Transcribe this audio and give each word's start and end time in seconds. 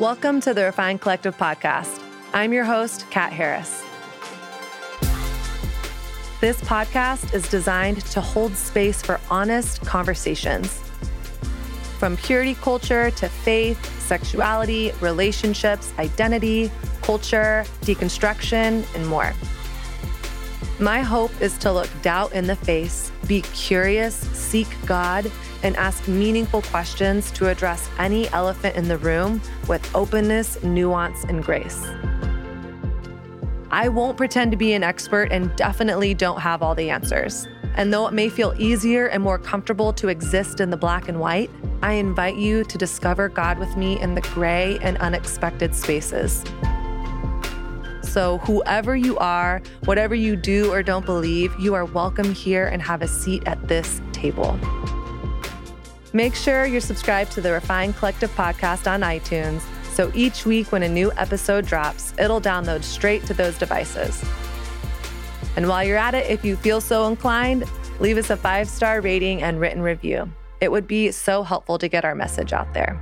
Welcome 0.00 0.40
to 0.40 0.52
the 0.52 0.64
Refined 0.64 1.02
Collective 1.02 1.36
podcast. 1.38 2.02
I'm 2.32 2.52
your 2.52 2.64
host, 2.64 3.06
Kat 3.10 3.32
Harris. 3.32 3.84
This 6.40 6.60
podcast 6.62 7.32
is 7.32 7.48
designed 7.48 8.04
to 8.06 8.20
hold 8.20 8.56
space 8.56 9.00
for 9.00 9.20
honest 9.30 9.82
conversations. 9.82 10.82
From 12.00 12.16
purity 12.16 12.56
culture 12.56 13.12
to 13.12 13.28
faith, 13.28 13.78
sexuality, 14.00 14.90
relationships, 15.00 15.94
identity, 15.96 16.72
culture, 17.02 17.64
deconstruction, 17.82 18.84
and 18.96 19.06
more. 19.06 19.32
My 20.80 21.02
hope 21.02 21.30
is 21.40 21.56
to 21.58 21.72
look 21.72 21.88
doubt 22.02 22.32
in 22.32 22.48
the 22.48 22.56
face, 22.56 23.12
be 23.28 23.42
curious, 23.42 24.16
seek 24.36 24.66
God, 24.86 25.30
and 25.64 25.76
ask 25.76 26.06
meaningful 26.06 26.62
questions 26.62 27.30
to 27.32 27.48
address 27.48 27.90
any 27.98 28.28
elephant 28.28 28.76
in 28.76 28.86
the 28.86 28.98
room 28.98 29.40
with 29.66 29.94
openness, 29.94 30.62
nuance, 30.62 31.24
and 31.24 31.42
grace. 31.42 31.84
I 33.70 33.88
won't 33.88 34.16
pretend 34.16 34.52
to 34.52 34.56
be 34.56 34.74
an 34.74 34.84
expert 34.84 35.32
and 35.32 35.54
definitely 35.56 36.14
don't 36.14 36.40
have 36.40 36.62
all 36.62 36.76
the 36.76 36.90
answers. 36.90 37.48
And 37.74 37.92
though 37.92 38.06
it 38.06 38.12
may 38.12 38.28
feel 38.28 38.54
easier 38.56 39.06
and 39.06 39.20
more 39.20 39.38
comfortable 39.38 39.92
to 39.94 40.06
exist 40.06 40.60
in 40.60 40.70
the 40.70 40.76
black 40.76 41.08
and 41.08 41.18
white, 41.18 41.50
I 41.82 41.94
invite 41.94 42.36
you 42.36 42.62
to 42.62 42.78
discover 42.78 43.28
God 43.28 43.58
with 43.58 43.76
me 43.76 44.00
in 44.00 44.14
the 44.14 44.20
gray 44.20 44.78
and 44.80 44.96
unexpected 44.98 45.74
spaces. 45.74 46.44
So, 48.02 48.38
whoever 48.38 48.94
you 48.94 49.18
are, 49.18 49.60
whatever 49.86 50.14
you 50.14 50.36
do 50.36 50.72
or 50.72 50.84
don't 50.84 51.04
believe, 51.04 51.52
you 51.58 51.74
are 51.74 51.84
welcome 51.84 52.32
here 52.32 52.66
and 52.66 52.80
have 52.80 53.02
a 53.02 53.08
seat 53.08 53.42
at 53.46 53.66
this 53.66 54.00
table. 54.12 54.56
Make 56.14 56.36
sure 56.36 56.64
you're 56.64 56.80
subscribed 56.80 57.32
to 57.32 57.40
the 57.40 57.50
Refined 57.50 57.96
Collective 57.96 58.30
podcast 58.36 58.88
on 58.88 59.00
iTunes 59.00 59.62
so 59.94 60.12
each 60.14 60.46
week 60.46 60.70
when 60.70 60.84
a 60.84 60.88
new 60.88 61.10
episode 61.16 61.66
drops, 61.66 62.14
it'll 62.20 62.40
download 62.40 62.84
straight 62.84 63.26
to 63.26 63.34
those 63.34 63.58
devices. 63.58 64.24
And 65.56 65.68
while 65.68 65.82
you're 65.82 65.98
at 65.98 66.14
it, 66.14 66.30
if 66.30 66.44
you 66.44 66.54
feel 66.54 66.80
so 66.80 67.08
inclined, 67.08 67.64
leave 67.98 68.16
us 68.16 68.30
a 68.30 68.36
five 68.36 68.68
star 68.68 69.00
rating 69.00 69.42
and 69.42 69.60
written 69.60 69.82
review. 69.82 70.30
It 70.60 70.70
would 70.70 70.86
be 70.86 71.10
so 71.10 71.42
helpful 71.42 71.78
to 71.78 71.88
get 71.88 72.04
our 72.04 72.14
message 72.14 72.52
out 72.52 72.72
there. 72.74 72.96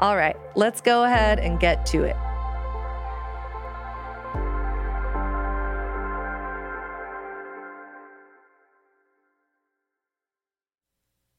All 0.00 0.16
right, 0.16 0.36
let's 0.56 0.80
go 0.80 1.04
ahead 1.04 1.38
and 1.38 1.60
get 1.60 1.86
to 1.86 2.02
it. 2.02 2.16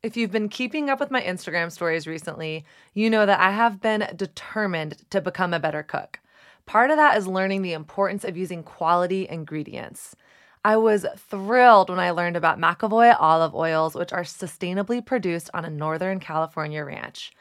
If 0.08 0.16
you've 0.16 0.32
been 0.32 0.48
keeping 0.48 0.90
up 0.90 1.02
with 1.02 1.12
my 1.12 1.22
Instagram 1.22 1.70
stories 1.70 2.08
recently, 2.08 2.64
you 2.94 3.10
know 3.10 3.26
that 3.26 3.42
I 3.42 3.52
have 3.52 3.82
been 3.82 4.08
determined 4.16 5.04
to 5.10 5.20
become 5.20 5.54
a 5.54 5.60
better 5.60 5.84
cook. 5.84 6.22
Part 6.66 6.92
of 6.92 6.96
that 6.96 7.18
is 7.18 7.28
learning 7.28 7.62
the 7.62 7.74
importance 7.74 8.24
of 8.24 8.38
using 8.38 8.64
quality 8.64 9.28
ingredients. 9.28 10.16
I 10.64 10.78
was 10.78 11.06
thrilled 11.18 11.90
when 11.90 12.00
I 12.00 12.12
learned 12.12 12.38
about 12.38 12.58
McEvoy 12.58 13.18
olive 13.20 13.54
oils, 13.54 13.96
which 13.96 14.14
are 14.14 14.24
sustainably 14.24 15.06
produced 15.06 15.50
on 15.54 15.66
a 15.66 15.70
Northern 15.70 16.22
California 16.22 16.86
ranch. 16.86 17.34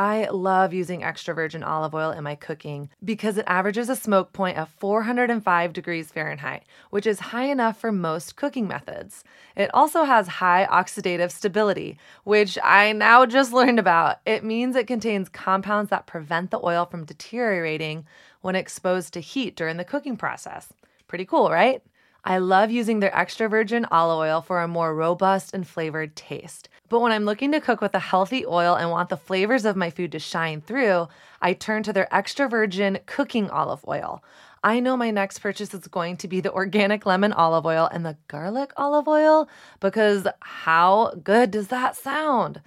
I 0.00 0.30
love 0.30 0.72
using 0.72 1.04
extra 1.04 1.34
virgin 1.34 1.62
olive 1.62 1.94
oil 1.94 2.10
in 2.10 2.24
my 2.24 2.34
cooking 2.34 2.88
because 3.04 3.36
it 3.36 3.44
averages 3.46 3.90
a 3.90 3.94
smoke 3.94 4.32
point 4.32 4.56
of 4.56 4.70
405 4.70 5.74
degrees 5.74 6.10
Fahrenheit, 6.10 6.62
which 6.88 7.06
is 7.06 7.20
high 7.20 7.44
enough 7.44 7.78
for 7.78 7.92
most 7.92 8.34
cooking 8.34 8.66
methods. 8.66 9.24
It 9.56 9.68
also 9.74 10.04
has 10.04 10.26
high 10.26 10.66
oxidative 10.72 11.30
stability, 11.30 11.98
which 12.24 12.56
I 12.64 12.92
now 12.92 13.26
just 13.26 13.52
learned 13.52 13.78
about. 13.78 14.20
It 14.24 14.42
means 14.42 14.74
it 14.74 14.86
contains 14.86 15.28
compounds 15.28 15.90
that 15.90 16.06
prevent 16.06 16.50
the 16.50 16.64
oil 16.64 16.86
from 16.86 17.04
deteriorating 17.04 18.06
when 18.40 18.56
exposed 18.56 19.12
to 19.12 19.20
heat 19.20 19.54
during 19.54 19.76
the 19.76 19.84
cooking 19.84 20.16
process. 20.16 20.72
Pretty 21.08 21.26
cool, 21.26 21.50
right? 21.50 21.82
I 22.24 22.38
love 22.38 22.70
using 22.70 23.00
their 23.00 23.14
extra 23.14 23.50
virgin 23.50 23.84
olive 23.90 24.18
oil 24.18 24.40
for 24.40 24.62
a 24.62 24.68
more 24.68 24.94
robust 24.94 25.52
and 25.52 25.68
flavored 25.68 26.16
taste. 26.16 26.70
But 26.90 27.00
when 27.00 27.12
I'm 27.12 27.24
looking 27.24 27.52
to 27.52 27.60
cook 27.60 27.80
with 27.80 27.94
a 27.94 28.00
healthy 28.00 28.44
oil 28.44 28.74
and 28.74 28.90
want 28.90 29.10
the 29.10 29.16
flavors 29.16 29.64
of 29.64 29.76
my 29.76 29.90
food 29.90 30.10
to 30.12 30.18
shine 30.18 30.60
through, 30.60 31.06
I 31.40 31.52
turn 31.52 31.84
to 31.84 31.92
their 31.92 32.12
extra 32.12 32.48
virgin 32.48 32.98
cooking 33.06 33.48
olive 33.48 33.84
oil. 33.86 34.24
I 34.64 34.80
know 34.80 34.96
my 34.96 35.12
next 35.12 35.38
purchase 35.38 35.72
is 35.72 35.86
going 35.86 36.16
to 36.18 36.28
be 36.28 36.40
the 36.40 36.52
organic 36.52 37.06
lemon 37.06 37.32
olive 37.32 37.64
oil 37.64 37.88
and 37.90 38.04
the 38.04 38.18
garlic 38.26 38.72
olive 38.76 39.06
oil 39.06 39.48
because 39.78 40.26
how 40.40 41.14
good 41.22 41.52
does 41.52 41.68
that 41.68 41.94
sound? 41.94 42.60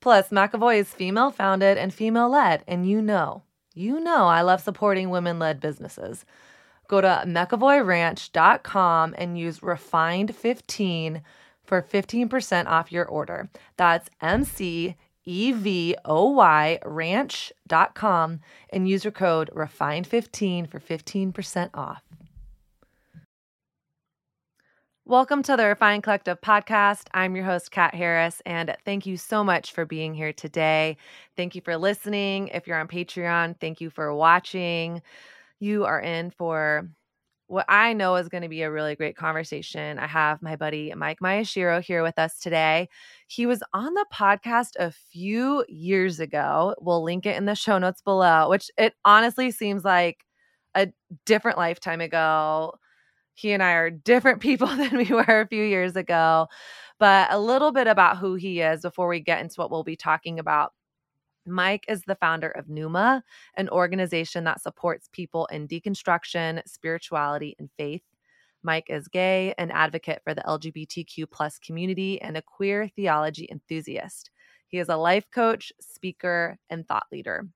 Plus, 0.00 0.28
McEvoy 0.28 0.80
is 0.80 0.92
female 0.92 1.30
founded 1.30 1.78
and 1.78 1.94
female 1.94 2.28
led, 2.28 2.62
and 2.68 2.86
you 2.86 3.00
know, 3.00 3.42
you 3.74 4.00
know 4.00 4.26
I 4.26 4.42
love 4.42 4.60
supporting 4.60 5.08
women 5.08 5.38
led 5.38 5.60
businesses. 5.60 6.26
Go 6.88 7.00
to 7.00 7.22
McEvoyRanch.com 7.26 9.14
and 9.16 9.38
use 9.38 9.60
refined15 9.60 11.22
for 11.72 11.80
15% 11.80 12.66
off 12.66 12.92
your 12.92 13.06
order. 13.06 13.48
That's 13.78 14.10
M 14.20 14.44
C 14.44 14.94
E 15.24 15.52
V 15.52 15.96
O 16.04 16.28
Y 16.32 16.78
ranch.com 16.84 18.40
and 18.68 18.86
use 18.86 19.04
your 19.04 19.10
code 19.10 19.48
refined15 19.56 20.68
for 20.68 20.78
15% 20.78 21.70
off. 21.72 22.02
Welcome 25.06 25.42
to 25.44 25.56
the 25.56 25.64
Refined 25.64 26.02
Collective 26.02 26.42
podcast. 26.42 27.06
I'm 27.14 27.34
your 27.34 27.46
host, 27.46 27.70
Kat 27.70 27.94
Harris, 27.94 28.42
and 28.44 28.76
thank 28.84 29.06
you 29.06 29.16
so 29.16 29.42
much 29.42 29.72
for 29.72 29.86
being 29.86 30.12
here 30.12 30.34
today. 30.34 30.98
Thank 31.38 31.54
you 31.54 31.62
for 31.62 31.78
listening. 31.78 32.48
If 32.48 32.66
you're 32.66 32.78
on 32.78 32.86
Patreon, 32.86 33.58
thank 33.60 33.80
you 33.80 33.88
for 33.88 34.14
watching 34.14 35.00
you 35.58 35.84
are 35.86 36.00
in 36.00 36.32
for 36.32 36.90
what 37.52 37.66
I 37.68 37.92
know 37.92 38.16
is 38.16 38.30
going 38.30 38.44
to 38.44 38.48
be 38.48 38.62
a 38.62 38.70
really 38.70 38.96
great 38.96 39.14
conversation. 39.14 39.98
I 39.98 40.06
have 40.06 40.40
my 40.40 40.56
buddy 40.56 40.90
Mike 40.96 41.20
Maeshiro 41.20 41.82
here 41.82 42.02
with 42.02 42.18
us 42.18 42.38
today. 42.38 42.88
He 43.26 43.44
was 43.44 43.62
on 43.74 43.92
the 43.92 44.06
podcast 44.10 44.70
a 44.78 44.90
few 44.90 45.62
years 45.68 46.18
ago. 46.18 46.74
We'll 46.80 47.04
link 47.04 47.26
it 47.26 47.36
in 47.36 47.44
the 47.44 47.54
show 47.54 47.76
notes 47.76 48.00
below, 48.00 48.48
which 48.48 48.70
it 48.78 48.94
honestly 49.04 49.50
seems 49.50 49.84
like 49.84 50.24
a 50.74 50.88
different 51.26 51.58
lifetime 51.58 52.00
ago. 52.00 52.72
He 53.34 53.52
and 53.52 53.62
I 53.62 53.72
are 53.72 53.90
different 53.90 54.40
people 54.40 54.68
than 54.68 54.96
we 54.96 55.04
were 55.04 55.42
a 55.42 55.46
few 55.46 55.62
years 55.62 55.94
ago. 55.94 56.46
But 56.98 57.30
a 57.30 57.38
little 57.38 57.72
bit 57.72 57.86
about 57.86 58.16
who 58.16 58.34
he 58.34 58.62
is 58.62 58.80
before 58.80 59.08
we 59.08 59.20
get 59.20 59.42
into 59.42 59.56
what 59.56 59.70
we'll 59.70 59.84
be 59.84 59.96
talking 59.96 60.38
about. 60.38 60.72
Mike 61.46 61.84
is 61.88 62.02
the 62.02 62.14
founder 62.14 62.50
of 62.50 62.68
Numa, 62.68 63.24
an 63.56 63.68
organization 63.68 64.44
that 64.44 64.60
supports 64.60 65.08
people 65.12 65.46
in 65.46 65.66
deconstruction, 65.66 66.62
spirituality, 66.66 67.56
and 67.58 67.70
faith. 67.76 68.02
Mike 68.62 68.86
is 68.88 69.08
gay, 69.08 69.54
an 69.58 69.70
advocate 69.70 70.22
for 70.22 70.34
the 70.34 70.42
LGBTQ 70.42 71.30
plus 71.30 71.58
community, 71.58 72.20
and 72.22 72.36
a 72.36 72.42
queer 72.42 72.88
theology 72.88 73.48
enthusiast. 73.50 74.30
He 74.68 74.78
is 74.78 74.88
a 74.88 74.96
life 74.96 75.30
coach, 75.30 75.72
speaker, 75.80 76.58
and 76.70 76.86
thought 76.86 77.06
leader. 77.10 77.48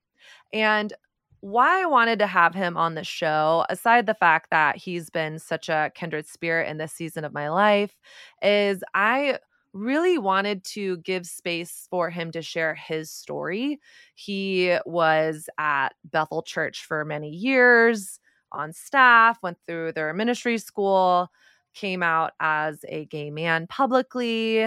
And 0.53 0.93
why 1.41 1.83
I 1.83 1.87
wanted 1.87 2.19
to 2.19 2.27
have 2.27 2.55
him 2.55 2.77
on 2.77 2.95
the 2.95 3.05
show, 3.05 3.65
aside 3.69 4.07
the 4.07 4.15
fact 4.15 4.51
that 4.51 4.77
he's 4.77 5.11
been 5.11 5.39
such 5.39 5.69
a 5.69 5.93
kindred 5.95 6.27
spirit 6.27 6.69
in 6.69 6.79
this 6.79 6.93
season 6.93 7.25
of 7.25 7.33
my 7.33 7.49
life, 7.49 7.97
is 8.43 8.83
I 8.95 9.39
really 9.77 10.19
wanted 10.19 10.65
to 10.65 10.99
give 10.99 11.27
space 11.27 11.87
for 11.91 12.11
him 12.11 12.31
to 12.33 12.43
share 12.43 12.75
his 12.75 13.11
story. 13.11 13.81
He 14.15 14.77
was 14.87 15.49
at 15.59 15.91
Bethel 16.05 16.43
Church 16.43 16.85
for 16.85 17.05
many 17.05 17.31
years 17.31 18.19
on 18.53 18.73
staff, 18.73 19.39
went 19.43 19.59
through 19.67 19.93
their 19.93 20.13
ministry 20.15 20.59
school, 20.59 21.29
came 21.75 22.03
out 22.03 22.33
as 22.41 22.85
a 22.89 23.05
gay 23.07 23.31
man 23.31 23.67
publicly 23.67 24.67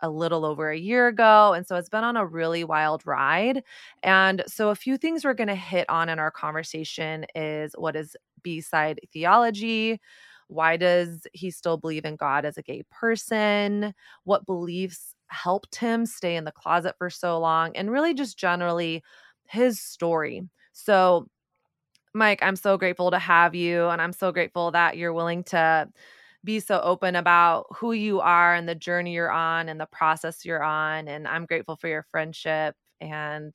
a 0.00 0.08
little 0.10 0.44
over 0.44 0.70
a 0.70 0.78
year 0.78 1.08
ago. 1.08 1.52
And 1.54 1.66
so 1.66 1.76
it's 1.76 1.88
been 1.88 2.04
on 2.04 2.16
a 2.16 2.26
really 2.26 2.64
wild 2.64 3.02
ride. 3.04 3.62
And 4.02 4.44
so, 4.46 4.70
a 4.70 4.74
few 4.76 4.96
things 4.96 5.24
we're 5.24 5.34
going 5.34 5.48
to 5.48 5.54
hit 5.56 5.88
on 5.88 6.08
in 6.08 6.18
our 6.18 6.30
conversation 6.30 7.26
is 7.34 7.74
what 7.76 7.96
is 7.96 8.16
B 8.42 8.60
side 8.60 9.00
theology, 9.12 10.00
why 10.48 10.76
does 10.76 11.26
he 11.32 11.50
still 11.50 11.76
believe 11.76 12.04
in 12.04 12.16
God 12.16 12.44
as 12.44 12.58
a 12.58 12.62
gay 12.62 12.82
person? 12.90 13.94
What 14.24 14.46
beliefs 14.46 15.14
helped 15.28 15.76
him 15.76 16.06
stay 16.06 16.36
in 16.36 16.44
the 16.44 16.52
closet 16.52 16.94
for 16.98 17.10
so 17.10 17.38
long? 17.38 17.76
And 17.76 17.90
really 17.90 18.14
just 18.14 18.38
generally 18.38 19.02
his 19.46 19.80
story. 19.80 20.42
So, 20.72 21.28
Mike, 22.14 22.40
I'm 22.42 22.56
so 22.56 22.76
grateful 22.78 23.10
to 23.10 23.18
have 23.18 23.54
you. 23.54 23.86
And 23.88 24.00
I'm 24.02 24.12
so 24.12 24.32
grateful 24.32 24.70
that 24.72 24.96
you're 24.96 25.12
willing 25.12 25.44
to 25.44 25.88
be 26.44 26.60
so 26.60 26.80
open 26.80 27.16
about 27.16 27.66
who 27.76 27.92
you 27.92 28.20
are 28.20 28.54
and 28.54 28.68
the 28.68 28.74
journey 28.74 29.14
you're 29.14 29.30
on 29.30 29.68
and 29.68 29.80
the 29.80 29.86
process 29.86 30.44
you're 30.44 30.62
on. 30.62 31.08
And 31.08 31.28
I'm 31.28 31.46
grateful 31.46 31.76
for 31.76 31.88
your 31.88 32.04
friendship 32.10 32.76
and 33.00 33.54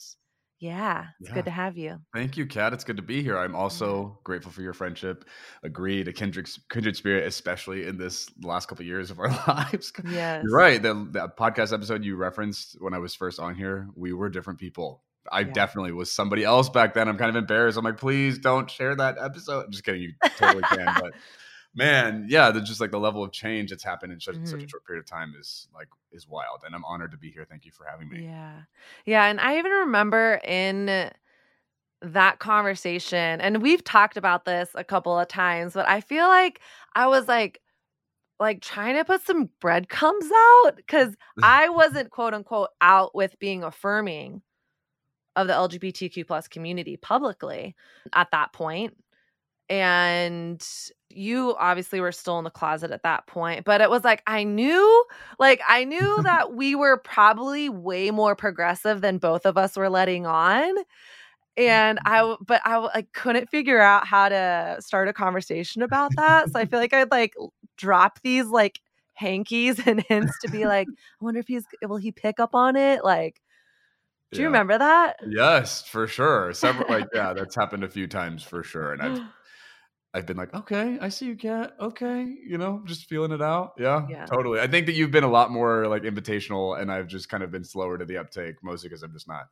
yeah, 0.63 1.07
it's 1.19 1.29
yeah. 1.29 1.35
good 1.35 1.45
to 1.45 1.51
have 1.51 1.77
you. 1.77 1.99
Thank 2.13 2.37
you, 2.37 2.45
Kat. 2.45 2.73
It's 2.73 2.83
good 2.83 2.97
to 2.97 3.03
be 3.03 3.21
here. 3.21 3.37
I'm 3.37 3.55
also 3.55 4.17
grateful 4.23 4.51
for 4.51 4.61
your 4.61 4.73
friendship. 4.73 5.25
Agreed, 5.63 6.07
a 6.07 6.13
kindred, 6.13 6.49
kindred 6.69 6.95
spirit, 6.95 7.27
especially 7.27 7.85
in 7.85 7.97
this 7.97 8.29
last 8.41 8.67
couple 8.67 8.83
of 8.83 8.87
years 8.87 9.11
of 9.11 9.19
our 9.19 9.27
lives. 9.47 9.91
Yes. 10.09 10.43
You're 10.43 10.55
right. 10.57 10.81
The, 10.81 10.93
the 11.11 11.29
podcast 11.37 11.73
episode 11.73 12.03
you 12.05 12.15
referenced 12.15 12.77
when 12.81 12.93
I 12.93 12.97
was 12.99 13.13
first 13.13 13.39
on 13.39 13.55
here, 13.55 13.89
we 13.95 14.13
were 14.13 14.29
different 14.29 14.59
people 14.59 15.03
I 15.31 15.41
Yeah. 15.41 15.53
definitely 15.53 15.93
was 15.93 16.11
somebody 16.11 16.43
else 16.43 16.69
back 16.69 16.93
then. 16.93 17.07
I'm 17.07 17.17
kind 17.17 17.29
of 17.29 17.35
embarrassed. 17.35 17.77
I'm 17.77 17.85
like, 17.85 17.97
please 17.97 18.37
don't 18.39 18.69
share 18.69 18.95
that 18.95 19.17
episode. 19.19 19.71
Just 19.71 19.83
kidding, 19.85 20.01
you 20.01 20.13
totally 20.37 20.63
can. 20.63 20.85
But 20.99 21.13
man, 21.75 22.25
yeah, 22.29 22.51
there's 22.51 22.67
just 22.67 22.79
like 22.81 22.91
the 22.91 22.99
level 22.99 23.23
of 23.23 23.31
change 23.31 23.69
that's 23.69 23.83
happened 23.83 24.13
in 24.13 24.19
such, 24.19 24.35
such 24.43 24.61
a 24.61 24.65
Mhm. 24.65 24.69
short 24.69 24.85
period 24.85 25.01
of 25.01 25.07
time 25.09 25.33
is 25.39 25.67
like 25.73 25.87
is 26.11 26.27
wild. 26.27 26.61
And 26.65 26.75
I'm 26.75 26.85
honored 26.85 27.11
to 27.11 27.17
be 27.17 27.31
here. 27.31 27.45
Thank 27.49 27.65
you 27.65 27.71
for 27.71 27.85
having 27.85 28.09
me. 28.09 28.23
Yeah. 28.25 28.61
Yeah. 29.05 29.25
And 29.25 29.39
I 29.41 29.57
even 29.57 29.71
remember 29.71 30.39
in 30.43 31.11
that 32.01 32.39
conversation, 32.39 33.41
and 33.41 33.61
we've 33.61 33.83
talked 33.83 34.17
about 34.17 34.45
this 34.45 34.69
a 34.75 34.83
couple 34.83 35.17
of 35.17 35.27
times, 35.27 35.73
but 35.73 35.87
I 35.87 36.01
feel 36.01 36.27
like 36.27 36.59
I 36.95 37.07
was 37.07 37.27
like, 37.27 37.61
like 38.39 38.61
trying 38.61 38.95
to 38.95 39.05
put 39.05 39.25
some 39.25 39.49
breadcrumbs 39.61 40.29
out 40.35 40.75
because 40.75 41.15
I 41.43 41.69
wasn't 41.69 42.11
quote 42.11 42.33
unquote 42.33 42.69
out 42.81 43.15
with 43.15 43.39
being 43.39 43.63
affirming 43.63 44.41
of 45.35 45.47
the 45.47 45.53
LGBTQ 45.53 46.27
plus 46.27 46.47
community 46.47 46.97
publicly 46.97 47.75
at 48.13 48.29
that 48.31 48.53
point. 48.53 48.95
And 49.69 50.65
you 51.09 51.55
obviously 51.57 51.99
were 52.01 52.11
still 52.11 52.37
in 52.37 52.43
the 52.43 52.49
closet 52.49 52.91
at 52.91 53.03
that 53.03 53.27
point, 53.27 53.65
but 53.65 53.81
it 53.81 53.89
was 53.89 54.03
like 54.03 54.21
I 54.27 54.43
knew, 54.43 55.05
like 55.39 55.61
I 55.67 55.83
knew 55.85 56.21
that 56.23 56.53
we 56.53 56.75
were 56.75 56.97
probably 56.97 57.69
way 57.69 58.11
more 58.11 58.35
progressive 58.35 59.01
than 59.01 59.17
both 59.19 59.45
of 59.45 59.57
us 59.57 59.77
were 59.77 59.89
letting 59.89 60.25
on. 60.25 60.75
And 61.55 61.99
i 62.05 62.19
mm-hmm. 62.21 62.43
but 62.45 62.61
i 62.65 62.77
like 62.77 63.11
couldn't 63.13 63.49
figure 63.49 63.79
out 63.79 64.07
how 64.07 64.27
to 64.29 64.77
start 64.79 65.07
a 65.07 65.13
conversation 65.13 65.81
about 65.83 66.15
that. 66.15 66.51
So 66.51 66.59
I 66.59 66.65
feel 66.65 66.79
like 66.81 66.93
I'd 66.93 67.11
like 67.11 67.35
drop 67.77 68.19
these 68.23 68.47
like 68.47 68.79
hankies 69.13 69.79
and 69.87 70.01
hints 70.01 70.39
to 70.39 70.49
be 70.49 70.65
like, 70.65 70.89
I 71.21 71.25
wonder 71.25 71.39
if 71.39 71.47
he's 71.47 71.65
will 71.83 71.97
he 71.97 72.11
pick 72.11 72.39
up 72.39 72.55
on 72.55 72.75
it? 72.75 73.03
Like, 73.03 73.39
do 74.31 74.41
you 74.41 74.47
Yeah. 74.47 74.47
remember 74.47 74.77
that? 74.77 75.17
Yes, 75.27 75.83
for 75.87 76.07
sure. 76.07 76.53
Several 76.53 76.87
like 76.89 77.07
yeah, 77.13 77.33
that's 77.33 77.55
happened 77.55 77.83
a 77.83 77.89
few 77.89 78.07
times 78.07 78.43
for 78.43 78.63
sure. 78.63 78.93
And 78.93 79.01
I've 79.01 79.21
I've 80.13 80.25
been 80.27 80.37
like, 80.37 80.53
okay, 80.53 80.97
I 81.01 81.09
see 81.09 81.25
you, 81.27 81.35
Kat. 81.35 81.73
Okay, 81.79 82.23
you 82.45 82.57
know, 82.57 82.83
just 82.85 83.05
feeling 83.09 83.31
it 83.31 83.41
out. 83.41 83.73
Yeah, 83.79 84.09
Yeah. 84.09 84.27
totally. 84.31 84.59
I 84.59 84.67
think 84.67 84.85
that 84.85 84.93
you've 84.93 85.11
been 85.11 85.23
a 85.23 85.29
lot 85.29 85.49
more 85.51 85.87
like 85.87 86.03
invitational, 86.03 86.79
and 86.79 86.91
I've 86.91 87.07
just 87.07 87.29
kind 87.29 87.43
of 87.43 87.51
been 87.51 87.63
slower 87.63 87.97
to 87.97 88.05
the 88.05 88.17
uptake, 88.17 88.57
mostly 88.63 88.89
because 88.89 89.01
I'm 89.03 89.13
just 89.13 89.27
not, 89.27 89.49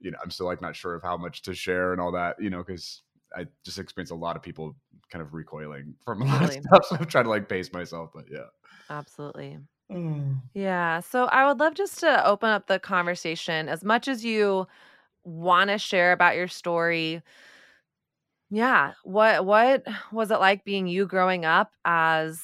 you 0.00 0.10
know, 0.10 0.18
I'm 0.22 0.30
still 0.30 0.46
like 0.46 0.60
not 0.60 0.74
sure 0.76 0.94
of 0.94 1.02
how 1.02 1.16
much 1.16 1.42
to 1.42 1.54
share 1.54 1.92
and 1.92 2.00
all 2.00 2.12
that, 2.12 2.40
you 2.40 2.50
know, 2.50 2.62
because 2.62 3.02
I 3.36 3.46
just 3.64 3.78
experience 3.78 4.10
a 4.10 4.14
lot 4.16 4.36
of 4.36 4.42
people 4.42 4.76
kind 5.10 5.22
of 5.22 5.32
recoiling 5.34 5.94
from 6.04 6.22
a 6.22 6.24
lot 6.32 6.44
Totally. 6.46 6.68
of 6.72 6.82
stuff. 6.82 6.84
So 6.88 6.96
I'm 6.96 7.06
trying 7.06 7.24
to 7.24 7.30
like 7.30 7.48
pace 7.48 7.72
myself, 7.72 8.10
but 8.14 8.24
yeah. 8.30 8.46
Absolutely. 8.88 9.58
Mm. 9.90 10.42
Yeah. 10.54 11.00
So 11.00 11.26
I 11.26 11.46
would 11.46 11.60
love 11.60 11.74
just 11.74 12.00
to 12.00 12.26
open 12.26 12.50
up 12.50 12.66
the 12.66 12.78
conversation 12.80 13.68
as 13.68 13.84
much 13.84 14.08
as 14.08 14.24
you 14.24 14.66
want 15.24 15.70
to 15.70 15.78
share 15.78 16.12
about 16.12 16.36
your 16.36 16.48
story. 16.48 17.22
Yeah. 18.52 18.94
What 19.02 19.46
what 19.46 19.84
was 20.12 20.30
it 20.30 20.38
like 20.40 20.64
being 20.64 20.86
you 20.86 21.06
growing 21.06 21.44
up 21.44 21.72
as 21.84 22.42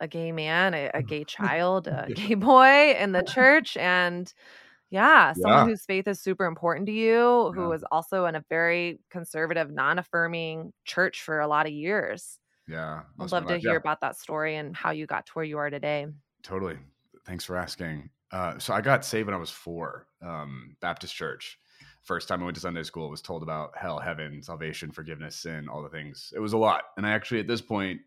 a 0.00 0.08
gay 0.08 0.32
man, 0.32 0.74
a, 0.74 0.90
a 0.94 1.02
gay 1.02 1.24
child, 1.26 1.88
a 1.88 2.10
gay 2.14 2.34
boy 2.34 2.92
in 2.98 3.12
the 3.12 3.22
church 3.24 3.76
and 3.76 4.32
yeah, 4.90 5.32
someone 5.34 5.64
Yeah. 5.64 5.66
whose 5.66 5.86
faith 5.86 6.08
is 6.08 6.20
super 6.20 6.46
important 6.46 6.86
to 6.86 6.92
you, 6.92 7.52
who 7.54 7.62
Yeah. 7.62 7.68
was 7.68 7.84
also 7.92 8.26
in 8.26 8.36
a 8.36 8.44
very 8.50 9.00
conservative, 9.10 9.70
non-affirming 9.72 10.72
church 10.84 11.22
for 11.22 11.40
a 11.40 11.48
lot 11.48 11.66
of 11.66 11.72
years. 11.72 12.40
Yeah. 12.68 13.04
I'd 13.20 13.32
love 13.32 13.46
to 13.48 13.56
life. 13.56 13.58
hear 13.58 13.76
Yeah. 13.76 13.78
about 13.78 14.00
that 14.02 14.16
story 14.16 14.56
and 14.56 14.76
how 14.76 14.90
you 14.92 15.06
got 15.06 15.26
to 15.26 15.32
where 15.34 15.44
you 15.46 15.58
are 15.58 15.70
today. 15.70 16.08
Totally. 16.42 16.78
Thanks 17.24 17.44
for 17.44 17.56
asking. 17.56 18.10
Uh, 18.30 18.58
so 18.58 18.72
I 18.72 18.80
got 18.80 19.04
saved 19.04 19.26
when 19.26 19.34
I 19.34 19.38
was 19.38 19.50
four, 19.50 20.08
um, 20.20 20.76
Baptist 20.80 21.14
church. 21.14 21.58
First 22.06 22.28
time 22.28 22.40
I 22.40 22.44
went 22.44 22.54
to 22.54 22.60
Sunday 22.60 22.84
school, 22.84 23.10
was 23.10 23.20
told 23.20 23.42
about 23.42 23.76
hell, 23.76 23.98
heaven, 23.98 24.42
salvation, 24.42 24.92
forgiveness, 24.92 25.36
sin, 25.36 25.68
all 25.68 25.82
the 25.82 25.88
things. 25.88 26.32
It 26.34 26.38
was 26.38 26.52
a 26.52 26.58
lot. 26.58 26.84
And 26.96 27.06
I 27.06 27.10
actually, 27.10 27.40
at 27.40 27.46
this 27.46 27.60
point, 27.60 28.00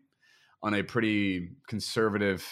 on 0.62 0.74
a 0.74 0.82
pretty 0.82 1.50
conservative 1.68 2.46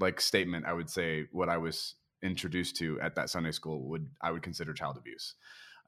like 0.00 0.20
statement, 0.20 0.66
I 0.66 0.72
would 0.72 0.90
say 0.90 1.26
what 1.32 1.48
I 1.48 1.58
was 1.58 1.94
introduced 2.22 2.76
to 2.76 3.00
at 3.00 3.14
that 3.14 3.30
Sunday 3.30 3.52
school 3.52 3.88
would 3.88 4.08
I 4.22 4.30
would 4.32 4.42
consider 4.42 4.72
child 4.72 4.96
abuse. 4.96 5.34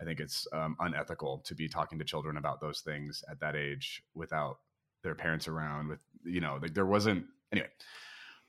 I 0.01 0.05
think 0.05 0.21
it's 0.21 0.47
um, 0.53 0.77
unethical 0.79 1.39
to 1.47 1.55
be 1.55 1.69
talking 1.69 1.99
to 1.99 2.05
children 2.05 2.37
about 2.37 2.61
those 2.61 2.81
things 2.81 3.25
at 3.31 3.41
that 3.41 3.57
age 3.57 4.03
without 4.15 4.59
their 5.03 5.15
parents 5.15 5.49
around. 5.49 5.89
With 5.89 6.01
you 6.25 6.41
know, 6.41 6.59
like 6.61 6.75
there 6.75 6.87
wasn't 6.87 7.25
anyway 7.51 7.69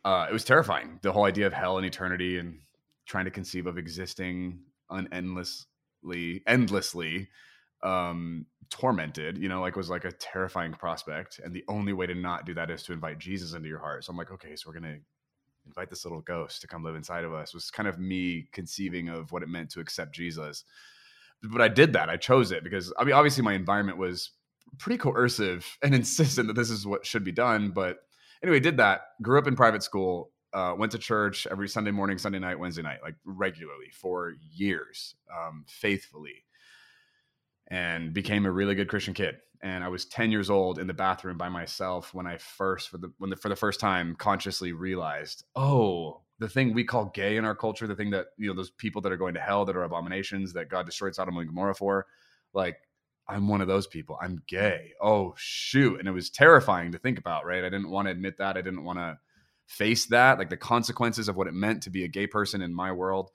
uh, 0.06 0.28
it 0.30 0.34
was 0.34 0.44
terrifying. 0.44 1.00
The 1.02 1.12
whole 1.12 1.26
idea 1.26 1.48
of 1.48 1.54
hell 1.54 1.78
and 1.78 1.86
eternity 1.86 2.38
and 2.38 2.60
trying 3.06 3.26
to 3.26 3.32
conceive 3.32 3.68
of 3.68 3.78
existing 3.78 4.60
unendlessly, 4.90 5.68
endlessly 6.48 7.30
um, 7.84 8.46
tormented, 8.70 9.38
you 9.38 9.50
know, 9.50 9.62
like 9.62 9.76
was 9.76 9.90
like 9.90 10.06
a 10.06 10.12
terrifying 10.12 10.74
prospect. 10.74 11.40
And 11.44 11.54
the 11.54 11.64
only 11.68 11.94
way 11.94 12.06
to 12.06 12.16
not 12.16 12.46
do 12.46 12.54
that 12.56 12.70
is 12.70 12.84
to 12.84 12.94
invite 12.94 13.20
Jesus 13.20 13.54
into 13.54 13.68
your 13.68 13.80
heart. 13.80 14.04
So 14.04 14.12
I'm 14.12 14.18
like, 14.18 14.32
okay, 14.32 14.56
so 14.56 14.70
we're 14.70 14.80
going 14.80 14.94
to 14.94 15.00
invite 15.66 15.90
this 15.90 16.06
little 16.06 16.22
ghost 16.22 16.62
to 16.62 16.68
come 16.68 16.84
live 16.84 16.96
inside 16.96 17.24
of 17.24 17.34
us 17.34 17.54
was 17.54 17.70
kind 17.70 17.88
of 17.88 18.00
me 18.00 18.48
conceiving 18.52 19.10
of 19.10 19.32
what 19.32 19.44
it 19.44 19.50
meant 19.50 19.70
to 19.72 19.80
accept 19.80 20.14
Jesus. 20.14 20.64
But 21.44 21.62
I 21.62 21.68
did 21.68 21.94
that. 21.94 22.10
I 22.10 22.18
chose 22.18 22.52
it 22.52 22.64
because 22.64 22.92
I 22.98 23.04
mean, 23.04 23.14
obviously 23.14 23.44
my 23.44 23.54
environment 23.54 23.98
was 23.98 24.32
pretty 24.78 24.98
coercive 24.98 25.66
and 25.82 25.96
insistent 25.96 26.48
that 26.48 26.56
this 26.56 26.70
is 26.70 26.86
what 26.86 27.06
should 27.06 27.24
be 27.24 27.32
done. 27.32 27.72
But 27.72 27.98
anyway, 28.44 28.60
did 28.60 28.78
that. 28.78 29.02
Grew 29.22 29.38
up 29.38 29.48
in 29.48 29.56
private 29.56 29.84
school. 29.84 30.32
Uh, 30.54 30.74
went 30.78 30.92
to 30.92 30.98
church 30.98 31.48
every 31.52 31.70
Sunday 31.70 31.92
morning, 31.92 32.18
Sunday 32.18 32.40
night, 32.40 32.58
Wednesday 32.60 32.82
night, 32.82 33.00
like 33.04 33.16
regularly 33.24 33.90
for 33.94 34.34
years, 34.52 35.16
um, 35.32 35.64
faithfully, 35.68 36.44
and 37.68 38.14
became 38.14 38.46
a 38.46 38.52
really 38.52 38.74
good 38.74 38.90
Christian 38.90 39.14
kid. 39.14 39.38
And 39.62 39.84
I 39.84 39.90
was 39.90 40.06
10 40.06 40.32
years 40.32 40.50
old 40.50 40.80
in 40.80 40.88
the 40.88 40.94
bathroom 40.94 41.38
by 41.38 41.50
myself 41.50 42.14
when 42.14 42.26
I 42.26 42.38
first, 42.38 42.90
for 42.90 42.98
the 42.98 43.12
when 43.18 43.30
the, 43.30 43.36
for 43.36 43.50
the 43.50 43.56
first 43.56 43.80
time, 43.80 44.16
consciously 44.16 44.72
realized, 44.72 45.44
oh, 45.56 46.22
the 46.40 46.50
thing 46.50 46.74
we 46.74 46.86
call 46.86 47.06
gay 47.14 47.38
in 47.38 47.46
our 47.46 47.56
culture, 47.56 47.86
the 47.86 47.96
thing 47.96 48.10
that 48.12 48.28
you 48.38 48.48
know, 48.48 48.56
those 48.56 48.72
people 48.72 49.02
that 49.02 49.12
are 49.12 49.18
going 49.18 49.34
to 49.34 49.42
hell, 49.42 49.66
that 49.66 49.76
are 49.76 49.84
abominations, 49.84 50.54
that 50.54 50.70
God 50.70 50.86
destroyed 50.86 51.14
Sodom 51.14 51.38
and 51.38 51.48
Gomorrah 51.48 51.76
for, 51.76 52.08
like 52.54 52.78
I'm 53.28 53.48
one 53.48 53.62
of 53.62 53.68
those 53.68 53.86
people. 53.86 54.18
I'm 54.22 54.42
gay. 54.48 54.94
Oh 55.02 55.36
shoot. 55.38 56.00
And 56.00 56.08
it 56.08 56.12
was 56.12 56.32
terrifying 56.32 56.92
to 56.94 56.98
think 56.98 57.20
about, 57.20 57.46
right? 57.46 57.64
I 57.64 57.70
didn't 57.70 57.92
want 57.92 58.08
to 58.08 58.12
admit 58.12 58.38
that. 58.40 58.58
I 58.58 58.62
didn't 58.62 58.84
want 58.84 58.98
to 58.98 59.20
face 59.70 60.08
that, 60.08 60.40
like 60.40 60.50
the 60.50 60.58
consequences 60.58 61.30
of 61.30 61.38
what 61.38 61.48
it 61.48 61.54
meant 61.54 61.84
to 61.84 61.92
be 61.92 62.04
a 62.04 62.08
gay 62.08 62.26
person 62.26 62.62
in 62.62 62.74
my 62.74 62.92
world. 62.92 63.30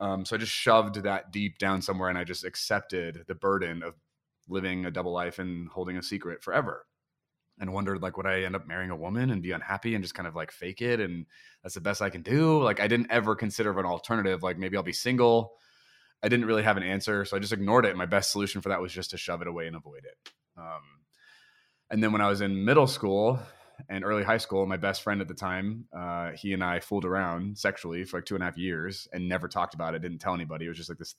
Um, 0.00 0.24
so 0.24 0.34
I 0.34 0.38
just 0.38 0.52
shoved 0.52 1.02
that 1.02 1.32
deep 1.32 1.58
down 1.58 1.82
somewhere 1.82 2.08
and 2.08 2.16
I 2.16 2.24
just 2.24 2.44
accepted 2.44 3.24
the 3.28 3.34
burden 3.34 3.82
of 3.82 3.94
living 4.48 4.86
a 4.86 4.90
double 4.90 5.12
life 5.12 5.38
and 5.38 5.68
holding 5.68 5.98
a 5.98 6.02
secret 6.02 6.42
forever. 6.42 6.86
And 7.60 7.74
wondered 7.74 8.00
like 8.00 8.16
would 8.16 8.26
I 8.26 8.40
end 8.40 8.56
up 8.56 8.66
marrying 8.66 8.90
a 8.90 8.96
woman 8.96 9.30
and 9.30 9.42
be 9.42 9.52
unhappy 9.52 9.94
and 9.94 10.02
just 10.02 10.14
kind 10.14 10.26
of 10.26 10.34
like 10.34 10.50
fake 10.50 10.80
it 10.80 10.98
and 10.98 11.26
that's 11.62 11.74
the 11.74 11.82
best 11.82 12.00
I 12.00 12.08
can 12.08 12.22
do. 12.22 12.62
Like 12.62 12.80
I 12.80 12.88
didn't 12.88 13.12
ever 13.12 13.36
consider 13.36 13.78
an 13.78 13.84
alternative, 13.84 14.42
like 14.42 14.56
maybe 14.56 14.78
I'll 14.78 14.82
be 14.82 14.94
single. 14.94 15.52
I 16.22 16.28
didn't 16.30 16.46
really 16.46 16.62
have 16.62 16.78
an 16.78 16.82
answer, 16.82 17.26
so 17.26 17.36
I 17.36 17.40
just 17.40 17.52
ignored 17.52 17.84
it. 17.84 17.96
My 17.96 18.06
best 18.06 18.32
solution 18.32 18.62
for 18.62 18.70
that 18.70 18.80
was 18.80 18.92
just 18.94 19.10
to 19.10 19.18
shove 19.18 19.42
it 19.42 19.48
away 19.48 19.66
and 19.66 19.76
avoid 19.76 20.04
it. 20.04 20.32
Um, 20.56 20.80
and 21.90 22.02
then 22.02 22.12
when 22.12 22.22
I 22.22 22.28
was 22.28 22.40
in 22.40 22.64
middle 22.64 22.86
school 22.86 23.40
and 23.88 24.04
early 24.04 24.22
high 24.22 24.38
school, 24.38 24.66
my 24.66 24.76
best 24.76 25.02
friend 25.02 25.20
at 25.20 25.28
the 25.28 25.34
time, 25.34 25.84
uh, 25.96 26.30
he 26.32 26.52
and 26.52 26.62
I 26.62 26.80
fooled 26.80 27.04
around 27.04 27.56
sexually 27.56 28.04
for 28.04 28.18
like 28.18 28.24
two 28.24 28.34
and 28.34 28.42
a 28.42 28.46
half 28.46 28.58
years 28.58 29.08
and 29.12 29.28
never 29.28 29.48
talked 29.48 29.74
about 29.74 29.94
it. 29.94 30.02
Didn't 30.02 30.18
tell 30.18 30.34
anybody. 30.34 30.66
It 30.66 30.68
was 30.68 30.78
just 30.78 30.88
like 30.90 30.98
this 30.98 31.14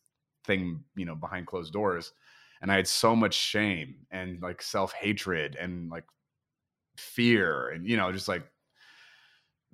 thing, 0.45 0.83
you 0.95 1.05
know, 1.05 1.15
behind 1.15 1.47
closed 1.47 1.73
doors. 1.73 2.13
And 2.61 2.71
I 2.71 2.75
had 2.75 2.87
so 2.87 3.15
much 3.15 3.33
shame 3.33 3.95
and 4.11 4.41
like 4.41 4.61
self 4.61 4.93
hatred 4.93 5.55
and 5.59 5.89
like 5.89 6.03
fear 6.97 7.69
and 7.69 7.87
you 7.87 7.97
know 7.97 8.11
just 8.11 8.27
like 8.27 8.43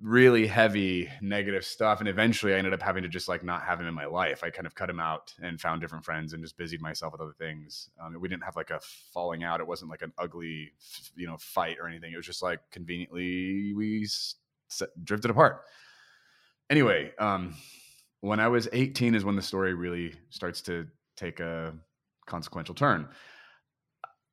really 0.00 0.46
heavy 0.46 1.08
negative 1.20 1.64
stuff 1.64 1.98
and 1.98 2.08
eventually 2.08 2.54
i 2.54 2.56
ended 2.56 2.72
up 2.72 2.80
having 2.80 3.02
to 3.02 3.08
just 3.08 3.26
like 3.26 3.42
not 3.42 3.62
have 3.62 3.80
him 3.80 3.86
in 3.88 3.94
my 3.94 4.06
life. 4.06 4.44
I 4.44 4.50
kind 4.50 4.66
of 4.66 4.74
cut 4.76 4.88
him 4.88 5.00
out 5.00 5.34
and 5.42 5.60
found 5.60 5.80
different 5.80 6.04
friends 6.04 6.32
and 6.32 6.42
just 6.42 6.56
busied 6.56 6.80
myself 6.80 7.12
with 7.12 7.20
other 7.20 7.34
things. 7.36 7.90
Um, 8.00 8.14
we 8.20 8.28
didn't 8.28 8.44
have 8.44 8.54
like 8.54 8.70
a 8.70 8.78
falling 9.12 9.42
out. 9.42 9.58
It 9.60 9.66
wasn't 9.66 9.90
like 9.90 10.02
an 10.02 10.12
ugly 10.16 10.70
you 11.16 11.26
know 11.26 11.36
fight 11.38 11.78
or 11.80 11.88
anything. 11.88 12.12
It 12.12 12.16
was 12.16 12.26
just 12.26 12.42
like 12.42 12.60
conveniently 12.70 13.74
we 13.74 14.04
s- 14.04 14.36
s- 14.70 14.88
drifted 15.02 15.30
apart. 15.32 15.62
Anyway 16.70 17.12
um 17.18 17.54
when 18.20 18.40
i 18.40 18.48
was 18.48 18.68
18 18.72 19.14
is 19.14 19.24
when 19.24 19.36
the 19.36 19.42
story 19.42 19.74
really 19.74 20.12
starts 20.30 20.60
to 20.62 20.86
take 21.16 21.40
a 21.40 21.74
consequential 22.26 22.74
turn. 22.74 23.08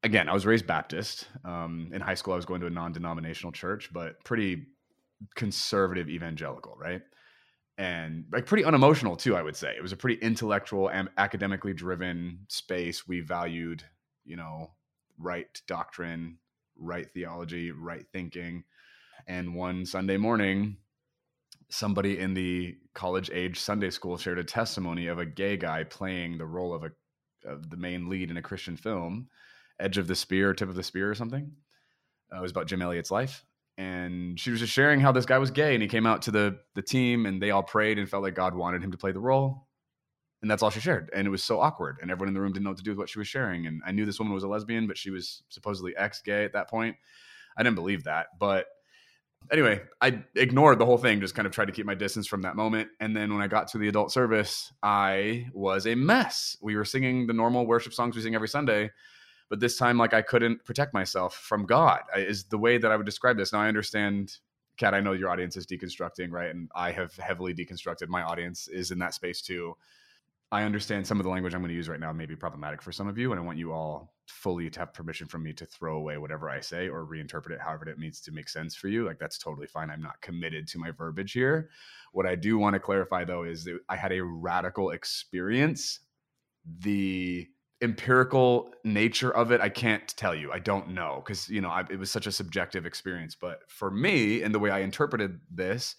Again, 0.04 0.30
I 0.30 0.34
was 0.34 0.46
raised 0.46 0.68
Baptist. 0.68 1.28
Um, 1.44 1.90
in 1.92 2.00
high 2.02 2.14
school, 2.14 2.34
I 2.34 2.36
was 2.36 2.46
going 2.46 2.62
to 2.62 2.68
a 2.68 2.70
non-denominational 2.70 3.52
church, 3.54 3.90
but 3.92 4.24
pretty 4.24 4.68
conservative 5.36 6.10
evangelical, 6.10 6.76
right? 6.78 7.02
And 7.78 8.26
like 8.32 8.46
pretty 8.46 8.64
unemotional 8.64 9.16
too, 9.16 9.36
I 9.36 9.42
would 9.42 9.56
say. 9.56 9.74
It 9.76 9.82
was 9.82 9.92
a 9.92 9.98
pretty 9.98 10.22
intellectual 10.22 10.88
and 10.88 11.10
academically 11.18 11.74
driven 11.74 12.40
space. 12.48 13.08
We 13.08 13.20
valued, 13.20 13.84
you 14.24 14.38
know, 14.38 14.72
right 15.18 15.48
doctrine, 15.68 16.38
right 16.78 17.10
theology, 17.14 17.72
right 17.72 18.06
thinking. 18.14 18.64
And 19.28 19.56
one 19.56 19.86
Sunday 19.86 20.18
morning, 20.18 20.78
somebody 21.70 22.20
in 22.20 22.34
the 22.34 22.78
college 22.94 23.30
age 23.34 23.60
Sunday 23.60 23.90
school 23.90 24.18
shared 24.18 24.40
a 24.40 24.44
testimony 24.44 25.08
of 25.08 25.20
a 25.20 25.26
gay 25.26 25.58
guy 25.58 25.84
playing 25.84 26.38
the 26.38 26.46
role 26.46 26.74
of 26.74 26.84
a 26.84 26.92
of 27.46 27.70
the 27.70 27.78
main 27.78 28.10
lead 28.10 28.32
in 28.32 28.38
a 28.38 28.42
Christian 28.42 28.76
film, 28.76 29.28
Edge 29.80 29.98
of 29.98 30.08
the 30.08 30.16
Spear, 30.16 30.54
Tip 30.54 30.70
of 30.70 30.76
the 30.76 30.84
Spear, 30.84 31.12
or 31.12 31.16
something. 31.16 31.52
Uh, 32.34 32.40
it 32.40 32.42
was 32.42 32.52
about 32.52 32.68
Jim 32.68 32.82
Elliot's 32.82 33.12
life, 33.12 33.46
and 33.78 34.40
she 34.40 34.52
was 34.52 34.60
just 34.60 34.74
sharing 34.74 35.00
how 35.00 35.12
this 35.12 35.26
guy 35.26 35.38
was 35.38 35.52
gay, 35.52 35.74
and 35.74 35.82
he 35.82 35.88
came 35.88 36.06
out 36.06 36.22
to 36.24 36.32
the 36.32 36.60
the 36.76 36.82
team, 36.82 37.26
and 37.26 37.42
they 37.42 37.52
all 37.52 37.64
prayed 37.64 38.00
and 38.00 38.10
felt 38.10 38.24
like 38.24 38.36
God 38.36 38.56
wanted 38.56 38.84
him 38.84 38.92
to 38.92 38.98
play 38.98 39.12
the 39.12 39.20
role, 39.20 39.68
and 40.42 40.50
that's 40.50 40.64
all 40.64 40.70
she 40.70 40.80
shared, 40.80 41.10
and 41.14 41.28
it 41.28 41.32
was 41.32 41.44
so 41.44 41.60
awkward, 41.60 41.98
and 42.02 42.12
everyone 42.12 42.30
in 42.30 42.34
the 42.34 42.42
room 42.42 42.54
didn't 42.54 42.64
know 42.64 42.72
what 42.72 42.78
to 42.78 42.84
do 42.84 42.92
with 42.92 43.00
what 43.00 43.10
she 43.10 43.20
was 43.20 43.28
sharing, 43.28 43.68
and 43.68 43.82
I 43.86 43.92
knew 43.92 44.06
this 44.06 44.20
woman 44.20 44.34
was 44.34 44.44
a 44.44 44.48
lesbian, 44.48 44.88
but 44.88 44.98
she 44.98 45.10
was 45.10 45.44
supposedly 45.50 45.96
ex 45.98 46.22
gay 46.22 46.44
at 46.44 46.54
that 46.54 46.70
point. 46.70 46.96
I 47.58 47.64
didn't 47.64 47.76
believe 47.76 48.04
that, 48.04 48.28
but 48.40 48.66
anyway, 49.52 49.82
I 50.02 50.24
ignored 50.36 50.80
the 50.80 50.86
whole 50.86 50.98
thing, 50.98 51.20
just 51.20 51.36
kind 51.36 51.46
of 51.46 51.52
tried 51.52 51.66
to 51.66 51.72
keep 51.72 51.86
my 51.86 51.96
distance 51.96 52.28
from 52.28 52.42
that 52.44 52.56
moment. 52.56 52.90
And 53.00 53.16
then 53.16 53.34
when 53.34 53.42
I 53.42 53.48
got 53.48 53.68
to 53.70 53.78
the 53.78 53.88
adult 53.88 54.12
service, 54.12 54.72
I 54.82 55.48
was 55.54 55.88
a 55.88 55.96
mess. 55.96 56.58
We 56.62 56.76
were 56.76 56.86
singing 56.86 57.28
the 57.28 57.34
normal 57.34 57.66
worship 57.66 57.94
songs 57.94 58.16
we 58.16 58.22
sing 58.22 58.36
every 58.36 58.48
Sunday, 58.48 58.92
but 59.50 59.60
this 59.60 59.78
time, 59.78 59.98
like, 59.98 60.14
I 60.14 60.22
couldn't 60.22 60.64
protect 60.66 60.94
myself 60.94 61.36
from 61.36 61.66
God, 61.66 62.02
uh, 62.16 62.20
is 62.20 62.46
the 62.46 62.58
way 62.58 62.78
that 62.78 62.92
I 62.92 62.96
would 62.96 63.06
describe 63.06 63.38
this. 63.38 63.54
Now, 63.54 63.60
I 63.60 63.68
understand, 63.68 64.38
Kat, 64.78 64.94
I 64.94 65.02
know 65.02 65.14
your 65.14 65.30
audience 65.30 65.58
is 65.58 65.68
deconstructing, 65.68 66.32
right? 66.32 66.50
And 66.50 66.70
I 66.76 66.92
have 66.92 67.16
heavily 67.16 67.54
deconstructed. 67.54 68.08
My 68.08 68.24
audience 68.24 68.68
is 68.68 68.92
in 68.92 69.00
that 69.00 69.14
space 69.14 69.42
too. 69.42 69.76
I 70.52 70.64
understand 70.64 71.06
some 71.06 71.20
of 71.20 71.24
the 71.24 71.30
language 71.30 71.54
I'm 71.54 71.62
going 71.62 71.70
to 71.70 71.76
use 71.76 71.90
right 71.90 72.00
now 72.00 72.14
may 72.14 72.26
be 72.26 72.36
problematic 72.36 72.82
for 72.82 72.92
some 72.92 73.08
of 73.08 73.18
you, 73.18 73.32
and 73.32 73.40
I 73.40 73.44
want 73.44 73.58
you 73.58 73.74
all 73.74 74.14
fully 74.28 74.70
to 74.70 74.80
have 74.80 74.94
permission 74.94 75.28
from 75.28 75.44
me 75.44 75.54
to 75.54 75.66
throw 75.66 75.98
away 75.98 76.18
whatever 76.18 76.50
I 76.50 76.60
say 76.60 76.88
or 76.88 77.06
reinterpret 77.06 77.52
it 77.52 77.62
however 77.62 77.88
it 77.90 78.00
needs 78.00 78.22
to 78.22 78.32
make 78.32 78.50
sense 78.50 78.76
for 78.76 78.88
you. 78.88 79.06
Like 79.06 79.20
that's 79.20 79.38
totally 79.38 79.68
fine. 79.68 79.90
I'm 79.90 80.02
not 80.02 80.22
committed 80.22 80.68
to 80.70 80.80
my 80.80 80.92
verbiage 80.92 81.34
here. 81.34 81.70
What 82.12 82.26
I 82.26 82.36
do 82.36 82.58
want 82.58 82.74
to 82.74 82.80
clarify 82.80 83.24
though 83.24 83.44
is 83.44 83.64
that 83.66 83.80
I 83.90 83.96
had 83.96 84.12
a 84.12 84.24
radical 84.24 84.92
experience. 84.92 86.00
The 86.80 87.48
empirical 87.86 88.74
nature 88.84 89.32
of 89.32 89.52
it, 89.52 89.62
I 89.62 89.70
can't 89.70 90.06
tell 90.18 90.36
you. 90.36 90.52
I 90.52 90.60
don't 90.60 90.90
know 90.90 91.24
because 91.24 91.48
you 91.48 91.62
know 91.62 91.70
I, 91.70 91.86
it 91.90 91.98
was 91.98 92.12
such 92.12 92.28
a 92.28 92.32
subjective 92.32 92.86
experience. 92.86 93.36
But 93.36 93.60
for 93.70 93.90
me, 93.90 94.42
and 94.42 94.54
the 94.54 94.60
way 94.60 94.72
I 94.72 94.80
interpreted 94.80 95.40
this, 95.50 95.96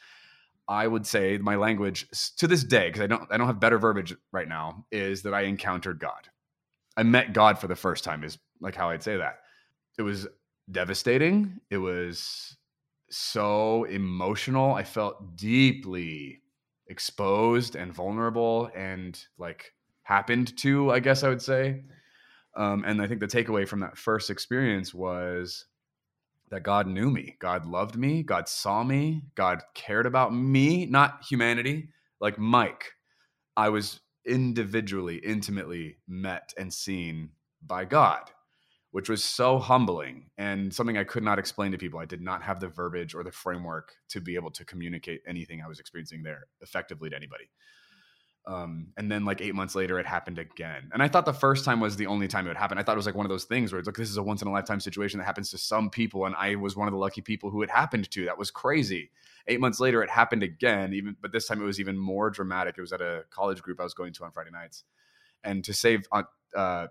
I 0.68 0.86
would 0.86 1.06
say 1.06 1.38
my 1.38 1.56
language 1.56 2.06
to 2.36 2.46
this 2.46 2.64
day, 2.64 2.88
because 2.88 3.00
I 3.00 3.06
don't 3.06 3.26
I 3.30 3.38
don't 3.38 3.46
have 3.46 3.60
better 3.60 3.78
verbiage 3.78 4.14
right 4.32 4.48
now, 4.48 4.84
is 4.92 5.22
that 5.22 5.32
I 5.32 5.42
encountered 5.42 5.98
God. 5.98 6.28
I 6.98 7.02
met 7.04 7.32
God 7.32 7.58
for 7.58 7.68
the 7.68 7.76
first 7.76 8.04
time, 8.04 8.22
is 8.22 8.38
like 8.60 8.74
how 8.74 8.90
I'd 8.90 9.02
say 9.02 9.16
that. 9.16 9.38
It 9.98 10.02
was 10.02 10.26
devastating. 10.70 11.60
It 11.70 11.78
was 11.78 12.56
so 13.10 13.84
emotional. 13.84 14.74
I 14.74 14.84
felt 14.84 15.36
deeply 15.36 16.42
exposed 16.88 17.76
and 17.76 17.92
vulnerable 17.92 18.70
and 18.74 19.18
like 19.38 19.72
happened 20.06 20.56
to, 20.56 20.92
I 20.92 21.00
guess 21.00 21.24
I 21.24 21.28
would 21.28 21.42
say. 21.42 21.82
Um, 22.56 22.84
and 22.86 23.02
I 23.02 23.08
think 23.08 23.18
the 23.18 23.26
takeaway 23.26 23.66
from 23.66 23.80
that 23.80 23.98
first 23.98 24.30
experience 24.30 24.94
was 24.94 25.66
that 26.50 26.62
God 26.62 26.86
knew 26.86 27.10
me, 27.10 27.36
God 27.40 27.66
loved 27.66 27.96
me, 27.96 28.22
God 28.22 28.48
saw 28.48 28.84
me, 28.84 29.22
God 29.34 29.62
cared 29.74 30.06
about 30.06 30.32
me, 30.32 30.86
not 30.86 31.24
humanity, 31.28 31.88
like 32.20 32.38
Mike. 32.38 32.92
I 33.56 33.68
was 33.70 33.98
individually, 34.24 35.16
intimately 35.16 35.96
met 36.06 36.54
and 36.56 36.72
seen 36.72 37.30
by 37.66 37.84
God, 37.84 38.30
which 38.92 39.08
was 39.08 39.24
so 39.24 39.58
humbling 39.58 40.30
and 40.38 40.72
something 40.72 40.96
I 40.96 41.02
could 41.02 41.24
not 41.24 41.40
explain 41.40 41.72
to 41.72 41.78
people. 41.78 41.98
I 41.98 42.04
did 42.04 42.22
not 42.22 42.44
have 42.44 42.60
the 42.60 42.68
verbiage 42.68 43.12
or 43.12 43.24
the 43.24 43.32
framework 43.32 43.96
to 44.10 44.20
be 44.20 44.36
able 44.36 44.52
to 44.52 44.64
communicate 44.64 45.22
anything 45.26 45.62
I 45.62 45.68
was 45.68 45.80
experiencing 45.80 46.22
there 46.22 46.46
effectively 46.60 47.10
to 47.10 47.16
anybody. 47.16 47.50
Um, 48.48 48.88
and 48.96 49.10
then 49.10 49.24
like 49.24 49.40
eight 49.40 49.56
months 49.56 49.74
later, 49.74 49.98
it 49.98 50.06
happened 50.06 50.38
again. 50.38 50.90
And 50.92 51.02
I 51.02 51.08
thought 51.08 51.24
the 51.24 51.32
first 51.32 51.64
time 51.64 51.80
was 51.80 51.96
the 51.96 52.06
only 52.06 52.28
time 52.28 52.46
it 52.46 52.50
would 52.50 52.56
happen. 52.56 52.78
I 52.78 52.84
thought 52.84 52.92
it 52.92 52.96
was 52.96 53.06
like 53.06 53.16
one 53.16 53.26
of 53.26 53.30
those 53.30 53.44
things 53.44 53.72
where 53.72 53.80
it's 53.80 53.86
like 53.86 53.96
this 53.96 54.08
is 54.08 54.18
a 54.18 54.22
once 54.22 54.40
in 54.40 54.46
a 54.46 54.52
lifetime 54.52 54.78
situation 54.78 55.18
that 55.18 55.24
happens 55.24 55.50
to 55.50 55.58
some 55.58 55.90
people, 55.90 56.26
and 56.26 56.34
I 56.36 56.54
was 56.54 56.76
one 56.76 56.86
of 56.86 56.92
the 56.92 56.98
lucky 56.98 57.22
people 57.22 57.50
who 57.50 57.62
it 57.62 57.70
happened 57.70 58.08
to. 58.12 58.24
That 58.26 58.38
was 58.38 58.52
crazy. 58.52 59.10
Eight 59.48 59.58
months 59.58 59.80
later, 59.80 60.02
it 60.02 60.10
happened 60.10 60.44
again. 60.44 60.92
Even 60.94 61.16
but 61.20 61.32
this 61.32 61.46
time 61.46 61.60
it 61.60 61.64
was 61.64 61.80
even 61.80 61.98
more 61.98 62.30
dramatic. 62.30 62.76
It 62.78 62.82
was 62.82 62.92
at 62.92 63.00
a 63.00 63.24
college 63.30 63.62
group 63.62 63.80
I 63.80 63.84
was 63.84 63.94
going 63.94 64.12
to 64.12 64.24
on 64.24 64.30
Friday 64.30 64.50
nights, 64.52 64.84
and 65.42 65.64
to 65.64 65.72
save 65.72 66.06
uh, 66.12 66.22
uh 66.54 66.86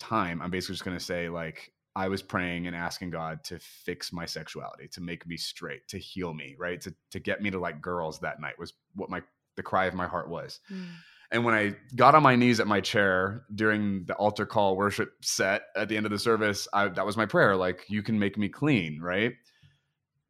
time, 0.00 0.42
I'm 0.42 0.50
basically 0.50 0.74
just 0.74 0.84
going 0.84 0.98
to 0.98 1.04
say 1.04 1.28
like 1.28 1.72
I 1.94 2.08
was 2.08 2.20
praying 2.20 2.66
and 2.66 2.74
asking 2.74 3.10
God 3.10 3.44
to 3.44 3.58
fix 3.58 4.12
my 4.12 4.26
sexuality, 4.26 4.88
to 4.88 5.00
make 5.00 5.26
me 5.26 5.36
straight, 5.36 5.86
to 5.88 5.98
heal 5.98 6.34
me, 6.34 6.56
right, 6.58 6.80
to 6.80 6.92
to 7.12 7.20
get 7.20 7.40
me 7.40 7.50
to 7.50 7.60
like 7.60 7.80
girls 7.80 8.18
that 8.20 8.40
night 8.40 8.58
was 8.58 8.74
what 8.96 9.08
my 9.08 9.22
the 9.56 9.62
cry 9.62 9.86
of 9.86 9.94
my 9.94 10.06
heart 10.06 10.28
was. 10.28 10.60
Mm. 10.72 10.86
And 11.32 11.44
when 11.44 11.54
I 11.54 11.74
got 11.96 12.14
on 12.14 12.22
my 12.22 12.36
knees 12.36 12.60
at 12.60 12.66
my 12.66 12.80
chair 12.80 13.44
during 13.54 14.04
the 14.04 14.14
altar 14.14 14.46
call 14.46 14.76
worship 14.76 15.12
set 15.22 15.62
at 15.74 15.88
the 15.88 15.96
end 15.96 16.06
of 16.06 16.12
the 16.12 16.18
service, 16.18 16.68
I, 16.72 16.88
that 16.88 17.04
was 17.04 17.16
my 17.16 17.26
prayer. 17.26 17.56
Like, 17.56 17.84
you 17.88 18.02
can 18.02 18.18
make 18.18 18.38
me 18.38 18.48
clean, 18.48 19.00
right? 19.00 19.32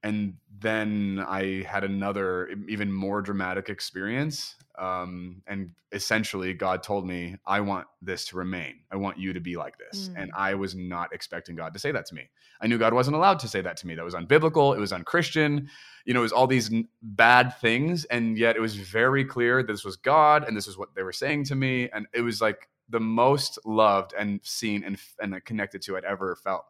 And 0.02 0.34
then 0.58 1.22
I 1.26 1.64
had 1.64 1.84
another, 1.84 2.48
even 2.68 2.92
more 2.92 3.20
dramatic 3.20 3.68
experience 3.68 4.54
um, 4.78 5.42
and 5.46 5.70
essentially 5.92 6.52
god 6.52 6.82
told 6.82 7.06
me 7.06 7.36
i 7.46 7.60
want 7.60 7.86
this 8.02 8.26
to 8.26 8.36
remain. 8.36 8.80
I 8.90 8.96
want 8.96 9.18
you 9.18 9.32
to 9.32 9.40
be 9.40 9.56
like 9.56 9.78
this. 9.78 10.08
Mm. 10.08 10.22
and 10.22 10.30
i 10.36 10.54
was 10.54 10.74
not 10.74 11.12
expecting 11.12 11.56
god 11.56 11.72
to 11.74 11.78
say 11.78 11.92
that 11.92 12.06
to 12.06 12.14
me. 12.14 12.28
I 12.60 12.66
knew 12.66 12.78
god 12.78 12.94
wasn't 12.94 13.16
allowed 13.16 13.38
to 13.40 13.48
say 13.48 13.60
that 13.60 13.76
to 13.78 13.86
me. 13.86 13.94
That 13.94 14.04
was 14.04 14.14
unbiblical. 14.14 14.76
It 14.76 14.80
was 14.80 14.92
unchristian. 14.92 15.68
You 16.04 16.14
know 16.14 16.20
it 16.20 16.22
was 16.22 16.32
all 16.32 16.46
these 16.46 16.72
n- 16.72 16.88
bad 17.02 17.56
things. 17.60 18.04
And 18.06 18.38
yet 18.38 18.56
it 18.56 18.60
was 18.60 18.74
very 18.76 19.24
clear 19.24 19.62
this 19.62 19.84
was 19.84 19.96
god 19.96 20.46
and 20.46 20.56
this 20.56 20.66
was 20.66 20.78
what 20.78 20.94
they 20.94 21.02
were 21.02 21.12
saying 21.12 21.44
to 21.44 21.54
me. 21.54 21.88
And 21.90 22.06
it 22.12 22.20
was 22.22 22.40
like 22.40 22.68
the 22.88 23.00
most 23.00 23.58
loved 23.64 24.14
and 24.16 24.40
seen 24.42 24.84
and, 24.84 24.96
and 25.20 25.44
connected 25.44 25.82
to 25.82 25.96
i'd 25.96 26.04
ever 26.04 26.36
felt 26.36 26.64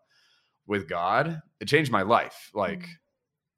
with 0.66 0.88
god. 0.88 1.42
It 1.60 1.68
changed 1.68 1.92
my 1.92 2.02
life. 2.02 2.50
Like 2.54 2.80
mm 2.80 2.88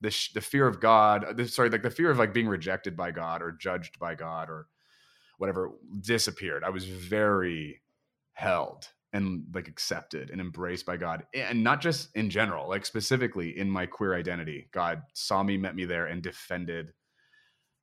the 0.00 0.10
sh- 0.10 0.32
the 0.32 0.40
fear 0.40 0.66
of 0.66 0.80
God, 0.80 1.24
uh, 1.24 1.32
the, 1.32 1.48
sorry, 1.48 1.70
like 1.70 1.82
the 1.82 1.90
fear 1.90 2.10
of 2.10 2.18
like 2.18 2.32
being 2.32 2.48
rejected 2.48 2.96
by 2.96 3.10
God 3.10 3.42
or 3.42 3.52
judged 3.52 3.98
by 3.98 4.14
God 4.14 4.48
or 4.48 4.66
whatever 5.38 5.70
disappeared. 6.00 6.64
I 6.64 6.70
was 6.70 6.84
very 6.84 7.80
held 8.32 8.88
and 9.12 9.44
like 9.54 9.68
accepted 9.68 10.30
and 10.30 10.40
embraced 10.40 10.84
by 10.84 10.96
God, 10.96 11.24
and 11.34 11.64
not 11.64 11.80
just 11.80 12.14
in 12.14 12.30
general, 12.30 12.68
like 12.68 12.84
specifically 12.84 13.58
in 13.58 13.70
my 13.70 13.86
queer 13.86 14.14
identity. 14.14 14.68
God 14.72 15.02
saw 15.14 15.42
me, 15.42 15.56
met 15.56 15.74
me 15.74 15.84
there, 15.84 16.06
and 16.06 16.22
defended 16.22 16.92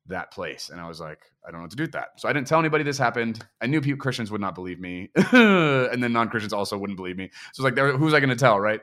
that 0.08 0.32
place. 0.32 0.70
And 0.70 0.80
I 0.80 0.88
was 0.88 1.00
like, 1.00 1.20
I 1.46 1.50
don't 1.50 1.60
know 1.60 1.64
what 1.64 1.72
to 1.72 1.78
do 1.78 1.84
with 1.84 1.94
that. 1.94 2.10
So 2.18 2.30
I 2.30 2.34
didn't 2.34 2.48
tell 2.48 2.60
anybody 2.60 2.84
this 2.84 2.98
happened. 2.98 3.44
I 3.60 3.66
knew 3.66 3.82
people, 3.82 4.00
Christians 4.00 4.32
would 4.32 4.42
not 4.42 4.54
believe 4.56 4.80
me, 4.80 5.10
and 5.16 6.04
then 6.04 6.14
non 6.14 6.30
Christians 6.30 6.54
also 6.54 6.78
wouldn't 6.78 6.98
believe 6.98 7.18
me. 7.18 7.32
So 7.54 7.66
it's 7.66 7.78
like, 7.78 7.96
who's 7.98 8.14
I 8.14 8.20
going 8.20 8.30
to 8.30 8.36
tell, 8.36 8.60
right? 8.60 8.82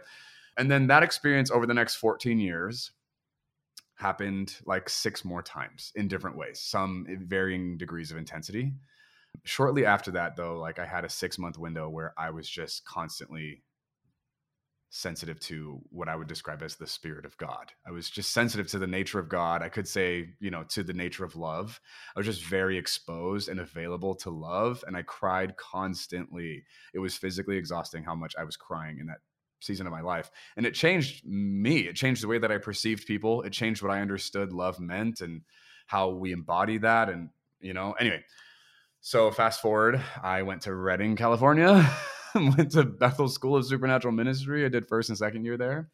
And 0.58 0.70
then 0.70 0.88
that 0.88 1.02
experience 1.02 1.50
over 1.50 1.66
the 1.66 1.74
next 1.74 1.96
14 1.96 2.38
years 2.38 2.90
happened 4.02 4.56
like 4.66 4.88
six 4.88 5.24
more 5.24 5.42
times 5.42 5.92
in 5.94 6.08
different 6.08 6.36
ways, 6.36 6.60
some 6.60 7.06
varying 7.08 7.78
degrees 7.78 8.10
of 8.10 8.18
intensity. 8.18 8.74
Shortly 9.44 9.86
after 9.86 10.10
that, 10.10 10.36
though, 10.36 10.58
like 10.58 10.78
I 10.78 10.84
had 10.84 11.04
a 11.04 11.08
six 11.08 11.38
month 11.38 11.56
window 11.56 11.88
where 11.88 12.12
I 12.18 12.30
was 12.30 12.48
just 12.48 12.84
constantly 12.84 13.62
sensitive 14.94 15.40
to 15.40 15.80
what 15.88 16.06
I 16.06 16.16
would 16.16 16.28
describe 16.28 16.62
as 16.62 16.76
the 16.76 16.86
spirit 16.86 17.24
of 17.24 17.34
God. 17.38 17.72
I 17.86 17.90
was 17.90 18.10
just 18.10 18.32
sensitive 18.32 18.66
to 18.68 18.78
the 18.78 18.86
nature 18.86 19.18
of 19.18 19.30
God. 19.30 19.62
I 19.62 19.70
could 19.70 19.88
say, 19.88 20.34
you 20.38 20.50
know, 20.50 20.64
to 20.64 20.82
the 20.82 20.92
nature 20.92 21.24
of 21.24 21.34
love. 21.34 21.80
I 22.14 22.20
was 22.20 22.26
just 22.26 22.44
very 22.44 22.76
exposed 22.76 23.48
and 23.48 23.58
available 23.58 24.14
to 24.16 24.28
love. 24.28 24.84
And 24.86 24.94
I 24.94 25.02
cried 25.02 25.56
constantly. 25.56 26.64
It 26.92 26.98
was 26.98 27.16
physically 27.16 27.56
exhausting 27.56 28.04
how 28.04 28.14
much 28.14 28.34
I 28.38 28.44
was 28.44 28.58
crying 28.58 28.98
in 28.98 29.06
that 29.06 29.20
season 29.62 29.86
of 29.86 29.92
my 29.92 30.00
life. 30.00 30.30
And 30.56 30.66
it 30.66 30.74
changed 30.74 31.24
me. 31.26 31.80
It 31.80 31.96
changed 31.96 32.22
the 32.22 32.28
way 32.28 32.38
that 32.38 32.52
I 32.52 32.58
perceived 32.58 33.06
people. 33.06 33.42
It 33.42 33.52
changed 33.52 33.82
what 33.82 33.92
I 33.92 34.00
understood 34.00 34.52
love 34.52 34.80
meant 34.80 35.20
and 35.20 35.42
how 35.86 36.10
we 36.10 36.32
embody 36.32 36.78
that. 36.78 37.08
And, 37.08 37.30
you 37.60 37.72
know, 37.72 37.92
anyway. 37.92 38.24
So 39.00 39.30
fast 39.30 39.60
forward, 39.60 40.00
I 40.22 40.42
went 40.42 40.62
to 40.62 40.74
Redding, 40.74 41.16
California, 41.16 41.90
went 42.34 42.70
to 42.72 42.84
Bethel 42.84 43.28
School 43.28 43.56
of 43.56 43.66
Supernatural 43.66 44.12
Ministry. 44.12 44.64
I 44.64 44.68
did 44.68 44.86
first 44.86 45.08
and 45.08 45.18
second 45.18 45.44
year 45.44 45.56
there. 45.56 45.88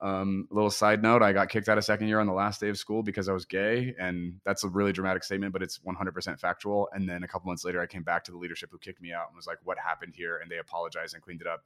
Um, 0.00 0.46
little 0.52 0.70
side 0.70 1.02
note, 1.02 1.22
I 1.22 1.32
got 1.32 1.48
kicked 1.48 1.68
out 1.68 1.78
of 1.78 1.84
second 1.84 2.06
year 2.06 2.20
on 2.20 2.28
the 2.28 2.32
last 2.32 2.60
day 2.60 2.68
of 2.68 2.78
school 2.78 3.02
because 3.02 3.28
I 3.28 3.32
was 3.32 3.44
gay. 3.44 3.92
And 3.98 4.34
that's 4.44 4.62
a 4.62 4.68
really 4.68 4.92
dramatic 4.92 5.24
statement, 5.24 5.52
but 5.52 5.62
it's 5.62 5.80
100% 5.80 6.38
factual. 6.38 6.88
And 6.92 7.08
then 7.08 7.24
a 7.24 7.28
couple 7.28 7.48
months 7.48 7.64
later, 7.64 7.80
I 7.80 7.86
came 7.86 8.04
back 8.04 8.22
to 8.24 8.30
the 8.30 8.38
leadership 8.38 8.70
who 8.70 8.78
kicked 8.78 9.02
me 9.02 9.12
out 9.12 9.26
and 9.28 9.36
was 9.36 9.48
like, 9.48 9.58
what 9.64 9.76
happened 9.76 10.14
here? 10.16 10.38
And 10.38 10.48
they 10.48 10.58
apologized 10.58 11.14
and 11.14 11.22
cleaned 11.22 11.40
it 11.40 11.48
up 11.48 11.64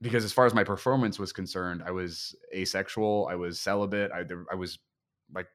because 0.00 0.24
as 0.24 0.32
far 0.32 0.46
as 0.46 0.54
my 0.54 0.64
performance 0.64 1.18
was 1.18 1.32
concerned, 1.32 1.82
I 1.84 1.90
was 1.90 2.34
asexual. 2.54 3.28
I 3.30 3.34
was 3.34 3.60
celibate. 3.60 4.10
I, 4.12 4.24
I 4.50 4.54
was 4.54 4.78
like, 5.34 5.48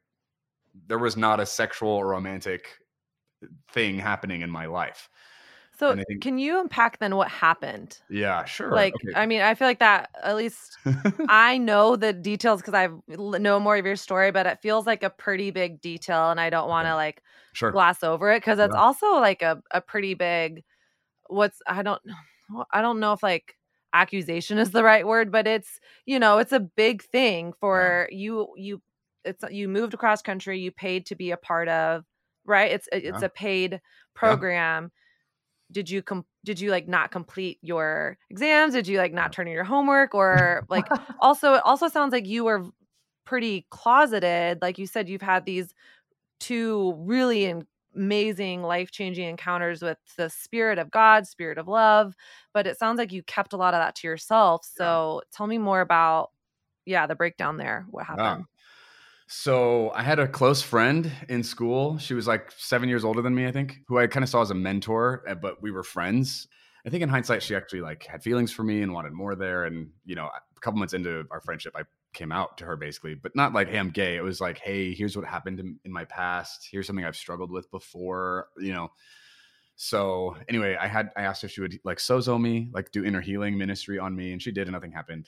there 0.88 1.00
was 1.00 1.18
not 1.18 1.40
a 1.40 1.46
sexual 1.46 1.90
or 1.90 2.08
romantic 2.08 2.80
thing 3.72 3.98
happening 4.00 4.42
in 4.42 4.50
my 4.50 4.66
life. 4.66 5.10
So 5.78 5.96
think, 5.96 6.22
can 6.22 6.38
you 6.38 6.60
unpack 6.60 7.00
then 7.00 7.16
what 7.16 7.30
happened? 7.30 7.98
Yeah, 8.10 8.46
sure. 8.46 8.72
Like, 8.72 8.94
okay. 8.94 9.14
I 9.16 9.26
mean, 9.26 9.42
I 9.42 9.56
feel 9.56 9.68
like 9.68 9.80
that 9.80 10.10
at 10.22 10.36
least 10.36 10.78
I 11.28 11.58
know 11.58 11.96
the 11.96 12.14
details 12.14 12.62
because 12.62 12.74
I 12.74 12.90
know 13.08 13.60
more 13.60 13.78
of 13.78 13.86
your 13.86 13.96
story, 13.96 14.32
but 14.32 14.46
it 14.46 14.60
feels 14.62 14.86
like 14.86 15.04
a 15.04 15.10
pretty 15.10 15.50
big 15.52 15.82
detail, 15.82 16.30
and 16.30 16.40
I 16.40 16.50
don't 16.50 16.70
want 16.70 16.88
to 16.88 16.96
like 16.96 17.24
sure. 17.54 17.72
gloss 17.72 18.04
over 18.04 18.32
it 18.32 18.42
because 18.42 18.60
it's 18.60 18.76
Yeah. 18.76 18.82
also 18.82 19.14
like 19.16 19.42
a 19.42 19.62
a 19.72 19.82
pretty 19.82 20.14
big. 20.14 20.64
What's 21.28 21.60
I 21.66 21.84
don't 21.84 22.02
I 22.72 22.82
don't 22.82 23.00
know 23.00 23.14
if 23.14 23.24
like 23.24 23.56
accusation 23.94 24.58
is 24.58 24.72
the 24.72 24.84
right 24.84 25.06
word, 25.06 25.32
but 25.32 25.48
it's 25.48 25.80
you 26.06 26.20
know 26.20 26.38
it's 26.38 26.52
a 26.54 26.60
big 26.60 27.04
thing 27.04 27.54
for 27.60 28.08
you 28.12 28.48
you 28.58 28.82
it's 29.24 29.44
you 29.52 29.68
moved 29.68 29.94
across 29.94 30.22
country, 30.22 30.60
you 30.60 30.72
paid 30.72 31.06
to 31.08 31.16
be 31.16 31.32
a 31.32 31.38
part 31.38 31.68
of 31.68 32.04
right. 32.46 32.72
It's 32.72 32.88
it's 32.92 33.20
Yeah. 33.22 33.26
a 33.26 33.30
paid 33.30 33.82
program. 34.16 34.92
Did 35.72 35.90
you 35.90 36.02
com- 36.02 36.26
did 36.44 36.60
you 36.60 36.72
like 36.72 36.88
not 36.88 37.12
complete 37.12 37.60
your 37.62 38.18
exams? 38.30 38.74
Did 38.74 38.88
you 38.88 38.98
like 38.98 39.14
not 39.14 39.32
turn 39.32 39.48
in 39.48 39.54
your 39.54 39.64
homework 39.64 40.14
or 40.16 40.66
like 40.70 40.86
also 41.20 41.54
it 41.56 41.62
also 41.66 41.88
sounds 41.88 42.12
like 42.12 42.28
you 42.28 42.44
were 42.44 42.66
pretty 43.26 43.66
closeted 43.70 44.58
like 44.62 44.78
you 44.78 44.88
said 44.88 45.08
you've 45.08 45.22
had 45.22 45.46
these 45.46 45.74
two 46.40 46.94
really 46.98 47.46
in- 47.46 47.68
amazing 47.96 48.64
life-changing 48.64 49.28
encounters 49.28 49.82
with 49.82 49.98
the 50.18 50.30
spirit 50.30 50.80
of 50.80 50.92
god 50.92 51.28
spirit 51.28 51.58
of 51.58 51.68
love 51.68 52.16
but 52.54 52.68
it 52.68 52.78
sounds 52.78 52.98
like 52.98 53.12
you 53.12 53.24
kept 53.24 53.54
a 53.54 53.58
lot 53.58 53.74
of 53.74 53.80
that 53.80 53.96
to 53.96 54.08
yourself 54.08 54.66
so 54.66 55.22
tell 55.34 55.48
me 55.48 55.58
more 55.58 55.82
about 55.82 56.30
yeah 56.86 57.06
the 57.08 57.16
breakdown 57.16 57.58
there 57.58 57.86
what 57.90 58.06
happened 58.06 58.46
So 59.28 59.92
I 59.92 60.04
had 60.04 60.20
a 60.20 60.28
close 60.28 60.62
friend 60.62 61.10
in 61.30 61.44
school. 61.44 61.98
She 61.98 62.14
was 62.14 62.28
like 62.28 62.52
seven 62.58 62.90
years 62.90 63.06
older 63.06 63.22
than 63.22 63.34
me, 63.34 63.48
I 63.48 63.52
think, 63.52 63.78
who 63.88 63.98
I 63.98 64.08
kind 64.08 64.24
of 64.24 64.30
saw 64.30 64.42
as 64.42 64.52
a 64.52 64.56
mentor, 64.56 65.24
uh, 65.28 65.36
but 65.36 65.62
we 65.62 65.72
were 65.72 65.84
friends. 65.84 66.48
I 66.86 66.90
think 66.90 67.04
in 67.04 67.10
hindsight, 67.10 67.44
she 67.44 67.56
actually 67.56 67.82
like 67.82 68.06
had 68.06 68.24
feelings 68.24 68.52
for 68.52 68.64
me 68.64 68.82
and 68.82 68.94
wanted 68.94 69.14
more 69.14 69.36
there. 69.36 69.66
And 69.66 69.92
you 70.06 70.16
know, 70.16 70.26
a 70.26 70.60
couple 70.60 70.80
months 70.80 70.94
into 70.94 71.26
our 71.32 71.40
friendship, 71.40 71.74
I 71.78 71.84
came 72.14 72.32
out 72.32 72.58
to 72.58 72.66
her 72.66 72.76
basically, 72.76 73.16
but 73.16 73.36
not 73.36 73.54
like, 73.54 73.70
"Hey, 73.70 73.78
I'm 73.78 73.90
gay." 73.90 74.16
It 74.16 74.24
was 74.24 74.42
like, 74.42 74.60
"Hey, 74.60 74.94
here's 74.94 75.16
what 75.16 75.26
happened 75.26 75.60
in, 75.60 75.80
in 75.86 75.92
my 75.92 76.06
past. 76.06 76.68
Here's 76.70 76.88
something 76.88 77.06
I've 77.06 77.16
struggled 77.16 77.52
with 77.52 77.70
before." 77.72 78.50
You 78.58 78.74
know. 78.74 78.92
So 79.76 80.36
anyway, 80.48 80.78
I 80.80 80.88
had 80.88 81.10
I 81.16 81.24
asked 81.24 81.44
if 81.44 81.52
she 81.52 81.62
would 81.62 81.80
like 81.84 81.98
sozo 81.98 82.40
me, 82.40 82.70
like 82.74 82.92
do 82.92 83.04
inner 83.04 83.22
healing 83.22 83.58
ministry 83.58 83.98
on 83.98 84.16
me, 84.16 84.32
and 84.34 84.42
she 84.42 84.52
did, 84.52 84.68
and 84.68 84.74
nothing 84.74 84.92
happened. 84.92 85.28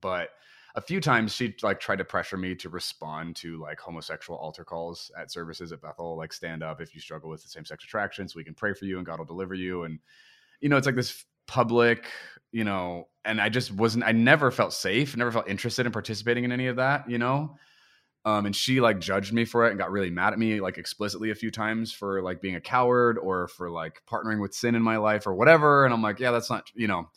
But 0.00 0.30
a 0.74 0.80
few 0.80 1.00
times 1.00 1.34
she 1.34 1.54
like 1.62 1.80
tried 1.80 1.96
to 1.96 2.04
pressure 2.04 2.36
me 2.36 2.54
to 2.56 2.68
respond 2.68 3.34
to 3.36 3.58
like 3.58 3.80
homosexual 3.80 4.38
altar 4.38 4.64
calls 4.64 5.10
at 5.18 5.30
services 5.30 5.72
at 5.72 5.80
Bethel, 5.80 6.16
like 6.16 6.32
stand 6.32 6.62
up 6.62 6.80
if 6.80 6.94
you 6.94 7.00
struggle 7.00 7.30
with 7.30 7.42
the 7.42 7.48
same 7.48 7.64
sex 7.64 7.84
attraction, 7.84 8.28
so 8.28 8.34
we 8.36 8.44
can 8.44 8.54
pray 8.54 8.74
for 8.74 8.84
you 8.84 8.98
and 8.98 9.06
God 9.06 9.18
will 9.18 9.24
deliver 9.24 9.54
you. 9.54 9.84
And 9.84 9.98
you 10.60 10.68
know, 10.68 10.76
it's 10.76 10.86
like 10.86 10.96
this 10.96 11.24
public, 11.46 12.06
you 12.52 12.64
know, 12.64 13.08
and 13.24 13.40
I 13.40 13.48
just 13.48 13.72
wasn't. 13.72 14.04
I 14.04 14.12
never 14.12 14.50
felt 14.50 14.72
safe, 14.72 15.16
never 15.16 15.32
felt 15.32 15.48
interested 15.48 15.86
in 15.86 15.92
participating 15.92 16.44
in 16.44 16.52
any 16.52 16.66
of 16.68 16.76
that, 16.76 17.08
you 17.10 17.18
know. 17.18 17.56
Um, 18.24 18.46
and 18.46 18.56
she 18.56 18.80
like 18.80 18.98
judged 18.98 19.32
me 19.32 19.44
for 19.44 19.66
it 19.66 19.70
and 19.70 19.78
got 19.78 19.92
really 19.92 20.10
mad 20.10 20.32
at 20.32 20.38
me 20.38 20.60
like 20.60 20.78
explicitly 20.78 21.30
a 21.30 21.34
few 21.36 21.50
times 21.50 21.92
for 21.92 22.22
like 22.22 22.40
being 22.40 22.56
a 22.56 22.60
coward 22.60 23.18
or 23.18 23.46
for 23.48 23.70
like 23.70 24.02
partnering 24.10 24.40
with 24.42 24.52
sin 24.52 24.74
in 24.74 24.82
my 24.82 24.96
life 24.96 25.26
or 25.28 25.34
whatever. 25.34 25.84
And 25.84 25.94
I'm 25.94 26.02
like, 26.02 26.18
yeah, 26.18 26.32
that's 26.32 26.50
not, 26.50 26.70
you 26.74 26.88
know. 26.88 27.08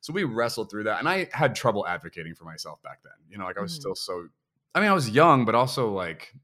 So 0.00 0.12
we 0.12 0.24
wrestled 0.24 0.70
through 0.70 0.84
that, 0.84 0.98
and 0.98 1.08
I 1.08 1.28
had 1.32 1.54
trouble 1.54 1.86
advocating 1.86 2.34
for 2.34 2.44
myself 2.44 2.82
back 2.82 3.02
then. 3.04 3.12
You 3.30 3.38
know, 3.38 3.44
like 3.44 3.58
I 3.58 3.62
was 3.62 3.72
Mhm. 3.72 3.76
still 3.76 3.94
so. 3.94 4.28
I 4.74 4.80
mean, 4.80 4.90
I 4.90 4.94
was 4.94 5.10
young, 5.10 5.44
but 5.44 5.54
also 5.54 5.92
like 5.92 6.34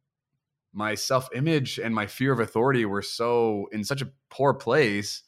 my 0.73 0.95
self 0.95 1.29
image 1.35 1.79
and 1.79 1.95
my 1.95 2.07
fear 2.07 2.33
of 2.33 2.41
authority 2.41 2.85
were 2.85 3.03
so 3.03 3.69
in 3.73 3.85
such 3.85 4.03
a 4.03 4.11
poor 4.31 4.55
place. 4.55 5.23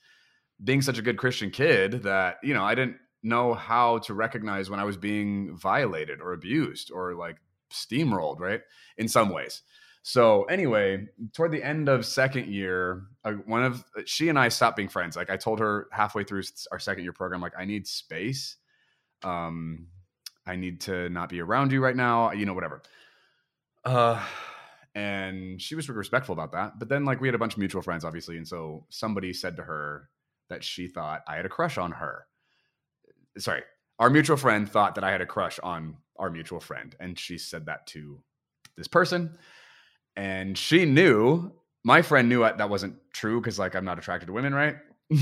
Being 0.62 0.82
such 0.82 0.98
a 0.98 1.02
good 1.02 1.16
Christian 1.16 1.50
kid 1.50 2.02
that 2.02 2.36
you 2.42 2.54
know 2.54 2.64
I 2.64 2.74
didn't 2.74 2.96
know 3.22 3.54
how 3.54 3.98
to 3.98 4.14
recognize 4.14 4.70
when 4.70 4.80
I 4.80 4.84
was 4.84 4.96
being 4.96 5.56
violated 5.56 6.20
or 6.20 6.32
abused 6.32 6.90
or 6.90 7.14
like 7.14 7.36
steamrolled, 7.72 8.40
right? 8.40 8.60
In 8.96 9.08
some 9.08 9.30
ways. 9.30 9.62
So 10.02 10.44
anyway, 10.44 11.06
toward 11.34 11.52
the 11.52 11.62
end 11.62 11.88
of 11.88 12.06
second 12.06 12.46
year, 12.46 13.02
uh, 13.24 13.32
one 13.32 13.62
of 13.62 13.84
she 14.06 14.28
and 14.30 14.38
I 14.38 14.48
stopped 14.48 14.76
being 14.76 14.88
friends. 14.88 15.16
Like 15.16 15.28
I 15.28 15.36
told 15.36 15.60
her 15.60 15.88
halfway 15.92 16.24
through 16.24 16.42
our 16.72 16.78
second 16.78 17.04
year 17.04 17.12
program, 17.12 17.40
like 17.40 17.52
I 17.58 17.66
need 17.66 17.86
space. 17.86 18.56
Um, 19.23 19.88
I 20.46 20.56
need 20.56 20.80
to 20.82 21.10
not 21.10 21.28
be 21.28 21.40
around 21.40 21.73
you 21.73 21.80
right 21.82 21.96
now. 21.96 22.32
You 22.32 22.46
know, 22.46 22.54
whatever. 22.54 22.82
Uh, 23.84 24.25
and 24.94 25.60
she 25.60 25.75
was 25.75 25.88
respectful 25.88 26.32
about 26.32 26.52
that. 26.52 26.78
But 26.78 26.88
then, 26.88 27.04
like, 27.04 27.20
we 27.20 27.28
had 27.28 27.34
a 27.34 27.38
bunch 27.38 27.52
of 27.52 27.58
mutual 27.58 27.82
friends, 27.82 28.04
obviously, 28.04 28.36
and 28.36 28.49
so 28.49 28.86
somebody 28.88 29.32
said 29.32 29.56
to 29.56 29.62
her 29.62 30.08
that 30.50 30.63
she 30.63 30.86
thought 30.86 31.23
I 31.26 31.36
had 31.36 31.47
a 31.47 31.49
crush 31.49 31.78
on 31.78 31.93
her. 31.93 32.26
Sorry, 33.39 33.63
our 33.99 34.10
mutual 34.10 34.36
friend 34.36 34.69
thought 34.69 34.95
that 34.97 35.04
I 35.04 35.10
had 35.10 35.21
a 35.21 35.26
crush 35.26 35.58
on 35.60 35.97
our 36.19 36.30
mutual 36.30 36.60
friend, 36.60 36.95
and 37.00 37.19
she 37.19 37.39
said 37.39 37.67
that 37.67 37.86
to 37.89 38.21
this 38.76 38.89
person, 38.89 39.39
and 40.17 40.58
she 40.58 40.84
knew. 40.84 41.52
My 41.82 42.02
friend 42.02 42.28
knew 42.28 42.41
that 42.41 42.69
wasn't 42.69 42.97
true 43.15 43.41
because, 43.41 43.58
like, 43.58 43.75
I'm 43.75 43.86
not 43.86 43.99
attracted 43.99 44.26
to 44.26 44.34
women, 44.34 44.52
right? 44.52 44.76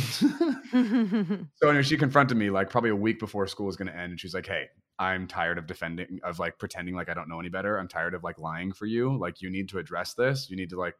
So 1.55 1.69
anyway, 1.69 1.83
she 1.83 1.97
confronted 1.97 2.37
me 2.37 2.51
like 2.51 2.69
probably 2.71 2.91
a 2.91 2.97
week 2.97 3.19
before 3.19 3.47
school 3.47 3.67
was 3.67 3.77
going 3.77 3.89
to 3.89 3.97
end, 3.97 4.13
and 4.13 4.21
she's 4.21 4.35
like, 4.35 4.47
"Hey, 4.47 4.69
I'm 4.99 5.27
tired 5.27 5.59
of 5.59 5.67
defending, 5.67 6.21
of 6.25 6.39
like 6.39 6.59
pretending 6.59 6.95
like 6.95 7.09
I 7.09 7.15
don't 7.15 7.29
know 7.29 7.41
any 7.41 7.49
better. 7.49 7.79
I'm 7.79 7.89
tired 7.89 8.15
of 8.15 8.23
like 8.25 8.39
lying 8.39 8.73
for 8.73 8.87
you. 8.87 9.17
Like, 9.17 9.41
you 9.41 9.51
need 9.51 9.69
to 9.71 9.79
address 9.79 10.15
this. 10.15 10.51
You 10.51 10.57
need 10.57 10.71
to 10.71 10.79
like 10.79 10.95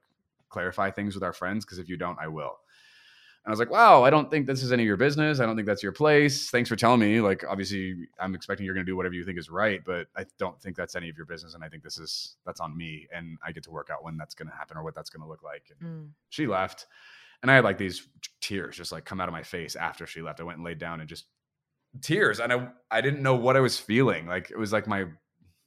clarify 0.49 0.91
things 0.91 1.15
with 1.15 1.23
our 1.25 1.33
friends 1.33 1.65
because 1.65 1.79
if 1.79 1.89
you 1.89 1.97
don't, 1.97 2.19
I 2.21 2.29
will." 2.29 2.59
And 3.45 3.51
I 3.51 3.51
was 3.51 3.59
like, 3.59 3.71
"Wow, 3.71 4.05
I 4.05 4.11
don't 4.11 4.31
think 4.31 4.47
this 4.47 4.63
is 4.63 4.73
any 4.73 4.83
of 4.83 4.87
your 4.87 4.97
business. 4.97 5.41
I 5.41 5.47
don't 5.47 5.57
think 5.57 5.67
that's 5.67 5.83
your 5.83 5.93
place. 5.93 6.51
Thanks 6.51 6.69
for 6.69 6.77
telling 6.77 7.01
me. 7.01 7.21
Like, 7.21 7.45
obviously, 7.49 8.09
I'm 8.21 8.35
expecting 8.35 8.67
you're 8.67 8.75
going 8.75 8.85
to 8.85 8.91
do 8.91 8.97
whatever 8.97 9.15
you 9.15 9.25
think 9.25 9.39
is 9.39 9.49
right, 9.51 9.81
but 9.85 10.07
I 10.17 10.27
don't 10.39 10.61
think 10.61 10.77
that's 10.77 10.97
any 10.97 11.09
of 11.09 11.17
your 11.17 11.27
business. 11.27 11.55
And 11.55 11.65
I 11.65 11.69
think 11.69 11.83
this 11.83 11.99
is 11.99 12.37
that's 12.45 12.61
on 12.61 12.77
me, 12.77 13.09
and 13.15 13.39
I 13.45 13.53
get 13.53 13.63
to 13.65 13.71
work 13.71 13.89
out 13.91 14.05
when 14.05 14.17
that's 14.17 14.35
going 14.35 14.49
to 14.49 14.55
happen 14.55 14.77
or 14.77 14.83
what 14.83 14.95
that's 14.95 15.11
going 15.11 15.23
to 15.23 15.29
look 15.29 15.43
like." 15.43 15.65
And 15.71 15.89
Mm. 15.89 16.11
she 16.29 16.47
left 16.47 16.87
and 17.41 17.53
i 17.53 17.55
had 17.55 17.63
like 17.63 17.79
these 17.79 18.09
tears 18.41 18.77
just 18.77 18.91
like 18.91 19.05
come 19.05 19.21
out 19.21 19.29
of 19.29 19.33
my 19.33 19.45
face 19.45 19.77
after 19.77 20.09
she 20.09 20.21
left 20.21 20.41
i 20.41 20.43
went 20.43 20.59
and 20.59 20.65
laid 20.65 20.79
down 20.79 20.99
and 21.01 21.09
just 21.09 21.27
tears 22.03 22.41
and 22.41 22.53
i 22.53 22.69
i 22.91 23.01
didn't 23.01 23.23
know 23.23 23.37
what 23.37 23.57
i 23.57 23.61
was 23.61 23.79
feeling 23.79 24.27
like 24.27 24.51
it 24.51 24.59
was 24.59 24.73
like 24.73 24.89
my 24.89 25.05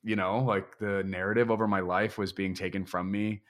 you 0.03 0.15
know 0.17 0.39
like 0.39 0.77
the 0.79 1.01
narrative 1.03 1.49
over 1.49 1.67
my 1.67 1.79
life 1.79 2.17
was 2.17 2.33
being 2.33 2.53
taken 2.53 2.85
from 2.85 3.09
me 3.09 3.41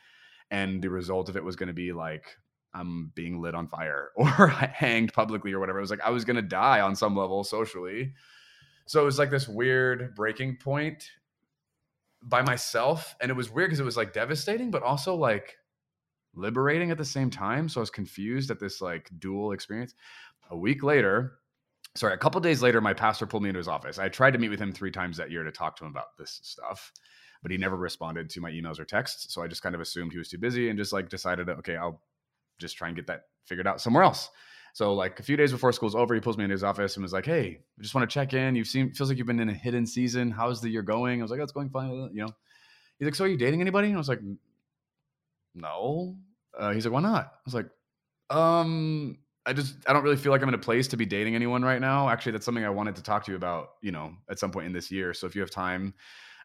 and 0.51 0.81
the 0.83 0.89
result 0.89 1.29
of 1.29 1.35
it 1.35 1.43
was 1.43 1.55
going 1.55 1.67
to 1.67 1.73
be 1.73 1.91
like 1.91 2.37
i'm 2.73 3.11
being 3.15 3.41
lit 3.41 3.55
on 3.55 3.67
fire 3.67 4.09
or 4.15 4.47
hanged 4.47 5.13
publicly 5.13 5.53
or 5.53 5.59
whatever 5.59 5.79
it 5.79 5.81
was 5.81 5.91
like 5.91 6.01
i 6.01 6.09
was 6.09 6.25
to 6.25 6.41
die 6.41 6.81
on 6.81 6.95
some 6.95 7.15
level 7.15 7.43
socially 7.43 8.13
so 8.85 9.01
it 9.01 9.05
was 9.05 9.19
like 9.19 9.29
this 9.29 9.47
weird 9.47 10.15
breaking 10.15 10.57
point 10.57 11.09
by 12.23 12.41
myself 12.41 13.15
and 13.21 13.31
it 13.31 13.35
was 13.35 13.49
weird 13.49 13.69
because 13.69 13.79
it 13.79 13.85
was 13.85 13.97
like 13.97 14.13
devastating 14.13 14.69
but 14.71 14.83
also 14.83 15.15
like 15.15 15.57
liberating 16.35 16.91
at 16.91 16.97
the 16.97 17.05
same 17.05 17.29
time. 17.29 17.67
So 17.67 17.79
I 17.79 17.83
was 17.83 17.89
confused 17.89 18.51
at 18.51 18.59
this 18.59 18.81
like 18.81 19.09
dual 19.19 19.51
experience. 19.51 19.93
A 20.49 20.57
week 20.57 20.83
later, 20.83 21.33
sorry, 21.95 22.13
a 22.13 22.17
couple 22.17 22.39
days 22.41 22.61
later, 22.61 22.81
my 22.81 22.93
pastor 22.93 23.25
pulled 23.25 23.43
me 23.43 23.49
into 23.49 23.57
his 23.57 23.67
office. 23.67 23.99
I 23.99 24.09
tried 24.09 24.31
to 24.31 24.39
meet 24.39 24.49
with 24.49 24.59
him 24.59 24.71
three 24.71 24.91
times 24.91 25.17
that 25.17 25.31
year 25.31 25.43
to 25.43 25.51
talk 25.51 25.75
to 25.77 25.85
him 25.85 25.91
about 25.91 26.17
this 26.17 26.39
stuff, 26.43 26.91
but 27.41 27.51
he 27.51 27.57
never 27.57 27.75
responded 27.75 28.29
to 28.31 28.41
my 28.41 28.51
emails 28.51 28.79
or 28.79 28.85
texts. 28.85 29.33
So 29.33 29.41
I 29.41 29.47
just 29.47 29.63
kind 29.63 29.75
of 29.75 29.81
assumed 29.81 30.11
he 30.11 30.17
was 30.17 30.29
too 30.29 30.37
busy 30.37 30.69
and 30.69 30.77
just 30.77 30.93
like 30.93 31.09
decided, 31.09 31.49
okay, 31.49 31.77
I'll 31.77 32.01
just 32.61 32.77
try 32.77 32.87
and 32.87 32.95
get 32.95 33.07
that 33.07 33.23
figured 33.45 33.67
out 33.67 33.81
somewhere 33.81 34.03
else. 34.03 34.29
So 34.73 34.93
like 34.93 35.19
a 35.19 35.23
few 35.23 35.35
days 35.35 35.51
before 35.51 35.73
school's 35.73 35.95
over, 35.95 36.15
he 36.15 36.21
pulls 36.21 36.37
me 36.37 36.45
into 36.45 36.53
his 36.53 36.63
office 36.63 36.95
and 36.95 37.03
was 37.03 37.11
like, 37.11 37.25
"Hey, 37.25 37.59
I 37.77 37.81
just 37.81 37.93
want 37.93 38.09
to 38.09 38.13
check 38.13 38.33
in. 38.33 38.55
You've 38.55 38.67
seen 38.67 38.93
feels 38.93 39.09
like 39.09 39.17
you've 39.17 39.27
been 39.27 39.39
in 39.39 39.49
a 39.49 39.53
hidden 39.53 39.85
season. 39.85 40.31
How's 40.31 40.61
the 40.61 40.69
year 40.69 40.81
going?" 40.81 41.19
I 41.19 41.23
was 41.23 41.31
like, 41.31 41.41
"Oh, 41.41 41.43
it's 41.43 41.51
going 41.51 41.69
fine." 41.69 41.91
You 42.13 42.21
know, 42.21 42.29
he's 42.97 43.05
like, 43.05 43.15
"So 43.15 43.25
are 43.25 43.27
you 43.27 43.37
dating 43.37 43.59
anybody?" 43.59 43.87
And 43.87 43.95
I 43.95 43.99
was 43.99 44.07
like, 44.07 44.21
no. 45.55 46.15
Uh, 46.57 46.71
he's 46.71 46.85
like, 46.85 46.93
why 46.93 47.01
not? 47.01 47.25
I 47.25 47.39
was 47.45 47.53
like, 47.53 47.69
um, 48.29 49.17
I 49.45 49.53
just 49.53 49.75
I 49.87 49.93
don't 49.93 50.03
really 50.03 50.17
feel 50.17 50.31
like 50.31 50.41
I'm 50.41 50.49
in 50.49 50.53
a 50.53 50.59
place 50.59 50.87
to 50.89 50.97
be 50.97 51.05
dating 51.05 51.35
anyone 51.35 51.63
right 51.63 51.81
now. 51.81 52.09
Actually, 52.09 52.33
that's 52.33 52.45
something 52.45 52.63
I 52.63 52.69
wanted 52.69 52.95
to 52.97 53.03
talk 53.03 53.25
to 53.25 53.31
you 53.31 53.37
about, 53.37 53.69
you 53.81 53.91
know, 53.91 54.13
at 54.29 54.39
some 54.39 54.51
point 54.51 54.67
in 54.67 54.73
this 54.73 54.91
year. 54.91 55.13
So 55.13 55.27
if 55.27 55.35
you 55.35 55.41
have 55.41 55.51
time, 55.51 55.93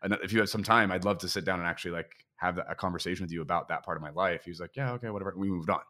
and 0.02 0.16
if 0.22 0.32
you 0.32 0.40
have 0.40 0.48
some 0.48 0.62
time, 0.62 0.90
I'd 0.90 1.04
love 1.04 1.18
to 1.18 1.28
sit 1.28 1.44
down 1.44 1.58
and 1.58 1.68
actually 1.68 1.92
like 1.92 2.10
have 2.36 2.58
a 2.58 2.74
conversation 2.74 3.24
with 3.24 3.32
you 3.32 3.42
about 3.42 3.68
that 3.68 3.84
part 3.84 3.96
of 3.96 4.02
my 4.02 4.10
life. 4.10 4.44
He 4.44 4.50
was 4.50 4.60
like, 4.60 4.76
yeah, 4.76 4.92
okay, 4.92 5.10
whatever. 5.10 5.34
We 5.36 5.48
moved 5.48 5.70
on. 5.70 5.80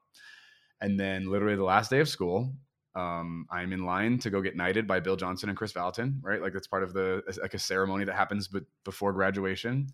And 0.81 0.99
then 0.99 1.31
literally 1.31 1.57
the 1.57 1.65
last 1.65 1.91
day 1.91 2.01
of 2.01 2.09
school, 2.09 2.53
um, 2.95 3.47
I'm 3.51 3.73
in 3.73 3.85
line 3.85 4.19
to 4.21 4.31
go 4.31 4.41
get 4.41 4.57
knighted 4.57 4.87
by 4.87 5.01
Bill 5.01 5.17
Johnson 5.17 5.49
and 5.49 5.57
Kris 5.57 5.73
Vallotton, 5.73 6.19
right? 6.23 6.41
Like 6.41 6.53
that's 6.53 6.67
part 6.67 6.83
of 6.83 6.93
the 6.95 7.23
like 7.43 7.55
a 7.55 7.59
ceremony 7.59 8.05
that 8.05 8.15
happens 8.15 8.49
but 8.49 8.65
before 8.85 9.13
graduation. 9.13 9.89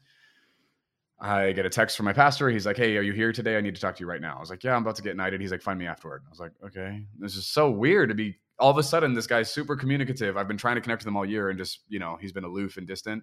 I 1.20 1.52
get 1.52 1.66
a 1.66 1.70
text 1.70 1.96
from 1.96 2.06
my 2.06 2.12
pastor. 2.12 2.48
He's 2.48 2.66
like, 2.66 2.76
"Hey, 2.76 2.96
are 2.96 3.02
you 3.02 3.12
here 3.12 3.32
today? 3.32 3.56
I 3.56 3.60
need 3.60 3.76
to 3.76 3.80
talk 3.80 3.94
to 3.96 4.00
you 4.00 4.08
right 4.08 4.20
now." 4.20 4.36
I 4.36 4.40
was 4.40 4.50
like, 4.50 4.64
"Yeah, 4.64 4.74
I'm 4.74 4.82
about 4.82 4.96
to 4.96 5.02
get 5.02 5.16
knighted." 5.16 5.40
He's 5.40 5.52
like, 5.52 5.62
"Find 5.62 5.78
me 5.78 5.86
afterward." 5.86 6.22
I 6.26 6.30
was 6.30 6.40
like, 6.40 6.52
"Okay." 6.64 7.04
This 7.18 7.36
is 7.36 7.46
so 7.46 7.70
weird 7.70 8.08
to 8.08 8.14
be 8.14 8.38
all 8.58 8.70
of 8.70 8.78
a 8.78 8.82
sudden 8.82 9.14
this 9.14 9.26
guy's 9.26 9.50
super 9.50 9.76
communicative. 9.76 10.36
I've 10.36 10.48
been 10.48 10.56
trying 10.56 10.76
to 10.76 10.80
connect 10.80 11.02
with 11.02 11.08
him 11.08 11.16
all 11.16 11.24
year, 11.24 11.50
and 11.50 11.58
just 11.58 11.80
you 11.88 11.98
know 12.00 12.18
he's 12.20 12.32
been 12.32 12.44
aloof 12.44 12.76
and 12.76 12.86
distant. 12.86 13.22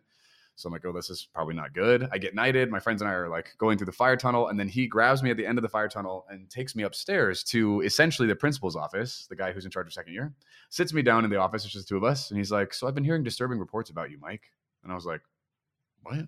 So 0.60 0.68
I'm 0.68 0.74
like, 0.74 0.86
oh, 0.86 0.92
this 0.92 1.10
is 1.10 1.26
probably 1.34 1.56
not 1.56 1.74
good. 1.74 2.10
I 2.12 2.18
get 2.18 2.36
knighted. 2.36 2.70
My 2.70 2.82
friends 2.82 3.02
and 3.02 3.10
I 3.10 3.14
are 3.14 3.30
like 3.30 3.56
going 3.58 3.78
through 3.78 3.86
the 3.86 3.94
fire 3.94 4.18
tunnel. 4.18 4.50
And 4.50 4.60
then 4.60 4.68
he 4.68 4.88
grabs 4.88 5.24
me 5.24 5.32
at 5.32 5.38
the 5.38 5.46
end 5.46 5.58
of 5.58 5.62
the 5.62 5.70
fire 5.70 5.88
tunnel 5.88 6.26
and 6.30 6.50
takes 6.50 6.76
me 6.76 6.84
upstairs 6.84 7.46
to 7.46 7.80
essentially 7.80 8.28
the 8.28 8.36
principal's 8.36 8.76
office, 8.76 9.26
the 9.30 9.38
guy 9.38 9.54
who's 9.54 9.64
in 9.64 9.72
charge 9.72 9.88
of 9.88 9.94
second 9.94 10.12
year, 10.12 10.34
sits 10.70 10.92
me 10.92 11.02
down 11.02 11.24
in 11.24 11.30
the 11.30 11.38
office. 11.38 11.64
It's 11.64 11.72
just 11.72 11.88
two 11.88 11.96
of 11.96 12.04
us. 12.04 12.30
And 12.30 12.38
he's 12.38 12.52
like, 12.52 12.74
so 12.74 12.90
I've 12.90 12.94
been 12.94 13.06
hearing 13.06 13.24
disturbing 13.24 13.58
reports 13.58 13.90
about 13.90 14.12
you, 14.12 14.18
Mike. 14.20 14.52
And 14.84 14.92
I 14.92 14.96
was 14.96 15.06
like, 15.06 15.22
what? 16.04 16.26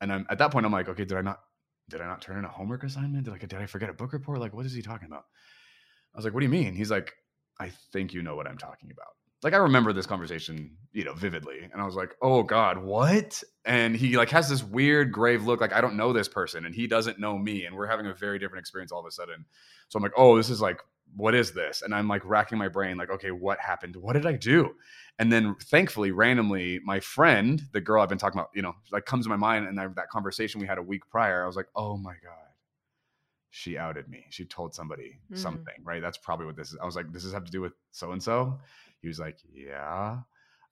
And 0.00 0.10
I'm 0.10 0.26
at 0.30 0.38
that 0.38 0.50
point, 0.50 0.64
I'm 0.64 0.72
like, 0.72 0.88
okay, 0.88 1.04
did 1.04 1.18
I 1.18 1.20
not, 1.20 1.40
did 1.90 2.00
I 2.00 2.06
not 2.06 2.22
turn 2.22 2.38
in 2.38 2.46
a 2.46 2.48
homework 2.48 2.82
assignment? 2.82 3.24
Did, 3.24 3.30
like, 3.32 3.46
did 3.46 3.52
I 3.54 3.66
forget 3.66 3.90
a 3.90 3.92
book 3.92 4.14
report? 4.14 4.40
Like, 4.40 4.54
what 4.54 4.64
is 4.64 4.72
he 4.72 4.80
talking 4.80 5.06
about? 5.06 5.26
I 6.14 6.18
was 6.18 6.24
like, 6.24 6.32
what 6.32 6.40
do 6.40 6.46
you 6.46 6.52
mean? 6.52 6.74
He's 6.74 6.90
like, 6.90 7.12
I 7.60 7.72
think 7.92 8.14
you 8.14 8.22
know 8.22 8.36
what 8.36 8.46
I'm 8.46 8.56
talking 8.56 8.90
about 8.90 9.17
like 9.42 9.54
I 9.54 9.58
remember 9.58 9.92
this 9.92 10.06
conversation, 10.06 10.76
you 10.92 11.04
know, 11.04 11.14
vividly. 11.14 11.68
And 11.72 11.80
I 11.80 11.84
was 11.84 11.94
like, 11.94 12.16
"Oh 12.20 12.42
god, 12.42 12.78
what?" 12.78 13.42
And 13.64 13.96
he 13.96 14.16
like 14.16 14.30
has 14.30 14.48
this 14.48 14.64
weird 14.64 15.12
grave 15.12 15.46
look 15.46 15.60
like 15.60 15.72
I 15.72 15.80
don't 15.80 15.96
know 15.96 16.12
this 16.12 16.28
person 16.28 16.64
and 16.66 16.74
he 16.74 16.86
doesn't 16.86 17.20
know 17.20 17.38
me 17.38 17.64
and 17.64 17.76
we're 17.76 17.86
having 17.86 18.06
a 18.06 18.14
very 18.14 18.38
different 18.38 18.60
experience 18.60 18.90
all 18.90 19.00
of 19.00 19.06
a 19.06 19.10
sudden. 19.10 19.44
So 19.88 19.96
I'm 19.96 20.02
like, 20.02 20.12
"Oh, 20.16 20.36
this 20.36 20.50
is 20.50 20.60
like 20.60 20.80
what 21.16 21.34
is 21.34 21.52
this?" 21.52 21.82
And 21.82 21.94
I'm 21.94 22.08
like 22.08 22.24
racking 22.24 22.58
my 22.58 22.68
brain 22.68 22.96
like, 22.96 23.10
"Okay, 23.10 23.30
what 23.30 23.60
happened? 23.60 23.96
What 23.96 24.14
did 24.14 24.26
I 24.26 24.32
do?" 24.32 24.74
And 25.20 25.32
then 25.32 25.54
thankfully, 25.62 26.10
randomly, 26.10 26.80
my 26.84 27.00
friend, 27.00 27.62
the 27.72 27.80
girl 27.80 28.02
I've 28.02 28.08
been 28.08 28.18
talking 28.18 28.38
about, 28.38 28.50
you 28.54 28.62
know, 28.62 28.74
like 28.90 29.04
comes 29.04 29.24
to 29.26 29.30
my 29.30 29.36
mind 29.36 29.68
and 29.68 29.78
that 29.78 30.08
conversation 30.10 30.60
we 30.60 30.66
had 30.66 30.78
a 30.78 30.82
week 30.82 31.02
prior, 31.10 31.44
I 31.44 31.46
was 31.46 31.56
like, 31.56 31.68
"Oh 31.76 31.96
my 31.96 32.14
god." 32.24 32.44
She 33.50 33.78
outed 33.78 34.08
me. 34.08 34.26
She 34.28 34.44
told 34.44 34.74
somebody 34.74 35.20
mm-hmm. 35.24 35.36
something, 35.36 35.74
right? 35.82 36.02
That's 36.02 36.18
probably 36.18 36.44
what 36.44 36.56
this 36.56 36.72
is. 36.72 36.78
I 36.82 36.84
was 36.84 36.96
like, 36.96 37.10
"Does 37.12 37.24
this 37.24 37.32
have 37.32 37.44
to 37.44 37.52
do 37.52 37.60
with 37.60 37.72
so 37.92 38.12
and 38.12 38.22
so?" 38.22 38.58
He 39.02 39.08
was 39.08 39.18
like, 39.18 39.38
Yeah. 39.52 40.18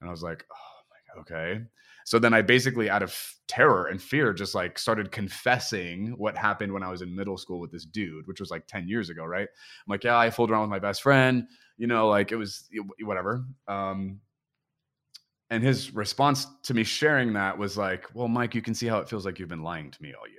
And 0.01 0.07
I 0.07 0.11
was 0.11 0.23
like, 0.23 0.45
Oh 0.51 0.79
my 0.89 1.15
God, 1.15 1.21
okay. 1.21 1.63
So 2.05 2.19
then 2.19 2.33
I 2.33 2.41
basically, 2.41 2.89
out 2.89 3.03
of 3.03 3.13
terror 3.47 3.87
and 3.87 4.01
fear, 4.01 4.31
just 4.33 4.55
like 4.55 4.79
started 4.79 5.11
confessing 5.11 6.13
what 6.17 6.37
happened 6.37 6.71
when 6.71 6.83
I 6.83 6.89
was 6.89 7.01
in 7.01 7.13
middle 7.15 7.37
school 7.37 7.59
with 7.59 7.71
this 7.71 7.85
dude, 7.85 8.27
which 8.27 8.39
was 8.39 8.49
like 8.49 8.65
10 8.67 8.87
years 8.87 9.09
ago, 9.09 9.25
right? 9.25 9.47
I'm 9.49 9.89
like, 9.89 10.03
Yeah, 10.03 10.17
I 10.17 10.29
fooled 10.29 10.51
around 10.51 10.61
with 10.61 10.69
my 10.69 10.79
best 10.79 11.01
friend, 11.01 11.47
you 11.77 11.87
know, 11.87 12.07
like 12.07 12.31
it 12.31 12.37
was 12.37 12.69
whatever. 13.01 13.43
Um, 13.67 14.21
and 15.49 15.63
his 15.63 15.93
response 15.93 16.45
to 16.63 16.73
me 16.73 16.83
sharing 16.83 17.33
that 17.33 17.57
was 17.57 17.77
like, 17.77 18.05
Well, 18.13 18.27
Mike, 18.27 18.55
you 18.55 18.61
can 18.61 18.73
see 18.73 18.87
how 18.87 18.99
it 18.99 19.09
feels 19.09 19.25
like 19.25 19.39
you've 19.39 19.49
been 19.49 19.63
lying 19.63 19.91
to 19.91 20.01
me 20.01 20.13
all 20.13 20.27
year. 20.27 20.37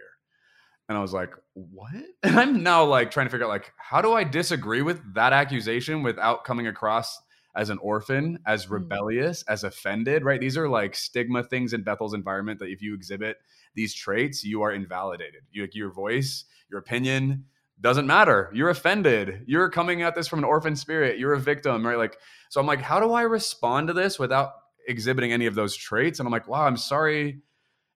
And 0.88 0.96
I 0.96 1.03
was 1.03 1.12
like, 1.12 1.35
what? 1.55 1.92
And 2.22 2.38
I'm 2.38 2.62
now 2.62 2.85
like 2.85 3.11
trying 3.11 3.27
to 3.27 3.31
figure 3.31 3.46
out 3.46 3.51
like 3.51 3.72
how 3.77 4.01
do 4.01 4.12
I 4.12 4.24
disagree 4.24 4.83
with 4.83 5.01
that 5.14 5.33
accusation 5.33 6.03
without 6.03 6.44
coming 6.44 6.66
across 6.66 7.18
as 7.58 7.70
an 7.70 7.78
orphan, 7.78 8.38
as 8.46 8.66
mm. 8.66 8.70
rebellious, 8.70 9.42
as 9.48 9.64
offended, 9.64 10.24
right? 10.24 10.40
These 10.40 10.56
are 10.56 10.68
like 10.68 10.94
stigma 10.94 11.42
things 11.42 11.72
in 11.72 11.82
Bethel's 11.82 12.14
environment 12.14 12.60
that 12.60 12.70
if 12.70 12.80
you 12.80 12.94
exhibit 12.94 13.38
these 13.74 13.92
traits, 13.92 14.44
you 14.44 14.62
are 14.62 14.72
invalidated. 14.72 15.42
You, 15.50 15.68
your 15.72 15.90
voice, 15.90 16.44
your 16.70 16.78
opinion 16.78 17.44
doesn't 17.80 18.06
matter. 18.06 18.50
You're 18.54 18.70
offended. 18.70 19.42
You're 19.46 19.70
coming 19.70 20.02
at 20.02 20.14
this 20.14 20.28
from 20.28 20.38
an 20.38 20.44
orphan 20.44 20.76
spirit. 20.76 21.18
You're 21.18 21.34
a 21.34 21.40
victim, 21.40 21.84
right? 21.84 21.98
Like, 21.98 22.16
so 22.48 22.60
I'm 22.60 22.66
like, 22.66 22.80
how 22.80 23.00
do 23.00 23.12
I 23.12 23.22
respond 23.22 23.88
to 23.88 23.92
this 23.92 24.20
without 24.20 24.52
exhibiting 24.86 25.32
any 25.32 25.46
of 25.46 25.56
those 25.56 25.74
traits? 25.74 26.20
And 26.20 26.28
I'm 26.28 26.32
like, 26.32 26.46
wow, 26.46 26.64
I'm 26.64 26.76
sorry 26.76 27.40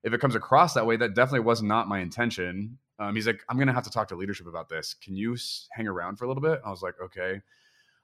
if 0.03 0.13
it 0.13 0.19
comes 0.19 0.35
across 0.35 0.73
that 0.73 0.85
way. 0.85 0.97
That 0.97 1.15
definitely 1.15 1.41
was 1.41 1.61
not 1.61 1.87
my 1.87 1.99
intention. 1.99 2.77
Um, 2.99 3.15
he's 3.15 3.27
like, 3.27 3.41
I'm 3.49 3.57
gonna 3.57 3.73
have 3.73 3.83
to 3.85 3.89
talk 3.89 4.09
to 4.09 4.15
leadership 4.15 4.45
about 4.45 4.67
this. 4.67 4.93
Can 4.93 5.15
you 5.15 5.37
hang 5.71 5.87
around 5.87 6.17
for 6.17 6.25
a 6.25 6.27
little 6.27 6.43
bit? 6.43 6.61
I 6.65 6.69
was 6.69 6.81
like, 6.81 6.95
okay. 7.01 7.41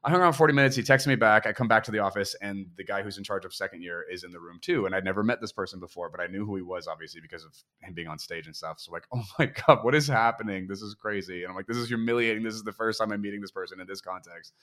I 0.01 0.12
hung 0.12 0.21
around 0.21 0.33
40 0.33 0.53
minutes. 0.53 0.77
He 0.77 0.83
texts 0.83 1.07
me 1.07 1.15
back. 1.15 1.45
I 1.45 1.51
come 1.51 1.67
back 1.67 1.83
to 1.83 1.91
the 1.91 1.99
office, 1.99 2.33
and 2.41 2.67
the 2.77 2.85
guy 2.85 3.01
who's 3.01 3.17
in 3.17 3.23
charge 3.23 3.43
of 3.43 3.53
second 3.53 3.81
year 3.81 4.05
is 4.09 4.23
in 4.23 4.31
the 4.31 4.39
room 4.39 4.57
too. 4.62 4.85
And 4.85 4.95
I'd 4.95 5.03
never 5.03 5.23
met 5.23 5.41
this 5.41 5.51
person 5.51 5.77
before, 5.77 6.09
but 6.09 6.21
I 6.21 6.27
knew 6.27 6.45
who 6.45 6.55
he 6.55 6.62
was 6.62 6.88
obviously 6.88 7.19
because 7.19 7.43
of 7.43 7.53
him 7.81 7.93
being 7.93 8.07
on 8.07 8.17
stage 8.17 8.45
and 8.45 8.55
stuff. 8.55 8.79
So 8.79 8.93
like, 8.93 9.07
oh 9.13 9.23
my 9.38 9.47
god, 9.47 9.83
what 9.83 9.95
is 9.95 10.07
happening? 10.07 10.67
This 10.67 10.81
is 10.81 10.95
crazy. 10.95 11.43
And 11.43 11.49
I'm 11.49 11.55
like, 11.55 11.67
this 11.67 11.75
is 11.75 11.89
humiliating. 11.89 12.43
This 12.43 12.53
is 12.53 12.63
the 12.63 12.71
first 12.71 12.99
time 12.99 13.12
I'm 13.12 13.21
meeting 13.21 13.41
this 13.41 13.51
person 13.51 13.81
in 13.81 13.88
this 13.88 13.99
context. 13.99 14.53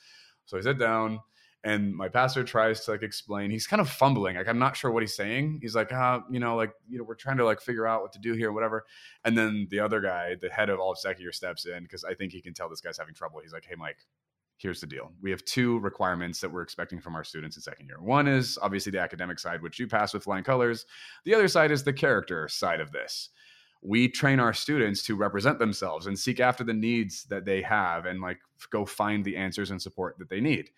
So 0.46 0.56
I 0.56 0.62
sit 0.62 0.78
down, 0.78 1.20
and 1.64 1.94
my 1.94 2.08
pastor 2.08 2.42
tries 2.42 2.86
to 2.86 2.92
like 2.92 3.02
explain. 3.02 3.50
He's 3.50 3.66
kind 3.66 3.80
of 3.80 3.90
fumbling. 3.90 4.36
Like 4.36 4.48
I'm 4.48 4.58
not 4.58 4.74
sure 4.74 4.90
what 4.90 5.02
he's 5.02 5.16
saying. 5.16 5.58
He's 5.60 5.74
like, 5.74 5.92
ah, 5.92 6.22
you 6.30 6.40
know, 6.40 6.56
like 6.56 6.72
you 6.88 6.96
know, 6.96 7.04
we're 7.04 7.14
trying 7.14 7.36
to 7.36 7.44
like 7.44 7.60
figure 7.60 7.86
out 7.86 8.00
what 8.00 8.12
to 8.14 8.18
do 8.18 8.32
here, 8.32 8.52
whatever. 8.52 8.86
And 9.22 9.36
then 9.36 9.66
the 9.70 9.80
other 9.80 10.00
guy, 10.00 10.36
the 10.40 10.48
head 10.48 10.70
of 10.70 10.80
all 10.80 10.92
of 10.92 10.98
second 10.98 11.20
year, 11.20 11.32
steps 11.32 11.66
in 11.66 11.82
because 11.82 12.04
I 12.04 12.14
think 12.14 12.32
he 12.32 12.40
can 12.40 12.54
tell 12.54 12.70
this 12.70 12.80
guy's 12.80 12.96
having 12.96 13.14
trouble. 13.14 13.40
He's 13.42 13.52
like, 13.52 13.66
hey, 13.68 13.74
Mike 13.76 13.98
here's 14.58 14.80
the 14.80 14.86
deal. 14.86 15.12
We 15.20 15.30
have 15.30 15.44
two 15.44 15.78
requirements 15.80 16.40
that 16.40 16.50
we're 16.50 16.62
expecting 16.62 17.00
from 17.00 17.14
our 17.14 17.24
students 17.24 17.56
in 17.56 17.62
second 17.62 17.86
year. 17.86 18.00
One 18.00 18.26
is 18.26 18.58
obviously 18.62 18.92
the 18.92 19.00
academic 19.00 19.38
side 19.38 19.62
which 19.62 19.78
you 19.78 19.86
pass 19.86 20.14
with 20.14 20.24
flying 20.24 20.44
colors. 20.44 20.86
The 21.24 21.34
other 21.34 21.48
side 21.48 21.70
is 21.70 21.84
the 21.84 21.92
character 21.92 22.48
side 22.48 22.80
of 22.80 22.92
this. 22.92 23.30
We 23.82 24.08
train 24.08 24.40
our 24.40 24.54
students 24.54 25.02
to 25.04 25.16
represent 25.16 25.58
themselves 25.58 26.06
and 26.06 26.18
seek 26.18 26.40
after 26.40 26.64
the 26.64 26.72
needs 26.72 27.24
that 27.24 27.44
they 27.44 27.62
have 27.62 28.06
and 28.06 28.20
like 28.20 28.38
go 28.70 28.86
find 28.86 29.24
the 29.24 29.36
answers 29.36 29.70
and 29.70 29.80
support 29.80 30.18
that 30.18 30.30
they 30.30 30.40
need. 30.40 30.70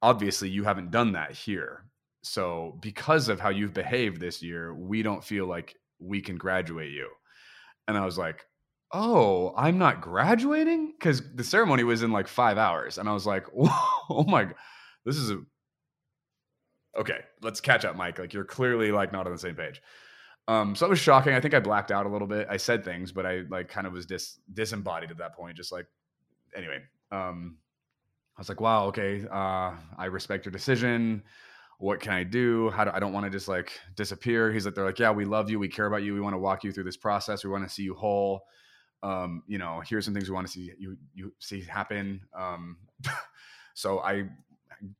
Obviously 0.00 0.48
you 0.48 0.64
haven't 0.64 0.90
done 0.90 1.12
that 1.12 1.32
here. 1.32 1.84
So 2.22 2.78
because 2.80 3.28
of 3.28 3.38
how 3.38 3.50
you've 3.50 3.74
behaved 3.74 4.20
this 4.20 4.42
year 4.42 4.74
we 4.74 5.02
don't 5.02 5.22
feel 5.22 5.46
like 5.46 5.76
we 5.98 6.20
can 6.20 6.36
graduate 6.36 6.92
you. 6.92 7.10
And 7.86 7.96
i 7.96 8.04
was 8.04 8.18
like 8.18 8.46
oh, 8.92 9.54
I'm 9.56 9.78
not 9.78 10.00
graduating 10.00 10.92
because 10.98 11.22
the 11.34 11.44
ceremony 11.44 11.84
was 11.84 12.02
in 12.02 12.12
like 12.12 12.28
five 12.28 12.58
hours, 12.58 12.98
and 12.98 13.08
I 13.08 13.12
was 13.12 13.26
like, 13.26 13.46
oh 13.56 14.24
my, 14.26 14.44
god, 14.44 14.54
this 15.04 15.16
is 15.16 15.30
a 15.30 15.40
okay. 16.98 17.20
Let's 17.42 17.60
catch 17.60 17.84
up, 17.84 17.96
Mike. 17.96 18.18
Like 18.18 18.32
you're 18.32 18.44
clearly 18.44 18.92
like 18.92 19.12
not 19.12 19.26
on 19.26 19.32
the 19.32 19.38
same 19.38 19.54
page. 19.54 19.82
Um, 20.48 20.74
so 20.74 20.86
it 20.86 20.88
was 20.88 20.98
shocking. 20.98 21.34
I 21.34 21.40
think 21.40 21.52
I 21.52 21.60
blacked 21.60 21.90
out 21.90 22.06
a 22.06 22.08
little 22.08 22.26
bit. 22.26 22.46
I 22.50 22.56
said 22.56 22.84
things, 22.84 23.12
but 23.12 23.26
I 23.26 23.42
like 23.50 23.68
kind 23.68 23.86
of 23.86 23.92
was 23.92 24.06
dis 24.06 24.38
disembodied 24.52 25.10
at 25.10 25.18
that 25.18 25.34
point. 25.34 25.56
Just 25.56 25.72
like 25.72 25.86
anyway, 26.56 26.80
um, 27.12 27.58
I 28.36 28.40
was 28.40 28.48
like, 28.48 28.60
wow, 28.60 28.86
okay. 28.86 29.26
Uh, 29.30 29.72
I 29.98 30.06
respect 30.06 30.46
your 30.46 30.52
decision. 30.52 31.22
What 31.78 32.00
can 32.00 32.12
I 32.12 32.24
do? 32.24 32.70
How 32.70 32.84
do 32.84 32.90
I 32.92 32.98
don't 32.98 33.12
want 33.12 33.26
to 33.26 33.30
just 33.30 33.46
like 33.46 33.78
disappear? 33.94 34.52
He's 34.52 34.64
like, 34.64 34.74
they're 34.74 34.84
like, 34.84 34.98
yeah, 34.98 35.10
we 35.10 35.24
love 35.24 35.50
you. 35.50 35.58
We 35.58 35.68
care 35.68 35.86
about 35.86 36.02
you. 36.02 36.14
We 36.14 36.20
want 36.20 36.34
to 36.34 36.38
walk 36.38 36.64
you 36.64 36.72
through 36.72 36.84
this 36.84 36.96
process. 36.96 37.44
We 37.44 37.50
want 37.50 37.68
to 37.68 37.72
see 37.72 37.82
you 37.82 37.94
whole 37.94 38.44
um, 39.02 39.42
you 39.46 39.58
know, 39.58 39.82
here's 39.86 40.04
some 40.04 40.14
things 40.14 40.28
we 40.28 40.34
want 40.34 40.46
to 40.46 40.52
see 40.52 40.72
you 40.78 40.96
you 41.14 41.32
see 41.38 41.62
happen. 41.62 42.20
Um, 42.36 42.78
so 43.74 44.00
I 44.00 44.24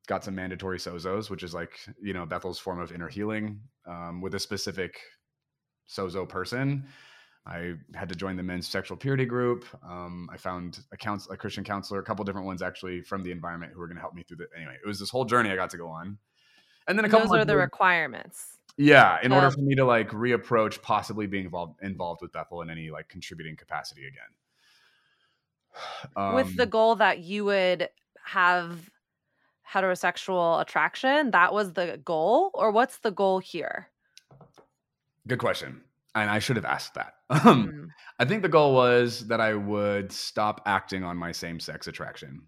got 0.06 0.24
some 0.24 0.34
mandatory 0.34 0.78
sozos, 0.78 1.30
which 1.30 1.42
is 1.42 1.54
like 1.54 1.78
you 2.00 2.12
know 2.12 2.26
Bethel's 2.26 2.58
form 2.58 2.80
of 2.80 2.92
inner 2.92 3.08
healing 3.08 3.61
um, 3.87 4.20
with 4.20 4.34
a 4.34 4.40
specific 4.40 4.98
sozo 5.88 6.28
person. 6.28 6.84
I 7.46 7.74
had 7.94 8.11
to 8.11 8.14
join 8.14 8.37
the 8.37 8.42
men's 8.42 8.68
sexual 8.68 8.96
purity 8.96 9.24
group. 9.24 9.64
Um, 9.82 10.28
I 10.30 10.37
found 10.37 10.80
a, 10.92 10.98
counsel, 10.98 11.32
a 11.32 11.37
Christian 11.37 11.64
counselor, 11.64 11.98
a 11.98 12.02
couple 12.02 12.22
different 12.22 12.46
ones 12.46 12.61
actually 12.61 13.00
from 13.00 13.22
the 13.22 13.30
environment 13.30 13.72
who 13.72 13.80
were 13.80 13.87
going 13.87 13.96
to 13.96 14.02
help 14.02 14.14
me 14.14 14.22
through 14.22 14.37
the. 14.38 14.48
Anyway, 14.54 14.76
it 14.82 14.87
was 14.87 15.00
this 15.00 15.08
whole 15.08 15.24
journey 15.24 15.50
I 15.50 15.56
got 15.56 15.70
to 15.70 15.78
go 15.78 15.88
on, 15.88 16.18
and 16.87 16.96
then 16.96 17.04
a 17.04 17.08
couple. 17.08 17.28
Those 17.28 17.38
are 17.38 17.44
the 17.44 17.56
requirements. 17.56 18.58
Yeah, 18.79 19.19
in 19.23 19.33
order 19.33 19.51
for 19.51 19.61
me 19.61 19.75
to 19.75 19.85
like 19.85 20.11
reapproach 20.11 20.81
possibly 20.81 21.27
being 21.27 21.47
involved 21.47 21.83
involved 21.83 22.23
with 22.23 22.33
Bethel 22.33 22.62
in 22.62 22.71
any 22.71 22.91
like 22.91 23.09
contributing 23.09 23.57
capacity 23.57 24.07
again. 24.07 24.31
Um, 26.17 26.35
with 26.37 26.57
the 26.57 26.62
um, 26.62 26.71
goal 26.71 26.95
that 26.97 27.19
you 27.19 27.45
would 27.45 27.88
have 28.25 28.88
heterosexual 29.69 30.61
attraction, 30.61 31.33
that 31.33 31.53
was 31.53 31.73
the 31.73 32.01
goal, 32.05 32.53
or 32.55 32.71
what's 32.71 32.99
the 32.99 33.11
goal 33.11 33.41
here? 33.41 33.88
Good 35.27 35.41
question. 35.41 35.83
And 36.14 36.31
I 36.31 36.38
should 36.38 36.57
have 36.57 36.64
asked 36.64 36.95
that. 36.95 37.14
mm. 37.31 37.88
I 38.19 38.25
think 38.25 38.43
the 38.43 38.49
goal 38.49 38.75
was 38.75 39.27
that 39.27 39.41
I 39.41 39.55
would 39.55 40.12
stop 40.12 40.62
acting 40.67 41.03
on 41.03 41.17
my 41.17 41.33
same 41.33 41.59
sex 41.61 41.87
attraction. 41.88 42.43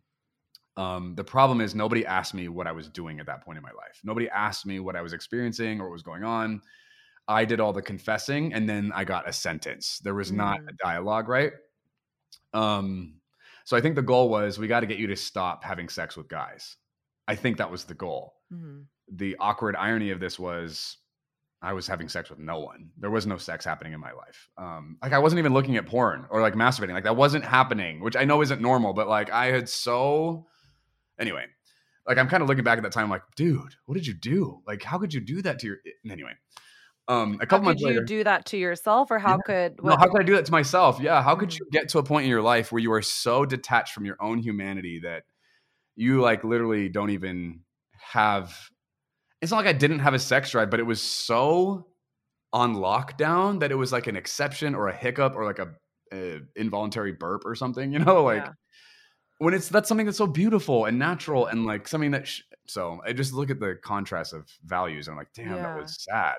Um, 0.76 1.14
the 1.14 1.24
problem 1.24 1.60
is 1.60 1.74
nobody 1.74 2.06
asked 2.06 2.32
me 2.32 2.48
what 2.48 2.66
I 2.66 2.72
was 2.72 2.88
doing 2.88 3.20
at 3.20 3.26
that 3.26 3.44
point 3.44 3.58
in 3.58 3.62
my 3.62 3.72
life. 3.72 4.00
Nobody 4.04 4.28
asked 4.30 4.66
me 4.66 4.80
what 4.80 4.96
I 4.96 5.02
was 5.02 5.12
experiencing 5.12 5.80
or 5.80 5.84
what 5.84 5.92
was 5.92 6.02
going 6.02 6.24
on. 6.24 6.62
I 7.28 7.44
did 7.44 7.60
all 7.60 7.72
the 7.72 7.82
confessing 7.82 8.54
and 8.54 8.68
then 8.68 8.92
I 8.94 9.04
got 9.04 9.28
a 9.28 9.32
sentence. 9.32 10.00
There 10.02 10.14
was 10.14 10.32
not 10.32 10.60
mm. 10.60 10.68
a 10.68 10.72
dialogue, 10.82 11.28
right? 11.28 11.52
Um, 12.52 13.20
so 13.64 13.76
I 13.76 13.80
think 13.80 13.94
the 13.94 14.02
goal 14.02 14.28
was 14.28 14.58
we 14.58 14.66
got 14.66 14.80
to 14.80 14.86
get 14.86 14.98
you 14.98 15.06
to 15.08 15.16
stop 15.16 15.62
having 15.62 15.88
sex 15.88 16.16
with 16.16 16.28
guys. 16.28 16.76
I 17.28 17.36
think 17.36 17.58
that 17.58 17.70
was 17.70 17.84
the 17.84 17.94
goal. 17.94 18.34
Mm-hmm. 18.52 18.80
The 19.14 19.36
awkward 19.38 19.76
irony 19.76 20.10
of 20.10 20.18
this 20.18 20.38
was 20.38 20.96
I 21.62 21.72
was 21.72 21.86
having 21.86 22.08
sex 22.08 22.30
with 22.30 22.38
no 22.38 22.60
one. 22.60 22.90
There 22.98 23.10
was 23.10 23.26
no 23.26 23.36
sex 23.36 23.64
happening 23.64 23.92
in 23.92 24.00
my 24.00 24.12
life. 24.12 24.48
Um, 24.56 24.96
like 25.02 25.12
I 25.12 25.18
wasn't 25.18 25.40
even 25.40 25.52
looking 25.52 25.76
at 25.76 25.86
porn 25.86 26.26
or 26.30 26.40
like 26.40 26.54
masturbating. 26.54 26.94
Like 26.94 27.04
that 27.04 27.16
wasn't 27.16 27.44
happening, 27.44 28.00
which 28.00 28.16
I 28.16 28.24
know 28.24 28.40
isn't 28.40 28.62
normal, 28.62 28.94
but 28.94 29.08
like 29.08 29.30
I 29.30 29.46
had 29.46 29.68
so 29.68 30.46
Anyway, 31.20 31.44
like 32.06 32.18
I'm 32.18 32.28
kind 32.28 32.42
of 32.42 32.48
looking 32.48 32.64
back 32.64 32.78
at 32.78 32.82
that 32.82 32.92
time, 32.92 33.10
like, 33.10 33.22
dude, 33.36 33.74
what 33.86 33.94
did 33.94 34.06
you 34.06 34.14
do? 34.14 34.62
Like, 34.66 34.82
how 34.82 34.98
could 34.98 35.14
you 35.14 35.20
do 35.20 35.42
that 35.42 35.58
to 35.60 35.66
your? 35.66 35.76
Anyway, 36.10 36.32
um, 37.08 37.34
a 37.40 37.46
couple 37.46 37.58
how 37.58 37.64
months 37.64 37.82
could 37.82 37.88
later, 37.88 38.00
you 38.00 38.06
do 38.06 38.24
that 38.24 38.46
to 38.46 38.56
yourself, 38.56 39.10
or 39.10 39.18
how 39.18 39.32
yeah. 39.32 39.68
could? 39.68 39.80
What, 39.80 39.90
no, 39.90 39.96
how 39.96 40.08
could 40.08 40.22
I 40.22 40.24
do 40.24 40.34
that 40.34 40.46
to 40.46 40.52
myself? 40.52 40.98
Yeah, 41.00 41.22
how 41.22 41.36
could 41.36 41.50
mm. 41.50 41.58
you 41.60 41.66
get 41.70 41.90
to 41.90 41.98
a 41.98 42.02
point 42.02 42.24
in 42.24 42.30
your 42.30 42.42
life 42.42 42.72
where 42.72 42.80
you 42.80 42.92
are 42.92 43.02
so 43.02 43.44
detached 43.44 43.92
from 43.92 44.04
your 44.04 44.16
own 44.20 44.38
humanity 44.38 45.00
that 45.04 45.24
you 45.94 46.20
like 46.20 46.42
literally 46.44 46.88
don't 46.88 47.10
even 47.10 47.60
have 48.00 48.56
it's 49.40 49.50
not 49.50 49.58
like 49.58 49.66
I 49.66 49.72
didn't 49.72 50.00
have 50.00 50.14
a 50.14 50.18
sex 50.18 50.50
drive, 50.50 50.70
but 50.70 50.80
it 50.80 50.86
was 50.86 51.00
so 51.00 51.86
on 52.52 52.74
lockdown 52.74 53.60
that 53.60 53.70
it 53.70 53.76
was 53.76 53.92
like 53.92 54.06
an 54.06 54.16
exception 54.16 54.74
or 54.74 54.88
a 54.88 54.94
hiccup 54.94 55.34
or 55.34 55.44
like 55.44 55.58
a, 55.58 55.68
a 56.12 56.40
involuntary 56.56 57.12
burp 57.12 57.42
or 57.44 57.54
something, 57.54 57.92
you 57.92 57.98
know, 57.98 58.24
like 58.24 58.44
Yeah. 58.44 58.52
When 59.40 59.54
it's 59.54 59.68
that's 59.70 59.88
something 59.88 60.06
that's 60.06 60.18
so 60.18 60.26
beautiful 60.26 60.84
and 60.84 60.98
natural 60.98 61.46
and 61.46 61.66
like 61.66 61.88
something 61.88 62.10
that 62.12 62.28
sh- 62.28 62.42
so 62.66 63.00
I 63.04 63.14
just 63.14 63.32
look 63.32 63.50
at 63.50 63.58
the 63.58 63.76
contrast 63.82 64.34
of 64.34 64.48
values 64.64 65.08
and 65.08 65.14
I'm 65.14 65.18
like, 65.18 65.32
damn, 65.32 65.54
Yeah. 65.56 65.62
that 65.62 65.76
was 65.82 65.96
sad. 66.04 66.38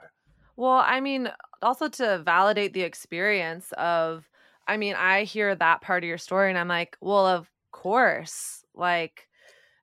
Well, 0.56 0.84
I 0.86 1.00
mean, 1.02 1.30
also 1.62 1.90
to 1.90 2.20
validate 2.20 2.74
the 2.74 2.84
experience 2.84 3.72
of, 3.74 4.30
I 4.68 4.78
mean, 4.78 4.96
I 4.96 5.24
hear 5.24 5.56
that 5.56 5.82
part 5.82 6.04
of 6.04 6.08
your 6.08 6.18
story 6.18 6.50
and 6.50 6.58
I'm 6.58 6.68
like, 6.68 6.98
well, 7.02 7.26
of 7.26 7.50
course. 7.72 8.64
Like, 8.76 9.28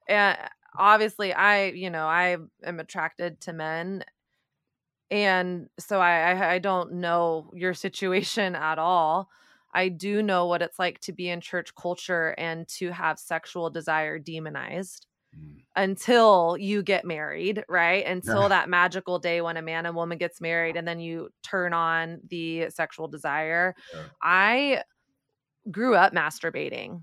and 0.08 0.38
obviously, 0.78 1.32
I, 1.34 1.66
you 1.66 1.90
know, 1.90 2.06
I 2.06 2.38
am 2.64 2.80
attracted 2.80 3.40
to 3.42 3.52
men. 3.52 4.04
And 5.10 5.68
so 5.78 6.00
I, 6.00 6.32
I, 6.32 6.52
I 6.54 6.58
don't 6.58 6.94
know 6.94 7.50
your 7.54 7.74
situation 7.74 8.54
at 8.54 8.78
all. 8.78 9.30
I 9.78 9.88
do 9.88 10.22
know 10.22 10.46
what 10.46 10.60
it's 10.62 10.78
like 10.78 10.98
to 11.02 11.12
be 11.12 11.28
in 11.28 11.40
church 11.40 11.74
culture 11.74 12.34
and 12.36 12.66
to 12.78 12.90
have 12.90 13.18
sexual 13.18 13.70
desire 13.70 14.18
demonized 14.18 15.06
Mm. 15.36 15.58
until 15.76 16.56
you 16.58 16.82
get 16.82 17.04
married, 17.04 17.62
right? 17.68 18.04
Until 18.06 18.42
Yeah. 18.42 18.48
that 18.48 18.68
magical 18.70 19.18
day 19.18 19.42
when 19.42 19.58
a 19.58 19.62
man 19.62 19.84
and 19.84 19.94
woman 19.94 20.16
gets 20.16 20.40
married 20.40 20.76
and 20.76 20.88
then 20.88 21.00
you 21.00 21.28
turn 21.42 21.74
on 21.74 22.20
the 22.30 22.70
sexual 22.70 23.08
desire. 23.08 23.74
Yeah. 23.94 24.00
I 24.22 24.82
grew 25.70 25.94
up 25.94 26.14
masturbating. 26.14 27.02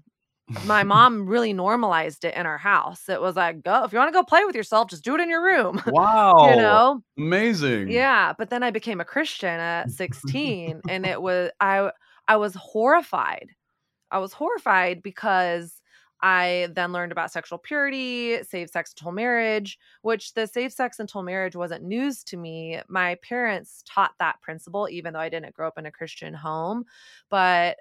My 0.65 0.81
mom 0.93 1.27
really 1.27 1.53
normalized 1.53 2.25
it 2.25 2.33
in 2.35 2.47
our 2.47 2.57
house. 2.57 3.09
It 3.09 3.21
was 3.21 3.35
like, 3.35 3.61
go 3.63 3.83
if 3.83 3.93
you 3.93 3.99
want 3.99 4.09
to 4.09 4.19
go 4.19 4.23
play 4.23 4.43
with 4.43 4.55
yourself, 4.55 4.89
just 4.89 5.03
do 5.03 5.13
it 5.15 5.21
in 5.21 5.29
your 5.29 5.43
room. 5.43 5.79
wow. 5.88 6.49
you 6.49 6.55
know? 6.55 7.03
Amazing. 7.19 7.89
Yeah, 7.91 8.33
but 8.35 8.49
then 8.49 8.63
I 8.63 8.71
became 8.71 8.99
a 8.99 9.05
Christian 9.05 9.59
at 9.59 9.91
16 10.01 10.81
and 10.89 11.05
it 11.05 11.21
was 11.21 11.51
I 11.59 11.91
I 12.27 12.38
was 12.38 12.55
horrified. 12.55 13.49
I 14.11 14.19
was 14.19 14.33
horrified 14.33 15.03
because 15.03 15.81
I 16.21 16.69
then 16.73 16.93
learned 16.93 17.11
about 17.11 17.31
sexual 17.31 17.57
purity, 17.59 18.41
safe 18.43 18.69
sex 18.69 18.93
until 18.97 19.11
marriage, 19.11 19.77
which 20.01 20.33
the 20.33 20.47
safe 20.47 20.71
sex 20.71 20.99
until 20.99 21.21
marriage 21.23 21.55
wasn't 21.55 21.83
news 21.83 22.23
to 22.25 22.38
me. 22.38 22.79
My 22.88 23.15
parents 23.15 23.83
taught 23.88 24.13
that 24.19 24.41
principle 24.41 24.88
even 24.89 25.13
though 25.13 25.19
I 25.19 25.29
didn't 25.29 25.53
grow 25.53 25.67
up 25.67 25.77
in 25.77 25.85
a 25.85 25.91
Christian 25.91 26.33
home, 26.33 26.85
but 27.29 27.77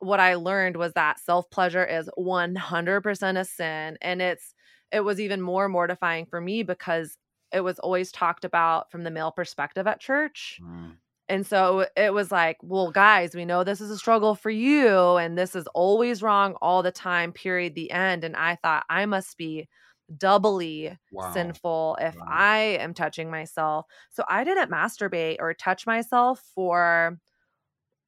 what 0.00 0.20
I 0.20 0.34
learned 0.36 0.76
was 0.76 0.92
that 0.92 1.18
self-pleasure 1.18 1.84
is 1.84 2.08
100% 2.18 3.38
a 3.38 3.44
sin 3.44 3.98
and 4.00 4.22
it's 4.22 4.54
it 4.92 5.00
was 5.00 5.20
even 5.20 5.40
more 5.40 5.68
mortifying 5.68 6.26
for 6.26 6.40
me 6.40 6.62
because 6.62 7.18
it 7.52 7.60
was 7.60 7.78
always 7.78 8.12
talked 8.12 8.44
about 8.44 8.90
from 8.90 9.04
the 9.04 9.10
male 9.10 9.32
perspective 9.32 9.86
at 9.86 10.00
church. 10.00 10.60
Mm. 10.62 10.96
And 11.28 11.46
so 11.46 11.86
it 11.96 12.14
was 12.14 12.32
like, 12.32 12.56
well, 12.62 12.90
guys, 12.90 13.34
we 13.34 13.44
know 13.44 13.62
this 13.64 13.80
is 13.80 13.90
a 13.90 13.98
struggle 13.98 14.34
for 14.34 14.50
you, 14.50 15.16
and 15.16 15.36
this 15.36 15.54
is 15.54 15.66
always 15.74 16.22
wrong 16.22 16.54
all 16.62 16.82
the 16.82 16.90
time, 16.92 17.32
period, 17.32 17.74
the 17.74 17.90
end. 17.90 18.24
And 18.24 18.34
I 18.36 18.56
thought 18.56 18.84
I 18.88 19.04
must 19.06 19.36
be 19.36 19.68
doubly 20.16 20.96
Wow. 21.10 21.60
sinful 21.60 21.98
if 22.00 22.16
Wow. 22.16 22.26
I 22.26 22.78
am 22.80 22.94
touching 22.94 23.30
myself. 23.30 23.86
So 24.10 24.24
I 24.28 24.44
didn't 24.44 24.70
masturbate 24.70 25.36
or 25.40 25.52
touch 25.54 25.86
myself 25.86 26.42
for 26.54 27.18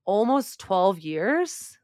almost 0.06 0.60
12 0.60 1.00
years. 1.00 1.78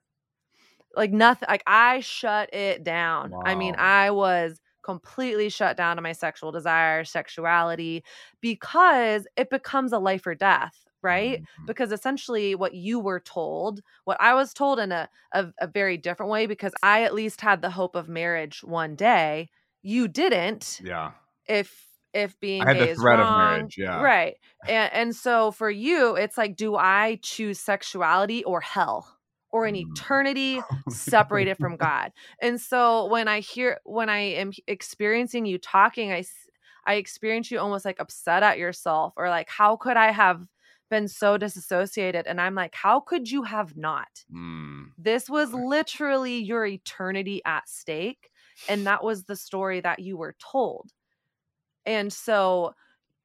Like 0.97 1.13
nothing, 1.13 1.47
like 1.49 1.63
I 1.67 2.01
shut 2.01 2.53
it 2.55 2.83
down. 2.83 3.37
I 3.45 3.55
mean, 3.55 3.75
I 3.79 4.11
was 4.11 4.61
completely 4.83 5.51
shut 5.51 5.77
down 5.77 5.97
to 5.97 6.03
my 6.03 6.13
sexual 6.13 6.53
desire, 6.53 7.05
sexuality, 7.05 8.03
because 8.41 9.27
it 9.37 9.51
becomes 9.51 9.93
a 9.93 9.99
life 9.99 10.27
or 10.27 10.35
death, 10.35 10.86
right? 11.07 11.43
Mhm. 11.59 11.67
Because 11.67 11.93
essentially, 11.93 12.55
what 12.57 12.75
you 12.75 13.01
were 13.01 13.21
told, 13.21 13.81
what 14.05 14.19
I 14.21 14.35
was 14.35 14.53
told 14.55 14.79
in 14.81 14.93
a, 14.93 15.09
a, 15.33 15.47
a 15.61 15.67
very 15.69 15.97
different 15.99 16.33
way, 16.33 16.47
because 16.47 16.75
I 16.83 17.05
at 17.05 17.15
least 17.15 17.41
had 17.41 17.63
the 17.63 17.71
hope 17.71 17.97
of 17.97 18.09
marriage 18.09 18.65
one 18.65 18.97
day. 18.97 19.51
You 19.83 20.09
didn't 20.09 20.83
Yeah. 20.83 21.15
if 21.47 21.87
if 22.13 22.39
being 22.41 22.67
I 22.67 22.69
had 22.69 22.79
gay 22.79 22.89
the 22.89 22.89
is 22.89 23.01
threat 23.01 23.21
of 23.21 23.31
wrong, 23.31 23.31
marriage, 23.31 23.77
yeah. 23.79 24.09
right 24.09 24.37
and 24.67 24.93
and 24.93 25.17
so 25.17 25.51
for 25.51 25.71
you 25.71 26.17
it's 26.17 26.37
like 26.39 26.57
do 26.57 26.77
i 26.77 27.19
choose 27.23 27.59
sexuality 27.59 28.45
or 28.45 28.61
hell 28.61 29.19
or 29.51 29.67
an 29.67 29.75
Mm. 29.75 29.77
eternity 29.77 30.67
separated 30.89 31.57
from 31.57 31.77
god 31.77 32.13
and 32.41 32.61
so 32.61 33.07
when 33.07 33.29
i 33.29 33.41
hear 33.41 33.81
when 33.85 34.09
i 34.09 34.19
am 34.19 34.53
experiencing 34.67 35.47
you 35.47 35.59
talking 35.59 36.13
i 36.13 36.19
s- 36.21 36.49
i 36.87 36.95
experience 36.95 37.51
you 37.51 37.59
almost 37.59 37.85
like 37.85 38.01
upset 38.01 38.43
at 38.43 38.59
yourself 38.59 39.13
or 39.17 39.29
like 39.29 39.49
how 39.49 39.77
could 39.77 39.97
i 39.97 40.11
have 40.11 40.47
been 40.91 41.09
so 41.09 41.37
disassociated 41.39 42.27
and 42.27 42.41
i'm 42.41 42.55
like 42.55 42.75
how 42.75 43.01
could 43.01 43.31
you 43.31 43.43
have 43.43 43.77
not 43.77 44.25
Mm. 44.33 44.93
this 44.99 45.29
was 45.29 45.53
literally 45.53 46.39
your 46.39 46.65
eternity 46.67 47.43
at 47.45 47.69
stake. 47.69 48.31
And 48.69 48.87
that 48.87 49.05
was 49.05 49.25
the 49.25 49.37
story 49.37 49.81
that 49.81 50.01
you 50.01 50.17
were 50.17 50.35
told. 50.39 50.93
And 51.85 52.13
so 52.13 52.75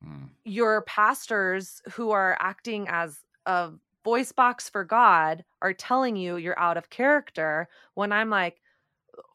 Mm. 0.01 0.29
your 0.43 0.81
pastors 0.83 1.81
who 1.93 2.11
are 2.11 2.37
acting 2.39 2.87
as 2.89 3.23
a 3.45 3.71
voice 4.03 4.31
box 4.31 4.69
for 4.69 4.83
God 4.83 5.45
are 5.61 5.73
telling 5.73 6.15
you 6.15 6.37
you're 6.37 6.59
out 6.59 6.77
of 6.77 6.89
character 6.89 7.69
when 7.93 8.11
I'm 8.11 8.29
like, 8.29 8.60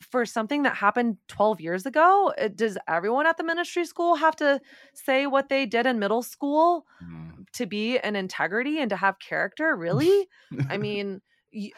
for 0.03 0.25
something 0.27 0.63
that 0.65 0.77
happened 0.77 1.19
12 1.29 1.61
years 1.61 1.87
ago, 1.87 2.33
does 2.55 2.79
everyone 2.89 3.27
at 3.27 3.37
the 3.37 3.45
ministry 3.45 3.85
school 3.85 4.17
have 4.17 4.37
to 4.37 4.61
say 4.95 5.27
what 5.27 5.49
they 5.49 5.67
did 5.67 5.87
in 5.87 5.99
middle 5.99 6.23
school 6.23 6.87
Mm. 7.01 7.47
to 7.55 7.67
be 7.67 7.99
an 7.99 8.17
integrity 8.17 8.81
and 8.81 8.91
to 8.91 8.97
have 8.97 9.19
character? 9.19 9.77
Really? 9.77 10.29
I 10.69 10.79
mean, 10.79 11.23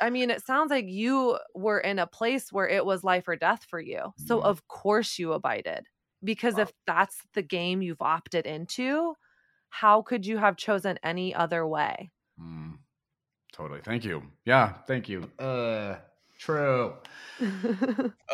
i 0.01 0.11
mean, 0.11 0.31
it 0.31 0.45
sounds 0.45 0.71
like 0.71 0.87
you 0.89 1.39
were 1.55 1.79
in 1.81 1.99
a 1.99 2.07
place 2.07 2.53
where 2.53 2.69
it 2.69 2.85
was 2.87 3.05
life 3.05 3.29
or 3.29 3.37
death 3.37 3.65
for 3.65 3.81
you. 3.81 4.13
So 4.17 4.41
Mhm. 4.41 4.41
of 4.41 4.67
course 4.69 5.19
you 5.19 5.33
abided. 5.33 5.87
Because 6.25 6.59
if 6.59 6.73
that's 6.87 7.23
the 7.35 7.43
game 7.43 7.83
you've 7.83 8.03
opted 8.03 8.47
into, 8.47 9.15
how 9.71 10.03
could 10.03 10.27
you 10.27 10.39
have 10.39 10.57
chosen 10.57 10.99
any 11.03 11.35
other 11.35 11.67
way? 11.67 12.11
Mm. 12.41 12.79
Totally. 13.53 13.83
Thank 13.83 14.05
you. 14.05 14.33
Yeah. 14.45 14.83
Thank 14.87 15.09
you. 15.09 15.31
Uh, 15.39 16.01
true. 16.39 16.95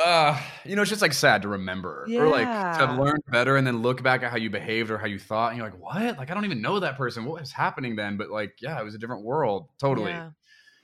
uh, 0.05 0.40
you 0.64 0.77
know, 0.77 0.83
it's 0.83 0.88
just 0.90 1.03
like 1.03 1.12
sad 1.12 1.43
to 1.43 1.49
remember 1.49 2.07
or 2.17 2.29
like 2.29 2.47
to 2.47 2.51
Yeah. 2.51 2.87
have 2.87 2.99
learned 2.99 3.23
better 3.29 3.57
and 3.57 3.67
then 3.67 3.83
look 3.83 4.03
back 4.03 4.23
at 4.23 4.31
how 4.31 4.37
you 4.37 4.51
behaved 4.51 4.90
or 4.90 4.99
how 4.99 5.07
you 5.07 5.19
thought 5.19 5.49
and 5.49 5.59
you're 5.59 5.69
like, 5.69 5.79
what? 5.79 6.17
Like, 6.19 6.31
I 6.31 6.35
don't 6.35 6.45
even 6.45 6.62
know 6.62 6.81
that 6.81 6.97
person. 6.97 7.25
What 7.25 7.40
was 7.40 7.53
happening 7.53 7.97
then? 7.97 8.17
But 8.17 8.31
like, 8.31 8.57
yeah, 8.61 8.81
it 8.81 8.85
was 8.85 8.95
a 8.95 8.99
different 8.99 9.25
world. 9.25 9.69
Totally. 9.79 10.12
Yeah. 10.12 10.31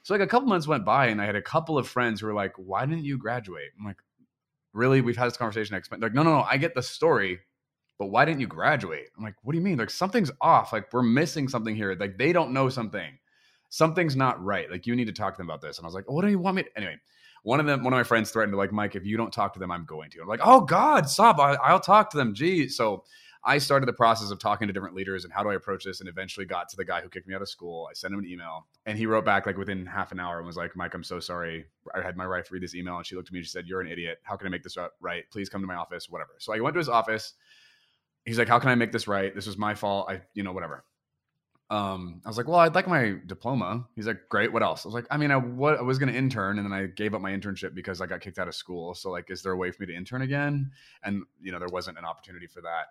So 0.02 0.14
like 0.14 0.22
a 0.22 0.26
couple 0.26 0.48
months 0.48 0.66
went 0.66 0.84
by 0.84 1.06
and 1.06 1.20
I 1.20 1.26
had 1.26 1.36
a 1.36 1.42
couple 1.42 1.78
of 1.78 1.86
friends 1.88 2.20
who 2.20 2.26
were 2.26 2.34
like, 2.34 2.52
why 2.56 2.84
didn't 2.86 3.04
you 3.04 3.18
graduate? 3.18 3.70
I'm 3.78 3.84
like, 3.84 3.98
really? 4.72 5.00
We've 5.00 5.16
had 5.16 5.26
this 5.26 5.36
conversation. 5.36 5.74
Like, 5.90 6.00
no, 6.00 6.22
no, 6.22 6.22
no. 6.22 6.46
I 6.48 6.56
get 6.56 6.74
the 6.74 6.82
story, 6.82 7.40
but 7.98 8.06
why 8.06 8.24
didn't 8.24 8.40
you 8.40 8.46
graduate? 8.46 9.08
I'm 9.16 9.24
like, 9.24 9.34
what 9.42 9.52
do 9.52 9.58
you 9.58 9.64
mean? 9.64 9.78
Like 9.78 9.90
something's 9.90 10.30
off. 10.40 10.72
Like 10.72 10.92
we're 10.92 11.02
missing 11.02 11.48
something 11.48 11.76
here. 11.76 11.94
Like 11.98 12.18
they 12.18 12.32
don't 12.32 12.52
know 12.52 12.68
something. 12.68 13.18
Something's 13.70 14.16
not 14.16 14.42
right. 14.44 14.70
Like 14.70 14.86
you 14.86 14.94
need 14.94 15.06
to 15.06 15.12
talk 15.12 15.34
to 15.34 15.38
them 15.38 15.48
about 15.48 15.62
this. 15.62 15.78
And 15.78 15.84
I 15.84 15.88
was 15.88 15.94
like, 15.94 16.10
what 16.10 16.22
do 16.22 16.28
you 16.28 16.38
want 16.38 16.56
me 16.56 16.64
to? 16.64 16.76
Anyway, 16.76 16.96
one 17.42 17.60
of 17.60 17.66
them, 17.66 17.82
one 17.82 17.92
of 17.92 17.96
my 17.96 18.04
friends 18.04 18.30
threatened 18.30 18.52
to 18.52 18.58
like, 18.58 18.72
Mike, 18.72 18.96
if 18.96 19.06
you 19.06 19.16
don't 19.16 19.32
talk 19.32 19.52
to 19.54 19.58
them, 19.58 19.70
I'm 19.70 19.84
going 19.84 20.10
to. 20.10 20.20
I'm 20.20 20.28
like, 20.28 20.40
oh 20.42 20.60
God, 20.60 21.08
stop. 21.08 21.38
I, 21.38 21.54
I'll 21.54 21.80
talk 21.80 22.10
to 22.10 22.16
them. 22.16 22.34
Geez. 22.34 22.76
So 22.76 23.04
I 23.42 23.56
started 23.56 23.86
the 23.86 23.94
process 23.94 24.30
of 24.30 24.38
talking 24.38 24.66
to 24.66 24.72
different 24.72 24.94
leaders 24.94 25.24
and 25.24 25.32
how 25.32 25.42
do 25.42 25.48
I 25.48 25.54
approach 25.54 25.84
this, 25.84 26.00
and 26.00 26.08
eventually 26.08 26.44
got 26.44 26.68
to 26.68 26.76
the 26.76 26.84
guy 26.84 27.00
who 27.00 27.08
kicked 27.08 27.26
me 27.26 27.34
out 27.34 27.40
of 27.40 27.48
school. 27.48 27.88
I 27.90 27.94
sent 27.94 28.12
him 28.12 28.20
an 28.20 28.26
email, 28.26 28.66
and 28.84 28.98
he 28.98 29.06
wrote 29.06 29.24
back 29.24 29.46
like 29.46 29.56
within 29.56 29.86
half 29.86 30.12
an 30.12 30.20
hour 30.20 30.36
and 30.38 30.46
was 30.46 30.56
like, 30.56 30.76
"Mike, 30.76 30.92
I'm 30.92 31.02
so 31.02 31.20
sorry. 31.20 31.64
I 31.94 32.02
had 32.02 32.18
my 32.18 32.26
wife 32.26 32.52
read 32.52 32.62
this 32.62 32.74
email, 32.74 32.98
and 32.98 33.06
she 33.06 33.16
looked 33.16 33.28
at 33.28 33.32
me 33.32 33.38
and 33.38 33.46
she 33.46 33.50
said, 33.50 33.66
"You're 33.66 33.80
an 33.80 33.88
idiot. 33.88 34.18
How 34.24 34.36
can 34.36 34.46
I 34.46 34.50
make 34.50 34.62
this 34.62 34.76
right? 35.00 35.24
Please 35.30 35.48
come 35.48 35.62
to 35.62 35.66
my 35.66 35.76
office. 35.76 36.10
Whatever." 36.10 36.32
So 36.38 36.52
I 36.52 36.60
went 36.60 36.74
to 36.74 36.78
his 36.78 36.90
office. 36.90 37.32
He's 38.26 38.38
like, 38.38 38.48
"How 38.48 38.58
can 38.58 38.68
I 38.68 38.74
make 38.74 38.92
this 38.92 39.08
right? 39.08 39.34
This 39.34 39.46
was 39.46 39.56
my 39.56 39.74
fault. 39.74 40.10
I, 40.10 40.20
you 40.34 40.42
know, 40.42 40.52
whatever." 40.52 40.84
Um, 41.70 42.20
I 42.24 42.28
was 42.28 42.36
like, 42.36 42.48
"Well, 42.48 42.58
I'd 42.58 42.74
like 42.74 42.88
my 42.88 43.14
diploma." 43.26 43.86
He's 43.94 44.06
like, 44.06 44.28
"Great. 44.28 44.52
What 44.52 44.62
else?" 44.62 44.84
I 44.84 44.88
was 44.88 44.94
like, 44.94 45.06
"I 45.10 45.16
mean, 45.16 45.30
I, 45.30 45.36
what, 45.36 45.78
I 45.78 45.82
was 45.82 45.98
going 45.98 46.12
to 46.12 46.18
intern, 46.18 46.58
and 46.58 46.66
then 46.66 46.72
I 46.72 46.86
gave 46.86 47.14
up 47.14 47.20
my 47.20 47.30
internship 47.30 47.74
because 47.74 48.00
I 48.00 48.06
got 48.06 48.20
kicked 48.20 48.38
out 48.40 48.48
of 48.48 48.54
school. 48.54 48.94
So, 48.94 49.10
like, 49.10 49.30
is 49.30 49.42
there 49.42 49.52
a 49.52 49.56
way 49.56 49.70
for 49.70 49.82
me 49.82 49.86
to 49.86 49.94
intern 49.94 50.22
again?" 50.22 50.72
And 51.04 51.22
you 51.40 51.52
know, 51.52 51.58
there 51.60 51.68
wasn't 51.68 51.96
an 51.98 52.04
opportunity 52.04 52.46
for 52.48 52.60
that 52.62 52.86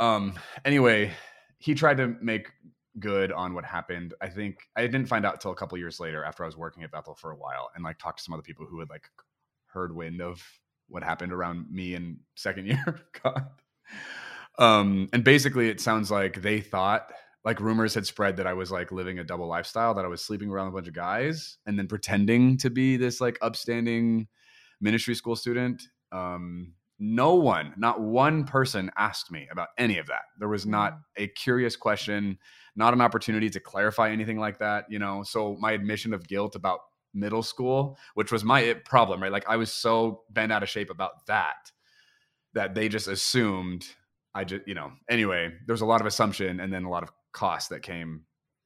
um 0.00 0.32
anyway 0.64 1.12
he 1.58 1.74
tried 1.74 1.98
to 1.98 2.16
make 2.20 2.50
good 2.98 3.30
on 3.30 3.54
what 3.54 3.64
happened 3.64 4.14
i 4.20 4.28
think 4.28 4.68
i 4.74 4.82
didn't 4.82 5.06
find 5.06 5.24
out 5.24 5.34
until 5.34 5.52
a 5.52 5.54
couple 5.54 5.78
years 5.78 6.00
later 6.00 6.24
after 6.24 6.42
i 6.42 6.46
was 6.46 6.56
working 6.56 6.82
at 6.82 6.90
bethel 6.90 7.14
for 7.14 7.30
a 7.30 7.36
while 7.36 7.70
and 7.74 7.84
like 7.84 7.98
talked 7.98 8.18
to 8.18 8.24
some 8.24 8.34
other 8.34 8.42
people 8.42 8.66
who 8.66 8.80
had 8.80 8.90
like 8.90 9.08
heard 9.66 9.94
wind 9.94 10.20
of 10.20 10.42
what 10.88 11.04
happened 11.04 11.32
around 11.32 11.70
me 11.70 11.94
in 11.94 12.18
second 12.34 12.66
year 12.68 13.00
god 13.22 13.46
um 14.58 15.08
and 15.12 15.22
basically 15.22 15.68
it 15.68 15.80
sounds 15.80 16.10
like 16.10 16.42
they 16.42 16.60
thought 16.60 17.12
like 17.44 17.60
rumors 17.60 17.94
had 17.94 18.06
spread 18.06 18.36
that 18.36 18.46
i 18.46 18.52
was 18.52 18.70
like 18.70 18.92
living 18.92 19.18
a 19.18 19.24
double 19.24 19.46
lifestyle 19.46 19.94
that 19.94 20.04
i 20.04 20.08
was 20.08 20.22
sleeping 20.22 20.50
around 20.50 20.68
a 20.68 20.70
bunch 20.72 20.88
of 20.88 20.94
guys 20.94 21.58
and 21.66 21.78
then 21.78 21.86
pretending 21.86 22.56
to 22.56 22.70
be 22.70 22.96
this 22.96 23.20
like 23.20 23.38
upstanding 23.42 24.26
ministry 24.80 25.14
school 25.14 25.36
student 25.36 25.82
um 26.12 26.72
no 27.02 27.34
one, 27.34 27.72
not 27.78 27.98
one 28.02 28.44
person 28.44 28.90
asked 28.98 29.32
me 29.32 29.48
about 29.50 29.68
any 29.78 29.96
of 29.96 30.06
that. 30.08 30.24
There 30.38 30.48
was 30.48 30.66
not 30.66 30.92
Mm. 30.92 31.00
a 31.16 31.26
curious 31.28 31.74
question, 31.74 32.38
not 32.76 32.92
an 32.92 33.00
opportunity 33.00 33.48
to 33.48 33.58
clarify 33.58 34.10
anything 34.10 34.38
like 34.38 34.58
that, 34.58 34.84
you 34.90 34.98
know. 34.98 35.22
So 35.22 35.56
my 35.58 35.72
admission 35.72 36.12
of 36.12 36.28
guilt 36.28 36.54
about 36.56 36.80
middle 37.14 37.42
school, 37.42 37.98
which 38.14 38.30
was 38.30 38.44
my 38.44 38.74
problem, 38.84 39.22
right? 39.22 39.32
Like 39.32 39.48
I 39.48 39.56
was 39.56 39.72
so 39.72 40.24
bent 40.28 40.52
out 40.52 40.62
of 40.62 40.68
shape 40.68 40.90
about 40.90 41.24
that 41.26 41.72
that 42.52 42.74
they 42.74 42.88
just 42.88 43.08
assumed 43.08 43.86
I 44.32 44.44
just, 44.44 44.62
you 44.68 44.74
know, 44.74 44.92
anyway, 45.08 45.52
there 45.66 45.72
was 45.72 45.80
a 45.80 45.86
lot 45.86 46.00
of 46.00 46.06
assumption 46.06 46.60
and 46.60 46.72
then 46.72 46.84
a 46.84 46.90
lot 46.90 47.02
of 47.02 47.10
cost 47.32 47.70
that 47.70 47.82
came 47.82 48.24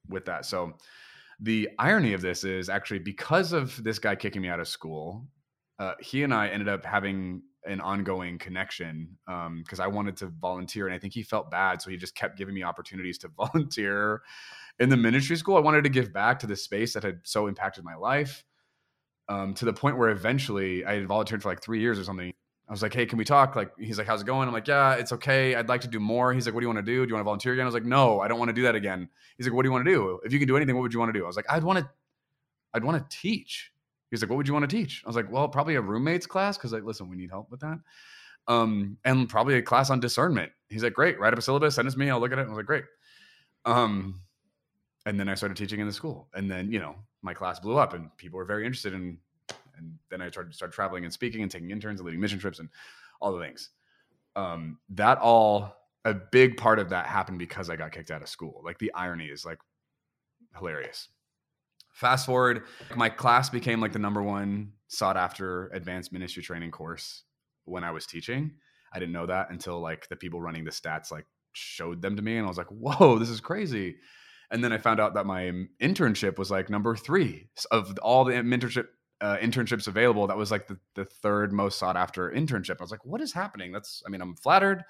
with 0.09 0.25
that. 0.25 0.45
So 0.45 0.73
the 1.39 1.69
irony 1.79 2.13
of 2.13 2.21
this 2.21 2.43
is 2.43 2.69
actually 2.69 2.99
because 2.99 3.51
of 3.51 3.83
this 3.83 3.99
guy 3.99 4.15
kicking 4.15 4.41
me 4.41 4.49
out 4.49 4.59
of 4.59 4.67
school, 4.67 5.27
uh, 5.79 5.93
he 5.99 6.23
and 6.23 6.33
I 6.33 6.47
ended 6.47 6.69
up 6.69 6.85
having 6.85 7.41
an 7.65 7.81
ongoing 7.81 8.37
connection 8.37 9.17
because 9.25 9.79
I 9.79 9.87
wanted 9.87 10.15
to 10.17 10.27
volunteer 10.27 10.85
and 10.85 10.95
I 10.95 10.99
think 10.99 11.13
he 11.13 11.23
felt 11.23 11.51
bad. 11.51 11.81
So 11.81 11.89
he 11.89 11.97
just 11.97 12.15
kept 12.15 12.37
giving 12.37 12.53
me 12.53 12.63
opportunities 12.63 13.17
to 13.19 13.27
volunteer 13.37 14.21
in 14.79 14.89
the 14.89 14.97
ministry 14.97 15.35
school. 15.35 15.57
I 15.57 15.61
wanted 15.61 15.83
to 15.83 15.89
give 15.89 16.13
back 16.13 16.39
to 16.39 16.47
the 16.47 16.55
space 16.55 16.93
that 16.93 17.03
had 17.03 17.19
so 17.23 17.47
impacted 17.47 17.83
my 17.83 17.95
life 17.95 18.43
um, 19.27 19.53
to 19.55 19.65
the 19.65 19.73
point 19.73 19.97
where 19.97 20.09
eventually 20.09 20.85
I 20.85 20.95
had 20.95 21.07
volunteered 21.07 21.41
for 21.41 21.49
like 21.49 21.61
three 21.61 21.79
years 21.79 21.99
or 21.99 22.03
something. 22.03 22.33
I 22.67 22.71
was 22.71 22.81
like, 22.81 22.93
hey, 22.93 23.05
can 23.05 23.17
we 23.17 23.25
talk? 23.25 23.55
Like, 23.55 23.71
he's 23.77 23.97
like, 23.97 24.07
how's 24.07 24.21
it 24.21 24.25
going? 24.25 24.47
I'm 24.47 24.53
like, 24.53 24.67
yeah, 24.67 24.95
it's 24.95 25.11
okay. 25.11 25.53
I'd 25.55 25.69
like 25.69 25.81
to 25.81 25.87
do 25.87 25.99
more. 25.99 26.33
He's 26.33 26.47
like, 26.47 26.55
what 26.55 26.61
do 26.61 26.63
you 26.65 26.73
want 26.73 26.83
to 26.83 26.91
do? 26.91 27.05
Do 27.05 27.09
you 27.09 27.13
want 27.13 27.21
to 27.21 27.25
volunteer 27.25 27.53
again? 27.53 27.63
I 27.63 27.65
was 27.65 27.75
like, 27.75 27.85
no, 27.85 28.21
I 28.21 28.27
don't 28.27 28.39
want 28.39 28.49
to 28.49 28.53
do 28.53 28.63
that 28.63 28.73
again. 28.73 29.07
He's 29.37 29.45
like, 29.45 29.53
what 29.53 29.63
do 29.63 29.67
you 29.67 29.71
want 29.71 29.85
to 29.85 29.91
do? 29.91 30.19
If 30.23 30.33
you 30.33 30.39
can 30.39 30.47
do 30.47 30.57
anything, 30.57 30.75
what 30.75 30.81
would 30.81 30.93
you 30.93 30.99
want 30.99 31.13
to 31.13 31.19
do? 31.19 31.23
I 31.23 31.27
was 31.27 31.35
like, 31.35 31.45
I'd 31.49 31.63
want 31.63 31.79
to, 31.79 31.89
I'd 32.73 32.83
want 32.83 32.97
to 32.97 33.17
teach. 33.17 33.71
He's 34.09 34.21
like, 34.21 34.29
what 34.29 34.37
would 34.37 34.47
you 34.47 34.53
want 34.53 34.67
to 34.67 34.75
teach? 34.75 35.03
I 35.05 35.09
was 35.09 35.15
like, 35.15 35.31
well, 35.31 35.47
probably 35.47 35.75
a 35.75 35.81
roommates 35.81 36.25
class 36.25 36.57
because 36.57 36.73
like, 36.73 36.83
listen, 36.83 37.09
we 37.09 37.15
need 37.15 37.29
help 37.29 37.51
with 37.51 37.59
that. 37.59 37.79
Um, 38.47 38.97
and 39.05 39.29
probably 39.29 39.55
a 39.55 39.61
class 39.61 39.89
on 39.89 39.99
discernment. 39.99 40.51
He's 40.69 40.83
like, 40.83 40.93
great, 40.93 41.19
write 41.19 41.33
up 41.33 41.39
a 41.39 41.41
syllabus, 41.41 41.75
send 41.75 41.87
it 41.87 41.91
to 41.91 41.99
me, 41.99 42.09
I'll 42.09 42.19
look 42.19 42.31
at 42.31 42.39
it. 42.39 42.43
I 42.43 42.47
was 42.47 42.57
like, 42.57 42.65
great. 42.65 42.85
Um, 43.65 44.21
and 45.05 45.19
then 45.19 45.29
I 45.29 45.35
started 45.35 45.57
teaching 45.57 45.79
in 45.79 45.87
the 45.87 45.93
school, 45.93 46.29
and 46.33 46.49
then 46.49 46.71
you 46.71 46.79
know 46.79 46.95
my 47.21 47.33
class 47.33 47.59
blew 47.59 47.77
up, 47.77 47.93
and 47.93 48.15
people 48.17 48.37
were 48.37 48.45
very 48.45 48.65
interested 48.65 48.93
in. 48.93 49.17
And 49.77 49.97
then 50.09 50.21
I 50.21 50.29
started 50.29 50.53
started 50.53 50.73
traveling 50.73 51.03
and 51.03 51.13
speaking 51.13 51.41
and 51.41 51.51
taking 51.51 51.71
interns 51.71 51.99
and 51.99 52.05
leading 52.05 52.21
mission 52.21 52.39
trips 52.39 52.59
and 52.59 52.69
all 53.21 53.33
the 53.33 53.43
things. 53.43 53.69
Um, 54.35 54.79
that 54.89 55.17
all 55.19 55.75
a 56.03 56.13
big 56.13 56.57
part 56.57 56.79
of 56.79 56.89
that 56.89 57.07
happened 57.07 57.39
because 57.39 57.69
I 57.69 57.75
got 57.75 57.91
kicked 57.91 58.11
out 58.11 58.21
of 58.21 58.29
school. 58.29 58.61
Like 58.63 58.77
the 58.77 58.93
irony 58.93 59.25
is 59.25 59.45
like 59.45 59.59
hilarious. 60.57 61.09
Fast 61.91 62.25
forward, 62.25 62.63
my 62.95 63.09
class 63.09 63.49
became 63.49 63.79
like 63.79 63.93
the 63.93 63.99
number 63.99 64.21
one 64.21 64.73
sought 64.87 65.17
after 65.17 65.67
advanced 65.69 66.11
ministry 66.11 66.43
training 66.43 66.71
course 66.71 67.23
when 67.63 67.83
I 67.83 67.91
was 67.91 68.05
teaching. 68.05 68.51
I 68.93 68.99
didn't 68.99 69.13
know 69.13 69.25
that 69.25 69.49
until 69.49 69.79
like 69.79 70.07
the 70.09 70.15
people 70.15 70.41
running 70.41 70.63
the 70.63 70.71
stats 70.71 71.11
like 71.11 71.25
showed 71.53 72.01
them 72.01 72.15
to 72.17 72.21
me, 72.21 72.37
and 72.37 72.45
I 72.45 72.49
was 72.49 72.57
like, 72.57 72.67
"Whoa, 72.67 73.17
this 73.17 73.29
is 73.29 73.39
crazy!" 73.39 73.95
And 74.51 74.63
then 74.63 74.71
I 74.71 74.77
found 74.77 74.99
out 74.99 75.15
that 75.15 75.25
my 75.25 75.51
internship 75.81 76.37
was 76.37 76.51
like 76.51 76.69
number 76.69 76.95
three 76.95 77.49
of 77.71 77.97
all 78.01 78.25
the 78.25 78.33
mentorship 78.33 78.87
uh, 79.21 79.37
internships 79.37 79.87
available. 79.87 80.27
That 80.27 80.37
was 80.37 80.51
like 80.51 80.67
the, 80.67 80.77
the 80.93 81.05
third 81.05 81.53
most 81.53 81.77
sought 81.79 81.97
after 81.97 82.29
internship. 82.31 82.77
I 82.79 82.83
was 82.83 82.91
like, 82.91 83.05
"What 83.05 83.21
is 83.21 83.33
happening?" 83.33 83.71
That's, 83.71 84.03
I 84.05 84.09
mean, 84.09 84.21
I'm 84.21 84.35
flattered. 84.35 84.83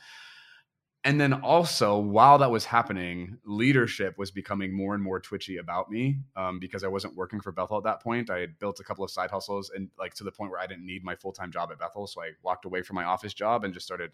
And 1.03 1.21
then 1.21 1.33
also, 1.33 1.99
while 1.99 2.39
that 2.39 2.49
was 2.49 2.65
happening, 2.65 3.37
leadership 3.45 4.17
was 4.17 4.31
becoming 4.31 4.75
more 4.75 4.95
and 4.95 5.03
more 5.03 5.19
twitchy 5.19 5.57
about 5.57 5.91
me 5.91 6.17
um, 6.35 6.57
because 6.57 6.83
I 6.83 6.87
wasn't 6.87 7.15
working 7.15 7.39
for 7.39 7.51
Bethel 7.51 7.77
at 7.77 7.83
that 7.83 8.01
point. 8.01 8.31
I 8.31 8.39
had 8.39 8.57
built 8.57 8.79
a 8.79 8.83
couple 8.83 9.03
of 9.05 9.11
side 9.11 9.29
hustles 9.29 9.69
and 9.75 9.87
like 9.99 10.15
to 10.15 10.23
the 10.23 10.31
point 10.31 10.49
where 10.49 10.59
I 10.59 10.65
didn't 10.65 10.83
need 10.87 11.03
my 11.03 11.15
full 11.15 11.31
time 11.31 11.51
job 11.51 11.69
at 11.71 11.77
Bethel. 11.77 12.07
So 12.07 12.23
I 12.23 12.31
walked 12.41 12.65
away 12.65 12.81
from 12.81 12.95
my 12.95 13.03
office 13.03 13.35
job 13.35 13.63
and 13.63 13.71
just 13.71 13.85
started 13.85 14.09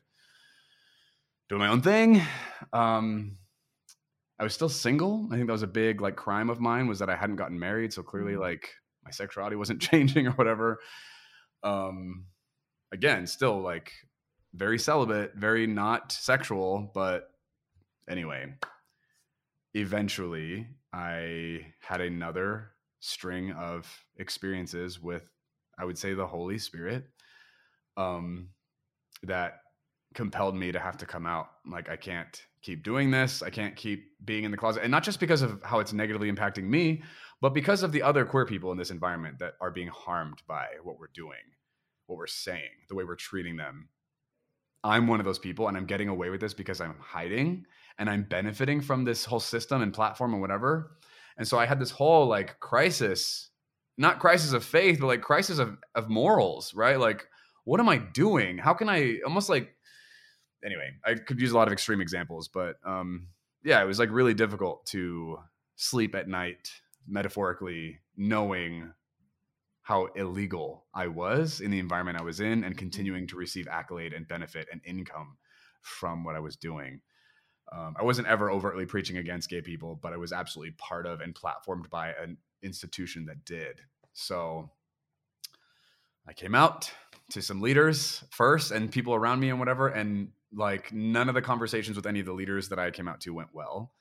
doing 1.47 1.59
my 1.61 1.69
own 1.69 1.81
thing. 1.81 2.21
Um, 2.73 3.37
I 4.37 4.43
was 4.43 4.53
still 4.53 4.67
single. 4.67 5.29
I 5.31 5.35
think 5.35 5.47
that 5.47 5.53
was 5.53 5.63
a 5.63 5.67
big 5.67 6.01
like 6.01 6.17
crime 6.17 6.49
of 6.49 6.59
mine 6.59 6.87
was 6.87 6.99
that 6.99 7.09
I 7.09 7.15
hadn't 7.15 7.37
gotten 7.37 7.57
married. 7.57 7.93
So 7.93 8.03
clearly, 8.03 8.33
Mm. 8.33 8.41
like 8.41 8.69
my 9.03 9.11
sexuality 9.11 9.55
wasn't 9.55 9.81
changing 9.91 10.27
or 10.27 10.31
whatever. 10.31 10.79
Um, 11.63 12.25
again, 12.91 13.27
still 13.27 13.59
like 13.61 13.91
very 14.53 14.77
celibate, 14.79 15.33
very 15.35 15.67
not 15.67 16.11
sexual, 16.11 16.91
but 16.93 17.29
anyway, 18.09 18.53
eventually 19.73 20.67
I 20.93 21.65
had 21.79 22.01
another 22.01 22.71
string 22.99 23.51
of 23.53 23.87
experiences 24.17 25.01
with 25.01 25.23
I 25.79 25.85
would 25.85 25.97
say 25.97 26.13
the 26.13 26.27
Holy 26.27 26.59
Spirit 26.59 27.05
um 27.97 28.49
that 29.23 29.61
compelled 30.13 30.55
me 30.55 30.71
to 30.71 30.79
have 30.79 30.97
to 30.97 31.05
come 31.05 31.25
out. 31.25 31.47
Like 31.65 31.89
I 31.89 31.95
can't 31.95 32.41
keep 32.61 32.83
doing 32.83 33.11
this. 33.11 33.41
I 33.41 33.49
can't 33.49 33.75
keep 33.75 34.11
being 34.25 34.43
in 34.43 34.51
the 34.51 34.57
closet. 34.57 34.83
And 34.83 34.91
not 34.91 35.03
just 35.03 35.19
because 35.19 35.41
of 35.41 35.61
how 35.63 35.79
it's 35.79 35.93
negatively 35.93 36.31
impacting 36.31 36.63
me, 36.63 37.03
but 37.41 37.53
because 37.53 37.81
of 37.83 37.91
the 37.91 38.03
other 38.03 38.23
queer 38.23 38.45
people 38.45 38.71
in 38.71 38.77
this 38.77 38.91
environment 38.91 39.39
that 39.39 39.55
are 39.59 39.71
being 39.71 39.87
harmed 39.87 40.41
by 40.47 40.67
what 40.83 40.99
we're 40.99 41.07
doing, 41.13 41.39
what 42.05 42.17
we're 42.17 42.27
saying, 42.27 42.69
the 42.87 42.95
way 42.95 43.03
we're 43.03 43.15
treating 43.15 43.57
them. 43.57 43.89
I'm 44.83 45.07
one 45.07 45.19
of 45.19 45.25
those 45.25 45.39
people 45.39 45.67
and 45.67 45.77
I'm 45.77 45.85
getting 45.85 46.07
away 46.07 46.29
with 46.29 46.41
this 46.41 46.53
because 46.53 46.81
I'm 46.81 46.95
hiding 46.99 47.65
and 47.97 48.09
I'm 48.09 48.23
benefiting 48.23 48.81
from 48.81 49.05
this 49.05 49.25
whole 49.25 49.39
system 49.39 49.81
and 49.81 49.93
platform 49.93 50.33
and 50.33 50.41
whatever. 50.41 50.97
And 51.37 51.47
so 51.47 51.57
I 51.57 51.65
had 51.65 51.79
this 51.79 51.91
whole 51.91 52.27
like 52.27 52.59
crisis, 52.59 53.49
not 53.97 54.19
crisis 54.19 54.53
of 54.53 54.63
faith, 54.63 54.99
but 54.99 55.07
like 55.07 55.21
crisis 55.21 55.59
of, 55.59 55.77
of 55.95 56.09
morals, 56.09 56.73
right? 56.73 56.99
Like, 56.99 57.27
what 57.63 57.79
am 57.79 57.89
I 57.89 57.97
doing? 57.97 58.57
How 58.57 58.73
can 58.73 58.89
I 58.89 59.19
almost 59.25 59.49
like, 59.49 59.73
anyway, 60.65 60.89
I 61.05 61.13
could 61.15 61.39
use 61.39 61.51
a 61.51 61.55
lot 61.55 61.67
of 61.67 61.73
extreme 61.73 62.01
examples, 62.01 62.47
but 62.47 62.75
um, 62.85 63.27
yeah, 63.63 63.81
it 63.81 63.85
was 63.85 63.99
like 63.99 64.09
really 64.11 64.33
difficult 64.33 64.85
to 64.87 65.37
sleep 65.75 66.15
at 66.15 66.27
night, 66.27 66.71
metaphorically, 67.07 67.99
knowing 68.15 68.93
how 69.83 70.05
illegal 70.15 70.85
I 70.93 71.07
was 71.07 71.59
in 71.59 71.71
the 71.71 71.79
environment 71.79 72.19
I 72.19 72.23
was 72.23 72.39
in 72.39 72.63
and 72.63 72.77
continuing 72.77 73.27
to 73.27 73.35
receive 73.35 73.67
accolade 73.67 74.13
and 74.13 74.27
benefit 74.27 74.67
and 74.71 74.81
income 74.85 75.37
from 75.81 76.23
what 76.23 76.35
I 76.35 76.39
was 76.39 76.55
doing. 76.55 77.01
Um, 77.71 77.95
I 77.99 78.03
wasn't 78.03 78.27
ever 78.27 78.51
overtly 78.51 78.85
preaching 78.85 79.17
against 79.17 79.49
gay 79.49 79.61
people, 79.61 79.97
but 80.01 80.13
I 80.13 80.17
was 80.17 80.31
absolutely 80.31 80.75
part 80.77 81.05
of 81.05 81.21
and 81.21 81.33
platformed 81.33 81.89
by 81.89 82.09
an 82.09 82.37
institution 82.61 83.25
that 83.25 83.45
did. 83.45 83.81
So 84.13 84.69
I 86.27 86.33
came 86.33 86.53
out 86.53 86.91
to 87.31 87.41
some 87.41 87.61
leaders 87.61 88.23
first 88.29 88.71
and 88.71 88.91
people 88.91 89.15
around 89.15 89.39
me 89.39 89.49
and 89.49 89.59
whatever. 89.59 89.87
And 89.87 90.29
like 90.53 90.91
none 90.93 91.29
of 91.29 91.35
the 91.35 91.41
conversations 91.41 91.95
with 91.95 92.05
any 92.05 92.19
of 92.19 92.25
the 92.25 92.33
leaders 92.33 92.69
that 92.69 92.79
I 92.79 92.91
came 92.91 93.07
out 93.07 93.21
to 93.21 93.33
went 93.33 93.49
well. 93.53 93.93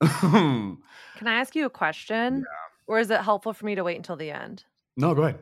Can 0.20 0.78
I 1.26 1.34
ask 1.34 1.54
you 1.54 1.66
a 1.66 1.70
question? 1.70 2.44
Or 2.86 2.98
is 2.98 3.10
it 3.10 3.20
helpful 3.20 3.52
for 3.52 3.64
me 3.64 3.74
to 3.74 3.84
wait 3.84 3.96
until 3.96 4.16
the 4.16 4.30
end? 4.30 4.64
No, 4.96 5.14
go 5.14 5.22
ahead. 5.22 5.38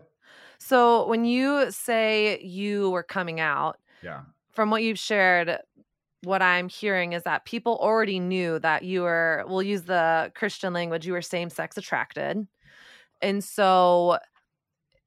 So, 0.58 1.08
when 1.08 1.24
you 1.24 1.70
say 1.72 2.40
you 2.40 2.90
were 2.90 3.02
coming 3.02 3.40
out, 3.40 3.78
Yeah. 4.02 4.22
from 4.52 4.70
what 4.70 4.82
you've 4.84 4.98
shared, 4.98 5.58
what 6.22 6.40
I'm 6.40 6.68
hearing 6.68 7.14
is 7.14 7.24
that 7.24 7.44
people 7.44 7.76
already 7.80 8.20
knew 8.20 8.60
that 8.60 8.84
you 8.84 9.02
were, 9.02 9.44
we'll 9.48 9.62
use 9.62 9.82
the 9.82 10.30
Christian 10.36 10.72
language, 10.72 11.04
you 11.04 11.12
were 11.14 11.22
same 11.22 11.50
sex 11.50 11.76
attracted. 11.76 12.46
And 13.20 13.42
so, 13.42 14.18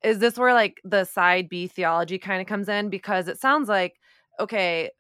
is 0.03 0.19
this 0.19 0.37
where 0.37 0.53
like 0.53 0.81
the 0.83 1.05
side 1.05 1.47
B 1.47 1.67
theology 1.67 2.17
kind 2.19 2.41
of 2.41 2.47
comes 2.47 2.67
in? 2.67 2.89
Because 2.89 3.27
it 3.29 3.39
sounds 3.39 3.69
like, 3.69 3.95
okay, 4.39 4.91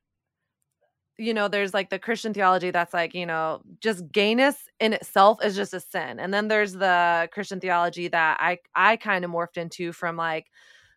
you 1.17 1.33
know, 1.33 1.47
there's 1.47 1.73
like 1.73 1.89
the 1.89 1.99
Christian 1.99 2.33
theology 2.33 2.71
that's 2.71 2.93
like, 2.93 3.13
you 3.13 3.25
know, 3.25 3.61
just 3.79 4.11
gayness 4.11 4.67
in 4.79 4.93
itself 4.93 5.43
is 5.43 5.55
just 5.55 5.73
a 5.73 5.79
sin. 5.79 6.19
And 6.19 6.33
then 6.33 6.47
there's 6.49 6.73
the 6.73 7.29
Christian 7.31 7.59
theology 7.59 8.07
that 8.09 8.37
I 8.41 8.59
I 8.75 8.97
kind 8.97 9.23
of 9.25 9.31
morphed 9.31 9.57
into 9.57 9.93
from 9.93 10.17
like 10.17 10.47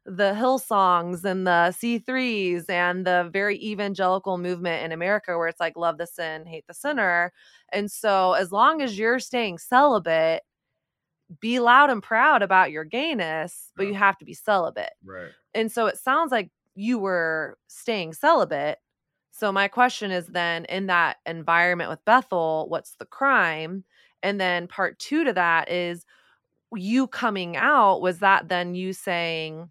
the 0.05 0.33
Hillsongs 0.35 1.25
and 1.25 1.47
the 1.47 1.73
C3s 1.73 2.69
and 2.71 3.07
the 3.07 3.29
very 3.33 3.63
evangelical 3.63 4.39
movement 4.39 4.85
in 4.85 4.93
America 4.93 5.37
where 5.37 5.49
it's 5.49 5.61
like 5.61 5.77
love 5.77 5.99
the 5.99 6.07
sin, 6.07 6.47
hate 6.47 6.67
the 6.67 6.75
sinner. 6.75 7.33
And 7.73 7.91
so 7.91 8.33
as 8.33 8.51
long 8.51 8.81
as 8.83 8.99
you're 8.99 9.19
staying 9.21 9.59
celibate, 9.59 10.43
be 11.41 11.61
loud 11.61 11.91
and 11.91 12.03
proud 12.03 12.43
about 12.43 12.71
your 12.71 12.85
gayness, 12.85 13.71
but 13.77 13.87
you 13.87 13.95
have 13.95 14.17
to 14.19 14.25
be 14.25 14.35
celibate. 14.35 14.93
Right. 15.05 15.31
And 15.55 15.71
so 15.71 15.87
it 15.87 15.99
sounds 15.99 16.33
like 16.33 16.51
you 16.75 16.99
were 16.99 17.59
staying 17.69 18.15
celibate. 18.15 18.79
So 19.39 19.53
my 19.53 19.69
question 19.69 20.11
is 20.11 20.27
then 20.27 20.65
in 20.65 20.87
that 20.87 21.19
environment 21.27 21.91
with 21.91 22.05
Bethel, 22.05 22.67
what's 22.69 22.97
the 22.97 23.07
crime? 23.07 23.85
And 24.23 24.41
then 24.41 24.67
part 24.67 24.99
2 24.99 25.25
to 25.25 25.33
that 25.35 25.71
is 25.71 26.05
you 26.75 27.07
coming 27.09 27.57
out 27.57 28.01
was 28.03 28.21
that 28.21 28.49
then 28.49 28.75
you 28.75 28.93
saying, 28.93 29.71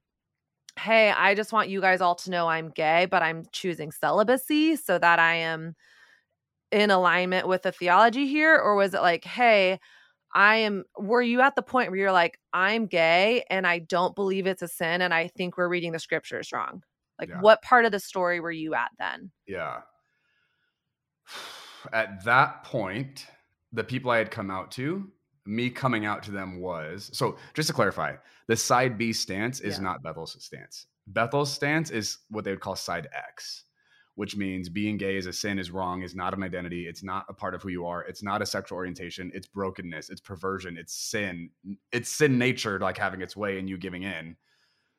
"Hey, 0.80 1.12
I 1.12 1.36
just 1.36 1.54
want 1.54 1.70
you 1.70 1.82
guys 1.82 2.02
all 2.02 2.16
to 2.16 2.32
know 2.32 2.48
I'm 2.50 2.70
gay, 2.72 3.06
but 3.08 3.24
I'm 3.24 3.46
choosing 3.54 3.92
celibacy 3.92 4.76
so 4.78 5.00
that 5.00 5.20
I 5.20 5.36
am 5.36 5.76
in 6.72 6.92
alignment 6.92 7.48
with 7.48 7.64
the 7.64 7.72
theology 7.72 8.28
here?" 8.28 8.58
Or 8.60 8.76
was 8.76 8.94
it 8.94 9.02
like, 9.02 9.26
"Hey, 9.26 9.80
I 10.36 10.58
am 10.58 10.86
were 11.00 11.22
you 11.24 11.42
at 11.42 11.56
the 11.56 11.64
point 11.64 11.92
where 11.92 12.00
you're 12.00 12.12
like, 12.14 12.40
I'm 12.54 12.88
gay 12.88 13.46
and 13.52 13.68
I 13.68 13.80
don't 13.80 14.16
believe 14.16 14.48
it's 14.48 14.62
a 14.64 14.68
sin 14.70 15.02
and 15.04 15.14
I 15.14 15.28
think 15.30 15.58
we're 15.58 15.70
reading 15.70 15.94
the 15.94 16.00
scriptures 16.00 16.52
wrong? 16.54 16.84
Like, 17.20 17.30
Yeah. 17.30 17.42
what 17.42 17.62
part 17.62 17.86
of 17.86 17.92
the 17.92 18.00
story 18.00 18.40
were 18.40 18.52
you 18.52 18.74
at 18.76 18.92
then? 19.00 19.32
Yeah. 19.48 19.82
At 21.94 22.24
that 22.26 22.64
point, 22.64 23.28
the 23.72 23.84
people 23.84 24.12
I 24.12 24.18
had 24.18 24.32
come 24.32 24.52
out 24.52 24.72
to, 24.72 25.10
me 25.46 25.70
coming 25.70 26.06
out 26.06 26.24
to 26.24 26.32
them 26.32 26.60
was 26.60 27.10
so 27.14 27.38
just 27.54 27.68
to 27.68 27.74
clarify, 27.74 28.16
the 28.48 28.56
side 28.56 28.98
B 28.98 29.14
stance 29.14 29.62
is 29.62 29.78
Yeah. 29.78 29.84
not 29.84 30.04
Bethel's 30.04 30.36
stance. 30.44 30.88
Bethel's 31.08 31.52
stance 31.54 31.90
is 31.90 32.20
what 32.30 32.44
they 32.44 32.52
would 32.52 32.60
call 32.60 32.76
side 32.76 33.08
X, 33.14 33.64
which 34.16 34.36
means 34.36 34.68
being 34.68 34.98
gay 34.98 35.16
is 35.16 35.26
a 35.26 35.32
sin, 35.32 35.58
is 35.58 35.72
wrong, 35.72 36.02
is 36.02 36.16
not 36.16 36.34
an 36.34 36.44
identity, 36.44 36.88
it's 36.88 37.04
not 37.04 37.26
a 37.30 37.34
part 37.34 37.56
of 37.56 37.62
who 37.62 37.70
you 37.70 37.86
are, 37.86 38.02
it's 38.04 38.22
not 38.24 38.42
a 38.42 38.46
sexual 38.46 38.76
orientation, 38.78 39.32
it's 39.34 39.48
brokenness, 39.48 40.10
it's 40.10 40.20
perversion, 40.20 40.76
it's 40.78 40.94
sin, 40.94 41.50
it's 41.94 42.10
sin 42.10 42.38
nature 42.38 42.78
like 42.80 42.98
having 42.98 43.22
its 43.22 43.38
way 43.38 43.58
and 43.60 43.70
you 43.70 43.78
giving 43.78 44.04
in. 44.04 44.36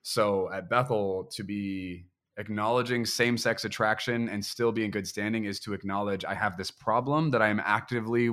So 0.03 0.51
at 0.53 0.71
Bethel, 0.71 1.29
to 1.33 1.43
be 1.43 2.07
acknowledging 2.39 3.05
same 3.05 3.37
sex 3.37 3.65
attraction 3.65 4.29
and 4.29 4.45
still 4.45 4.73
be 4.73 4.85
in 4.85 4.91
good 4.91 5.07
standing 5.07 5.45
is 5.45 5.59
to 5.61 5.75
acknowledge 5.75 6.25
I 6.25 6.35
have 6.35 6.57
this 6.57 6.71
problem 6.71 7.31
that 7.33 7.43
I 7.43 7.49
am 7.49 7.61
actively 7.65 8.31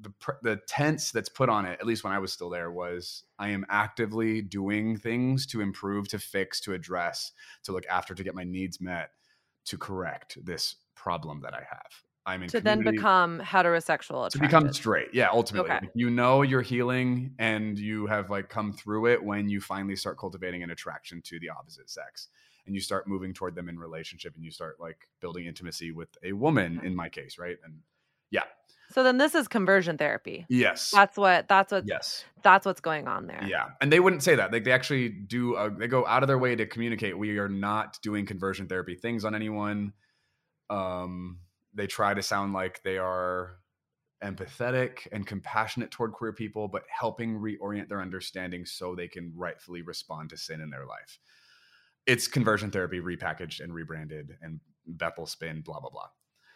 the 0.00 0.12
the 0.42 0.60
tense 0.68 1.10
that's 1.10 1.28
put 1.28 1.48
on 1.48 1.64
it 1.64 1.78
at 1.80 1.86
least 1.86 2.04
when 2.04 2.12
I 2.12 2.18
was 2.18 2.32
still 2.32 2.48
there 2.48 2.70
was 2.70 3.24
I 3.38 3.48
am 3.48 3.66
actively 3.68 4.40
doing 4.40 4.96
things 4.96 5.46
to 5.48 5.60
improve 5.60 6.08
to 6.08 6.18
fix 6.18 6.60
to 6.60 6.74
address 6.74 7.32
to 7.64 7.72
look 7.72 7.84
after 7.90 8.14
to 8.14 8.24
get 8.24 8.36
my 8.36 8.44
needs 8.44 8.80
met 8.80 9.10
to 9.66 9.76
correct 9.76 10.38
this 10.44 10.76
problem 10.94 11.40
that 11.42 11.54
I 11.54 11.64
have 11.68 11.90
I'm 12.26 12.42
in 12.42 12.48
To 12.48 12.60
then 12.60 12.80
become 12.82 13.40
heterosexual. 13.40 14.30
to 14.30 14.38
become 14.38 14.72
straight 14.72 15.08
yeah 15.12 15.28
ultimately 15.30 15.70
Okay. 15.70 15.88
You 15.94 16.10
know 16.10 16.42
you're 16.42 16.62
healing 16.62 17.34
and 17.38 17.78
you 17.78 18.06
have 18.06 18.30
like 18.30 18.48
come 18.48 18.72
through 18.72 19.06
it 19.06 19.22
when 19.22 19.48
you 19.48 19.60
finally 19.60 19.96
start 19.96 20.18
cultivating 20.18 20.62
an 20.62 20.70
attraction 20.70 21.20
to 21.22 21.38
the 21.38 21.50
opposite 21.50 21.90
sex 21.90 22.28
and 22.66 22.74
you 22.74 22.80
start 22.80 23.06
moving 23.06 23.34
toward 23.34 23.54
them 23.54 23.68
in 23.68 23.78
relationship 23.78 24.34
and 24.36 24.44
you 24.44 24.50
start 24.50 24.80
like 24.80 25.06
building 25.20 25.44
intimacy 25.46 25.90
with 25.92 26.08
a 26.22 26.32
woman 26.32 26.78
Okay. 26.78 26.86
in 26.86 26.96
my 26.96 27.08
case 27.08 27.38
right 27.38 27.58
and 27.64 27.74
yeah. 28.30 28.44
So 28.92 29.02
then 29.02 29.18
this 29.18 29.34
is 29.34 29.48
conversion 29.48 29.96
therapy. 29.98 30.46
yes 30.48 30.90
That's 30.92 31.16
what 31.16 31.46
that's 31.48 31.72
what 31.72 31.84
yes 31.86 32.24
that's 32.42 32.64
what's 32.64 32.80
going 32.80 33.06
on 33.08 33.26
there. 33.26 33.42
yeah 33.46 33.66
and 33.82 33.92
they 33.92 34.00
wouldn't 34.00 34.22
say 34.22 34.34
that 34.34 34.50
like 34.52 34.64
they 34.64 34.72
actually 34.72 35.08
do 35.10 35.56
uh, 35.56 35.68
they 35.76 35.88
go 35.88 36.06
out 36.06 36.22
of 36.22 36.26
their 36.26 36.38
way 36.38 36.56
to 36.56 36.64
communicate 36.66 37.18
we 37.18 37.38
are 37.38 37.48
not 37.50 37.98
doing 38.02 38.24
conversion 38.24 38.66
therapy 38.66 38.94
things 38.94 39.24
on 39.26 39.34
anyone 39.34 39.92
um 40.70 41.38
they 41.74 41.86
try 41.86 42.14
to 42.14 42.22
sound 42.22 42.52
like 42.52 42.82
they 42.82 42.98
are 42.98 43.58
empathetic 44.22 45.06
and 45.12 45.26
compassionate 45.26 45.90
toward 45.90 46.12
queer 46.12 46.32
people 46.32 46.68
but 46.68 46.84
helping 46.88 47.38
reorient 47.38 47.88
their 47.88 48.00
understanding 48.00 48.64
so 48.64 48.94
they 48.94 49.08
can 49.08 49.32
rightfully 49.36 49.82
respond 49.82 50.30
to 50.30 50.36
sin 50.36 50.60
in 50.60 50.70
their 50.70 50.86
life 50.86 51.18
it's 52.06 52.28
conversion 52.28 52.70
therapy 52.70 53.00
repackaged 53.00 53.60
and 53.60 53.74
rebranded 53.74 54.38
and 54.42 54.60
bethel 54.86 55.26
spin 55.26 55.60
blah 55.62 55.80
blah 55.80 55.90
blah 55.90 56.08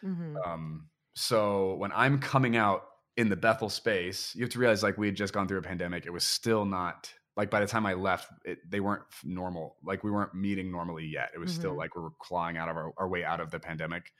Mhm. 0.02 0.46
um, 0.46 0.90
so 1.14 1.74
when 1.74 1.92
I'm 1.92 2.20
coming 2.20 2.56
out 2.56 2.86
in 3.16 3.28
the 3.28 3.36
Bethel 3.36 3.68
space, 3.68 4.34
you 4.36 4.42
have 4.42 4.50
to 4.50 4.58
realize 4.58 4.82
like 4.82 4.96
we 4.96 5.06
had 5.08 5.16
just 5.16 5.34
gone 5.34 5.48
through 5.48 5.58
a 5.58 5.62
pandemic. 5.62 6.06
It 6.06 6.10
was 6.10 6.24
still 6.24 6.64
not 6.64 7.12
like 7.36 7.50
by 7.50 7.60
the 7.60 7.66
time 7.66 7.86
I 7.86 7.94
left, 7.94 8.30
it, 8.44 8.58
they 8.68 8.80
weren't 8.80 9.04
normal. 9.24 9.76
Like 9.82 10.04
we 10.04 10.10
weren't 10.10 10.34
meeting 10.34 10.70
normally 10.70 11.06
yet. 11.06 11.30
It 11.34 11.38
was 11.38 11.52
still 11.52 11.74
Mhm. 11.74 11.76
like 11.76 11.96
we 11.96 12.02
were 12.02 12.12
clawing 12.20 12.56
out 12.56 12.68
of 12.68 12.76
our, 12.76 12.92
our 12.96 13.08
way 13.08 13.24
out 13.24 13.40
of 13.40 13.50
the 13.50 13.58
pandemic. 13.60 14.12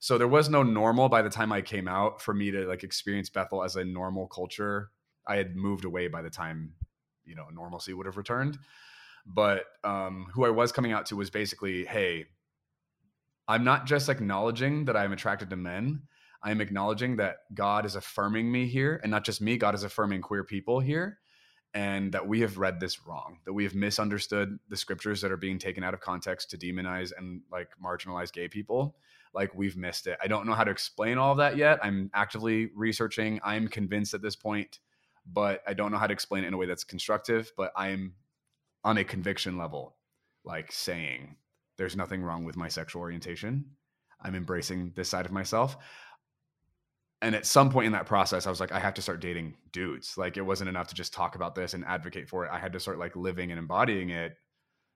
So 0.00 0.16
there 0.16 0.28
was 0.28 0.48
no 0.48 0.62
normal 0.62 1.08
by 1.08 1.22
the 1.22 1.30
time 1.30 1.52
I 1.52 1.60
came 1.60 1.88
out 1.88 2.22
for 2.22 2.32
me 2.32 2.50
to 2.52 2.66
like 2.66 2.84
experience 2.84 3.30
Bethel 3.30 3.64
as 3.64 3.76
a 3.76 3.84
normal 3.84 4.28
culture. 4.28 4.90
I 5.26 5.36
had 5.36 5.56
moved 5.56 5.84
away 5.84 6.08
by 6.08 6.22
the 6.22 6.30
time, 6.30 6.74
you 7.24 7.34
know, 7.34 7.46
normalcy 7.52 7.92
would 7.92 8.06
have 8.06 8.16
returned. 8.16 8.58
But 9.26 9.64
um, 9.84 10.28
who 10.32 10.46
I 10.46 10.50
was 10.50 10.72
coming 10.72 10.92
out 10.92 11.06
to 11.06 11.16
was 11.16 11.30
basically, 11.30 11.84
hey, 11.84 12.26
I'm 13.46 13.64
not 13.64 13.86
just 13.86 14.08
acknowledging 14.08 14.84
that 14.86 14.96
I'm 14.96 15.12
attracted 15.12 15.50
to 15.50 15.56
men. 15.56 16.02
I'm 16.42 16.60
acknowledging 16.60 17.16
that 17.16 17.38
God 17.52 17.84
is 17.84 17.96
affirming 17.96 18.50
me 18.50 18.66
here, 18.66 19.00
and 19.02 19.10
not 19.10 19.24
just 19.24 19.40
me, 19.40 19.56
God 19.56 19.74
is 19.74 19.82
affirming 19.82 20.22
queer 20.22 20.44
people 20.44 20.78
here, 20.78 21.18
and 21.74 22.12
that 22.12 22.28
we 22.28 22.40
have 22.40 22.58
read 22.58 22.78
this 22.78 23.06
wrong, 23.06 23.38
that 23.44 23.52
we 23.52 23.64
have 23.64 23.74
misunderstood 23.74 24.58
the 24.68 24.76
scriptures 24.76 25.20
that 25.22 25.32
are 25.32 25.36
being 25.36 25.58
taken 25.58 25.82
out 25.82 25.94
of 25.94 26.00
context 26.00 26.50
to 26.50 26.58
demonize 26.58 27.10
and 27.16 27.40
like 27.50 27.70
marginalize 27.82 28.32
gay 28.32 28.48
people. 28.48 28.96
Like 29.34 29.54
we've 29.54 29.76
missed 29.76 30.06
it. 30.06 30.18
I 30.22 30.26
don't 30.26 30.46
know 30.46 30.54
how 30.54 30.64
to 30.64 30.70
explain 30.70 31.18
all 31.18 31.32
of 31.32 31.38
that 31.38 31.56
yet. 31.56 31.78
I'm 31.82 32.10
actively 32.14 32.70
researching. 32.74 33.40
I'm 33.44 33.68
convinced 33.68 34.14
at 34.14 34.22
this 34.22 34.36
point, 34.36 34.80
but 35.26 35.62
I 35.66 35.74
don't 35.74 35.92
know 35.92 35.98
how 35.98 36.06
to 36.06 36.12
explain 36.12 36.44
it 36.44 36.48
in 36.48 36.54
a 36.54 36.56
way 36.56 36.66
that's 36.66 36.84
constructive. 36.84 37.52
But 37.56 37.72
I'm 37.76 38.14
on 38.84 38.98
a 38.98 39.04
conviction 39.04 39.58
level, 39.58 39.96
like 40.44 40.72
saying, 40.72 41.36
there's 41.76 41.96
nothing 41.96 42.22
wrong 42.22 42.44
with 42.44 42.56
my 42.56 42.68
sexual 42.68 43.02
orientation. 43.02 43.64
I'm 44.20 44.34
embracing 44.34 44.92
this 44.96 45.08
side 45.08 45.26
of 45.26 45.32
myself. 45.32 45.76
And 47.20 47.34
at 47.34 47.46
some 47.46 47.70
point 47.70 47.86
in 47.86 47.92
that 47.92 48.06
process, 48.06 48.46
I 48.46 48.50
was 48.50 48.60
like, 48.60 48.72
I 48.72 48.78
have 48.78 48.94
to 48.94 49.02
start 49.02 49.20
dating 49.20 49.54
dudes. 49.72 50.16
Like 50.16 50.36
it 50.36 50.42
wasn't 50.42 50.68
enough 50.68 50.88
to 50.88 50.94
just 50.94 51.12
talk 51.12 51.34
about 51.34 51.54
this 51.54 51.74
and 51.74 51.84
advocate 51.84 52.28
for 52.28 52.44
it. 52.44 52.50
I 52.52 52.58
had 52.58 52.72
to 52.74 52.80
start 52.80 52.98
like 52.98 53.16
living 53.16 53.50
and 53.50 53.58
embodying 53.58 54.10
it 54.10 54.36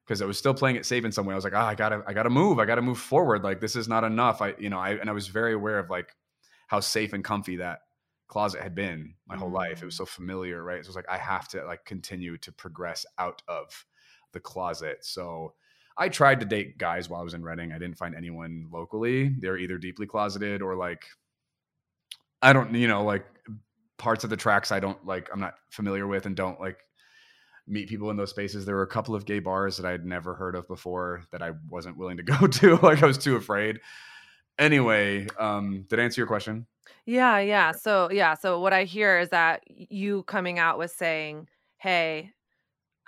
because 0.05 0.21
I 0.21 0.27
was 0.27 0.39
still 0.39 0.55
playing 0.55 0.77
it 0.77 0.87
safe 0.87 1.05
in 1.05 1.13
some 1.13 1.27
way. 1.27 1.33
I 1.33 1.37
was 1.37 1.45
like, 1.45 1.55
ah, 1.55 1.67
I 1.67 1.75
gotta, 1.75 2.03
I 2.07 2.13
gotta 2.13 2.31
move. 2.31 2.59
I 2.59 2.65
gotta 2.65 2.83
move 2.83 2.99
forward. 2.99 3.45
Like 3.45 3.61
this 3.61 3.77
is 3.77 3.89
not 3.89 4.05
enough. 4.05 4.43
I, 4.43 4.55
you 4.59 4.71
know, 4.71 4.79
I 4.79 4.91
and 4.93 5.09
I 5.09 5.13
was 5.13 5.29
very 5.29 5.55
aware 5.55 5.79
of 5.79 5.91
like 5.91 6.15
how 6.67 6.81
safe 6.81 7.13
and 7.13 7.23
comfy 7.23 7.57
that 7.57 7.81
closet 8.29 8.63
had 8.63 8.75
been 8.75 9.15
my 9.27 9.37
whole 9.37 9.51
life. 9.51 9.83
It 9.83 9.85
was 9.85 9.97
so 9.97 10.07
familiar, 10.07 10.63
right? 10.63 10.83
So 10.83 10.87
it 10.87 10.89
was 10.89 10.97
like 10.97 11.11
I 11.11 11.19
have 11.19 11.49
to 11.49 11.65
like 11.65 11.85
continue 11.85 12.39
to 12.39 12.51
progress 12.51 13.05
out 13.19 13.43
of 13.47 13.85
the 14.33 14.41
closet. 14.41 15.05
So 15.05 15.53
I 15.99 16.09
tried 16.09 16.41
to 16.41 16.47
date 16.47 16.79
guys 16.79 17.11
while 17.11 17.21
I 17.21 17.25
was 17.25 17.35
in 17.35 17.45
Redding. 17.45 17.73
I 17.73 17.79
didn't 17.79 17.99
find 17.99 18.15
anyone 18.15 18.69
locally. 18.73 19.35
They're 19.39 19.59
either 19.59 19.77
deeply 19.77 20.07
closeted 20.07 20.63
or 20.63 20.75
like 20.75 21.05
I 22.41 22.53
don't, 22.53 22.75
you 22.75 22.89
know, 22.89 23.05
like 23.05 23.27
parts 23.99 24.25
of 24.25 24.31
the 24.31 24.37
tracks 24.37 24.73
I 24.73 24.81
don't 24.81 25.05
like 25.07 25.29
I'm 25.33 25.41
not 25.41 25.55
familiar 25.71 26.07
with 26.07 26.27
and 26.27 26.35
don't 26.35 26.59
like 26.59 26.79
meet 27.67 27.89
people 27.89 28.11
in 28.11 28.17
those 28.17 28.31
spaces. 28.31 28.65
There 28.65 28.77
were 28.77 28.83
a 28.83 28.89
couple 28.89 29.15
of 29.15 29.25
gay 29.25 29.39
bars 29.39 29.77
that 29.77 29.87
I'd 29.87 30.05
never 30.05 30.35
heard 30.35 30.55
of 30.55 30.67
before 30.69 31.25
that 31.33 31.43
I 31.43 31.53
wasn't 31.69 31.97
willing 31.97 32.17
to 32.19 32.23
go 32.23 32.47
to. 32.47 32.77
like 32.77 33.03
I 33.03 33.07
was 33.07 33.19
too 33.19 33.37
afraid. 33.37 33.81
Anyway, 34.59 35.27
um, 35.39 35.87
did 35.89 35.99
I 35.99 36.03
answer 36.03 36.21
your 36.21 36.27
question? 36.27 36.67
Yeah, 37.07 37.39
yeah. 37.39 37.73
So 37.73 38.11
yeah, 38.11 38.35
so 38.35 38.61
what 38.61 38.73
I 38.73 38.85
hear 38.85 39.19
is 39.19 39.31
that 39.31 39.63
you 39.67 40.23
coming 40.25 40.59
out 40.59 40.79
with 40.79 40.91
saying, 40.91 41.49
"Hey, 41.79 42.31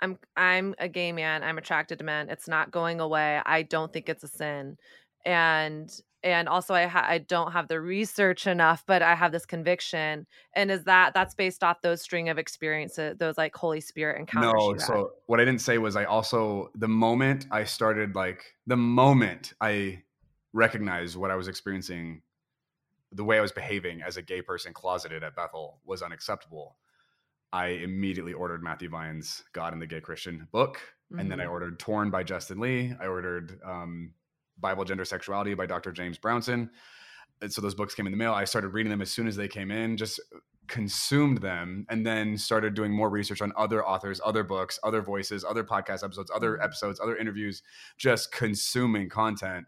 I'm 0.01 0.17
I'm 0.35 0.75
a 0.79 0.89
gay 0.89 1.11
man. 1.11 1.43
I'm 1.43 1.57
attracted 1.57 1.99
to 1.99 2.05
men. 2.05 2.29
It's 2.29 2.47
not 2.47 2.71
going 2.71 2.99
away. 2.99 3.41
I 3.45 3.63
don't 3.63 3.91
think 3.93 4.09
it's 4.09 4.23
a 4.23 4.27
sin." 4.27 4.77
And 5.25 5.89
and 6.25 6.49
also 6.49 6.73
I 6.73 6.87
ha- 6.87 7.05
I 7.07 7.19
don't 7.19 7.51
have 7.51 7.67
the 7.67 7.79
research 7.79 8.47
enough, 8.47 8.83
but 8.87 9.01
I 9.03 9.13
have 9.13 9.31
this 9.31 9.45
conviction. 9.45 10.25
And 10.55 10.71
is 10.71 10.83
that 10.85 11.13
that's 11.13 11.35
based 11.35 11.63
off 11.63 11.81
those 11.81 12.01
string 12.01 12.29
of 12.29 12.39
experiences, 12.39 13.17
those 13.19 13.37
like 13.37 13.55
Holy 13.55 13.79
Spirit 13.79 14.19
encounters? 14.19 14.51
No, 14.53 14.71
had? 14.73 14.81
so 14.81 15.11
what 15.27 15.39
I 15.39 15.45
didn't 15.45 15.61
say 15.61 15.77
was 15.77 15.95
I 15.95 16.05
also 16.05 16.71
the 16.75 16.87
moment 16.87 17.45
I 17.51 17.63
started 17.63 18.15
like 18.15 18.43
the 18.65 18.75
moment 18.75 19.53
I 19.61 20.01
recognized 20.51 21.15
what 21.15 21.29
I 21.29 21.35
was 21.35 21.47
experiencing, 21.47 22.23
the 23.11 23.23
way 23.23 23.37
I 23.37 23.41
was 23.41 23.51
behaving 23.51 24.01
as 24.01 24.17
a 24.17 24.21
gay 24.23 24.41
person 24.41 24.73
closeted 24.73 25.23
at 25.23 25.35
Bethel 25.35 25.79
was 25.85 26.01
unacceptable. 26.01 26.77
I 27.53 27.67
immediately 27.67 28.33
ordered 28.33 28.63
Matthew 28.63 28.89
Vines' 28.89 29.43
God 29.53 29.73
and 29.73 29.81
the 29.81 29.85
Gay 29.87 30.01
Christian 30.01 30.47
book, 30.51 30.81
and 31.17 31.31
then 31.31 31.39
I 31.39 31.45
Mhm. 31.45 31.51
ordered 31.51 31.79
Torn 31.79 32.09
by 32.09 32.23
Justin 32.23 32.59
Lee. 32.59 32.93
I 32.99 33.05
ordered 33.05 33.61
um, 33.63 34.13
Bible 34.59 34.85
Gender 34.85 35.05
Sexuality 35.05 35.53
by 35.53 35.65
Dr. 35.65 35.91
James 35.91 36.17
Brownson. 36.17 36.69
And 37.41 37.51
so 37.51 37.61
those 37.61 37.75
books 37.75 37.93
came 37.93 38.05
in 38.05 38.11
the 38.11 38.17
mail. 38.17 38.33
I 38.33 38.45
started 38.45 38.69
reading 38.69 38.89
them 38.89 39.01
as 39.01 39.11
soon 39.11 39.27
as 39.27 39.35
they 39.35 39.47
came 39.47 39.71
in. 39.71 39.97
Just 39.97 40.19
consumed 40.67 41.41
them 41.41 41.85
and 41.89 42.05
then 42.05 42.37
started 42.37 42.73
doing 42.73 42.91
more 42.91 43.09
research 43.09 43.41
on 43.41 43.53
other 43.57 43.85
authors, 43.85 44.19
other 44.23 44.43
books, 44.43 44.79
other 44.83 45.01
voices, 45.01 45.43
other 45.43 45.63
podcast 45.63 46.03
episodes, 46.03 46.31
other 46.33 46.61
episodes, 46.61 46.99
other 46.99 47.17
interviews, 47.17 47.61
just 47.97 48.31
consuming 48.31 49.09
content. 49.09 49.65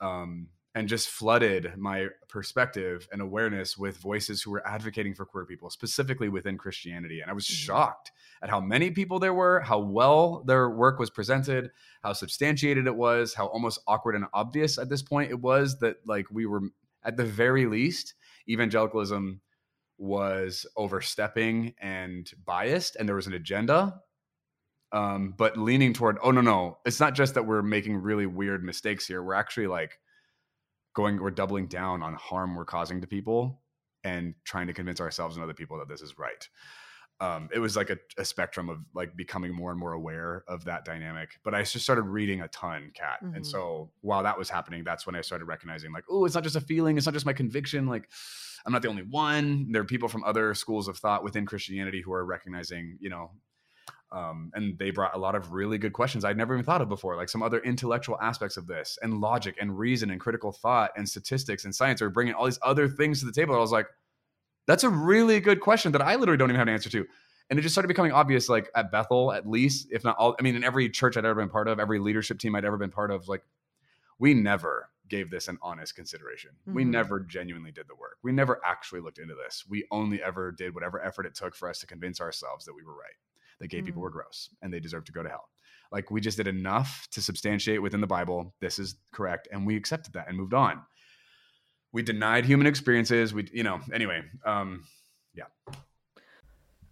Um, 0.00 0.48
and 0.74 0.88
just 0.88 1.08
flooded 1.10 1.76
my 1.76 2.08
perspective 2.28 3.06
and 3.12 3.20
awareness 3.20 3.76
with 3.76 3.98
voices 3.98 4.40
who 4.42 4.50
were 4.50 4.66
advocating 4.66 5.14
for 5.14 5.26
queer 5.26 5.44
people, 5.44 5.68
specifically 5.68 6.30
within 6.30 6.56
Christianity. 6.56 7.20
And 7.20 7.30
I 7.30 7.34
was 7.34 7.44
Mhm. 7.46 7.52
shocked 7.52 8.10
at 8.42 8.48
how 8.48 8.60
many 8.60 8.90
people 8.90 9.18
there 9.18 9.34
were, 9.34 9.60
how 9.60 9.78
well 9.78 10.42
their 10.44 10.70
work 10.70 10.98
was 10.98 11.10
presented, 11.10 11.70
how 12.02 12.14
substantiated 12.14 12.86
it 12.86 12.96
was, 12.96 13.34
how 13.34 13.46
almost 13.46 13.80
awkward 13.86 14.14
and 14.14 14.24
obvious 14.32 14.78
at 14.78 14.88
this 14.88 15.02
point 15.02 15.30
it 15.30 15.40
was 15.40 15.78
that, 15.80 15.96
like, 16.06 16.30
we 16.30 16.46
were 16.46 16.62
at 17.04 17.16
the 17.16 17.24
very 17.24 17.66
least, 17.66 18.14
evangelicalism 18.48 19.40
was 19.98 20.64
overstepping 20.76 21.74
and 21.78 22.32
biased, 22.44 22.96
and 22.96 23.08
there 23.08 23.16
was 23.16 23.26
an 23.26 23.34
agenda. 23.34 24.00
Um, 24.90 25.32
but 25.32 25.56
leaning 25.56 25.92
toward, 25.92 26.18
oh 26.22 26.30
no, 26.30 26.40
no, 26.40 26.78
it's 26.84 27.00
not 27.00 27.14
just 27.14 27.34
that 27.34 27.46
we're 27.46 27.62
making 27.62 27.96
really 27.96 28.26
weird 28.26 28.62
mistakes 28.64 29.06
here. 29.06 29.22
We're 29.22 29.34
actually 29.34 29.66
like 29.66 29.98
going, 30.94 31.20
we're 31.20 31.30
doubling 31.30 31.66
down 31.66 32.02
on 32.02 32.14
harm 32.14 32.54
we're 32.54 32.64
causing 32.64 33.00
to 33.00 33.06
people 33.06 33.60
and 34.04 34.34
trying 34.44 34.66
to 34.66 34.72
convince 34.72 35.00
ourselves 35.00 35.36
and 35.36 35.44
other 35.44 35.54
people 35.54 35.78
that 35.78 35.88
this 35.88 36.02
is 36.02 36.18
right. 36.18 36.48
um, 37.20 37.48
it 37.52 37.60
was 37.60 37.76
like 37.76 37.90
a, 37.90 37.98
a, 38.18 38.24
spectrum 38.24 38.68
of 38.68 38.78
like 38.94 39.14
becoming 39.16 39.54
more 39.54 39.70
and 39.70 39.78
more 39.78 39.92
aware 39.92 40.42
of 40.48 40.64
that 40.64 40.84
dynamic. 40.84 41.38
But 41.44 41.54
I 41.54 41.62
just 41.62 41.84
started 41.84 42.02
reading 42.02 42.40
a 42.40 42.48
ton, 42.48 42.90
Kat 42.94 43.22
Mm-hmm. 43.22 43.36
And 43.36 43.46
so 43.46 43.90
while 44.00 44.24
that 44.24 44.36
was 44.36 44.50
happening, 44.50 44.82
that's 44.82 45.06
when 45.06 45.14
I 45.14 45.20
started 45.20 45.44
recognizing 45.44 45.92
like, 45.92 46.04
oh, 46.10 46.24
it's 46.24 46.34
not 46.34 46.42
just 46.42 46.56
a 46.56 46.60
feeling, 46.60 46.96
it's 46.96 47.06
not 47.06 47.12
just 47.12 47.26
my 47.26 47.32
conviction. 47.32 47.86
Like 47.86 48.08
I'm 48.66 48.72
not 48.72 48.82
the 48.82 48.88
only 48.88 49.04
one. 49.04 49.68
There 49.70 49.82
are 49.82 49.84
people 49.84 50.08
from 50.08 50.24
other 50.24 50.54
schools 50.54 50.88
of 50.88 50.98
thought 50.98 51.22
within 51.22 51.46
Christianity 51.46 52.02
who 52.02 52.12
are 52.12 52.24
recognizing, 52.24 52.98
you 53.00 53.10
know, 53.10 53.30
um, 54.12 54.50
and 54.54 54.78
they 54.78 54.90
brought 54.90 55.14
a 55.14 55.18
lot 55.18 55.34
of 55.34 55.52
really 55.52 55.78
good 55.78 55.92
questions 55.92 56.24
I'd 56.24 56.36
never 56.36 56.54
even 56.54 56.64
thought 56.64 56.82
of 56.82 56.88
before, 56.88 57.16
like 57.16 57.28
some 57.28 57.42
other 57.42 57.60
intellectual 57.60 58.18
aspects 58.20 58.56
of 58.56 58.66
this, 58.66 58.98
and 59.02 59.20
logic, 59.20 59.56
and 59.60 59.78
reason, 59.78 60.10
and 60.10 60.20
critical 60.20 60.52
thought, 60.52 60.90
and 60.96 61.08
statistics, 61.08 61.64
and 61.64 61.74
science 61.74 62.02
are 62.02 62.10
bringing 62.10 62.34
all 62.34 62.44
these 62.44 62.58
other 62.62 62.88
things 62.88 63.20
to 63.20 63.26
the 63.26 63.32
table. 63.32 63.54
I 63.54 63.58
was 63.58 63.72
like, 63.72 63.86
that's 64.66 64.84
a 64.84 64.90
really 64.90 65.40
good 65.40 65.60
question 65.60 65.92
that 65.92 66.02
I 66.02 66.16
literally 66.16 66.38
don't 66.38 66.50
even 66.50 66.58
have 66.58 66.68
an 66.68 66.74
answer 66.74 66.90
to. 66.90 67.06
And 67.50 67.58
it 67.58 67.62
just 67.62 67.74
started 67.74 67.88
becoming 67.88 68.12
obvious, 68.12 68.48
like 68.48 68.70
at 68.76 68.92
Bethel, 68.92 69.32
at 69.32 69.48
least, 69.48 69.88
if 69.90 70.04
not 70.04 70.16
all. 70.16 70.36
I 70.38 70.42
mean, 70.42 70.56
in 70.56 70.64
every 70.64 70.88
church 70.88 71.16
I'd 71.16 71.24
ever 71.24 71.40
been 71.40 71.50
part 71.50 71.68
of, 71.68 71.80
every 71.80 71.98
leadership 71.98 72.38
team 72.38 72.54
I'd 72.54 72.64
ever 72.64 72.78
been 72.78 72.90
part 72.90 73.10
of, 73.10 73.28
like 73.28 73.42
we 74.18 74.34
never 74.34 74.88
gave 75.08 75.30
this 75.30 75.48
an 75.48 75.58
honest 75.60 75.94
consideration. 75.94 76.52
Mm-hmm. 76.62 76.74
We 76.74 76.84
never 76.84 77.20
genuinely 77.20 77.72
did 77.72 77.88
the 77.88 77.94
work. 77.94 78.18
We 78.22 78.32
never 78.32 78.60
actually 78.64 79.00
looked 79.00 79.18
into 79.18 79.34
this. 79.34 79.64
We 79.68 79.84
only 79.90 80.22
ever 80.22 80.52
did 80.52 80.74
whatever 80.74 81.04
effort 81.04 81.26
it 81.26 81.34
took 81.34 81.54
for 81.54 81.68
us 81.68 81.80
to 81.80 81.86
convince 81.86 82.20
ourselves 82.20 82.64
that 82.64 82.74
we 82.74 82.84
were 82.84 82.94
right 82.94 83.16
that 83.62 83.68
gay 83.68 83.80
mm. 83.80 83.86
people 83.86 84.02
were 84.02 84.10
gross 84.10 84.50
and 84.60 84.72
they 84.72 84.80
deserve 84.80 85.04
to 85.06 85.12
go 85.12 85.22
to 85.22 85.28
hell. 85.28 85.48
Like 85.90 86.10
we 86.10 86.20
just 86.20 86.36
did 86.36 86.46
enough 86.46 87.06
to 87.12 87.22
substantiate 87.22 87.80
within 87.80 88.00
the 88.00 88.06
Bible, 88.06 88.54
this 88.60 88.78
is 88.78 88.96
correct. 89.12 89.48
And 89.52 89.66
we 89.66 89.76
accepted 89.76 90.14
that 90.14 90.28
and 90.28 90.36
moved 90.36 90.52
on. 90.52 90.82
We 91.92 92.02
denied 92.02 92.44
human 92.44 92.66
experiences. 92.66 93.32
We, 93.32 93.48
you 93.52 93.62
know, 93.62 93.80
anyway, 93.92 94.22
um, 94.44 94.84
yeah. 95.34 95.44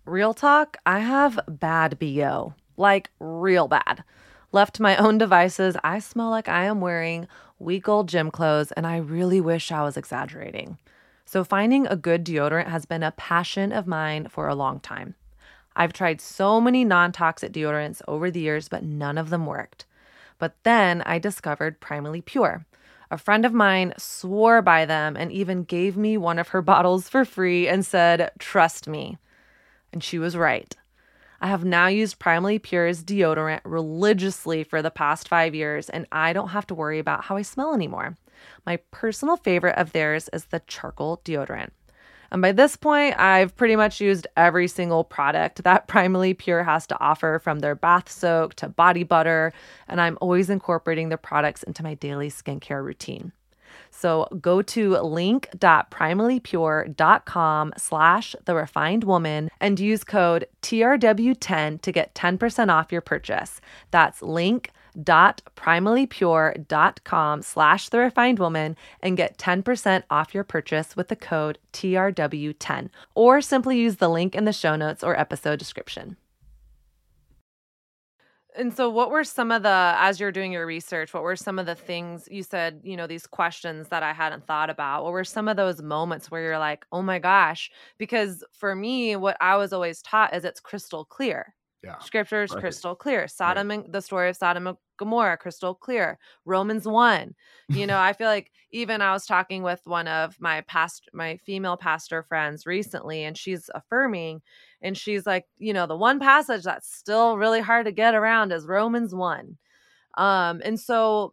Real 0.05 0.33
talk, 0.35 0.77
I 0.87 1.01
have 1.01 1.41
bad 1.49 1.99
BO, 1.99 2.55
like 2.77 3.11
real 3.19 3.69
bad. 3.69 4.05
Left 4.53 4.75
to 4.75 4.83
my 4.83 4.97
own 4.97 5.19
devices, 5.19 5.77
I 5.83 5.99
smell 6.01 6.31
like 6.31 6.49
I 6.49 6.65
am 6.65 6.81
wearing 6.81 7.27
week 7.59 7.89
old 7.89 8.09
gym 8.09 8.31
clothes, 8.31 8.73
and 8.73 8.87
I 8.87 8.97
really 8.97 9.41
wish 9.41 9.71
I 9.71 9.83
was 9.83 9.97
exaggerating. 9.97 10.79
So, 11.25 11.45
finding 11.45 11.87
a 11.87 11.97
good 11.97 12.25
deodorant 12.25 12.67
has 12.67 12.85
been 12.85 13.05
a 13.05 13.13
passion 13.13 13.71
of 13.71 13.87
mine 13.87 14.27
for 14.29 14.49
a 14.49 14.55
long 14.55 14.81
time. 14.81 15.15
I've 15.77 15.93
tried 15.93 16.21
so 16.21 16.61
many 16.61 16.85
non 16.85 17.13
toxic 17.13 17.53
deodorants 17.53 18.03
over 18.09 18.31
the 18.31 18.41
years, 18.41 18.69
but 18.69 18.83
none 18.83 19.19
of 19.19 19.31
them 19.31 19.47
worked. 19.47 19.87
But 20.39 20.57
then 20.63 21.03
I 21.03 21.19
discovered 21.19 21.81
Primally 21.81 22.25
Pure. 22.25 22.67
A 23.11 23.19
friend 23.19 23.45
of 23.45 23.53
mine 23.53 23.93
swore 23.99 24.63
by 24.63 24.87
them 24.87 25.17
and 25.17 25.33
even 25.33 25.65
gave 25.65 25.97
me 25.97 26.17
one 26.17 26.39
of 26.39 26.49
her 26.49 26.63
bottles 26.73 27.09
for 27.09 27.25
free 27.25 27.69
and 27.69 27.85
said, 27.85 28.31
Trust 28.39 28.89
me. 28.89 29.19
And 29.93 30.03
she 30.03 30.19
was 30.19 30.37
right. 30.37 30.75
I 31.41 31.49
have 31.49 31.65
now 31.65 31.87
used 31.87 32.19
Primally 32.19 32.63
Pure's 32.63 33.03
deodorant 33.03 33.61
religiously 33.65 34.63
for 34.63 34.83
the 34.83 34.91
past 34.91 35.27
five 35.27 35.55
years, 35.55 35.89
and 35.89 36.07
I 36.13 36.35
don't 36.35 36.49
have 36.49 36.67
to 36.67 36.75
worry 36.75 36.99
about 36.99 37.25
how 37.25 37.37
I 37.37 37.43
smell 37.43 37.73
anymore. 37.75 38.17
My 38.67 38.77
personal 38.91 39.37
favorite 39.37 39.77
of 39.77 39.93
theirs 39.93 40.29
is 40.33 40.47
the 40.47 40.61
charcoal 40.67 41.23
deodorant. 41.25 41.71
And 42.33 42.41
by 42.41 42.53
this 42.53 42.77
point, 42.77 43.19
I've 43.19 43.57
pretty 43.57 43.77
much 43.77 44.01
used 44.01 44.27
every 44.37 44.69
single 44.69 45.05
product 45.05 45.63
that 45.65 45.89
Primally 45.89 46.37
Pure 46.37 46.65
has 46.65 46.87
to 46.89 47.01
offer 47.01 47.41
from 47.43 47.61
their 47.61 47.75
bath 47.75 48.11
soak 48.11 48.55
to 48.57 48.69
body 48.69 49.05
butter, 49.05 49.55
and 49.89 49.99
I'm 50.01 50.19
always 50.21 50.51
incorporating 50.51 51.09
their 51.09 51.19
products 51.19 51.63
into 51.63 51.83
my 51.83 51.95
daily 51.95 52.31
skincare 52.31 52.85
routine. 52.85 53.33
So 53.91 54.29
go 54.41 54.63
to 54.63 54.97
link.primallypure.com 54.99 57.73
slash 57.77 58.37
the 58.45 58.55
refined 58.55 59.03
woman 59.05 59.51
and 59.61 59.81
use 59.81 60.05
code 60.05 60.47
TRW10 60.63 61.83
to 61.83 61.93
get 61.93 62.15
10% 62.15 62.71
off 62.71 62.93
your 62.93 63.01
purchase. 63.01 63.61
That's 63.91 64.23
link 64.23 64.71
primallypure.com 64.97 67.43
slash 67.43 67.89
the 67.89 67.99
refined 67.99 68.39
woman 68.39 68.77
and 69.03 69.17
get 69.17 69.39
10% 69.39 70.03
off 70.11 70.35
your 70.35 70.45
purchase 70.45 70.97
with 70.97 71.09
the 71.09 71.17
code 71.17 71.59
TRW10 71.73 72.91
or 73.15 73.41
simply 73.41 73.79
use 73.79 73.97
the 73.97 74.09
link 74.09 74.35
in 74.35 74.45
the 74.45 74.53
show 74.53 74.77
notes 74.77 75.03
or 75.03 75.19
episode 75.19 75.59
description. 75.59 76.17
And 78.57 78.75
so 78.75 78.91
what 78.91 79.11
were 79.11 79.25
some 79.25 79.53
of 79.53 79.63
the 79.63 79.95
as 79.97 80.19
you're 80.19 80.33
doing 80.33 80.53
your 80.53 80.67
research, 80.67 81.15
what 81.15 81.23
were 81.23 81.37
some 81.37 81.59
of 81.59 81.67
the 81.67 81.75
things 81.75 82.27
you 82.31 82.43
said, 82.43 82.81
you 82.83 82.97
know, 82.97 83.07
these 83.07 83.27
questions 83.27 83.89
that 83.89 84.03
I 84.03 84.13
hadn't 84.13 84.47
thought 84.47 84.71
about? 84.71 85.05
What 85.05 85.13
were 85.13 85.25
some 85.25 85.49
of 85.49 85.57
those 85.57 85.81
moments 85.81 86.31
where 86.31 86.43
you're 86.43 86.59
like, 86.59 86.85
"Oh 86.91 87.03
my 87.03 87.19
gosh," 87.19 87.71
because 87.99 88.45
for 88.53 88.75
me 88.75 89.15
what 89.17 89.37
I 89.41 89.57
was 89.57 89.73
always 89.73 90.03
taught 90.03 90.35
is 90.35 90.45
it's 90.45 90.61
crystal 90.61 91.05
clear 91.05 91.55
yeah. 91.83 91.99
Scripture 92.01 92.43
is 92.43 92.53
right. 92.53 92.61
crystal 92.61 92.95
clear. 92.95 93.27
Sodom 93.27 93.69
right. 93.69 93.85
and 93.85 93.93
the 93.93 94.03
story 94.03 94.29
of 94.29 94.37
Sodom 94.37 94.67
and 94.67 94.77
Gomorrah, 94.99 95.39
crystal 95.39 95.75
clear. 95.75 96.19
Romans 96.45 96.87
1. 96.87 97.35
You 97.71 97.87
know, 97.87 97.99
I 97.99 98.13
feel 98.13 98.29
like 98.29 98.51
even 98.71 99.01
I 99.01 99.13
was 99.13 99.25
talking 99.25 99.63
with 99.63 99.81
one 99.85 100.07
of 100.07 100.37
my 100.41 100.61
past 100.63 101.09
my 101.15 101.39
female 101.39 101.79
pastor 101.79 102.23
friends 102.23 102.67
recently, 102.67 103.25
and 103.25 103.37
she's 103.37 103.71
affirming, 103.75 104.43
and 104.83 104.97
she's 104.97 105.27
like, 105.27 105.47
you 105.57 105.73
know, 105.73 105.87
the 105.87 105.97
one 105.97 106.21
passage 106.21 106.65
that's 106.65 106.95
still 106.95 107.39
really 107.39 107.61
hard 107.61 107.87
to 107.87 107.93
get 107.93 108.15
around 108.15 108.53
is 108.53 108.67
Romans 108.67 109.15
1. 109.15 109.57
Um, 110.19 110.61
and 110.63 110.79
so 110.79 111.33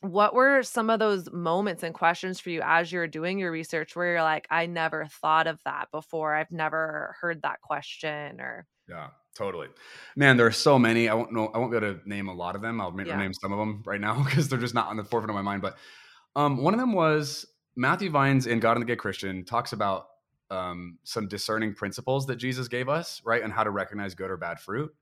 what 0.00 0.34
were 0.34 0.62
some 0.62 0.88
of 0.90 0.98
those 0.98 1.30
moments 1.30 1.82
and 1.82 1.94
questions 1.94 2.40
for 2.40 2.50
you 2.50 2.62
as 2.64 2.90
you're 2.90 3.06
doing 3.06 3.38
your 3.38 3.52
research 3.52 3.94
where 3.94 4.12
you're 4.12 4.22
like, 4.22 4.48
I 4.50 4.64
never 4.64 5.06
thought 5.06 5.46
of 5.46 5.60
that 5.66 5.88
before. 5.92 6.34
I've 6.34 6.50
never 6.50 7.14
heard 7.20 7.42
that 7.42 7.60
question 7.60 8.40
or 8.40 8.66
yeah 8.88 9.08
Totally, 9.36 9.68
man. 10.16 10.36
There 10.36 10.46
are 10.46 10.52
so 10.52 10.78
many. 10.78 11.08
I 11.08 11.14
won't 11.14 11.32
know. 11.32 11.50
I 11.54 11.58
won't 11.58 11.70
be 11.70 11.76
able 11.76 11.94
to 11.94 12.08
name 12.08 12.28
a 12.28 12.34
lot 12.34 12.56
of 12.56 12.62
them. 12.62 12.80
I'll 12.80 12.94
yeah. 13.04 13.16
name 13.16 13.32
some 13.32 13.52
of 13.52 13.58
them 13.58 13.82
right 13.86 14.00
now 14.00 14.22
because 14.24 14.48
they're 14.48 14.58
just 14.58 14.74
not 14.74 14.88
on 14.88 14.96
the 14.96 15.04
forefront 15.04 15.30
of 15.30 15.36
my 15.36 15.42
mind. 15.42 15.62
But 15.62 15.76
um, 16.36 16.62
one 16.62 16.74
of 16.74 16.80
them 16.80 16.92
was 16.92 17.46
Matthew 17.76 18.10
Vines 18.10 18.46
in 18.46 18.60
God 18.60 18.72
and 18.72 18.82
the 18.82 18.86
Gay 18.86 18.96
Christian 18.96 19.44
talks 19.44 19.72
about 19.72 20.06
um, 20.50 20.98
some 21.04 21.28
discerning 21.28 21.74
principles 21.74 22.26
that 22.26 22.36
Jesus 22.36 22.68
gave 22.68 22.88
us, 22.88 23.22
right, 23.24 23.42
and 23.42 23.52
how 23.52 23.64
to 23.64 23.70
recognize 23.70 24.14
good 24.14 24.30
or 24.30 24.36
bad 24.36 24.58
fruit. 24.58 24.92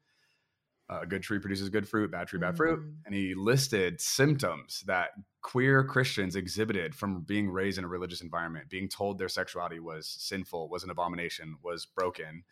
Uh, 0.90 1.00
a 1.02 1.06
good 1.06 1.22
tree 1.22 1.38
produces 1.38 1.68
good 1.68 1.86
fruit, 1.86 2.10
bad 2.10 2.28
tree, 2.28 2.38
bad 2.38 2.56
fruit. 2.56 2.80
Mm. 2.80 2.94
And 3.06 3.14
he 3.14 3.34
listed 3.34 4.00
symptoms 4.00 4.82
that 4.86 5.10
queer 5.42 5.84
Christians 5.84 6.34
exhibited 6.34 6.94
from 6.94 7.22
being 7.22 7.50
raised 7.50 7.78
in 7.78 7.84
a 7.84 7.88
religious 7.88 8.22
environment, 8.22 8.70
being 8.70 8.88
told 8.88 9.18
their 9.18 9.28
sexuality 9.28 9.80
was 9.80 10.06
sinful, 10.06 10.70
was 10.70 10.84
an 10.84 10.90
abomination, 10.90 11.56
was 11.62 11.84
broken 11.84 12.44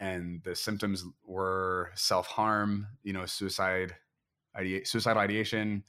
and 0.00 0.42
the 0.44 0.54
symptoms 0.54 1.04
were 1.24 1.90
self-harm 1.94 2.86
you 3.02 3.12
know 3.12 3.26
suicide 3.26 3.94
idea, 4.56 4.84
suicidal 4.84 5.20
ideation 5.20 5.82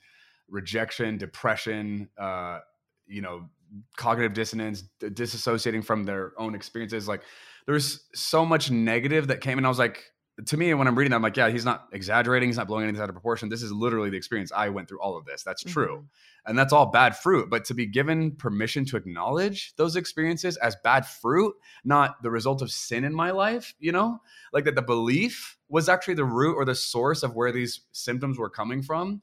rejection 0.48 1.18
depression 1.18 2.10
uh, 2.18 2.60
you 3.08 3.22
know 3.22 3.50
cognitive 3.98 4.34
dissonance 4.34 4.84
disassociating 5.00 5.84
from 5.84 6.04
their 6.04 6.34
own 6.38 6.56
experiences 6.56 7.08
like 7.08 7.22
there's 7.68 8.06
so 8.16 8.46
much 8.46 8.72
negative 8.72 9.28
that 9.28 9.42
came 9.42 9.58
and 9.60 9.66
i 9.66 9.70
was 9.70 9.78
like 9.78 10.12
to 10.46 10.58
me, 10.58 10.74
when 10.74 10.88
I'm 10.88 10.96
reading 10.96 11.12
that, 11.12 11.18
I'm 11.18 11.22
like, 11.22 11.38
yeah, 11.38 11.50
he's 11.50 11.66
not 11.66 11.88
exaggerating. 11.92 12.50
He's 12.50 12.58
not 12.58 12.68
blowing 12.68 12.84
anything 12.84 13.02
out 13.02 13.10
of 13.10 13.16
proportion. 13.16 13.50
This 13.50 13.64
is 13.64 13.72
literally 13.72 14.10
the 14.10 14.18
experience. 14.18 14.52
I 14.56 14.70
went 14.70 14.88
through 14.88 15.02
all 15.02 15.18
of 15.18 15.26
this. 15.26 15.44
That's 15.44 15.64
true. 15.64 15.98
Mm-hmm. 15.98 16.50
And 16.50 16.58
that's 16.58 16.74
all 16.74 16.88
bad 16.88 17.18
fruit. 17.18 17.50
But 17.50 17.66
to 17.66 17.74
be 17.74 17.86
given 17.86 18.32
permission 18.32 18.86
to 18.86 18.98
acknowledge 18.98 19.76
those 19.76 19.96
experiences 19.96 20.58
as 20.58 20.76
bad 20.84 21.06
fruit, 21.06 21.54
not 21.84 22.22
the 22.24 22.32
result 22.32 22.62
of 22.62 22.72
sin 22.72 23.04
in 23.04 23.14
my 23.14 23.32
life, 23.32 23.74
you 23.80 23.92
know, 23.92 24.22
like 24.54 24.66
that 24.66 24.76
the 24.76 24.82
belief 24.82 25.58
was 25.68 25.90
actually 25.90 26.16
the 26.16 26.26
root 26.26 26.56
or 26.56 26.66
the 26.66 26.76
source 26.76 27.24
of 27.24 27.36
where 27.36 27.52
these 27.52 27.82
symptoms 27.92 28.38
were 28.38 28.50
coming 28.50 28.82
from. 28.82 29.22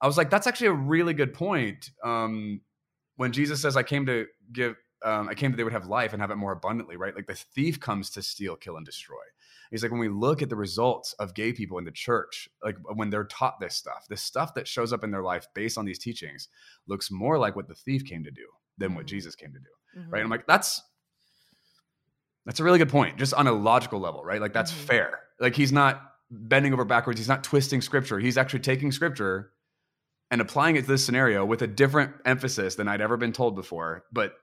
I 0.00 0.06
was 0.06 0.16
like, 0.16 0.30
that's 0.30 0.46
actually 0.46 0.68
a 0.68 0.72
really 0.72 1.14
good 1.14 1.34
point. 1.34 1.90
Um, 2.02 2.62
when 3.16 3.32
Jesus 3.32 3.60
says, 3.60 3.76
I 3.76 3.82
came 3.82 4.06
to 4.06 4.26
give, 4.52 4.76
um, 5.02 5.28
I 5.28 5.34
came 5.34 5.50
that 5.50 5.56
they 5.56 5.64
would 5.64 5.72
have 5.72 5.86
life 5.86 6.12
and 6.12 6.22
have 6.22 6.30
it 6.30 6.36
more 6.36 6.52
abundantly, 6.52 6.96
right? 6.96 7.14
Like 7.14 7.26
the 7.26 7.34
thief 7.34 7.78
comes 7.78 8.10
to 8.10 8.22
steal, 8.22 8.56
kill, 8.56 8.76
and 8.76 8.84
destroy. 8.84 9.16
He's 9.70 9.82
like, 9.82 9.92
when 9.92 10.00
we 10.00 10.08
look 10.08 10.42
at 10.42 10.48
the 10.48 10.56
results 10.56 11.12
of 11.14 11.34
gay 11.34 11.52
people 11.52 11.78
in 11.78 11.84
the 11.84 11.92
church, 11.92 12.48
like 12.64 12.76
when 12.94 13.08
they're 13.08 13.24
taught 13.24 13.60
this 13.60 13.76
stuff, 13.76 14.06
the 14.08 14.16
stuff 14.16 14.54
that 14.54 14.66
shows 14.66 14.92
up 14.92 15.04
in 15.04 15.12
their 15.12 15.22
life 15.22 15.46
based 15.54 15.78
on 15.78 15.84
these 15.84 15.98
teachings 15.98 16.48
looks 16.88 17.10
more 17.10 17.38
like 17.38 17.54
what 17.54 17.68
the 17.68 17.74
thief 17.74 18.04
came 18.04 18.24
to 18.24 18.32
do 18.32 18.46
than 18.78 18.94
what 18.94 19.06
mm-hmm. 19.06 19.16
Jesus 19.16 19.36
came 19.36 19.52
to 19.52 19.58
do. 19.58 20.00
Mm-hmm. 20.00 20.10
Right. 20.10 20.18
And 20.18 20.26
I'm 20.26 20.30
like, 20.30 20.46
that's 20.46 20.82
that's 22.46 22.58
a 22.58 22.64
really 22.64 22.78
good 22.78 22.88
point, 22.88 23.18
just 23.18 23.34
on 23.34 23.46
a 23.46 23.52
logical 23.52 24.00
level, 24.00 24.24
right? 24.24 24.40
Like 24.40 24.52
that's 24.52 24.72
mm-hmm. 24.72 24.86
fair. 24.86 25.20
Like 25.38 25.54
he's 25.54 25.72
not 25.72 26.02
bending 26.30 26.72
over 26.72 26.84
backwards, 26.84 27.20
he's 27.20 27.28
not 27.28 27.44
twisting 27.44 27.80
scripture. 27.80 28.18
He's 28.18 28.38
actually 28.38 28.60
taking 28.60 28.90
scripture 28.90 29.52
and 30.32 30.40
applying 30.40 30.76
it 30.76 30.82
to 30.82 30.86
this 30.88 31.04
scenario 31.04 31.44
with 31.44 31.62
a 31.62 31.66
different 31.66 32.12
emphasis 32.24 32.74
than 32.74 32.88
I'd 32.88 33.00
ever 33.00 33.16
been 33.16 33.32
told 33.32 33.54
before. 33.54 34.04
But 34.12 34.34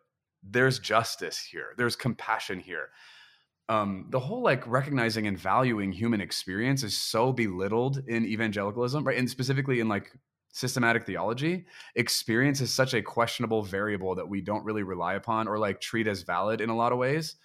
there's 0.42 0.80
justice 0.80 1.40
here, 1.40 1.74
there's 1.78 1.98
compassion 1.98 2.60
here 2.60 2.90
um, 3.70 4.06
the 4.10 4.20
whole 4.20 4.42
like 4.42 4.66
recognizing 4.68 5.28
and 5.28 5.38
valuing 5.38 5.92
human 5.92 6.22
experience 6.22 6.84
is 6.84 6.96
so 6.96 7.34
belittled 7.34 8.02
in 8.08 8.26
evangelicalism, 8.26 9.04
right? 9.04 9.18
And 9.18 9.30
specifically 9.30 9.80
in 9.80 9.90
like 9.90 10.12
systematic 10.54 11.06
theology, 11.06 11.66
experience 11.96 12.62
is 12.62 12.74
such 12.74 12.94
a 12.94 13.02
questionable 13.02 13.62
variable 13.62 14.16
that 14.16 14.28
we 14.28 14.42
don't 14.42 14.64
really 14.64 14.84
rely 14.84 15.16
upon 15.16 15.48
or 15.48 15.60
like 15.60 15.82
treat 15.82 16.08
as 16.08 16.22
valid 16.22 16.62
in 16.62 16.70
a 16.70 16.76
lot 16.76 16.92
of 16.92 16.98
ways. 16.98 17.36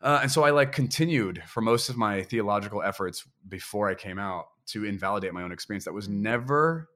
Uh, 0.00 0.20
and 0.22 0.30
so 0.30 0.44
I 0.44 0.50
like 0.50 0.72
continued 0.72 1.42
for 1.46 1.60
most 1.60 1.88
of 1.88 1.96
my 1.96 2.22
theological 2.22 2.82
efforts 2.82 3.26
before 3.48 3.88
I 3.88 3.94
came 3.94 4.18
out 4.18 4.46
to 4.66 4.84
invalidate 4.84 5.32
my 5.32 5.42
own 5.42 5.52
experience. 5.52 5.84
That 5.84 5.94
was 5.94 6.08
never 6.08 6.88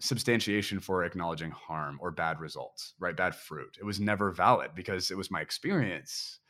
substantiation 0.00 0.80
for 0.80 1.04
acknowledging 1.04 1.50
harm 1.50 1.98
or 2.00 2.10
bad 2.10 2.40
results, 2.40 2.94
right? 2.98 3.16
Bad 3.16 3.34
fruit. 3.34 3.76
It 3.78 3.84
was 3.84 4.00
never 4.00 4.30
valid 4.30 4.70
because 4.74 5.10
it 5.10 5.16
was 5.16 5.30
my 5.30 5.40
experience. 5.40 6.40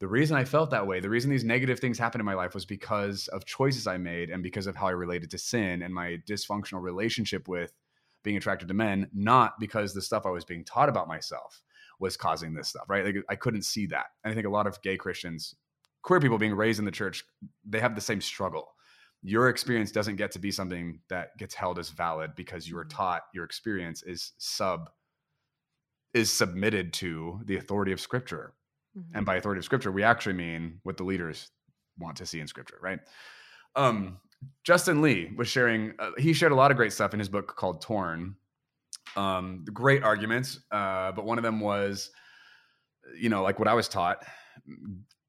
The 0.00 0.08
reason 0.08 0.36
I 0.36 0.44
felt 0.44 0.70
that 0.70 0.86
way, 0.86 1.00
the 1.00 1.08
reason 1.08 1.30
these 1.30 1.44
negative 1.44 1.78
things 1.78 1.98
happened 1.98 2.20
in 2.20 2.26
my 2.26 2.34
life 2.34 2.54
was 2.54 2.64
because 2.64 3.28
of 3.28 3.44
choices 3.44 3.86
I 3.86 3.96
made 3.96 4.30
and 4.30 4.42
because 4.42 4.66
of 4.66 4.76
how 4.76 4.88
I 4.88 4.92
related 4.92 5.30
to 5.30 5.38
sin 5.38 5.82
and 5.82 5.94
my 5.94 6.18
dysfunctional 6.28 6.82
relationship 6.82 7.48
with 7.48 7.72
being 8.22 8.36
attracted 8.36 8.68
to 8.68 8.74
men, 8.74 9.08
not 9.14 9.60
because 9.60 9.94
the 9.94 10.02
stuff 10.02 10.26
I 10.26 10.30
was 10.30 10.44
being 10.44 10.64
taught 10.64 10.88
about 10.88 11.08
myself 11.08 11.62
was 12.00 12.16
causing 12.16 12.54
this 12.54 12.68
stuff, 12.68 12.84
right? 12.88 13.04
Like 13.04 13.16
I 13.28 13.36
couldn't 13.36 13.62
see 13.62 13.86
that. 13.86 14.06
And 14.24 14.32
I 14.32 14.34
think 14.34 14.46
a 14.46 14.50
lot 14.50 14.66
of 14.66 14.82
gay 14.82 14.96
Christians, 14.96 15.54
queer 16.02 16.20
people 16.20 16.38
being 16.38 16.54
raised 16.54 16.80
in 16.80 16.84
the 16.84 16.90
church, 16.90 17.22
they 17.64 17.80
have 17.80 17.94
the 17.94 18.00
same 18.00 18.20
struggle 18.20 18.74
your 19.24 19.48
experience 19.48 19.90
doesn't 19.90 20.16
get 20.16 20.30
to 20.32 20.38
be 20.38 20.50
something 20.50 21.00
that 21.08 21.36
gets 21.38 21.54
held 21.54 21.78
as 21.78 21.88
valid 21.88 22.34
because 22.36 22.68
you 22.68 22.76
were 22.76 22.84
mm-hmm. 22.84 22.96
taught 22.96 23.22
your 23.32 23.44
experience 23.44 24.02
is 24.02 24.32
sub 24.38 24.90
is 26.12 26.30
submitted 26.30 26.92
to 26.92 27.40
the 27.46 27.56
authority 27.56 27.90
of 27.90 28.00
scripture 28.00 28.52
mm-hmm. 28.96 29.16
and 29.16 29.26
by 29.26 29.36
authority 29.36 29.58
of 29.58 29.64
scripture 29.64 29.92
we 29.92 30.02
actually 30.02 30.32
mean 30.32 30.78
what 30.82 30.96
the 30.96 31.04
leaders 31.04 31.50
want 31.98 32.16
to 32.16 32.26
see 32.26 32.40
in 32.40 32.46
scripture 32.46 32.78
right 32.82 33.00
um 33.76 34.18
justin 34.62 35.00
lee 35.00 35.32
was 35.36 35.48
sharing 35.48 35.92
uh, 35.98 36.10
he 36.18 36.32
shared 36.32 36.52
a 36.52 36.56
lot 36.56 36.70
of 36.70 36.76
great 36.76 36.92
stuff 36.92 37.12
in 37.12 37.18
his 37.18 37.28
book 37.28 37.54
called 37.56 37.80
torn 37.80 38.34
um 39.16 39.64
great 39.72 40.02
arguments 40.02 40.60
uh 40.70 41.12
but 41.12 41.24
one 41.24 41.38
of 41.38 41.44
them 41.44 41.60
was 41.60 42.10
you 43.18 43.28
know 43.28 43.42
like 43.42 43.58
what 43.58 43.68
i 43.68 43.74
was 43.74 43.88
taught 43.88 44.24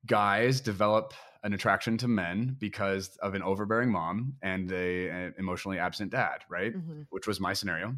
guys 0.06 0.62
develop 0.62 1.14
an 1.46 1.54
attraction 1.54 1.96
to 1.96 2.08
men 2.08 2.58
because 2.60 3.18
of 3.18 3.36
an 3.36 3.44
overbearing 3.44 3.92
mom 3.92 4.34
and 4.42 4.72
a, 4.72 5.10
an 5.10 5.34
emotionally 5.38 5.78
absent 5.78 6.12
dad, 6.12 6.40
right? 6.50 6.76
Mm-hmm. 6.76 7.02
Which 7.12 7.28
was 7.28 7.40
my 7.40 7.54
scenario. 7.54 7.96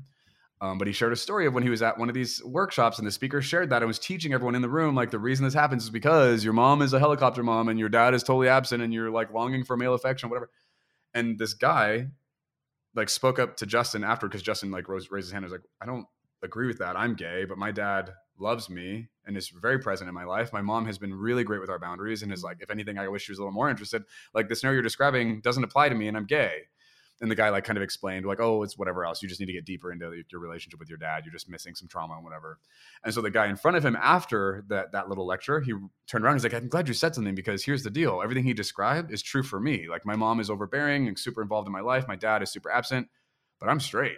Um, 0.59 0.79
but 0.79 0.87
he 0.87 0.93
shared 0.93 1.13
a 1.13 1.17
story 1.17 1.45
of 1.45 1.53
when 1.53 1.61
he 1.61 1.69
was 1.69 1.83
at 1.83 1.99
one 1.99 2.09
of 2.09 2.15
these 2.15 2.43
workshops, 2.43 2.97
and 2.97 3.05
the 3.05 3.11
speaker 3.11 3.41
shared 3.41 3.69
that 3.69 3.83
and 3.83 3.87
was 3.87 3.99
teaching 3.99 4.33
everyone 4.33 4.55
in 4.55 4.63
the 4.63 4.69
room 4.69 4.95
like 4.95 5.11
the 5.11 5.19
reason 5.19 5.45
this 5.45 5.53
happens 5.53 5.83
is 5.83 5.91
because 5.91 6.43
your 6.43 6.53
mom 6.53 6.81
is 6.81 6.93
a 6.93 6.99
helicopter 6.99 7.43
mom 7.43 7.69
and 7.69 7.79
your 7.79 7.89
dad 7.89 8.15
is 8.15 8.23
totally 8.23 8.49
absent 8.49 8.81
and 8.81 8.91
you're 8.91 9.11
like 9.11 9.31
longing 9.31 9.63
for 9.63 9.77
male 9.77 9.93
affection, 9.93 10.29
whatever. 10.29 10.49
And 11.13 11.37
this 11.37 11.53
guy 11.53 12.07
like 12.95 13.09
spoke 13.09 13.37
up 13.37 13.55
to 13.57 13.65
Justin 13.67 14.03
after 14.03 14.27
because 14.27 14.41
Justin 14.41 14.71
like 14.71 14.89
rose, 14.89 15.11
raised 15.11 15.27
his 15.27 15.31
hand 15.31 15.45
and 15.45 15.51
was 15.51 15.59
like, 15.59 15.69
I 15.79 15.85
don't 15.85 16.07
agree 16.43 16.67
with 16.67 16.79
that. 16.79 16.97
I'm 16.97 17.13
gay, 17.13 17.45
but 17.45 17.59
my 17.59 17.71
dad 17.71 18.11
loves 18.39 18.69
me 18.69 19.09
and 19.25 19.37
is 19.37 19.49
very 19.49 19.79
present 19.79 20.07
in 20.07 20.15
my 20.15 20.23
life. 20.23 20.51
My 20.53 20.61
mom 20.61 20.85
has 20.87 20.97
been 20.97 21.13
really 21.13 21.43
great 21.43 21.61
with 21.61 21.69
our 21.69 21.79
boundaries 21.79 22.23
and 22.23 22.33
is 22.33 22.43
like, 22.43 22.57
if 22.61 22.71
anything, 22.71 22.97
I 22.97 23.07
wish 23.07 23.23
she 23.23 23.31
was 23.31 23.39
a 23.39 23.41
little 23.41 23.53
more 23.53 23.69
interested. 23.69 24.03
Like 24.33 24.47
the 24.47 24.55
scenario 24.55 24.77
you're 24.77 24.83
describing 24.83 25.41
doesn't 25.41 25.63
apply 25.63 25.89
to 25.89 25.95
me 25.95 26.07
and 26.07 26.17
I'm 26.17 26.25
gay. 26.25 26.63
And 27.19 27.31
the 27.31 27.35
guy 27.35 27.49
like 27.49 27.63
kind 27.63 27.77
of 27.77 27.83
explained 27.83 28.25
like, 28.25 28.39
oh, 28.39 28.61
it's 28.61 28.77
whatever 28.77 29.03
else. 29.03 29.23
You 29.23 29.29
just 29.29 29.39
need 29.39 29.47
to 29.47 29.53
get 29.53 29.65
deeper 29.65 29.91
into 29.91 30.21
your 30.31 30.39
relationship 30.39 30.79
with 30.79 30.89
your 30.89 30.99
dad. 30.99 31.23
You're 31.25 31.33
just 31.33 31.49
missing 31.49 31.73
some 31.73 31.87
trauma 31.87 32.13
and 32.13 32.23
whatever. 32.23 32.59
And 33.03 33.13
so 33.13 33.21
the 33.21 33.31
guy 33.31 33.47
in 33.47 33.55
front 33.55 33.75
of 33.75 33.83
him 33.83 33.97
after 33.99 34.63
that 34.67 34.91
that 34.91 35.09
little 35.09 35.25
lecture, 35.25 35.59
he 35.59 35.73
turned 36.05 36.23
around. 36.23 36.35
He's 36.35 36.43
like, 36.43 36.53
I'm 36.53 36.69
glad 36.69 36.87
you 36.87 36.93
said 36.93 37.15
something 37.15 37.33
because 37.33 37.63
here's 37.63 37.83
the 37.83 37.89
deal. 37.89 38.21
Everything 38.23 38.43
he 38.43 38.53
described 38.53 39.11
is 39.11 39.23
true 39.23 39.43
for 39.43 39.59
me. 39.59 39.87
Like 39.89 40.05
my 40.05 40.15
mom 40.15 40.39
is 40.39 40.49
overbearing 40.49 41.07
and 41.07 41.17
super 41.17 41.41
involved 41.41 41.67
in 41.67 41.73
my 41.73 41.81
life. 41.81 42.07
My 42.07 42.15
dad 42.15 42.43
is 42.43 42.51
super 42.51 42.69
absent, 42.69 43.07
but 43.59 43.67
I'm 43.67 43.79
straight 43.79 44.17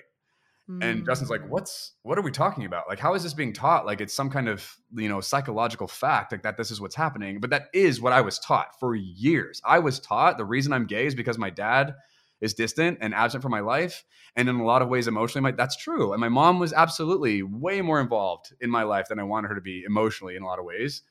and 0.81 1.03
Justin's 1.03 1.31
like, 1.31 1.41
mm. 1.41 1.49
"What's 1.49 1.93
what 2.03 2.19
are 2.19 2.21
we 2.21 2.29
talking 2.29 2.65
about? 2.65 2.87
Like, 2.87 2.99
how 2.99 3.15
is 3.15 3.23
this 3.23 3.33
being 3.33 3.53
taught? 3.53 3.87
Like, 3.87 4.01
it's 4.01 4.13
some 4.13 4.29
kind 4.29 4.47
of 4.47 4.71
you 4.95 5.09
know 5.09 5.19
psychological 5.19 5.87
fact, 5.87 6.31
like 6.31 6.43
that 6.43 6.57
this 6.57 6.69
is 6.69 6.79
what's 6.79 6.95
happening. 6.95 7.39
But 7.39 7.49
that 7.49 7.69
is 7.73 7.99
what 7.99 8.13
I 8.13 8.21
was 8.21 8.37
taught 8.37 8.79
for 8.79 8.93
years. 8.93 9.61
I 9.65 9.79
was 9.79 9.99
taught 9.99 10.37
the 10.37 10.45
reason 10.45 10.71
I'm 10.71 10.85
gay 10.85 11.07
is 11.07 11.15
because 11.15 11.39
my 11.39 11.49
dad 11.49 11.95
is 12.41 12.53
distant 12.53 12.97
and 13.01 13.13
absent 13.13 13.43
from 13.43 13.51
my 13.51 13.59
life, 13.59 14.03
and 14.35 14.47
in 14.47 14.55
a 14.55 14.65
lot 14.65 14.81
of 14.81 14.89
ways, 14.89 15.07
emotionally, 15.07 15.43
my, 15.43 15.51
that's 15.51 15.75
true. 15.75 16.13
And 16.13 16.21
my 16.21 16.29
mom 16.29 16.59
was 16.59 16.73
absolutely 16.73 17.43
way 17.43 17.81
more 17.81 17.99
involved 17.99 18.53
in 18.61 18.69
my 18.69 18.83
life 18.83 19.07
than 19.09 19.19
I 19.19 19.23
wanted 19.23 19.49
her 19.49 19.55
to 19.55 19.61
be 19.61 19.83
emotionally 19.85 20.35
in 20.35 20.43
a 20.43 20.45
lot 20.45 20.59
of 20.59 20.65
ways. 20.65 21.01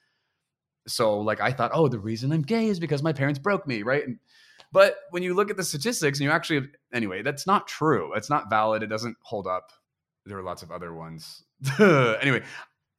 So, 0.87 1.19
like, 1.21 1.41
I 1.41 1.53
thought, 1.53 1.73
oh, 1.75 1.89
the 1.89 1.99
reason 1.99 2.33
I'm 2.33 2.43
gay 2.43 2.69
is 2.69 2.81
because 2.81 3.03
my 3.03 3.13
parents 3.13 3.39
broke 3.39 3.67
me, 3.67 3.83
right? 3.83 4.07
And, 4.07 4.19
but 4.73 4.97
when 5.11 5.23
you 5.23 5.35
look 5.35 5.51
at 5.51 5.57
the 5.57 5.65
statistics 5.65 6.19
and 6.19 6.25
you 6.25 6.31
actually, 6.31 6.69
anyway, 6.93 7.23
that's 7.23 7.47
not 7.47 7.67
true. 7.67 8.15
It's 8.15 8.31
not 8.31 8.51
valid. 8.51 8.83
It 8.83 8.89
doesn't 8.89 9.17
hold 9.23 9.47
up. 9.47 9.71
There 10.25 10.39
are 10.39 10.43
lots 10.43 10.63
of 10.63 10.71
other 10.71 10.95
ones. 10.95 11.45
anyway, 11.79 12.41
do 12.41 12.45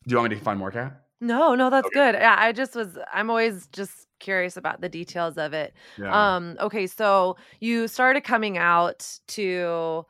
you 0.08 0.18
want 0.18 0.32
me 0.32 0.38
to 0.38 0.44
find 0.44 0.60
more, 0.60 0.72
Kat 0.72 1.02
No, 1.22 1.56
no, 1.56 1.70
that's 1.70 1.88
okay. 1.88 1.94
good. 1.94 2.16
Yeah, 2.16 2.36
I 2.38 2.52
just 2.52 2.76
was, 2.76 2.98
I'm 3.12 3.30
always 3.30 3.68
just 3.68 4.08
curious 4.20 4.58
about 4.58 4.82
the 4.82 4.90
details 4.90 5.38
of 5.38 5.54
it. 5.54 5.74
Yeah. 5.98 6.36
Um, 6.36 6.58
okay, 6.60 6.88
so 6.88 7.38
you 7.60 7.88
started 7.88 8.24
coming 8.24 8.58
out 8.58 9.20
to 9.30 10.06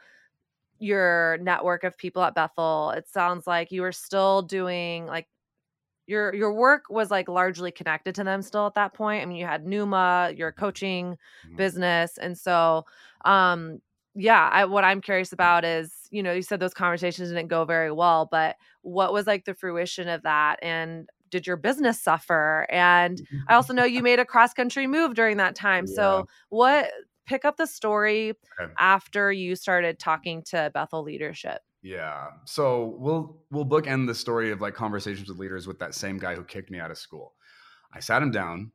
your 0.80 1.38
network 1.42 1.84
of 1.84 1.98
people 1.98 2.24
at 2.24 2.36
Bethel. 2.36 2.92
It 2.92 3.08
sounds 3.08 3.46
like 3.46 3.72
you 3.72 3.82
were 3.82 3.92
still 3.92 4.42
doing 4.42 5.06
like 5.06 5.28
your 6.08 6.34
your 6.34 6.54
work 6.54 6.86
was 6.90 7.12
like 7.12 7.28
largely 7.30 7.72
connected 7.72 8.16
to 8.16 8.24
them 8.24 8.42
still 8.42 8.66
at 8.66 8.76
that 8.76 8.94
point. 8.94 9.22
I 9.22 9.26
mean, 9.26 9.38
you 9.38 9.46
had 9.46 9.66
Numa, 9.66 10.34
your 10.36 10.52
coaching 10.52 11.18
mm-hmm. 11.46 11.56
business, 11.56 12.18
and 12.18 12.38
so 12.38 12.86
um 13.26 13.80
yeah, 14.16 14.50
I, 14.52 14.66
what 14.66 14.84
I'm 14.84 15.02
curious 15.02 15.32
about 15.32 15.64
is, 15.64 15.94
you 16.10 16.24
know, 16.24 16.34
you 16.34 16.42
said 16.42 16.60
those 16.60 16.74
conversations 16.74 17.30
didn't 17.30 17.48
go 17.48 17.64
very 17.64 17.92
well, 17.92 18.28
but 18.30 18.58
what 18.82 19.14
was 19.14 19.28
like 19.28 19.46
the 19.46 19.54
fruition 19.54 20.10
of 20.10 20.24
that 20.24 20.58
and 20.62 21.08
did 21.30 21.48
your 21.48 21.58
business 21.58 22.02
suffer? 22.02 22.68
And 22.70 23.26
I 23.48 23.56
also 23.56 23.74
know 23.74 23.84
you 23.84 24.02
made 24.02 24.20
a 24.20 24.26
cross 24.26 24.54
country 24.54 24.88
move 24.88 25.16
during 25.16 25.38
that 25.38 25.56
time. 25.56 25.86
Yeah. 25.88 25.96
So, 25.96 26.28
what 26.50 26.90
pick 27.26 27.46
up 27.46 27.58
the 27.58 27.68
story 27.68 28.32
okay. 28.60 28.74
after 28.78 29.32
you 29.32 29.56
started 29.56 30.00
talking 30.00 30.42
to 30.44 30.72
Bethel 30.74 31.04
leadership? 31.04 31.62
Yeah. 31.82 32.28
So 32.46 32.96
we'll 32.98 33.38
we'll 33.52 33.66
bookend 33.66 34.08
the 34.08 34.16
story 34.16 34.52
of 34.52 34.62
like 34.62 34.74
conversations 34.74 35.30
with 35.30 35.38
leaders 35.38 35.68
with 35.68 35.80
that 35.80 35.96
same 35.96 36.18
guy 36.18 36.36
who 36.36 36.44
kicked 36.44 36.72
me 36.72 36.80
out 36.80 36.92
of 36.92 36.98
school. 36.98 37.36
I 37.94 38.00
sat 38.00 38.22
him 38.22 38.32
down. 38.32 38.72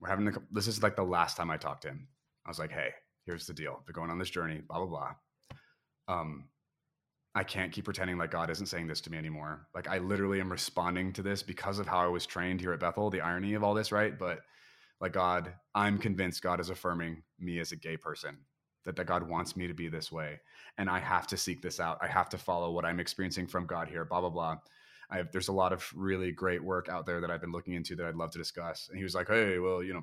We're 0.00 0.08
having 0.08 0.28
a, 0.28 0.32
this 0.50 0.66
is 0.66 0.82
like 0.82 0.96
the 0.96 1.02
last 1.02 1.36
time 1.36 1.50
I 1.50 1.56
talked 1.56 1.82
to 1.82 1.88
him. 1.88 2.08
I 2.46 2.50
was 2.50 2.58
like, 2.58 2.72
hey, 2.72 2.90
here's 3.26 3.46
the 3.46 3.54
deal. 3.54 3.82
They're 3.84 3.92
going 3.92 4.10
on 4.10 4.18
this 4.18 4.30
journey, 4.30 4.62
blah 4.66 4.84
blah 4.84 4.86
blah. 4.86 6.16
Um, 6.16 6.48
I 7.38 7.44
can't 7.44 7.70
keep 7.70 7.84
pretending 7.84 8.18
like 8.18 8.32
God 8.32 8.50
isn't 8.50 8.66
saying 8.66 8.88
this 8.88 9.00
to 9.02 9.12
me 9.12 9.16
anymore. 9.16 9.68
Like 9.72 9.86
I 9.86 9.98
literally 9.98 10.40
am 10.40 10.50
responding 10.50 11.12
to 11.12 11.22
this 11.22 11.40
because 11.40 11.78
of 11.78 11.86
how 11.86 11.98
I 11.98 12.08
was 12.08 12.26
trained 12.26 12.60
here 12.60 12.72
at 12.72 12.80
Bethel. 12.80 13.10
The 13.10 13.20
irony 13.20 13.54
of 13.54 13.62
all 13.62 13.74
this, 13.74 13.92
right? 13.92 14.18
But 14.18 14.40
like 15.00 15.12
God, 15.12 15.54
I'm 15.72 15.98
convinced 15.98 16.42
God 16.42 16.58
is 16.58 16.68
affirming 16.68 17.22
me 17.38 17.60
as 17.60 17.70
a 17.70 17.76
gay 17.76 17.96
person 17.96 18.38
that, 18.84 18.96
that 18.96 19.06
God 19.06 19.28
wants 19.28 19.56
me 19.56 19.68
to 19.68 19.72
be 19.72 19.86
this 19.86 20.10
way. 20.10 20.40
And 20.78 20.90
I 20.90 20.98
have 20.98 21.28
to 21.28 21.36
seek 21.36 21.62
this 21.62 21.78
out. 21.78 21.98
I 22.02 22.08
have 22.08 22.28
to 22.30 22.38
follow 22.38 22.72
what 22.72 22.84
I'm 22.84 22.98
experiencing 22.98 23.46
from 23.46 23.66
God 23.66 23.86
here, 23.86 24.04
blah, 24.04 24.20
blah, 24.20 24.30
blah. 24.30 24.56
Have, 25.08 25.30
there's 25.30 25.46
a 25.46 25.52
lot 25.52 25.72
of 25.72 25.88
really 25.94 26.32
great 26.32 26.64
work 26.64 26.88
out 26.88 27.06
there 27.06 27.20
that 27.20 27.30
I've 27.30 27.40
been 27.40 27.52
looking 27.52 27.74
into 27.74 27.94
that 27.94 28.06
I'd 28.06 28.16
love 28.16 28.32
to 28.32 28.38
discuss. 28.38 28.88
And 28.88 28.98
he 28.98 29.04
was 29.04 29.14
like, 29.14 29.28
Hey, 29.28 29.60
well, 29.60 29.80
you 29.80 29.94
know, 29.94 30.02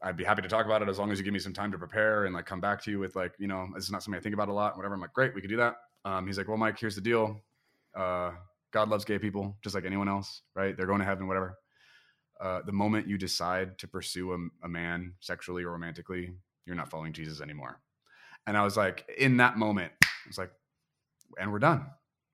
I'd 0.00 0.16
be 0.16 0.22
happy 0.22 0.42
to 0.42 0.48
talk 0.48 0.64
about 0.64 0.80
it 0.80 0.88
as 0.88 1.00
long 1.00 1.10
as 1.10 1.18
you 1.18 1.24
give 1.24 1.34
me 1.34 1.40
some 1.40 1.52
time 1.52 1.72
to 1.72 1.78
prepare 1.78 2.24
and 2.24 2.36
like 2.36 2.46
come 2.46 2.60
back 2.60 2.84
to 2.84 2.90
you 2.92 3.00
with 3.00 3.16
like, 3.16 3.32
you 3.40 3.48
know, 3.48 3.66
this 3.74 3.82
is 3.82 3.90
not 3.90 4.04
something 4.04 4.16
I 4.16 4.22
think 4.22 4.34
about 4.34 4.48
a 4.48 4.52
lot, 4.52 4.76
whatever. 4.76 4.94
I'm 4.94 5.00
like, 5.00 5.12
great, 5.12 5.34
we 5.34 5.40
could 5.40 5.50
do 5.50 5.56
that. 5.56 5.74
Um, 6.04 6.26
he's 6.26 6.38
like, 6.38 6.48
well, 6.48 6.56
Mike, 6.56 6.78
here's 6.78 6.94
the 6.94 7.00
deal. 7.00 7.40
Uh, 7.96 8.32
God 8.72 8.88
loves 8.88 9.04
gay 9.04 9.18
people 9.18 9.56
just 9.62 9.74
like 9.74 9.84
anyone 9.84 10.08
else, 10.08 10.42
right? 10.54 10.76
They're 10.76 10.86
going 10.86 11.00
to 11.00 11.04
heaven, 11.04 11.26
whatever. 11.26 11.56
Uh, 12.40 12.60
the 12.64 12.72
moment 12.72 13.08
you 13.08 13.18
decide 13.18 13.78
to 13.78 13.88
pursue 13.88 14.32
a, 14.32 14.66
a 14.66 14.68
man 14.68 15.14
sexually 15.20 15.64
or 15.64 15.72
romantically, 15.72 16.34
you're 16.66 16.76
not 16.76 16.90
following 16.90 17.12
Jesus 17.12 17.40
anymore. 17.40 17.80
And 18.46 18.56
I 18.56 18.62
was 18.62 18.76
like, 18.76 19.08
in 19.18 19.38
that 19.38 19.58
moment, 19.58 19.92
I 20.02 20.28
was 20.28 20.38
like, 20.38 20.50
and 21.40 21.50
we're 21.50 21.58
done. 21.58 21.86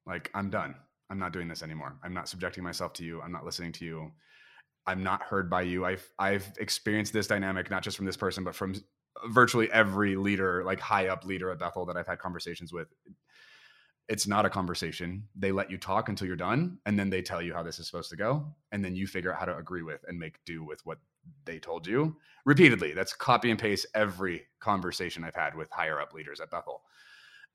Like, 0.07 0.31
I'm 0.35 0.51
done. 0.51 0.75
I'm 1.11 1.19
not 1.19 1.33
doing 1.33 1.49
this 1.49 1.63
anymore. 1.63 1.97
I'm 2.03 2.15
not 2.15 2.29
subjecting 2.29 2.65
myself 2.65 2.93
to 2.95 3.05
you. 3.05 3.23
I'm 3.23 3.33
not 3.33 3.45
listening 3.45 3.73
to 3.73 3.85
you. 3.85 4.13
I'm 4.87 5.03
not 5.03 5.23
heard 5.23 5.49
by 5.49 5.63
you. 5.63 5.85
I've 5.85 6.07
I've 6.19 6.53
experienced 6.59 7.13
this 7.13 7.27
dynamic 7.27 7.71
not 7.71 7.83
just 7.83 7.97
from 7.97 8.07
this 8.07 8.17
person, 8.17 8.45
but 8.45 8.55
from 8.55 8.75
virtually 9.29 9.71
every 9.73 10.17
leader, 10.17 10.63
like 10.65 10.81
high 10.81 11.09
up 11.09 11.25
leader 11.25 11.51
at 11.51 11.59
Bethel 11.59 11.87
that 11.87 11.97
I've 11.97 12.07
had 12.07 12.19
conversations 12.19 12.73
with. 12.73 12.89
It's 14.09 14.27
not 14.27 14.45
a 14.45 14.51
conversation. 14.51 15.29
They 15.35 15.51
let 15.51 15.71
you 15.71 15.79
talk 15.79 16.09
until 16.09 16.27
you're 16.27 16.37
done, 16.37 16.79
and 16.85 16.99
then 16.99 17.09
they 17.09 17.23
tell 17.23 17.41
you 17.41 17.55
how 17.55 17.63
this 17.63 17.79
is 17.79 17.87
supposed 17.87 18.11
to 18.11 18.17
go, 18.17 18.47
and 18.71 18.85
then 18.85 18.95
you 18.95 19.07
figure 19.07 19.33
out 19.33 19.39
how 19.39 19.47
to 19.47 19.57
agree 19.57 19.83
with 19.83 20.05
and 20.07 20.19
make 20.19 20.45
do 20.45 20.63
with 20.63 20.85
what 20.85 20.99
they 21.47 21.59
told 21.59 21.87
you 21.87 22.17
repeatedly. 22.45 22.93
That's 22.93 23.15
copy 23.15 23.51
and 23.51 23.59
paste 23.59 23.87
every 23.95 24.47
conversation 24.61 25.25
I've 25.25 25.35
had 25.35 25.55
with 25.55 25.71
higher 25.71 26.01
up 26.01 26.13
leaders 26.13 26.41
at 26.41 26.51
Bethel. 26.51 26.83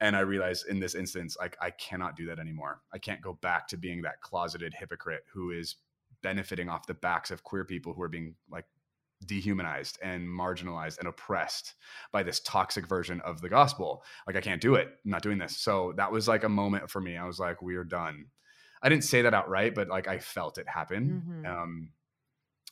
And 0.01 0.15
I 0.15 0.21
realized 0.21 0.67
in 0.67 0.79
this 0.79 0.95
instance, 0.95 1.37
like 1.39 1.57
I 1.61 1.71
cannot 1.71 2.15
do 2.15 2.25
that 2.27 2.39
anymore. 2.39 2.81
I 2.93 2.97
can't 2.97 3.21
go 3.21 3.33
back 3.33 3.67
to 3.67 3.77
being 3.77 4.01
that 4.01 4.21
closeted 4.21 4.73
hypocrite 4.73 5.25
who 5.31 5.51
is 5.51 5.75
benefiting 6.23 6.69
off 6.69 6.87
the 6.87 6.93
backs 6.93 7.31
of 7.31 7.43
queer 7.43 7.65
people 7.65 7.93
who 7.93 8.01
are 8.01 8.09
being 8.09 8.35
like 8.49 8.65
dehumanized 9.25 9.99
and 10.01 10.27
marginalized 10.27 10.99
and 10.99 11.07
oppressed 11.07 11.75
by 12.11 12.23
this 12.23 12.39
toxic 12.39 12.87
version 12.87 13.21
of 13.21 13.41
the 13.41 13.49
gospel. 13.49 14.03
Like 14.25 14.35
I 14.35 14.41
can't 14.41 14.61
do 14.61 14.75
it. 14.75 14.87
I'm 15.05 15.11
not 15.11 15.23
doing 15.23 15.37
this. 15.37 15.57
So 15.57 15.93
that 15.97 16.11
was 16.11 16.27
like 16.27 16.43
a 16.43 16.49
moment 16.49 16.89
for 16.89 17.01
me. 17.01 17.17
I 17.17 17.25
was 17.25 17.39
like, 17.39 17.61
we 17.61 17.75
are 17.75 17.83
done. 17.83 18.25
I 18.81 18.89
didn't 18.89 19.03
say 19.03 19.23
that 19.23 19.33
outright, 19.33 19.75
but 19.75 19.89
like 19.89 20.07
I 20.07 20.19
felt 20.19 20.57
it 20.57 20.67
happen. 20.67 21.23
Mm-hmm. 21.27 21.45
Um, 21.45 21.89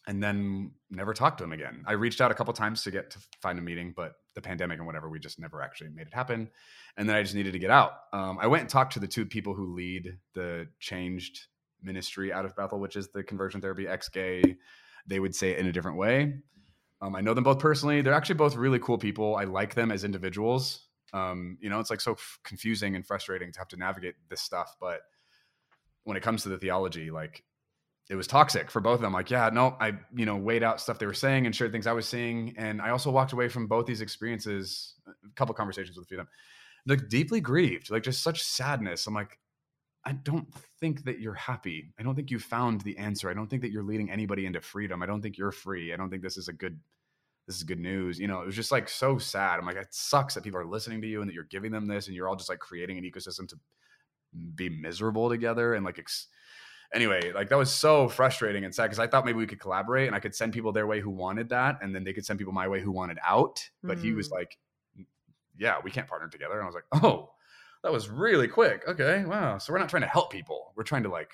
and 0.08 0.24
then 0.24 0.72
never 0.90 1.14
talked 1.14 1.40
to 1.40 1.44
him 1.44 1.52
again. 1.52 1.84
I 1.86 1.92
reached 1.94 2.22
out 2.22 2.32
a 2.32 2.34
couple 2.34 2.54
times 2.54 2.84
to 2.84 2.92
get 2.92 3.12
to 3.12 3.20
find 3.42 3.60
a 3.60 3.62
meeting, 3.62 3.94
but 3.94 4.14
the 4.36 4.42
pandemic 4.42 4.78
and 4.78 4.88
whatever, 4.88 5.10
we 5.10 5.20
just 5.20 5.38
never 5.38 5.62
actually 5.62 5.90
made 5.90 6.08
it 6.08 6.14
happen. 6.14 6.50
And 6.96 7.10
then 7.10 7.18
I 7.18 7.24
just 7.24 7.36
needed 7.36 7.52
to 7.54 7.60
get 7.60 7.72
out. 7.72 7.92
Um, 8.14 8.38
I 8.40 8.48
went 8.48 8.62
and 8.62 8.70
talked 8.70 8.94
to 8.94 9.00
the 9.02 9.08
two 9.08 9.26
people 9.26 9.54
who 9.54 9.76
lead 9.76 10.18
the 10.34 10.68
changed 10.80 11.48
ministry 11.84 12.32
out 12.32 12.46
of 12.46 12.56
Bethel, 12.56 12.80
which 12.80 12.96
is 12.96 13.10
the 13.10 13.22
conversion 13.22 13.60
therapy 13.60 13.86
ex 13.86 14.08
gay. 14.08 14.56
They 15.08 15.20
would 15.20 15.36
say 15.36 15.52
it 15.52 15.60
in 15.60 15.68
a 15.68 15.72
different 15.72 15.98
way. 15.98 16.36
Um, 17.02 17.16
I 17.16 17.22
know 17.22 17.34
them 17.34 17.44
both 17.44 17.60
personally. 17.60 18.02
They're 18.02 18.14
actually 18.14 18.36
both 18.36 18.56
really 18.56 18.80
cool 18.80 18.98
people. 18.98 19.36
I 19.36 19.44
like 19.44 19.76
them 19.76 19.92
as 19.92 20.04
individuals. 20.04 20.88
Um, 21.14 21.58
you 21.62 21.70
know, 21.70 21.80
it's 21.80 21.90
like 21.90 22.02
so 22.02 22.14
f- 22.14 22.40
confusing 22.44 22.96
and 22.96 23.06
frustrating 23.06 23.52
to 23.52 23.60
have 23.60 23.68
to 23.70 23.78
navigate 23.78 24.16
this 24.30 24.42
stuff. 24.42 24.76
But 24.80 25.02
when 26.04 26.18
it 26.18 26.24
comes 26.24 26.44
to 26.44 26.50
the 26.50 26.58
theology, 26.58 27.12
like 27.12 27.44
it 28.10 28.16
was 28.16 28.28
toxic 28.28 28.72
for 28.72 28.80
both 28.80 28.96
of 28.96 29.02
them. 29.02 29.14
Like, 29.14 29.30
yeah, 29.30 29.50
no, 29.52 29.76
I, 29.80 29.94
you 30.16 30.26
know, 30.26 30.38
weighed 30.38 30.64
out 30.64 30.80
stuff 30.80 30.98
they 30.98 31.06
were 31.06 31.14
saying 31.14 31.46
and 31.46 31.56
shared 31.56 31.72
things 31.72 31.88
I 31.88 31.92
was 31.92 32.08
seeing. 32.08 32.56
And 32.58 32.82
I 32.82 32.90
also 32.90 33.12
walked 33.12 33.34
away 33.34 33.50
from 33.50 33.68
both 33.68 33.86
these 33.86 34.02
experiences, 34.02 34.96
a 35.08 35.12
couple 35.36 35.54
conversations 35.54 35.98
with 35.98 36.06
a 36.06 36.08
few 36.08 36.18
of 36.18 36.26
them, 36.26 36.30
like 36.88 37.10
deeply 37.10 37.42
grieved, 37.42 37.92
like 37.92 38.04
just 38.04 38.24
such 38.24 38.42
sadness. 38.42 39.08
I'm 39.08 39.14
like, 39.14 39.38
I 40.08 40.14
don't 40.14 40.48
think 40.80 41.04
that 41.04 41.20
you're 41.20 41.34
happy. 41.34 41.92
I 42.00 42.04
don't 42.04 42.16
think 42.16 42.32
you 42.32 42.40
found 42.40 42.80
the 42.82 42.98
answer. 42.98 43.30
I 43.30 43.34
don't 43.34 43.50
think 43.50 43.62
that 43.62 43.72
you're 43.72 43.84
leading 43.84 44.10
anybody 44.10 44.46
into 44.46 44.62
freedom. 44.62 45.04
I 45.04 45.06
don't 45.06 45.22
think 45.22 45.38
you're 45.38 45.52
free. 45.52 45.94
I 45.94 45.98
don't 45.98 46.10
think 46.10 46.24
this 46.24 46.38
is 46.38 46.48
a 46.48 46.54
good 46.54 46.80
this 47.46 47.58
is 47.58 47.64
good 47.64 47.80
news. 47.80 48.18
You 48.18 48.28
know, 48.28 48.40
it 48.40 48.46
was 48.46 48.56
just 48.56 48.72
like 48.72 48.88
so 48.88 49.18
sad. 49.18 49.60
I'm 49.60 49.66
like, 49.66 49.76
it 49.76 49.88
sucks 49.92 50.34
that 50.34 50.46
people 50.46 50.62
are 50.62 50.66
listening 50.66 51.02
to 51.02 51.08
you 51.08 51.20
and 51.20 51.30
that 51.30 51.34
you're 51.34 51.44
giving 51.44 51.74
them 51.74 51.88
this 51.88 52.08
and 52.08 52.16
you're 52.16 52.30
all 52.30 52.38
just 52.38 52.48
like 52.48 52.60
creating 52.60 52.98
an 52.98 53.04
ecosystem 53.04 53.50
to 53.50 53.58
be 54.56 54.70
miserable 54.70 55.30
together 55.30 55.74
and 55.74 55.84
like 55.84 56.00
ex- 56.00 56.28
anyway, 56.94 57.34
like 57.34 57.50
that 57.50 57.58
was 57.58 57.74
so 57.74 58.08
frustrating 58.08 58.64
and 58.64 58.74
sad 58.74 58.84
because 58.84 59.00
I 59.00 59.08
thought 59.08 59.26
maybe 59.26 59.40
we 59.40 59.48
could 59.48 59.60
collaborate 59.60 60.08
and 60.08 60.16
I 60.16 60.22
could 60.22 60.36
send 60.36 60.54
people 60.54 60.72
their 60.72 60.88
way 60.88 61.02
who 61.02 61.10
wanted 61.10 61.50
that, 61.50 61.80
and 61.82 61.94
then 61.94 62.06
they 62.06 62.14
could 62.14 62.26
send 62.26 62.40
people 62.40 62.54
my 62.54 62.70
way 62.70 62.80
who 62.80 62.94
wanted 62.94 63.18
out. 63.26 63.62
But 63.84 63.98
mm. 63.98 64.04
he 64.04 64.14
was 64.14 64.30
mm. 64.30 64.34
like, 64.34 64.58
"Yeah, 65.58 65.78
we 65.84 65.92
can't 65.92 66.08
partner 66.08 66.30
together." 66.30 66.54
And 66.54 66.64
I 66.64 66.66
was 66.66 66.76
like, 66.76 67.04
"Oh, 67.04 67.32
that 67.84 67.92
was 67.92 68.10
really 68.10 68.48
quick. 68.48 68.84
Okay, 68.88 69.24
wow. 69.26 69.58
So 69.58 69.74
we're 69.74 69.80
not 69.80 69.90
trying 69.90 70.04
to 70.04 70.08
help 70.08 70.32
people. 70.32 70.74
We're 70.76 70.84
trying 70.84 71.04
to 71.04 71.10
like 71.10 71.32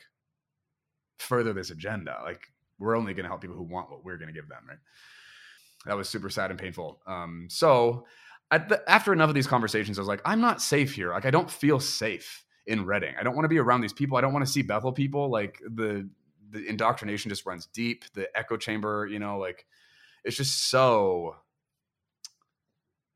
further 1.19 1.53
this 1.53 1.69
agenda. 1.71 2.19
Like 2.23 2.47
we're 2.79 2.97
only 2.97 3.13
going 3.13 3.23
to 3.23 3.29
help 3.29 3.41
people 3.41 3.55
who 3.55 3.63
want 3.63 3.89
what 3.89 4.03
we're 4.03 4.17
going 4.17 4.27
to 4.27 4.33
give 4.33 4.49
them, 4.49 4.63
right?" 4.67 4.77
That 5.85 5.97
was 5.97 6.07
super 6.07 6.29
sad 6.29 6.49
and 6.49 6.59
painful. 6.59 7.01
Um, 7.05 7.47
so 7.49 8.05
the, 8.51 8.81
after 8.87 9.11
enough 9.11 9.29
of 9.29 9.35
these 9.35 9.47
conversations, 9.47 9.97
I 9.97 10.01
was 10.01 10.07
like, 10.07 10.21
"I'm 10.25 10.41
not 10.41 10.61
safe 10.61 10.93
here. 10.93 11.11
Like 11.11 11.25
I 11.25 11.31
don't 11.31 11.49
feel 11.49 11.79
safe." 11.79 12.43
in 12.65 12.85
Redding. 12.85 13.13
I 13.19 13.23
don't 13.23 13.35
want 13.35 13.45
to 13.45 13.49
be 13.49 13.59
around 13.59 13.81
these 13.81 13.93
people. 13.93 14.17
I 14.17 14.21
don't 14.21 14.33
want 14.33 14.45
to 14.45 14.51
see 14.51 14.61
Bethel 14.61 14.93
people. 14.93 15.29
Like 15.29 15.59
the 15.75 16.09
the 16.51 16.65
indoctrination 16.67 17.29
just 17.29 17.45
runs 17.45 17.65
deep. 17.67 18.05
The 18.13 18.29
echo 18.37 18.57
chamber, 18.57 19.07
you 19.09 19.19
know, 19.19 19.37
like 19.37 19.65
it's 20.23 20.37
just 20.37 20.69
so 20.69 21.35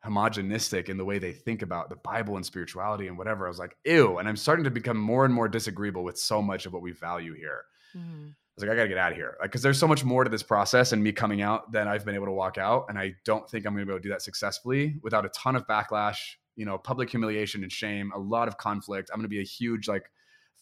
homogenistic 0.07 0.89
in 0.89 0.97
the 0.97 1.05
way 1.05 1.19
they 1.19 1.33
think 1.33 1.61
about 1.61 1.89
the 1.89 1.95
Bible 1.97 2.35
and 2.35 2.45
spirituality 2.45 3.07
and 3.07 3.17
whatever. 3.17 3.45
I 3.45 3.49
was 3.49 3.59
like, 3.59 3.75
ew. 3.85 4.17
And 4.17 4.27
I'm 4.27 4.37
starting 4.37 4.63
to 4.63 4.71
become 4.71 4.97
more 4.97 5.25
and 5.25 5.33
more 5.33 5.47
disagreeable 5.47 6.03
with 6.03 6.17
so 6.17 6.41
much 6.41 6.65
of 6.65 6.73
what 6.73 6.81
we 6.81 6.91
value 6.91 7.33
here. 7.33 7.63
Mm-hmm. 7.95 8.27
I 8.27 8.53
was 8.55 8.63
like, 8.63 8.71
I 8.71 8.75
gotta 8.75 8.89
get 8.89 8.97
out 8.97 9.11
of 9.11 9.17
here. 9.17 9.37
Like, 9.39 9.51
cause 9.51 9.61
there's 9.61 9.77
so 9.77 9.87
much 9.87 10.03
more 10.03 10.23
to 10.23 10.29
this 10.29 10.43
process 10.43 10.91
and 10.91 11.03
me 11.03 11.11
coming 11.11 11.41
out 11.41 11.71
than 11.71 11.87
I've 11.87 12.05
been 12.05 12.15
able 12.15 12.25
to 12.25 12.31
walk 12.31 12.57
out. 12.57 12.85
And 12.89 12.97
I 12.97 13.15
don't 13.25 13.47
think 13.49 13.65
I'm 13.65 13.73
gonna 13.73 13.85
be 13.85 13.91
able 13.91 13.99
to 13.99 14.03
do 14.03 14.09
that 14.09 14.21
successfully 14.21 14.95
without 15.03 15.25
a 15.25 15.29
ton 15.29 15.55
of 15.55 15.67
backlash 15.67 16.17
you 16.57 16.65
know, 16.65 16.77
public 16.77 17.09
humiliation 17.09 17.63
and 17.63 17.71
shame, 17.71 18.11
a 18.13 18.19
lot 18.19 18.49
of 18.49 18.57
conflict. 18.57 19.09
I'm 19.13 19.19
going 19.19 19.25
to 19.25 19.29
be 19.29 19.39
a 19.39 19.45
huge 19.45 19.87
like 19.87 20.11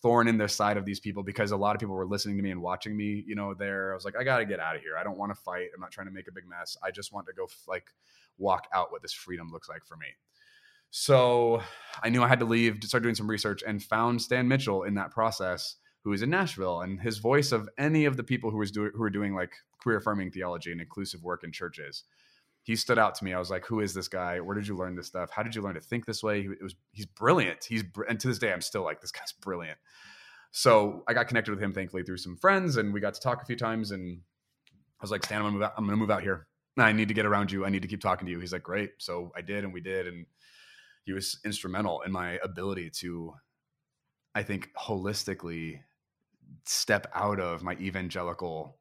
thorn 0.06 0.28
in 0.28 0.38
the 0.38 0.48
side 0.48 0.78
of 0.78 0.86
these 0.86 1.00
people 1.00 1.24
because 1.24 1.50
a 1.50 1.58
lot 1.58 1.76
of 1.76 1.80
people 1.80 1.96
were 1.96 2.06
listening 2.06 2.38
to 2.38 2.44
me 2.44 2.52
and 2.52 2.62
watching 2.62 2.96
me, 2.96 3.24
you 3.26 3.34
know, 3.34 3.56
there. 3.56 3.92
I 3.92 3.96
was 3.96 4.06
like, 4.06 4.16
I 4.16 4.24
got 4.24 4.38
to 4.38 4.46
get 4.46 4.60
out 4.60 4.76
of 4.76 4.84
here. 4.84 4.92
I 5.00 5.04
don't 5.04 5.18
want 5.18 5.34
to 5.34 5.42
fight. 5.42 5.70
I'm 5.74 5.82
not 5.82 5.90
trying 5.90 6.06
to 6.06 6.14
make 6.14 6.28
a 6.28 6.32
big 6.32 6.48
mess. 6.48 6.78
I 6.84 6.92
just 6.92 7.12
want 7.12 7.26
to 7.26 7.34
go 7.34 7.48
like 7.68 7.88
walk 8.38 8.68
out 8.72 8.92
what 8.92 9.02
this 9.02 9.14
freedom 9.14 9.52
looks 9.52 9.68
like 9.68 9.84
for 9.84 9.98
me. 9.98 10.06
So 10.92 11.64
I 12.04 12.10
knew 12.10 12.22
I 12.22 12.28
had 12.28 12.38
to 12.38 12.46
leave 12.46 12.82
to 12.82 12.88
start 12.88 13.02
doing 13.02 13.16
some 13.16 13.28
research 13.28 13.64
and 13.66 13.82
found 13.82 14.22
Stan 14.22 14.48
Mitchell 14.48 14.84
in 14.84 14.94
that 14.94 15.10
process, 15.10 15.78
who 16.04 16.14
is 16.14 16.22
in 16.22 16.30
Nashville, 16.30 16.82
and 16.82 17.02
his 17.02 17.18
voice 17.18 17.52
of 17.52 17.68
any 17.80 18.06
of 18.06 18.16
the 18.16 18.24
people 18.24 18.52
who 18.52 18.60
was 18.60 18.70
doing 18.70 18.92
who 18.94 19.00
were 19.00 19.10
doing 19.10 19.34
like 19.34 19.54
queer 19.82 19.98
affirming 19.98 20.30
theology 20.30 20.72
and 20.72 20.82
inclusive 20.82 21.24
work 21.24 21.44
in 21.44 21.52
churches 21.52 22.04
he 22.66 22.76
stood 22.76 22.98
out 22.98 23.14
to 23.14 23.24
me. 23.24 23.32
I 23.32 23.38
was 23.38 23.52
like, 23.52 23.64
"Who 23.68 23.80
is 23.80 23.94
this 23.94 24.08
guy? 24.08 24.40
Where 24.40 24.56
did 24.56 24.68
you 24.68 24.76
learn 24.76 24.96
this 24.96 25.06
stuff? 25.06 25.30
How 25.30 25.44
did 25.44 25.54
you 25.54 25.62
learn 25.62 25.76
to 25.76 25.82
think 25.82 26.06
this 26.06 26.24
way?" 26.24 26.42
He, 26.42 26.48
it 26.48 26.64
was 26.64 26.76
he's 26.92 27.06
brilliant. 27.06 27.64
He's 27.64 27.84
and 28.10 28.20
to 28.20 28.28
this 28.28 28.40
day, 28.40 28.52
I'm 28.52 28.62
still 28.62 28.84
like, 28.84 29.02
"This 29.02 29.12
guy's 29.12 29.32
brilliant." 29.34 29.78
So 30.52 31.04
I 31.08 31.14
got 31.14 31.28
connected 31.28 31.52
with 31.52 31.62
him, 31.62 31.74
thankfully, 31.74 32.02
through 32.02 32.18
some 32.18 32.38
friends, 32.38 32.78
and 32.78 32.92
we 32.92 33.00
got 33.00 33.14
to 33.14 33.22
talk 33.22 33.44
a 33.44 33.46
few 33.46 33.56
times. 33.56 33.92
And 33.92 34.20
I 35.00 35.04
was 35.04 35.12
like, 35.12 35.24
"Stan, 35.24 35.42
I'm 35.42 35.44
gonna 35.46 35.54
move 35.54 35.62
out. 35.62 35.74
I'm 35.78 35.86
gonna 35.86 35.98
move 35.98 36.10
out 36.10 36.24
here. 36.24 36.48
I 36.78 36.92
need 36.92 37.08
to 37.08 37.14
get 37.14 37.28
around 37.28 37.52
you. 37.52 37.66
I 37.66 37.70
need 37.70 37.84
to 37.84 37.88
keep 37.88 38.02
talking 38.02 38.26
to 38.26 38.32
you." 38.32 38.40
He's 38.40 38.54
like, 38.54 38.64
"Great." 38.64 38.94
So 38.98 39.32
I 39.36 39.42
did, 39.42 39.64
and 39.64 39.72
we 39.72 39.80
did, 39.82 40.08
and 40.08 40.26
he 41.06 41.14
was 41.14 41.40
instrumental 41.46 42.02
in 42.02 42.12
my 42.12 42.40
ability 42.44 42.90
to, 43.02 43.36
I 44.34 44.42
think, 44.42 44.72
holistically 44.76 45.82
step 46.66 47.06
out 47.14 47.40
of 47.40 47.62
my 47.62 47.74
evangelical 47.74 48.80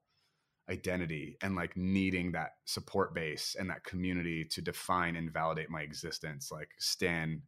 identity 0.71 1.37
and 1.43 1.55
like 1.55 1.77
needing 1.77 2.33
that 2.33 2.53
support 2.65 3.15
base 3.15 3.55
and 3.59 3.69
that 3.69 3.85
community 3.85 4.45
to 4.45 4.63
define 4.63 5.17
and 5.17 5.33
validate 5.33 5.69
my 5.69 5.83
existence 5.83 6.51
like 6.51 6.71
stan 6.79 7.43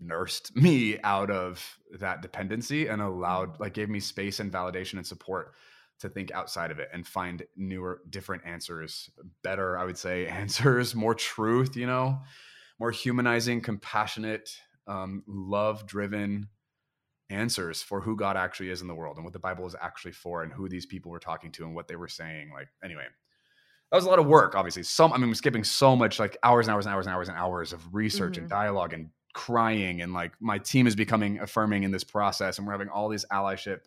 nursed 0.00 0.54
me 0.56 0.98
out 1.02 1.30
of 1.30 1.78
that 1.98 2.22
dependency 2.22 2.86
and 2.86 3.02
allowed 3.02 3.58
like 3.60 3.74
gave 3.74 3.90
me 3.90 4.00
space 4.00 4.40
and 4.40 4.52
validation 4.52 4.94
and 4.94 5.06
support 5.06 5.54
to 5.98 6.08
think 6.08 6.30
outside 6.32 6.70
of 6.70 6.78
it 6.78 6.88
and 6.92 7.06
find 7.06 7.42
newer 7.56 8.00
different 8.08 8.42
answers 8.46 9.10
better 9.42 9.76
i 9.76 9.84
would 9.84 9.98
say 9.98 10.26
answers 10.28 10.94
more 10.94 11.14
truth 11.14 11.76
you 11.76 11.86
know 11.86 12.18
more 12.78 12.90
humanizing 12.90 13.60
compassionate 13.60 14.50
um, 14.86 15.22
love 15.26 15.86
driven 15.86 16.48
answers 17.30 17.82
for 17.82 18.00
who 18.00 18.16
God 18.16 18.36
actually 18.36 18.70
is 18.70 18.80
in 18.80 18.88
the 18.88 18.94
world 18.94 19.16
and 19.16 19.24
what 19.24 19.32
the 19.32 19.38
Bible 19.38 19.66
is 19.66 19.76
actually 19.80 20.12
for 20.12 20.42
and 20.42 20.52
who 20.52 20.68
these 20.68 20.86
people 20.86 21.10
were 21.10 21.18
talking 21.18 21.52
to 21.52 21.64
and 21.64 21.74
what 21.74 21.88
they 21.88 21.96
were 21.96 22.08
saying. 22.08 22.50
Like, 22.52 22.68
anyway, 22.82 23.04
that 23.90 23.96
was 23.96 24.04
a 24.04 24.08
lot 24.08 24.18
of 24.18 24.26
work, 24.26 24.54
obviously. 24.54 24.82
Some, 24.82 25.12
I 25.12 25.16
mean, 25.16 25.28
I'm 25.28 25.34
skipping 25.34 25.64
so 25.64 25.96
much, 25.96 26.18
like 26.18 26.36
hours 26.42 26.66
and 26.66 26.74
hours 26.74 26.86
and 26.86 26.94
hours 26.94 27.06
and 27.06 27.14
hours 27.14 27.28
and 27.28 27.36
hours 27.36 27.72
of 27.72 27.94
research 27.94 28.34
mm-hmm. 28.34 28.42
and 28.42 28.50
dialogue 28.50 28.92
and 28.92 29.10
crying. 29.34 30.02
And 30.02 30.12
like, 30.12 30.32
my 30.40 30.58
team 30.58 30.86
is 30.86 30.96
becoming 30.96 31.38
affirming 31.40 31.84
in 31.84 31.90
this 31.90 32.04
process. 32.04 32.58
And 32.58 32.66
we're 32.66 32.72
having 32.72 32.88
all 32.88 33.08
these 33.08 33.24
allyship 33.32 33.80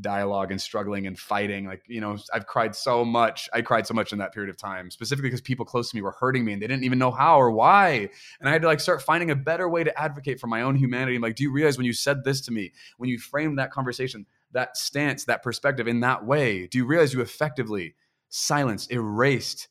dialogue 0.00 0.50
and 0.50 0.60
struggling 0.60 1.06
and 1.06 1.18
fighting. 1.18 1.66
Like, 1.66 1.82
you 1.86 2.00
know, 2.00 2.16
I've 2.32 2.46
cried 2.46 2.74
so 2.74 3.04
much. 3.04 3.48
I 3.52 3.62
cried 3.62 3.86
so 3.86 3.94
much 3.94 4.12
in 4.12 4.18
that 4.18 4.32
period 4.32 4.50
of 4.50 4.56
time, 4.56 4.90
specifically 4.90 5.28
because 5.28 5.40
people 5.40 5.64
close 5.64 5.90
to 5.90 5.96
me 5.96 6.02
were 6.02 6.12
hurting 6.12 6.44
me 6.44 6.52
and 6.54 6.62
they 6.62 6.66
didn't 6.66 6.84
even 6.84 6.98
know 6.98 7.10
how 7.10 7.38
or 7.40 7.50
why. 7.50 8.08
And 8.40 8.48
I 8.48 8.52
had 8.52 8.62
to 8.62 8.68
like 8.68 8.80
start 8.80 9.02
finding 9.02 9.30
a 9.30 9.36
better 9.36 9.68
way 9.68 9.84
to 9.84 10.00
advocate 10.00 10.40
for 10.40 10.46
my 10.46 10.62
own 10.62 10.76
humanity. 10.76 11.16
I'm 11.16 11.22
like, 11.22 11.36
do 11.36 11.42
you 11.42 11.52
realize 11.52 11.76
when 11.76 11.86
you 11.86 11.92
said 11.92 12.24
this 12.24 12.40
to 12.42 12.52
me, 12.52 12.72
when 12.96 13.10
you 13.10 13.18
framed 13.18 13.58
that 13.58 13.70
conversation, 13.70 14.26
that 14.52 14.76
stance, 14.76 15.24
that 15.26 15.42
perspective 15.42 15.86
in 15.86 16.00
that 16.00 16.24
way, 16.24 16.66
do 16.66 16.78
you 16.78 16.86
realize 16.86 17.12
you 17.12 17.20
effectively 17.20 17.94
silenced, 18.28 18.90
erased 18.90 19.68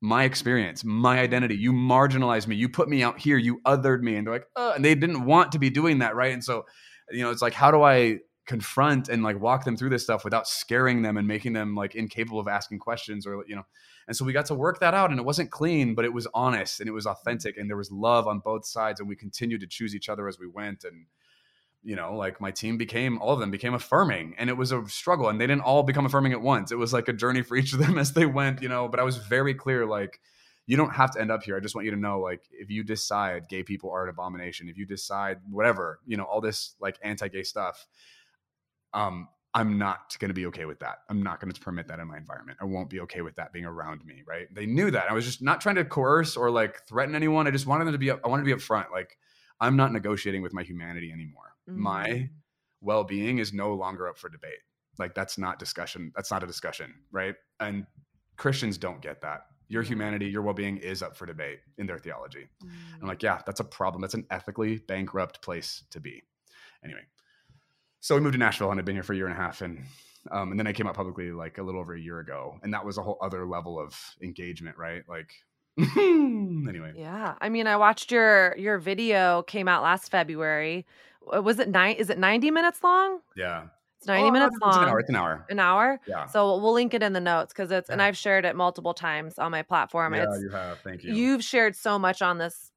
my 0.00 0.24
experience, 0.24 0.84
my 0.84 1.18
identity. 1.18 1.56
You 1.56 1.72
marginalized 1.72 2.46
me. 2.46 2.56
You 2.56 2.68
put 2.68 2.88
me 2.88 3.02
out 3.02 3.18
here. 3.18 3.36
You 3.36 3.60
othered 3.66 4.00
me. 4.00 4.16
And 4.16 4.26
they're 4.26 4.34
like, 4.34 4.46
oh, 4.56 4.72
and 4.72 4.84
they 4.84 4.94
didn't 4.94 5.24
want 5.24 5.52
to 5.52 5.58
be 5.58 5.70
doing 5.70 5.98
that. 5.98 6.14
Right. 6.14 6.32
And 6.32 6.42
so, 6.42 6.66
you 7.10 7.22
know, 7.22 7.30
it's 7.30 7.42
like, 7.42 7.52
how 7.54 7.70
do 7.70 7.82
I 7.82 8.18
confront 8.48 9.10
and 9.10 9.22
like 9.22 9.38
walk 9.38 9.64
them 9.64 9.76
through 9.76 9.90
this 9.90 10.02
stuff 10.02 10.24
without 10.24 10.48
scaring 10.48 11.02
them 11.02 11.18
and 11.18 11.28
making 11.28 11.52
them 11.52 11.74
like 11.74 11.94
incapable 11.94 12.40
of 12.40 12.48
asking 12.48 12.78
questions 12.78 13.26
or 13.26 13.44
you 13.46 13.54
know 13.54 13.62
and 14.06 14.16
so 14.16 14.24
we 14.24 14.32
got 14.32 14.46
to 14.46 14.54
work 14.54 14.80
that 14.80 14.94
out 14.94 15.10
and 15.10 15.20
it 15.20 15.22
wasn't 15.22 15.50
clean 15.50 15.94
but 15.94 16.06
it 16.06 16.12
was 16.14 16.26
honest 16.32 16.80
and 16.80 16.88
it 16.88 16.92
was 16.92 17.06
authentic 17.06 17.58
and 17.58 17.68
there 17.68 17.76
was 17.76 17.92
love 17.92 18.26
on 18.26 18.38
both 18.38 18.64
sides 18.64 19.00
and 19.00 19.08
we 19.08 19.14
continued 19.14 19.60
to 19.60 19.66
choose 19.66 19.94
each 19.94 20.08
other 20.08 20.26
as 20.26 20.38
we 20.38 20.46
went 20.46 20.82
and 20.84 21.04
you 21.82 21.94
know 21.94 22.16
like 22.16 22.40
my 22.40 22.50
team 22.50 22.78
became 22.78 23.20
all 23.20 23.34
of 23.34 23.38
them 23.38 23.50
became 23.50 23.74
affirming 23.74 24.34
and 24.38 24.48
it 24.48 24.56
was 24.56 24.72
a 24.72 24.82
struggle 24.88 25.28
and 25.28 25.38
they 25.38 25.46
didn't 25.46 25.60
all 25.60 25.82
become 25.82 26.06
affirming 26.06 26.32
at 26.32 26.40
once 26.40 26.72
it 26.72 26.78
was 26.78 26.94
like 26.94 27.06
a 27.06 27.12
journey 27.12 27.42
for 27.42 27.54
each 27.60 27.74
of 27.74 27.78
them 27.78 27.98
as 27.98 28.14
they 28.14 28.24
went 28.24 28.62
you 28.62 28.68
know 28.68 28.88
but 28.88 28.98
i 28.98 29.02
was 29.02 29.18
very 29.18 29.52
clear 29.52 29.84
like 29.84 30.20
you 30.68 30.76
don't 30.76 30.92
have 30.92 31.10
to 31.12 31.20
end 31.20 31.30
up 31.30 31.42
here. 31.42 31.56
I 31.56 31.60
just 31.60 31.74
want 31.74 31.86
you 31.86 31.92
to 31.92 31.96
know, 31.96 32.20
like, 32.20 32.42
if 32.52 32.68
you 32.68 32.84
decide 32.84 33.48
gay 33.48 33.62
people 33.62 33.90
are 33.90 34.04
an 34.04 34.10
abomination, 34.10 34.68
if 34.68 34.76
you 34.76 34.84
decide 34.84 35.38
whatever, 35.50 35.98
you 36.06 36.18
know, 36.18 36.24
all 36.24 36.42
this 36.42 36.74
like 36.78 36.98
anti-gay 37.02 37.42
stuff, 37.42 37.86
um, 38.94 39.28
I'm 39.54 39.78
not 39.78 40.16
going 40.18 40.28
to 40.28 40.34
be 40.34 40.46
okay 40.46 40.66
with 40.66 40.78
that. 40.80 40.98
I'm 41.08 41.22
not 41.22 41.40
going 41.40 41.52
to 41.52 41.60
permit 41.60 41.88
that 41.88 41.98
in 41.98 42.06
my 42.06 42.16
environment. 42.16 42.58
I 42.60 42.64
won't 42.64 42.90
be 42.90 43.00
okay 43.00 43.22
with 43.22 43.34
that 43.36 43.52
being 43.52 43.64
around 43.64 44.04
me. 44.04 44.22
Right? 44.26 44.46
They 44.54 44.66
knew 44.66 44.90
that. 44.90 45.10
I 45.10 45.14
was 45.14 45.24
just 45.24 45.42
not 45.42 45.60
trying 45.60 45.76
to 45.76 45.84
coerce 45.84 46.36
or 46.36 46.50
like 46.50 46.86
threaten 46.86 47.14
anyone. 47.14 47.46
I 47.46 47.50
just 47.50 47.66
wanted 47.66 47.86
them 47.86 47.92
to 47.92 47.98
be. 47.98 48.10
I 48.10 48.16
wanted 48.24 48.44
to 48.44 48.56
be 48.56 48.60
upfront. 48.60 48.90
Like 48.92 49.16
I'm 49.60 49.76
not 49.76 49.92
negotiating 49.92 50.42
with 50.42 50.52
my 50.52 50.62
humanity 50.62 51.12
anymore. 51.12 51.54
Mm-hmm. 51.68 51.82
My 51.82 52.30
well-being 52.80 53.38
is 53.38 53.52
no 53.52 53.74
longer 53.74 54.08
up 54.08 54.18
for 54.18 54.28
debate. 54.28 54.60
Like 54.98 55.14
that's 55.14 55.38
not 55.38 55.58
discussion. 55.58 56.12
That's 56.14 56.30
not 56.30 56.42
a 56.42 56.46
discussion, 56.46 56.94
right? 57.10 57.34
And 57.60 57.86
Christians 58.36 58.78
don't 58.78 59.00
get 59.00 59.20
that. 59.22 59.46
Your 59.68 59.82
humanity, 59.82 60.26
your 60.26 60.42
well-being 60.42 60.78
is 60.78 61.02
up 61.02 61.16
for 61.16 61.26
debate 61.26 61.58
in 61.76 61.86
their 61.86 61.98
theology. 61.98 62.48
Mm-hmm. 62.64 63.02
I'm 63.02 63.08
like, 63.08 63.22
yeah, 63.22 63.40
that's 63.44 63.60
a 63.60 63.64
problem. 63.64 64.00
That's 64.00 64.14
an 64.14 64.26
ethically 64.30 64.78
bankrupt 64.78 65.42
place 65.42 65.84
to 65.90 66.00
be. 66.00 66.22
Anyway, 66.84 67.02
so 68.00 68.14
we 68.14 68.20
moved 68.20 68.34
to 68.34 68.38
Nashville 68.38 68.70
and 68.70 68.78
I'd 68.78 68.84
been 68.84 68.96
here 68.96 69.02
for 69.02 69.12
a 69.12 69.16
year 69.16 69.26
and 69.26 69.36
a 69.36 69.40
half 69.40 69.60
and 69.62 69.84
Um, 70.30 70.50
and 70.50 70.58
then 70.58 70.66
I 70.66 70.72
came 70.72 70.86
out 70.86 70.94
publicly 70.94 71.30
like 71.30 71.58
a 71.58 71.62
little 71.62 71.80
over 71.80 71.94
a 71.94 72.00
year 72.00 72.18
ago, 72.18 72.58
and 72.62 72.74
that 72.74 72.84
was 72.84 72.98
a 72.98 73.02
whole 73.02 73.18
other 73.22 73.46
level 73.46 73.78
of 73.80 73.94
engagement, 74.20 74.76
right? 74.76 75.02
Like, 75.08 75.32
anyway. 75.96 76.92
Yeah, 76.96 77.34
I 77.40 77.48
mean, 77.48 77.66
I 77.66 77.76
watched 77.76 78.10
your 78.10 78.54
your 78.58 78.78
video 78.78 79.42
came 79.42 79.68
out 79.68 79.82
last 79.82 80.10
February. 80.10 80.86
Was 81.22 81.58
it 81.58 81.68
nine? 81.68 81.96
Is 81.96 82.10
it 82.10 82.18
ninety 82.18 82.50
minutes 82.50 82.82
long? 82.82 83.20
Yeah. 83.36 83.68
It's 83.98 84.06
90 84.06 84.30
minutes 84.30 84.54
it's 84.54 84.62
long. 84.62 84.84
An 84.84 84.88
hour. 84.88 85.00
It's 85.00 85.08
an 85.08 85.16
hour. 85.16 85.46
An 85.50 85.58
hour? 85.58 86.00
Yeah. 86.06 86.26
So 86.26 86.56
we'll 86.60 86.72
link 86.72 86.94
it 86.94 87.02
in 87.02 87.14
the 87.14 87.20
notes 87.20 87.52
because 87.52 87.72
it's, 87.72 87.90
and 87.90 88.00
I've 88.00 88.16
shared 88.16 88.44
it 88.44 88.54
multiple 88.54 88.94
times 88.94 89.40
on 89.40 89.50
my 89.50 89.62
platform. 89.62 90.14
yeah, 90.14 90.26
it's, 90.28 90.40
you 90.40 90.50
have. 90.50 90.78
Thank 90.84 91.02
you. 91.02 91.12
you've 91.14 91.42
shared 91.42 91.74
so 91.74 91.98
much 91.98 92.22
on 92.22 92.38
this 92.38 92.70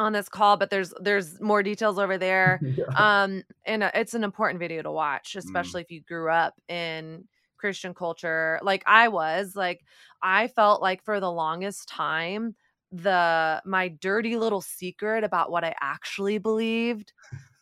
on 0.00 0.12
this 0.12 0.28
call 0.28 0.56
but 0.56 0.70
there's 0.70 0.94
there's 1.00 1.40
more 1.40 1.62
details 1.62 1.98
over 1.98 2.18
there 2.18 2.62
Yeah. 2.76 2.84
um 2.96 3.42
and 3.66 3.82
uh, 3.84 3.90
it's 3.94 4.14
an 4.14 4.24
important 4.24 4.60
video 4.60 4.82
to 4.82 4.90
watch 4.92 5.34
Mm. 5.34 5.38
especially 5.40 5.82
if 5.82 5.90
you 5.90 6.02
grew 6.02 6.30
up 6.30 6.54
in 6.68 7.24
christian 7.58 7.94
culture 7.94 8.58
like 8.62 8.82
i 8.86 9.08
was 9.08 9.56
like 9.56 9.82
i 10.22 10.48
felt 10.48 10.82
like 10.82 11.02
for 11.04 11.20
the 11.20 11.30
longest 11.30 11.88
time 11.88 12.54
the 12.92 13.62
my 13.64 13.88
dirty 13.88 14.36
little 14.36 14.60
secret 14.62 15.24
about 15.24 15.50
what 15.50 15.64
i 15.64 15.74
actually 15.80 16.38
believed 16.38 17.12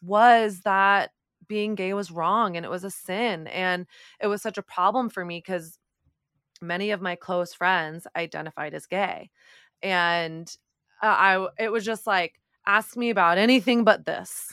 was 0.03 0.61
that 0.61 1.11
being 1.49 1.75
gay 1.75 1.95
was 1.95 2.11
wrong 2.11 2.57
and 2.57 2.65
it 2.65 2.71
was 2.71 2.85
a 2.85 2.91
sin 2.91 3.47
and 3.49 3.87
it 4.21 4.27
was 4.29 4.43
such 4.43 4.59
a 4.59 4.63
problem 4.63 5.09
for 5.09 5.25
me 5.25 5.39
because 5.39 5.79
many 6.61 6.91
of 6.91 7.01
my 7.01 7.15
close 7.17 7.55
friends 7.55 8.07
identified 8.17 8.75
as 8.75 8.87
gay 8.87 9.31
and 9.83 10.57
uh, 11.03 11.07
i 11.07 11.49
it 11.59 11.71
was 11.73 11.85
just 11.85 12.07
like 12.07 12.41
ask 12.67 12.97
me 12.97 13.11
about 13.11 13.39
anything 13.39 13.85
but 13.85 14.07
this 14.07 14.53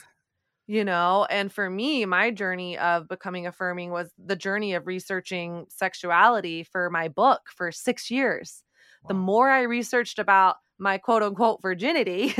you 0.66 0.84
know? 0.84 1.26
And 1.30 1.52
for 1.52 1.70
me 1.70 2.04
my 2.06 2.30
journey 2.30 2.78
of 2.78 3.08
becoming 3.08 3.46
affirming 3.46 3.90
was 3.90 4.12
the 4.18 4.36
journey 4.36 4.74
of 4.74 4.86
researching 4.86 5.66
sexuality 5.68 6.64
for 6.64 6.90
my 6.90 7.08
book 7.08 7.42
for 7.54 7.70
6 7.72 8.10
years. 8.10 8.62
The 9.08 9.14
more 9.14 9.50
i 9.50 9.62
researched 9.62 10.18
about 10.18 10.56
my 10.78 10.98
quote 10.98 11.22
unquote 11.22 11.62
virginity 11.62 12.34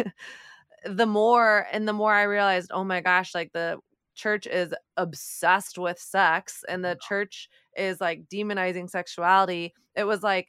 the 0.84 1.06
more 1.06 1.66
and 1.72 1.86
the 1.88 1.92
more 1.92 2.12
i 2.12 2.22
realized 2.22 2.70
oh 2.74 2.84
my 2.84 3.00
gosh 3.00 3.34
like 3.34 3.52
the 3.52 3.78
church 4.14 4.46
is 4.46 4.74
obsessed 4.96 5.78
with 5.78 5.98
sex 5.98 6.64
and 6.68 6.84
the 6.84 6.98
church 7.02 7.48
is 7.76 8.00
like 8.00 8.26
demonizing 8.28 8.88
sexuality. 8.88 9.74
It 9.94 10.04
was 10.04 10.22
like 10.22 10.48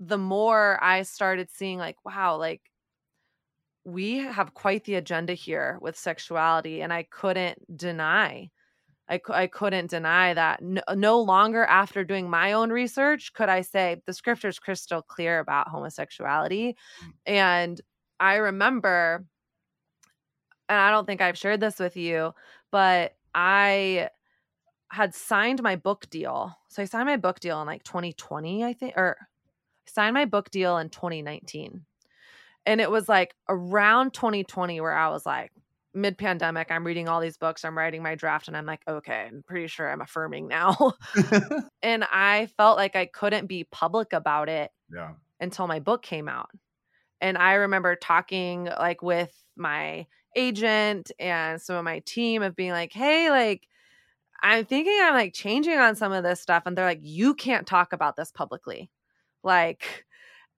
the 0.00 0.18
more 0.18 0.82
i 0.82 1.02
started 1.02 1.48
seeing 1.50 1.78
like 1.78 1.96
wow 2.04 2.36
like 2.36 2.60
we 3.84 4.18
have 4.18 4.54
quite 4.54 4.84
the 4.84 4.94
agenda 4.94 5.34
here 5.34 5.78
with 5.80 5.96
sexuality 5.96 6.82
and 6.82 6.92
i 6.92 7.02
couldn't 7.02 7.58
deny 7.76 8.50
I, 9.06 9.20
I 9.28 9.48
couldn't 9.48 9.90
deny 9.90 10.32
that 10.32 10.62
no, 10.62 10.80
no 10.94 11.20
longer 11.20 11.64
after 11.64 12.04
doing 12.04 12.30
my 12.30 12.52
own 12.52 12.70
research 12.70 13.32
could 13.34 13.48
i 13.48 13.60
say 13.60 14.00
the 14.06 14.14
scripture's 14.14 14.58
crystal 14.58 15.02
clear 15.02 15.38
about 15.38 15.68
homosexuality. 15.68 16.76
Mm. 17.04 17.12
and 17.26 17.80
i 18.18 18.36
remember 18.36 19.26
and 20.68 20.78
i 20.78 20.90
don't 20.90 21.06
think 21.06 21.20
i've 21.20 21.38
shared 21.38 21.60
this 21.60 21.78
with 21.78 21.96
you 21.96 22.32
but 22.70 23.14
i 23.34 24.08
had 24.90 25.12
signed 25.12 25.60
my 25.60 25.74
book 25.74 26.08
deal. 26.08 26.56
So 26.68 26.80
i 26.80 26.84
signed 26.84 27.06
my 27.06 27.16
book 27.16 27.40
deal 27.40 27.60
in 27.60 27.66
like 27.66 27.82
2020 27.82 28.64
i 28.64 28.72
think 28.72 28.94
or 28.96 29.18
signed 29.86 30.14
my 30.14 30.24
book 30.24 30.50
deal 30.50 30.78
in 30.78 30.88
2019 30.88 31.84
and 32.66 32.80
it 32.80 32.90
was 32.90 33.08
like 33.08 33.34
around 33.48 34.12
2020 34.12 34.80
where 34.80 34.94
i 34.94 35.08
was 35.08 35.24
like 35.24 35.52
mid 35.94 36.18
pandemic 36.18 36.70
i'm 36.70 36.84
reading 36.84 37.08
all 37.08 37.20
these 37.20 37.36
books 37.36 37.64
i'm 37.64 37.78
writing 37.78 38.02
my 38.02 38.14
draft 38.14 38.48
and 38.48 38.56
i'm 38.56 38.66
like 38.66 38.82
okay 38.88 39.28
i'm 39.28 39.44
pretty 39.46 39.66
sure 39.66 39.88
i'm 39.88 40.00
affirming 40.00 40.48
now 40.48 40.92
and 41.82 42.04
i 42.12 42.48
felt 42.56 42.76
like 42.76 42.96
i 42.96 43.06
couldn't 43.06 43.46
be 43.46 43.64
public 43.70 44.12
about 44.12 44.48
it 44.48 44.70
yeah. 44.94 45.12
until 45.40 45.66
my 45.66 45.80
book 45.80 46.02
came 46.02 46.28
out. 46.28 46.50
And 47.20 47.38
I 47.38 47.54
remember 47.54 47.96
talking 47.96 48.66
like 48.66 49.02
with 49.02 49.32
my 49.56 50.06
agent 50.36 51.10
and 51.18 51.60
some 51.60 51.76
of 51.76 51.84
my 51.84 52.00
team 52.00 52.42
of 52.42 52.56
being 52.56 52.72
like, 52.72 52.92
hey, 52.92 53.30
like, 53.30 53.66
I'm 54.42 54.64
thinking 54.66 54.98
I'm 55.00 55.14
like 55.14 55.32
changing 55.32 55.78
on 55.78 55.96
some 55.96 56.12
of 56.12 56.22
this 56.22 56.40
stuff. 56.40 56.64
And 56.66 56.76
they're 56.76 56.84
like, 56.84 57.00
you 57.02 57.34
can't 57.34 57.66
talk 57.66 57.92
about 57.92 58.16
this 58.16 58.30
publicly. 58.30 58.90
Like, 59.42 60.04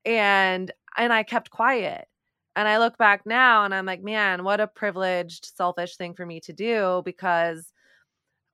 and, 0.04 0.70
and 0.96 1.12
I 1.12 1.22
kept 1.22 1.50
quiet. 1.50 2.06
And 2.54 2.66
I 2.66 2.78
look 2.78 2.96
back 2.96 3.26
now 3.26 3.64
and 3.64 3.74
I'm 3.74 3.84
like, 3.84 4.02
man, 4.02 4.42
what 4.42 4.60
a 4.60 4.66
privileged, 4.66 5.52
selfish 5.56 5.96
thing 5.96 6.14
for 6.14 6.24
me 6.24 6.40
to 6.40 6.54
do 6.54 7.02
because 7.04 7.70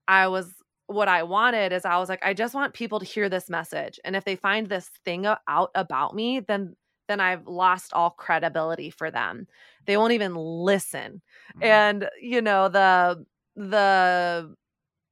I 0.09 0.27
was 0.27 0.53
what 0.87 1.09
I 1.09 1.23
wanted 1.23 1.73
is 1.73 1.85
I 1.85 1.99
was 1.99 2.09
like, 2.09 2.25
I 2.25 2.35
just 2.35 2.55
want 2.55 2.75
people 2.75 2.99
to 2.99 3.05
hear 3.05 3.29
this 3.29 3.49
message. 3.49 4.01
And 4.05 4.17
if 4.17 4.25
they 4.25 4.37
find 4.37 4.67
this 4.67 4.91
thing 5.05 5.27
out 5.27 5.71
about 5.75 6.15
me, 6.15 6.41
then 6.41 6.77
then 7.09 7.21
I've 7.21 7.47
lost 7.47 7.93
all 7.93 8.11
credibility 8.11 8.91
for 8.91 9.11
them. 9.11 9.47
They 9.87 9.97
won't 9.97 10.13
even 10.13 10.35
listen. 10.35 11.21
Mm. 11.61 11.65
And 11.65 12.11
you 12.21 12.43
know, 12.43 12.69
the 12.69 13.25
the 13.57 14.55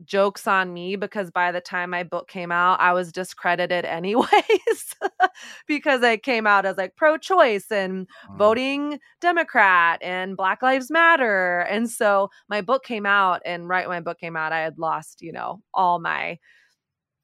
jokes 0.05 0.47
on 0.47 0.73
me 0.73 0.97
because 0.97 1.31
by 1.31 1.53
the 1.53 1.61
time 1.61 1.91
my 1.91 2.03
book 2.03 2.29
came 2.29 2.53
out, 2.53 2.81
I 2.81 2.93
was 2.93 3.13
discredited 3.13 3.85
anyways 3.87 4.95
because 5.67 6.03
I 6.03 6.17
came 6.17 6.47
out 6.47 6.67
as 6.67 6.77
like 6.77 6.97
pro-choice 6.97 7.71
and 7.71 8.07
Mm. 8.29 8.37
voting 8.37 8.99
Democrat 9.21 10.01
and 10.03 10.37
Black 10.37 10.63
Lives 10.63 10.91
Matter. 10.91 11.61
And 11.61 11.91
so 11.91 12.31
my 12.49 12.61
book 12.61 12.85
came 12.85 13.07
out, 13.07 13.43
and 13.45 13.69
right 13.69 13.89
when 13.89 13.97
my 13.99 14.01
book 14.01 14.19
came 14.21 14.37
out, 14.37 14.53
I 14.53 14.61
had 14.61 14.79
lost, 14.79 15.23
you 15.23 15.33
know, 15.33 15.63
all 15.75 15.99
my 16.01 16.39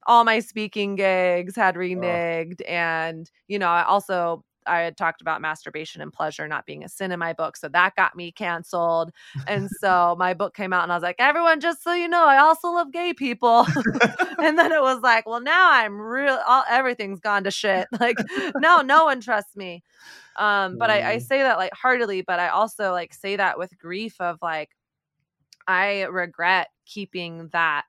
all 0.07 0.25
my 0.25 0.39
speaking 0.41 0.97
gigs 0.97 1.57
had 1.57 1.75
reneged. 1.75 2.61
And, 2.69 3.31
you 3.49 3.59
know, 3.59 3.69
I 3.69 3.85
also 3.85 4.45
I 4.67 4.81
had 4.81 4.97
talked 4.97 5.21
about 5.21 5.41
masturbation 5.41 6.01
and 6.03 6.13
pleasure 6.13 6.47
not 6.49 6.67
being 6.67 6.85
a 6.85 6.89
sin 6.89 7.13
in 7.13 7.19
my 7.19 7.33
book. 7.33 7.57
So 7.57 7.69
that 7.69 7.95
got 7.97 8.17
me 8.17 8.33
canceled. 8.33 9.13
And 9.47 9.71
so 9.71 10.17
my 10.19 10.35
book 10.35 10.55
came 10.55 10.73
out 10.73 10.83
and 10.83 10.93
I 10.93 10.97
was 10.97 11.03
like, 11.03 11.17
everyone, 11.19 11.61
just 11.61 11.83
so 11.83 11.93
you 11.93 12.09
know, 12.09 12.25
I 12.27 12.39
also 12.39 12.69
love 12.71 12.93
gay 12.93 13.15
people. 13.15 13.67
and 14.41 14.59
then 14.59 14.73
it 14.73 14.83
was 14.83 15.01
like, 15.03 15.27
well, 15.27 15.41
now 15.41 15.71
I'm 15.73 16.01
real 16.01 16.39
all 16.47 16.65
everything's 16.69 17.21
gone 17.21 17.45
to 17.45 17.51
shit. 17.51 17.89
Like 18.01 18.25
no, 18.59 18.83
no 18.83 19.05
one 19.05 19.21
trusts 19.21 19.57
me. 19.57 19.83
Um, 20.37 20.77
but 20.79 20.91
I, 20.91 21.13
I 21.15 21.17
Mm. 21.17 21.23
say 21.23 21.43
that 21.43 21.59
like 21.59 21.73
heartily, 21.75 22.23
but 22.23 22.39
I 22.41 22.49
also 22.49 22.93
like 22.93 23.15
say 23.15 23.37
that 23.37 23.59
with 23.59 23.77
grief 23.79 24.17
of 24.21 24.39
like, 24.43 24.71
I 25.67 26.03
regret 26.05 26.69
keeping 26.87 27.49
that 27.53 27.87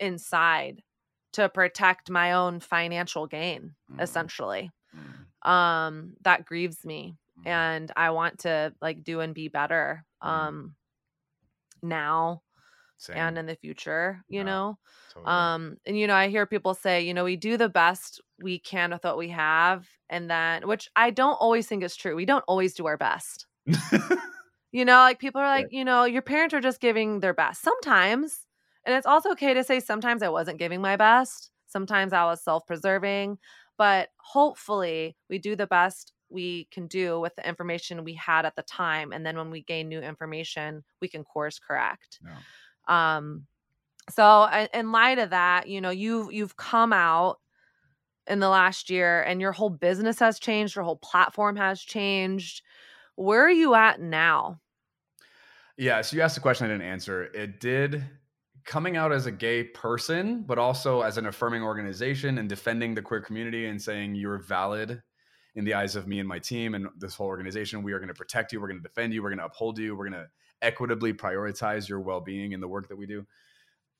inside 0.00 0.82
to 1.34 1.48
protect 1.48 2.10
my 2.10 2.32
own 2.32 2.60
financial 2.60 3.26
gain, 3.26 3.74
Mm. 3.90 4.00
essentially. 4.02 4.70
Mm. 5.46 5.50
Um, 5.50 6.14
that 6.22 6.44
grieves 6.46 6.84
me. 6.84 7.16
Mm. 7.38 7.46
And 7.46 7.92
I 7.96 8.10
want 8.10 8.40
to 8.40 8.74
like 8.80 9.02
do 9.04 9.20
and 9.20 9.34
be 9.34 9.48
better 9.48 10.04
Mhm. 10.22 10.28
um 10.28 10.76
now 11.82 12.42
Same. 12.98 13.16
and 13.16 13.38
in 13.38 13.46
the 13.46 13.56
future, 13.56 14.22
you 14.28 14.40
Yeah. 14.40 14.44
know. 14.44 14.78
Totally. 15.12 15.32
Um, 15.32 15.78
and 15.86 15.98
you 15.98 16.06
know, 16.06 16.14
I 16.14 16.28
hear 16.28 16.46
people 16.46 16.74
say, 16.74 17.02
you 17.02 17.14
know, 17.14 17.24
we 17.24 17.36
do 17.36 17.56
the 17.56 17.68
best 17.68 18.20
we 18.40 18.58
can 18.58 18.90
with 18.92 19.04
what 19.04 19.18
we 19.18 19.28
have, 19.30 19.88
and 20.10 20.30
then 20.30 20.66
which 20.68 20.88
I 20.96 21.10
don't 21.10 21.34
always 21.34 21.66
think 21.68 21.84
is 21.84 21.96
true. 21.96 22.16
We 22.16 22.26
don't 22.26 22.44
always 22.48 22.74
do 22.74 22.86
our 22.86 22.96
best. 22.98 23.46
You 24.72 24.84
know, 24.84 24.98
like 25.00 25.18
people 25.18 25.40
are 25.40 25.46
like, 25.48 25.68
you 25.70 25.84
know, 25.84 26.04
your 26.04 26.22
parents 26.22 26.54
are 26.54 26.60
just 26.60 26.80
giving 26.80 27.20
their 27.20 27.34
best. 27.34 27.62
Sometimes, 27.62 28.46
and 28.86 28.94
it's 28.96 29.06
also 29.06 29.30
okay 29.32 29.54
to 29.54 29.62
say 29.64 29.80
sometimes 29.80 30.22
I 30.22 30.30
wasn't 30.30 30.58
giving 30.58 30.80
my 30.80 30.96
best. 30.96 31.50
Sometimes 31.66 32.12
I 32.12 32.24
was 32.24 32.42
self-preserving, 32.42 33.38
but 33.76 34.10
hopefully 34.18 35.16
we 35.28 35.38
do 35.38 35.56
the 35.56 35.66
best 35.66 36.12
we 36.28 36.64
can 36.70 36.86
do 36.86 37.20
with 37.20 37.34
the 37.36 37.46
information 37.46 38.04
we 38.04 38.14
had 38.14 38.46
at 38.46 38.56
the 38.56 38.62
time 38.62 39.12
and 39.12 39.24
then 39.26 39.36
when 39.36 39.50
we 39.50 39.62
gain 39.62 39.88
new 39.88 40.00
information, 40.00 40.82
we 41.00 41.08
can 41.08 41.24
course 41.24 41.58
correct. 41.58 42.20
Yeah. 42.24 43.16
Um 43.16 43.46
so 44.10 44.44
in- 44.46 44.68
in 44.74 44.92
light 44.92 45.18
of 45.18 45.30
that, 45.30 45.68
you 45.68 45.80
know, 45.80 45.90
you've 45.90 46.32
you've 46.32 46.56
come 46.56 46.92
out 46.92 47.40
in 48.26 48.40
the 48.40 48.48
last 48.48 48.90
year 48.90 49.22
and 49.22 49.40
your 49.40 49.52
whole 49.52 49.70
business 49.70 50.18
has 50.20 50.38
changed, 50.38 50.76
your 50.76 50.84
whole 50.84 50.96
platform 50.96 51.56
has 51.56 51.82
changed. 51.82 52.62
Where 53.16 53.44
are 53.44 53.50
you 53.50 53.74
at 53.74 54.00
now? 54.00 54.60
Yeah, 55.76 56.00
so 56.02 56.16
you 56.16 56.22
asked 56.22 56.36
a 56.36 56.40
question 56.40 56.66
I 56.66 56.70
didn't 56.74 56.86
answer. 56.86 57.24
It 57.24 57.60
did 57.60 58.04
coming 58.64 58.96
out 58.96 59.12
as 59.12 59.26
a 59.26 59.32
gay 59.32 59.64
person, 59.64 60.44
but 60.46 60.58
also 60.58 61.02
as 61.02 61.18
an 61.18 61.26
affirming 61.26 61.62
organization 61.62 62.38
and 62.38 62.48
defending 62.48 62.94
the 62.94 63.02
queer 63.02 63.20
community 63.20 63.66
and 63.66 63.80
saying 63.80 64.14
you're 64.14 64.38
valid 64.38 65.02
in 65.54 65.64
the 65.64 65.74
eyes 65.74 65.96
of 65.96 66.06
me 66.06 66.18
and 66.18 66.28
my 66.28 66.38
team 66.38 66.74
and 66.74 66.86
this 66.98 67.14
whole 67.14 67.26
organization. 67.26 67.82
We 67.82 67.92
are 67.92 67.98
going 67.98 68.08
to 68.08 68.14
protect 68.14 68.52
you. 68.52 68.60
We're 68.60 68.68
going 68.68 68.80
to 68.80 68.88
defend 68.88 69.12
you. 69.12 69.22
We're 69.22 69.30
going 69.30 69.38
to 69.38 69.46
uphold 69.46 69.78
you. 69.78 69.94
We're 69.94 70.08
going 70.08 70.22
to 70.22 70.28
equitably 70.62 71.12
prioritize 71.12 71.88
your 71.88 72.00
well 72.00 72.20
being 72.20 72.52
in 72.52 72.60
the 72.60 72.68
work 72.68 72.88
that 72.88 72.96
we 72.96 73.06
do. 73.06 73.26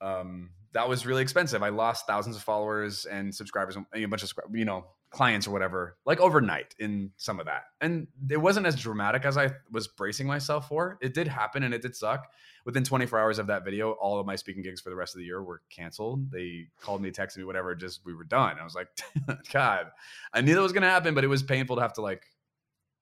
Um, 0.00 0.50
that 0.72 0.88
was 0.88 1.04
really 1.04 1.22
expensive. 1.22 1.62
I 1.62 1.68
lost 1.68 2.06
thousands 2.06 2.36
of 2.36 2.42
followers 2.42 3.04
and 3.04 3.34
subscribers, 3.34 3.76
and 3.76 3.86
a 3.94 4.06
bunch 4.06 4.22
of, 4.22 4.32
you 4.52 4.64
know, 4.64 4.86
clients 5.12 5.46
or 5.46 5.50
whatever, 5.50 5.98
like 6.06 6.20
overnight 6.20 6.74
in 6.78 7.10
some 7.18 7.38
of 7.38 7.46
that. 7.46 7.64
And 7.80 8.06
it 8.30 8.38
wasn't 8.38 8.66
as 8.66 8.80
dramatic 8.80 9.24
as 9.24 9.36
I 9.36 9.50
was 9.70 9.86
bracing 9.86 10.26
myself 10.26 10.68
for. 10.68 10.98
It 11.02 11.12
did 11.12 11.28
happen 11.28 11.62
and 11.62 11.74
it 11.74 11.82
did 11.82 11.94
suck. 11.94 12.32
Within 12.64 12.82
24 12.82 13.18
hours 13.18 13.38
of 13.38 13.46
that 13.48 13.64
video, 13.64 13.92
all 13.92 14.18
of 14.18 14.26
my 14.26 14.36
speaking 14.36 14.62
gigs 14.62 14.80
for 14.80 14.88
the 14.88 14.96
rest 14.96 15.14
of 15.14 15.18
the 15.18 15.26
year 15.26 15.42
were 15.42 15.60
canceled. 15.68 16.30
They 16.30 16.68
called 16.80 17.02
me, 17.02 17.10
texted 17.10 17.38
me, 17.38 17.44
whatever, 17.44 17.74
just 17.74 18.04
we 18.06 18.14
were 18.14 18.24
done. 18.24 18.56
I 18.58 18.64
was 18.64 18.74
like, 18.74 18.88
God, 19.52 19.88
I 20.32 20.40
knew 20.40 20.54
that 20.54 20.62
was 20.62 20.72
going 20.72 20.82
to 20.82 20.88
happen, 20.88 21.14
but 21.14 21.24
it 21.24 21.28
was 21.28 21.42
painful 21.42 21.76
to 21.76 21.82
have 21.82 21.92
to 21.94 22.02
like 22.02 22.24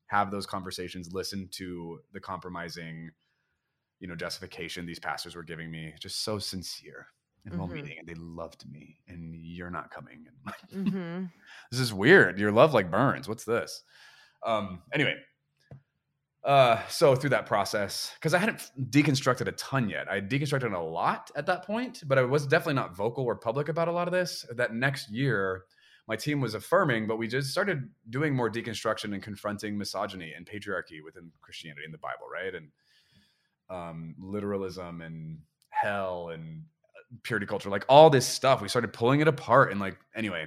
have 0.06 0.32
those 0.32 0.46
conversations, 0.46 1.12
listen 1.12 1.48
to 1.52 2.00
the 2.12 2.20
compromising, 2.20 3.10
you 4.00 4.08
know, 4.08 4.16
justification 4.16 4.84
these 4.84 4.98
pastors 4.98 5.36
were 5.36 5.44
giving 5.44 5.70
me. 5.70 5.94
Just 6.00 6.24
so 6.24 6.40
sincere 6.40 7.06
in 7.46 7.52
mm-hmm. 7.52 7.72
meeting 7.72 7.98
and 7.98 8.08
they 8.08 8.14
loved 8.14 8.70
me 8.70 8.98
and 9.08 9.34
you're 9.34 9.70
not 9.70 9.90
coming 9.90 10.26
mm-hmm. 10.74 11.24
this 11.70 11.80
is 11.80 11.92
weird 11.92 12.38
your 12.38 12.52
love 12.52 12.74
like 12.74 12.90
burns 12.90 13.28
what's 13.28 13.44
this 13.44 13.82
um 14.46 14.82
anyway 14.92 15.14
uh 16.44 16.78
so 16.88 17.14
through 17.14 17.30
that 17.30 17.46
process 17.46 18.12
because 18.14 18.34
i 18.34 18.38
hadn't 18.38 18.70
deconstructed 18.90 19.46
a 19.46 19.52
ton 19.52 19.88
yet 19.88 20.10
i 20.10 20.20
deconstructed 20.20 20.74
a 20.74 20.78
lot 20.78 21.30
at 21.36 21.46
that 21.46 21.64
point 21.64 22.02
but 22.06 22.18
i 22.18 22.22
was 22.22 22.46
definitely 22.46 22.74
not 22.74 22.96
vocal 22.96 23.24
or 23.24 23.36
public 23.36 23.68
about 23.68 23.88
a 23.88 23.92
lot 23.92 24.08
of 24.08 24.12
this 24.12 24.46
that 24.56 24.74
next 24.74 25.10
year 25.10 25.64
my 26.08 26.16
team 26.16 26.40
was 26.40 26.54
affirming 26.54 27.06
but 27.06 27.18
we 27.18 27.28
just 27.28 27.50
started 27.50 27.88
doing 28.08 28.34
more 28.34 28.50
deconstruction 28.50 29.12
and 29.12 29.22
confronting 29.22 29.76
misogyny 29.76 30.32
and 30.34 30.46
patriarchy 30.46 31.04
within 31.04 31.30
christianity 31.42 31.82
in 31.84 31.92
the 31.92 31.98
bible 31.98 32.26
right 32.32 32.54
and 32.54 32.68
um 33.68 34.14
literalism 34.18 35.02
and 35.02 35.38
hell 35.70 36.30
and 36.30 36.62
purity 37.22 37.46
culture, 37.46 37.70
like 37.70 37.84
all 37.88 38.10
this 38.10 38.26
stuff. 38.26 38.60
We 38.60 38.68
started 38.68 38.92
pulling 38.92 39.20
it 39.20 39.28
apart. 39.28 39.70
And 39.70 39.80
like, 39.80 39.98
anyway, 40.14 40.46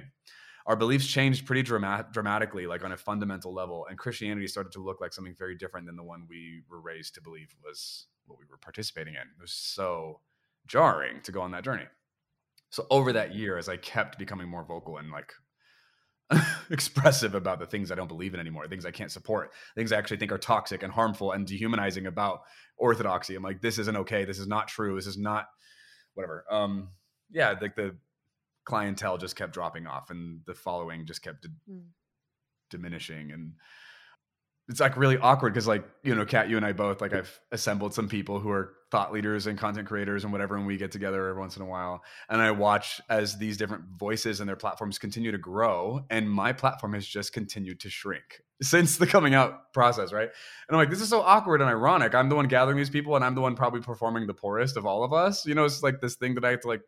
our 0.66 0.76
beliefs 0.76 1.06
changed 1.06 1.46
pretty 1.46 1.62
dramatic, 1.62 2.12
dramatically, 2.12 2.66
like 2.66 2.84
on 2.84 2.92
a 2.92 2.96
fundamental 2.96 3.52
level. 3.52 3.86
And 3.88 3.98
Christianity 3.98 4.46
started 4.46 4.72
to 4.72 4.80
look 4.82 5.00
like 5.00 5.12
something 5.12 5.34
very 5.38 5.56
different 5.56 5.86
than 5.86 5.96
the 5.96 6.02
one 6.02 6.26
we 6.28 6.62
were 6.70 6.80
raised 6.80 7.14
to 7.14 7.20
believe 7.20 7.54
was 7.62 8.06
what 8.26 8.38
we 8.38 8.46
were 8.50 8.56
participating 8.56 9.14
in. 9.14 9.20
It 9.20 9.40
was 9.40 9.52
so 9.52 10.20
jarring 10.66 11.20
to 11.22 11.32
go 11.32 11.42
on 11.42 11.50
that 11.50 11.64
journey. 11.64 11.84
So 12.70 12.86
over 12.90 13.12
that 13.12 13.34
year, 13.34 13.58
as 13.58 13.68
I 13.68 13.76
kept 13.76 14.18
becoming 14.18 14.48
more 14.48 14.64
vocal 14.64 14.96
and 14.96 15.10
like 15.10 15.32
expressive 16.70 17.34
about 17.34 17.58
the 17.58 17.66
things 17.66 17.92
I 17.92 17.94
don't 17.94 18.08
believe 18.08 18.34
in 18.34 18.40
anymore, 18.40 18.66
things 18.66 18.86
I 18.86 18.90
can't 18.90 19.12
support, 19.12 19.52
things 19.74 19.92
I 19.92 19.98
actually 19.98 20.16
think 20.16 20.32
are 20.32 20.38
toxic 20.38 20.82
and 20.82 20.92
harmful 20.92 21.32
and 21.32 21.46
dehumanizing 21.46 22.06
about 22.06 22.40
orthodoxy. 22.76 23.34
I'm 23.34 23.42
like, 23.42 23.60
this 23.60 23.78
isn't 23.78 23.96
okay. 23.98 24.24
This 24.24 24.38
is 24.38 24.48
not 24.48 24.68
true. 24.68 24.96
This 24.96 25.06
is 25.06 25.18
not 25.18 25.46
whatever. 26.14 26.44
Um, 26.50 26.88
yeah, 27.30 27.54
like 27.60 27.76
the 27.76 27.96
clientele 28.64 29.18
just 29.18 29.36
kept 29.36 29.52
dropping 29.52 29.86
off, 29.86 30.10
and 30.10 30.40
the 30.46 30.54
following 30.54 31.06
just 31.06 31.22
kept 31.22 31.46
mm. 31.70 31.82
diminishing, 32.70 33.32
and 33.32 33.52
it's 34.68 34.80
like 34.80 34.96
really 34.96 35.18
awkward 35.18 35.52
because 35.52 35.66
like 35.66 35.84
you 36.02 36.14
know 36.14 36.24
kat 36.24 36.48
you 36.48 36.56
and 36.56 36.64
i 36.64 36.72
both 36.72 37.00
like 37.00 37.12
i've 37.12 37.38
assembled 37.52 37.92
some 37.92 38.08
people 38.08 38.40
who 38.40 38.50
are 38.50 38.72
thought 38.94 39.12
leaders 39.12 39.48
and 39.48 39.58
content 39.58 39.88
creators 39.88 40.22
and 40.22 40.32
whatever 40.32 40.54
and 40.54 40.68
we 40.68 40.76
get 40.76 40.92
together 40.92 41.26
every 41.28 41.40
once 41.40 41.56
in 41.56 41.62
a 41.62 41.66
while 41.66 42.04
and 42.28 42.40
i 42.40 42.48
watch 42.48 43.00
as 43.10 43.36
these 43.38 43.56
different 43.56 43.82
voices 43.98 44.38
and 44.38 44.48
their 44.48 44.54
platforms 44.54 45.00
continue 45.00 45.32
to 45.32 45.38
grow 45.38 46.00
and 46.10 46.30
my 46.30 46.52
platform 46.52 46.94
has 46.94 47.04
just 47.04 47.32
continued 47.32 47.80
to 47.80 47.90
shrink 47.90 48.40
since 48.62 48.96
the 48.96 49.04
coming 49.04 49.34
out 49.34 49.72
process 49.72 50.12
right 50.12 50.28
and 50.68 50.76
i'm 50.76 50.76
like 50.76 50.90
this 50.90 51.00
is 51.00 51.08
so 51.08 51.22
awkward 51.22 51.60
and 51.60 51.68
ironic 51.68 52.14
i'm 52.14 52.28
the 52.28 52.36
one 52.36 52.46
gathering 52.46 52.76
these 52.76 52.88
people 52.88 53.16
and 53.16 53.24
i'm 53.24 53.34
the 53.34 53.40
one 53.40 53.56
probably 53.56 53.80
performing 53.80 54.28
the 54.28 54.32
poorest 54.32 54.76
of 54.76 54.86
all 54.86 55.02
of 55.02 55.12
us 55.12 55.44
you 55.44 55.56
know 55.56 55.64
it's 55.64 55.82
like 55.82 56.00
this 56.00 56.14
thing 56.14 56.36
that 56.36 56.44
i 56.44 56.50
have 56.50 56.60
to 56.60 56.68
like 56.68 56.82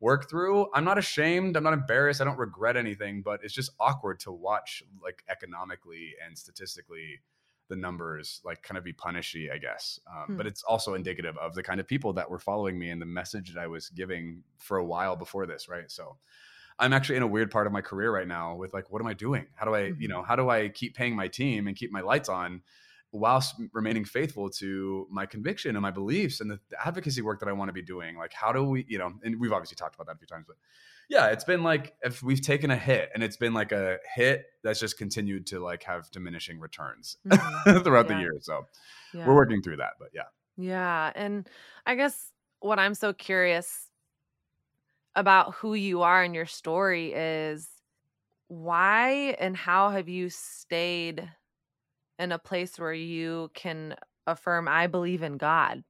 work 0.00 0.28
through. 0.28 0.66
I'm 0.74 0.84
not 0.84 0.98
ashamed. 0.98 1.56
I'm 1.56 1.62
not 1.62 1.74
embarrassed. 1.74 2.20
I 2.20 2.24
don't 2.24 2.36
regret 2.36 2.76
anything, 2.76 3.22
but 3.22 3.38
it's 3.44 3.54
just 3.54 3.70
awkward 3.78 4.18
to 4.20 4.32
watch 4.32 4.82
like 5.00 5.22
economically 5.30 6.14
and 6.26 6.36
statistically 6.36 7.20
the 7.68 7.76
numbers 7.76 8.40
like 8.44 8.62
kind 8.62 8.78
of 8.78 8.84
be 8.84 8.92
punishy, 8.92 9.50
I 9.50 9.58
guess. 9.58 9.98
Um, 10.10 10.24
hmm. 10.26 10.36
But 10.36 10.46
it's 10.46 10.62
also 10.62 10.94
indicative 10.94 11.36
of 11.38 11.54
the 11.54 11.62
kind 11.62 11.80
of 11.80 11.86
people 11.86 12.12
that 12.14 12.30
were 12.30 12.38
following 12.38 12.78
me 12.78 12.90
and 12.90 13.00
the 13.00 13.06
message 13.06 13.54
that 13.54 13.60
I 13.60 13.66
was 13.66 13.88
giving 13.90 14.42
for 14.58 14.76
a 14.76 14.84
while 14.84 15.16
before 15.16 15.46
this, 15.46 15.68
right? 15.68 15.90
So 15.90 16.16
I'm 16.78 16.92
actually 16.92 17.16
in 17.16 17.22
a 17.22 17.26
weird 17.26 17.50
part 17.50 17.66
of 17.66 17.72
my 17.72 17.80
career 17.80 18.12
right 18.12 18.26
now 18.26 18.56
with 18.56 18.74
like, 18.74 18.90
what 18.90 19.00
am 19.00 19.06
I 19.06 19.14
doing? 19.14 19.46
How 19.54 19.66
do 19.66 19.74
I, 19.74 19.82
mm-hmm. 19.82 20.02
you 20.02 20.08
know, 20.08 20.22
how 20.22 20.36
do 20.36 20.50
I 20.50 20.68
keep 20.68 20.94
paying 20.94 21.14
my 21.14 21.28
team 21.28 21.68
and 21.68 21.76
keep 21.76 21.92
my 21.92 22.00
lights 22.00 22.28
on 22.28 22.62
whilst 23.12 23.56
remaining 23.72 24.04
faithful 24.04 24.48
to 24.48 25.06
my 25.10 25.26
conviction 25.26 25.76
and 25.76 25.82
my 25.82 25.90
beliefs 25.90 26.40
and 26.40 26.50
the, 26.50 26.58
the, 26.70 26.86
advocacy 26.86 27.20
work 27.20 27.38
that 27.40 27.48
I 27.48 27.52
want 27.52 27.68
to 27.68 27.72
be 27.74 27.82
doing. 27.82 28.16
Like, 28.16 28.32
how 28.32 28.52
do 28.52 28.64
we, 28.64 28.86
you 28.88 28.98
know, 28.98 29.12
and 29.22 29.38
we've 29.38 29.52
obviously 29.52 29.76
talked 29.76 29.94
about 29.94 30.06
that 30.06 30.16
a 30.16 30.18
few 30.18 30.26
times, 30.26 30.46
but 30.48 30.56
yeah, 31.08 31.26
it's 31.26 31.44
been 31.44 31.62
like 31.62 31.94
if 32.02 32.22
we've 32.22 32.40
taken 32.40 32.70
a 32.70 32.76
hit 32.76 33.10
and 33.14 33.22
it's 33.22 33.36
been 33.36 33.54
like 33.54 33.72
a 33.72 33.98
hit 34.14 34.44
that's 34.62 34.80
just 34.80 34.98
continued 34.98 35.46
to 35.48 35.60
like 35.60 35.82
have 35.82 36.10
diminishing 36.10 36.58
returns 36.58 37.16
mm-hmm. 37.26 37.78
throughout 37.84 38.08
yeah. 38.08 38.14
the 38.14 38.20
year. 38.20 38.34
So 38.40 38.66
yeah. 39.12 39.26
we're 39.26 39.34
working 39.34 39.62
through 39.62 39.76
that, 39.76 39.92
but 39.98 40.08
yeah. 40.14 40.22
Yeah. 40.56 41.12
And 41.14 41.48
I 41.86 41.94
guess 41.94 42.32
what 42.60 42.78
I'm 42.78 42.94
so 42.94 43.12
curious 43.12 43.88
about 45.14 45.54
who 45.54 45.74
you 45.74 46.02
are 46.02 46.22
and 46.22 46.34
your 46.34 46.46
story 46.46 47.12
is 47.12 47.68
why 48.48 49.34
and 49.38 49.56
how 49.56 49.90
have 49.90 50.08
you 50.08 50.28
stayed 50.28 51.28
in 52.18 52.32
a 52.32 52.38
place 52.38 52.78
where 52.78 52.92
you 52.92 53.50
can 53.54 53.94
affirm 54.26 54.68
i 54.68 54.86
believe 54.86 55.22
in 55.22 55.36
god 55.36 55.82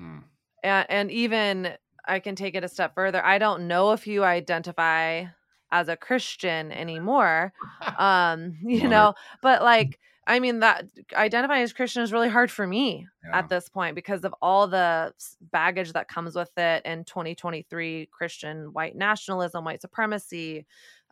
mm. 0.00 0.22
and, 0.62 0.86
and 0.88 1.10
even 1.10 1.68
i 2.06 2.18
can 2.18 2.34
take 2.36 2.54
it 2.54 2.64
a 2.64 2.68
step 2.68 2.94
further. 2.94 3.24
I 3.24 3.38
don't 3.38 3.68
know 3.68 3.92
if 3.92 4.06
you 4.06 4.24
identify 4.24 5.24
as 5.72 5.88
a 5.88 5.96
christian 5.96 6.70
anymore 6.70 7.52
um 7.98 8.56
you 8.62 8.88
know 8.88 9.14
but 9.42 9.62
like 9.62 9.98
i 10.26 10.38
mean 10.38 10.60
that 10.60 10.84
identifying 11.14 11.62
as 11.62 11.72
christian 11.72 12.02
is 12.02 12.12
really 12.12 12.28
hard 12.28 12.52
for 12.52 12.66
me 12.66 13.06
yeah. 13.24 13.38
at 13.38 13.48
this 13.48 13.68
point 13.68 13.96
because 13.96 14.24
of 14.24 14.32
all 14.40 14.68
the 14.68 15.12
baggage 15.50 15.92
that 15.92 16.06
comes 16.06 16.36
with 16.36 16.56
it 16.56 16.86
in 16.86 17.04
2023 17.04 18.08
christian 18.12 18.72
white 18.72 18.94
nationalism 18.94 19.64
white 19.64 19.80
supremacy 19.80 20.64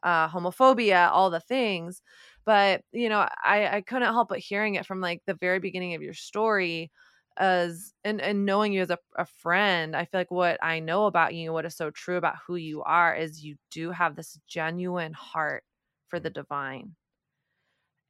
uh, 0.04 0.28
homophobia 0.28 1.10
all 1.10 1.30
the 1.30 1.40
things. 1.40 2.02
But 2.44 2.82
you 2.92 3.08
know 3.08 3.26
i 3.42 3.76
i 3.76 3.80
couldn't 3.80 4.12
help 4.12 4.28
but 4.28 4.38
hearing 4.38 4.74
it 4.74 4.84
from 4.84 5.00
like 5.00 5.22
the 5.26 5.32
very 5.32 5.58
beginning 5.58 5.94
of 5.94 6.02
your 6.02 6.12
story 6.12 6.90
as 7.36 7.92
and 8.04 8.20
and 8.20 8.46
knowing 8.46 8.72
you 8.72 8.80
as 8.80 8.90
a, 8.90 8.98
a 9.18 9.24
friend 9.24 9.96
i 9.96 10.04
feel 10.04 10.20
like 10.20 10.30
what 10.30 10.58
i 10.62 10.78
know 10.78 11.06
about 11.06 11.34
you 11.34 11.52
what 11.52 11.64
is 11.64 11.76
so 11.76 11.90
true 11.90 12.16
about 12.16 12.36
who 12.46 12.56
you 12.56 12.82
are 12.82 13.14
is 13.14 13.44
you 13.44 13.56
do 13.70 13.90
have 13.90 14.14
this 14.14 14.38
genuine 14.46 15.12
heart 15.12 15.64
for 16.08 16.20
the 16.20 16.30
divine. 16.30 16.94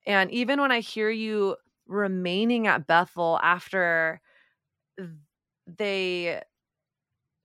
And 0.07 0.31
even 0.31 0.61
when 0.61 0.73
i 0.73 0.81
hear 0.81 1.11
you 1.11 1.57
remaining 1.87 2.67
at 2.67 2.87
bethel 2.87 3.39
after 3.43 4.21
they 5.67 6.43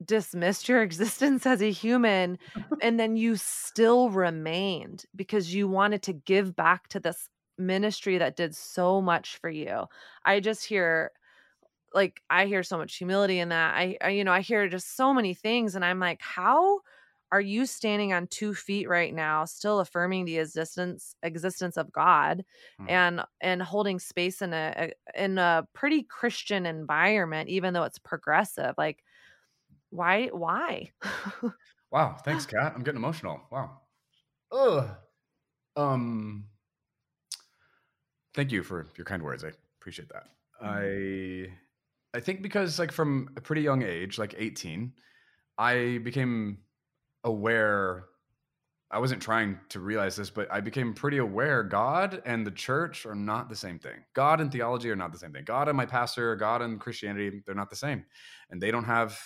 dismissed 0.04 0.68
your 0.68 0.82
existence 0.84 1.46
as 1.46 1.62
a 1.62 1.72
human 1.72 2.38
and 2.82 3.00
then 3.00 3.16
you 3.16 3.36
still 3.36 4.10
remained 4.10 5.06
because 5.16 5.54
you 5.54 5.68
wanted 5.68 6.02
to 6.04 6.14
give 6.14 6.56
back 6.56 6.88
to 6.90 7.00
this 7.00 7.30
ministry 7.58 8.18
that 8.18 8.38
did 8.38 8.56
so 8.56 9.02
much 9.02 9.38
for 9.38 9.50
you. 9.50 9.86
I 10.26 10.40
just 10.40 10.66
hear 10.66 11.12
like 11.94 12.22
i 12.30 12.46
hear 12.46 12.64
so 12.64 12.78
much 12.78 12.96
humility 12.96 13.40
in 13.40 13.50
that. 13.50 13.76
I, 13.76 13.98
I 14.02 14.10
you 14.10 14.24
know 14.24 14.32
i 14.32 14.42
hear 14.42 14.68
just 14.68 14.96
so 14.96 15.14
many 15.14 15.34
things 15.34 15.76
and 15.76 15.84
i'm 15.84 16.00
like 16.00 16.22
how 16.22 16.80
are 17.32 17.42
you 17.42 17.66
standing 17.66 18.12
on 18.12 18.28
two 18.28 18.54
feet 18.54 18.90
right 18.90 19.14
now 19.14 19.46
still 19.46 19.80
affirming 19.80 20.26
the 20.26 20.40
existence 20.40 21.16
existence 21.24 21.78
of 21.78 21.92
god 21.92 22.44
hmm. 22.80 22.90
and 22.90 23.22
and 23.42 23.62
holding 23.62 24.00
space 24.00 24.42
in 24.42 24.54
a, 24.54 24.92
a 25.16 25.24
in 25.24 25.38
a 25.38 25.68
pretty 25.74 26.04
christian 26.04 26.66
environment 26.66 27.50
even 27.50 27.74
though 27.74 27.84
it's 27.84 28.00
progressive? 28.00 28.74
Like 28.78 29.04
why 29.90 30.28
why? 30.28 30.92
Wow 31.92 32.18
thanks 32.24 32.46
kat. 32.46 32.74
I'm 32.76 32.84
getting 32.84 33.00
emotional. 33.00 33.42
Wow. 33.50 33.80
Ugh. 34.52 34.90
um 35.76 36.46
thank 38.36 38.52
you 38.52 38.62
for 38.62 38.86
your 38.96 39.06
kind 39.06 39.24
words. 39.24 39.44
I 39.44 39.52
appreciate 39.80 40.10
that. 40.10 40.26
Mm-hmm. 40.64 41.48
i 41.48 41.69
i 42.14 42.20
think 42.20 42.42
because 42.42 42.80
like 42.80 42.92
from 42.92 43.30
a 43.38 43.42
pretty 43.42 43.62
young 43.62 43.84
age 43.84 44.18
like 44.18 44.36
18 44.38 44.94
i 45.58 46.00
became 46.04 46.60
aware 47.24 48.06
I 48.92 48.98
wasn't 48.98 49.22
trying 49.22 49.60
to 49.70 49.80
realize 49.80 50.16
this, 50.16 50.32
but 50.32 50.52
I 50.52 50.62
became 50.62 50.96
pretty 50.96 51.18
aware 51.18 51.62
God 51.62 52.24
and 52.26 52.46
the 52.46 52.52
church 52.52 53.06
are 53.06 53.14
not 53.14 53.48
the 53.48 53.56
same 53.56 53.78
thing. 53.78 54.04
God 54.16 54.42
and 54.42 54.52
theology 54.52 54.90
are 54.90 54.96
not 54.96 55.12
the 55.12 55.20
same 55.20 55.32
thing. 55.32 55.44
God 55.46 55.68
and 55.68 55.78
my 55.78 55.86
pastor, 55.86 56.36
God 56.36 56.64
and 56.64 56.80
Christianity, 56.80 57.44
they're 57.46 57.54
not 57.54 57.70
the 57.70 57.76
same. 57.76 58.04
And 58.50 58.60
they 58.60 58.72
don't 58.72 58.86
have 58.86 59.20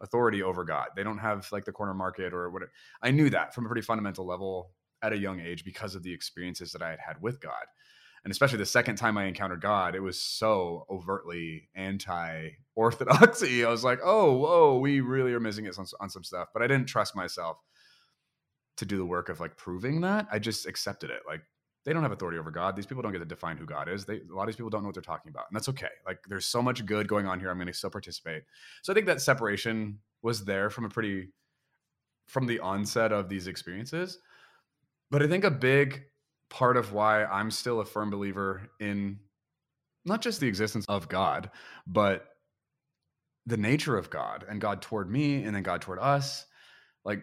authority 0.00 0.42
over 0.42 0.64
God. 0.64 0.88
They 0.96 1.04
don't 1.04 1.18
have 1.18 1.46
like 1.52 1.64
the 1.64 1.72
corner 1.72 1.94
market 1.94 2.32
or 2.32 2.50
whatever. 2.50 2.72
I 3.00 3.12
knew 3.12 3.30
that 3.30 3.54
from 3.54 3.66
a 3.66 3.68
pretty 3.68 3.82
fundamental 3.82 4.26
level 4.26 4.72
at 5.02 5.12
a 5.12 5.18
young 5.18 5.38
age 5.38 5.64
because 5.64 5.94
of 5.94 6.02
the 6.02 6.12
experiences 6.12 6.72
that 6.72 6.82
I 6.82 6.90
had 6.90 6.98
had 6.98 7.22
with 7.22 7.40
God. 7.40 7.66
And 8.24 8.30
especially 8.30 8.58
the 8.58 8.66
second 8.66 8.96
time 8.96 9.16
I 9.16 9.24
encountered 9.24 9.60
God, 9.60 9.94
it 9.94 10.00
was 10.00 10.20
so 10.20 10.86
overtly 10.90 11.68
anti 11.74 12.50
orthodoxy. 12.74 13.64
I 13.66 13.70
was 13.70 13.84
like, 13.84 14.00
oh, 14.02 14.32
whoa, 14.34 14.78
we 14.78 15.00
really 15.00 15.32
are 15.32 15.40
missing 15.40 15.66
it 15.66 15.78
on, 15.78 15.86
on 16.00 16.10
some 16.10 16.24
stuff. 16.24 16.48
But 16.52 16.62
I 16.62 16.66
didn't 16.66 16.86
trust 16.86 17.16
myself 17.16 17.58
to 18.78 18.86
do 18.86 18.96
the 18.96 19.04
work 19.04 19.28
of 19.28 19.40
like 19.40 19.56
proving 19.56 20.00
that. 20.02 20.26
I 20.30 20.38
just 20.38 20.66
accepted 20.66 21.10
it. 21.10 21.20
Like 21.26 21.42
they 21.84 21.92
don't 21.92 22.02
have 22.02 22.12
authority 22.12 22.38
over 22.38 22.50
God. 22.50 22.76
These 22.76 22.86
people 22.86 23.02
don't 23.02 23.12
get 23.12 23.18
to 23.20 23.24
define 23.24 23.56
who 23.56 23.66
God 23.66 23.88
is. 23.88 24.04
They 24.04 24.16
a 24.16 24.34
lot 24.34 24.42
of 24.42 24.48
these 24.48 24.56
people 24.56 24.70
don't 24.70 24.82
know 24.82 24.88
what 24.88 24.94
they're 24.94 25.02
talking 25.02 25.30
about, 25.30 25.46
and 25.50 25.56
that's 25.56 25.68
okay. 25.70 25.88
Like 26.06 26.18
there's 26.28 26.46
so 26.46 26.62
much 26.62 26.84
good 26.86 27.08
going 27.08 27.26
on 27.26 27.40
here. 27.40 27.50
I'm 27.50 27.56
going 27.56 27.66
to 27.66 27.72
still 27.72 27.90
participate. 27.90 28.42
So 28.82 28.92
I 28.92 28.94
think 28.94 29.06
that 29.06 29.20
separation 29.20 29.98
was 30.22 30.44
there 30.44 30.70
from 30.70 30.84
a 30.84 30.88
pretty 30.88 31.28
from 32.26 32.46
the 32.46 32.60
onset 32.60 33.12
of 33.12 33.28
these 33.28 33.46
experiences. 33.46 34.18
But 35.10 35.22
I 35.22 35.28
think 35.28 35.44
a 35.44 35.50
big 35.50 36.02
part 36.50 36.76
of 36.76 36.92
why 36.92 37.24
I'm 37.24 37.50
still 37.50 37.80
a 37.80 37.84
firm 37.84 38.10
believer 38.10 38.70
in 38.80 39.18
not 40.04 40.22
just 40.22 40.40
the 40.40 40.48
existence 40.48 40.86
of 40.88 41.08
God, 41.08 41.50
but 41.86 42.26
the 43.46 43.56
nature 43.56 43.96
of 43.96 44.10
God 44.10 44.44
and 44.48 44.60
God 44.60 44.82
toward 44.82 45.10
me 45.10 45.42
and 45.44 45.54
then 45.54 45.62
God 45.62 45.82
toward 45.82 45.98
us. 45.98 46.46
Like 47.04 47.22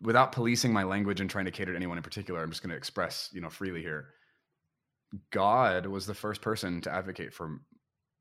without 0.00 0.32
policing 0.32 0.72
my 0.72 0.84
language 0.84 1.20
and 1.20 1.30
trying 1.30 1.46
to 1.46 1.50
cater 1.50 1.72
to 1.72 1.76
anyone 1.76 1.96
in 1.96 2.02
particular, 2.02 2.42
I'm 2.42 2.50
just 2.50 2.62
going 2.62 2.70
to 2.70 2.76
express, 2.76 3.30
you 3.32 3.40
know, 3.40 3.50
freely 3.50 3.82
here. 3.82 4.08
God 5.30 5.86
was 5.86 6.06
the 6.06 6.14
first 6.14 6.42
person 6.42 6.80
to 6.82 6.92
advocate 6.92 7.32
for 7.32 7.60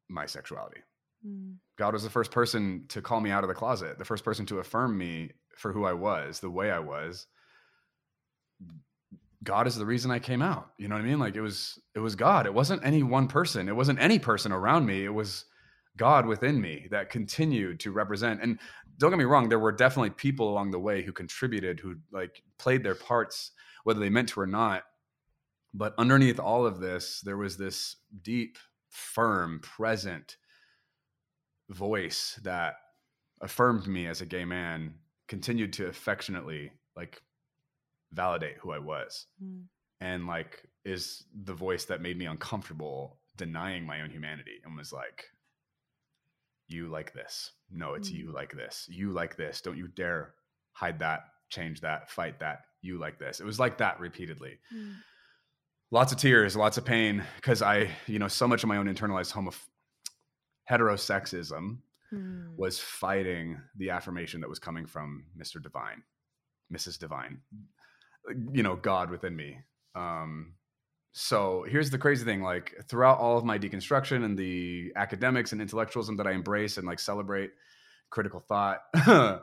my 0.10 0.26
sexuality. 0.26 0.82
Mm. 1.28 1.56
God 1.78 1.94
was 1.94 2.04
the 2.04 2.10
first 2.10 2.32
person 2.32 2.86
to 2.90 3.02
call 3.02 3.20
me 3.20 3.32
out 3.32 3.44
of 3.44 3.48
the 3.48 3.54
closet, 3.54 3.98
the 3.98 4.06
first 4.06 4.24
person 4.24 4.46
to 4.48 4.60
affirm 4.60 4.98
me 4.98 5.32
for 5.58 5.72
who 5.72 5.86
I 5.86 5.94
was, 5.94 6.40
the 6.40 6.50
way 6.50 6.72
I 6.72 6.80
was. 6.80 7.28
God 9.44 9.68
is 9.68 9.76
the 9.76 9.86
reason 9.86 10.12
I 10.12 10.20
came 10.20 10.42
out. 10.42 10.72
You 10.78 10.88
know 10.88 10.96
what 10.96 11.04
I 11.04 11.08
mean? 11.08 11.20
Like 11.20 11.36
it 11.36 11.42
was 11.42 11.80
it 11.96 12.00
was 12.00 12.16
God. 12.16 12.46
It 12.46 12.54
wasn't 12.54 12.86
any 12.86 13.04
one 13.04 13.28
person. 13.28 13.68
It 13.68 13.76
wasn't 13.76 14.00
any 14.00 14.20
person 14.20 14.52
around 14.52 14.86
me. 14.86 15.04
It 15.04 15.14
was 15.14 15.46
God 15.98 16.26
within 16.26 16.60
me 16.60 16.88
that 16.92 17.10
continued 17.10 17.80
to 17.82 17.92
represent. 17.92 18.42
And 18.42 18.60
don't 18.98 19.12
get 19.12 19.20
me 19.20 19.26
wrong, 19.26 19.50
there 19.50 19.60
were 19.60 19.72
definitely 19.72 20.12
people 20.12 20.50
along 20.50 20.72
the 20.72 20.80
way 20.80 21.04
who 21.04 21.12
contributed, 21.12 21.80
who 21.80 21.96
like 22.12 22.42
played 22.58 22.84
their 22.84 22.96
parts, 22.96 23.52
whether 23.84 24.00
they 24.00 24.10
meant 24.10 24.30
to 24.30 24.40
or 24.40 24.48
not. 24.48 24.84
But 25.74 25.94
underneath 25.98 26.40
all 26.40 26.66
of 26.66 26.80
this, 26.80 27.22
there 27.22 27.38
was 27.38 27.58
this 27.58 27.98
deep, 28.22 28.58
firm, 28.90 29.60
present 29.62 30.38
voice 31.70 32.40
that 32.44 32.76
affirmed 33.42 33.88
me 33.88 34.08
as 34.08 34.22
a 34.22 34.26
gay 34.26 34.46
man, 34.46 34.94
continued 35.28 35.74
to 35.74 35.88
affectionately 35.88 36.72
like 36.96 37.22
validate 38.14 38.58
who 38.58 38.72
I 38.72 38.80
was. 38.80 39.26
Mm. 39.44 39.64
And 40.02 40.28
like 40.28 40.64
is 40.86 41.24
the 41.44 41.54
voice 41.54 41.86
that 41.86 42.02
made 42.02 42.18
me 42.18 42.26
uncomfortable 42.26 43.20
denying 43.38 43.86
my 43.86 44.02
own 44.02 44.10
humanity 44.10 44.60
and 44.64 44.76
was 44.76 44.92
like, 44.92 45.26
you 46.68 46.88
like 46.88 47.14
this. 47.14 47.52
No, 47.72 47.94
it's 47.94 48.10
mm. 48.10 48.16
you 48.16 48.32
like 48.32 48.52
this. 48.52 48.88
You 48.90 49.12
like 49.12 49.38
this. 49.38 49.62
Don't 49.62 49.78
you 49.78 49.88
dare 49.88 50.34
hide 50.74 51.00
that, 51.00 51.22
change 51.50 51.82
that, 51.82 52.10
fight 52.10 52.40
that. 52.40 52.62
You 52.82 53.00
like 53.00 53.18
this. 53.18 53.40
It 53.40 53.46
was 53.46 53.60
like 53.60 53.78
that 53.78 54.00
repeatedly. 54.00 54.60
Mm. 54.74 54.96
Lots 55.92 56.12
of 56.12 56.18
tears, 56.18 56.56
lots 56.56 56.78
of 56.78 56.86
pain 56.86 57.24
because 57.38 57.62
I, 57.62 57.90
you 58.08 58.20
know, 58.20 58.28
so 58.28 58.48
much 58.48 58.64
of 58.64 58.70
my 58.70 58.78
own 58.78 58.88
internalized 58.88 59.32
homo 59.32 59.52
heterosexism 60.70 61.78
mm. 62.12 62.58
was 62.58 62.80
fighting 62.80 63.60
the 63.78 63.90
affirmation 63.92 64.42
that 64.42 64.50
was 64.50 64.60
coming 64.60 64.86
from 64.86 65.26
Mr. 65.38 65.62
Divine, 65.62 66.04
Mrs. 66.74 66.98
Divine, 66.98 67.40
you 68.52 68.64
know, 68.64 68.76
God 68.76 69.10
within 69.10 69.36
me. 69.36 69.58
Um, 69.96 70.54
so 71.14 71.64
here's 71.70 71.92
the 71.92 71.98
crazy 71.98 72.26
thing 72.26 72.42
like 72.42 72.74
throughout 72.90 73.20
all 73.20 73.38
of 73.38 73.46
my 73.46 73.58
deconstruction 73.60 74.26
and 74.26 74.38
the 74.38 74.92
academics 74.96 75.52
and 75.52 75.62
intellectualism 75.62 76.18
that 76.18 76.26
i 76.28 76.32
embrace 76.32 76.78
and 76.78 76.88
like 76.88 77.00
celebrate 77.00 77.52
critical 78.10 78.40
thought 78.40 78.80
i 78.96 79.40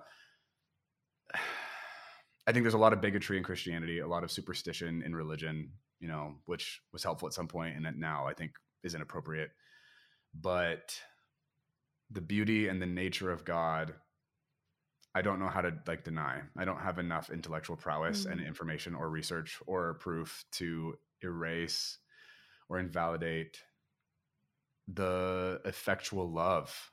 think 2.48 2.64
there's 2.64 2.74
a 2.74 2.78
lot 2.78 2.92
of 2.92 3.00
bigotry 3.00 3.36
in 3.36 3.44
christianity 3.44 4.00
a 4.00 4.06
lot 4.06 4.24
of 4.24 4.32
superstition 4.32 5.02
in 5.06 5.14
religion 5.14 5.70
you 6.00 6.08
know 6.08 6.34
which 6.46 6.80
was 6.92 7.04
helpful 7.04 7.28
at 7.28 7.34
some 7.34 7.46
point 7.46 7.76
and 7.76 7.86
that 7.86 7.96
now 7.96 8.26
i 8.26 8.34
think 8.34 8.50
is 8.82 8.96
inappropriate 8.96 9.50
but 10.34 11.00
the 12.10 12.20
beauty 12.20 12.66
and 12.66 12.82
the 12.82 12.86
nature 12.86 13.30
of 13.30 13.44
god 13.44 13.94
I 15.14 15.22
don't 15.22 15.40
know 15.40 15.48
how 15.48 15.60
to 15.60 15.72
like 15.86 16.04
deny. 16.04 16.40
I 16.56 16.64
don't 16.64 16.80
have 16.80 16.98
enough 16.98 17.30
intellectual 17.30 17.76
prowess 17.76 18.22
mm-hmm. 18.22 18.32
and 18.32 18.40
information 18.40 18.94
or 18.94 19.10
research 19.10 19.60
or 19.66 19.94
proof 19.94 20.44
to 20.52 20.94
erase 21.22 21.98
or 22.68 22.78
invalidate 22.78 23.58
the 24.88 25.60
effectual 25.64 26.30
love 26.30 26.92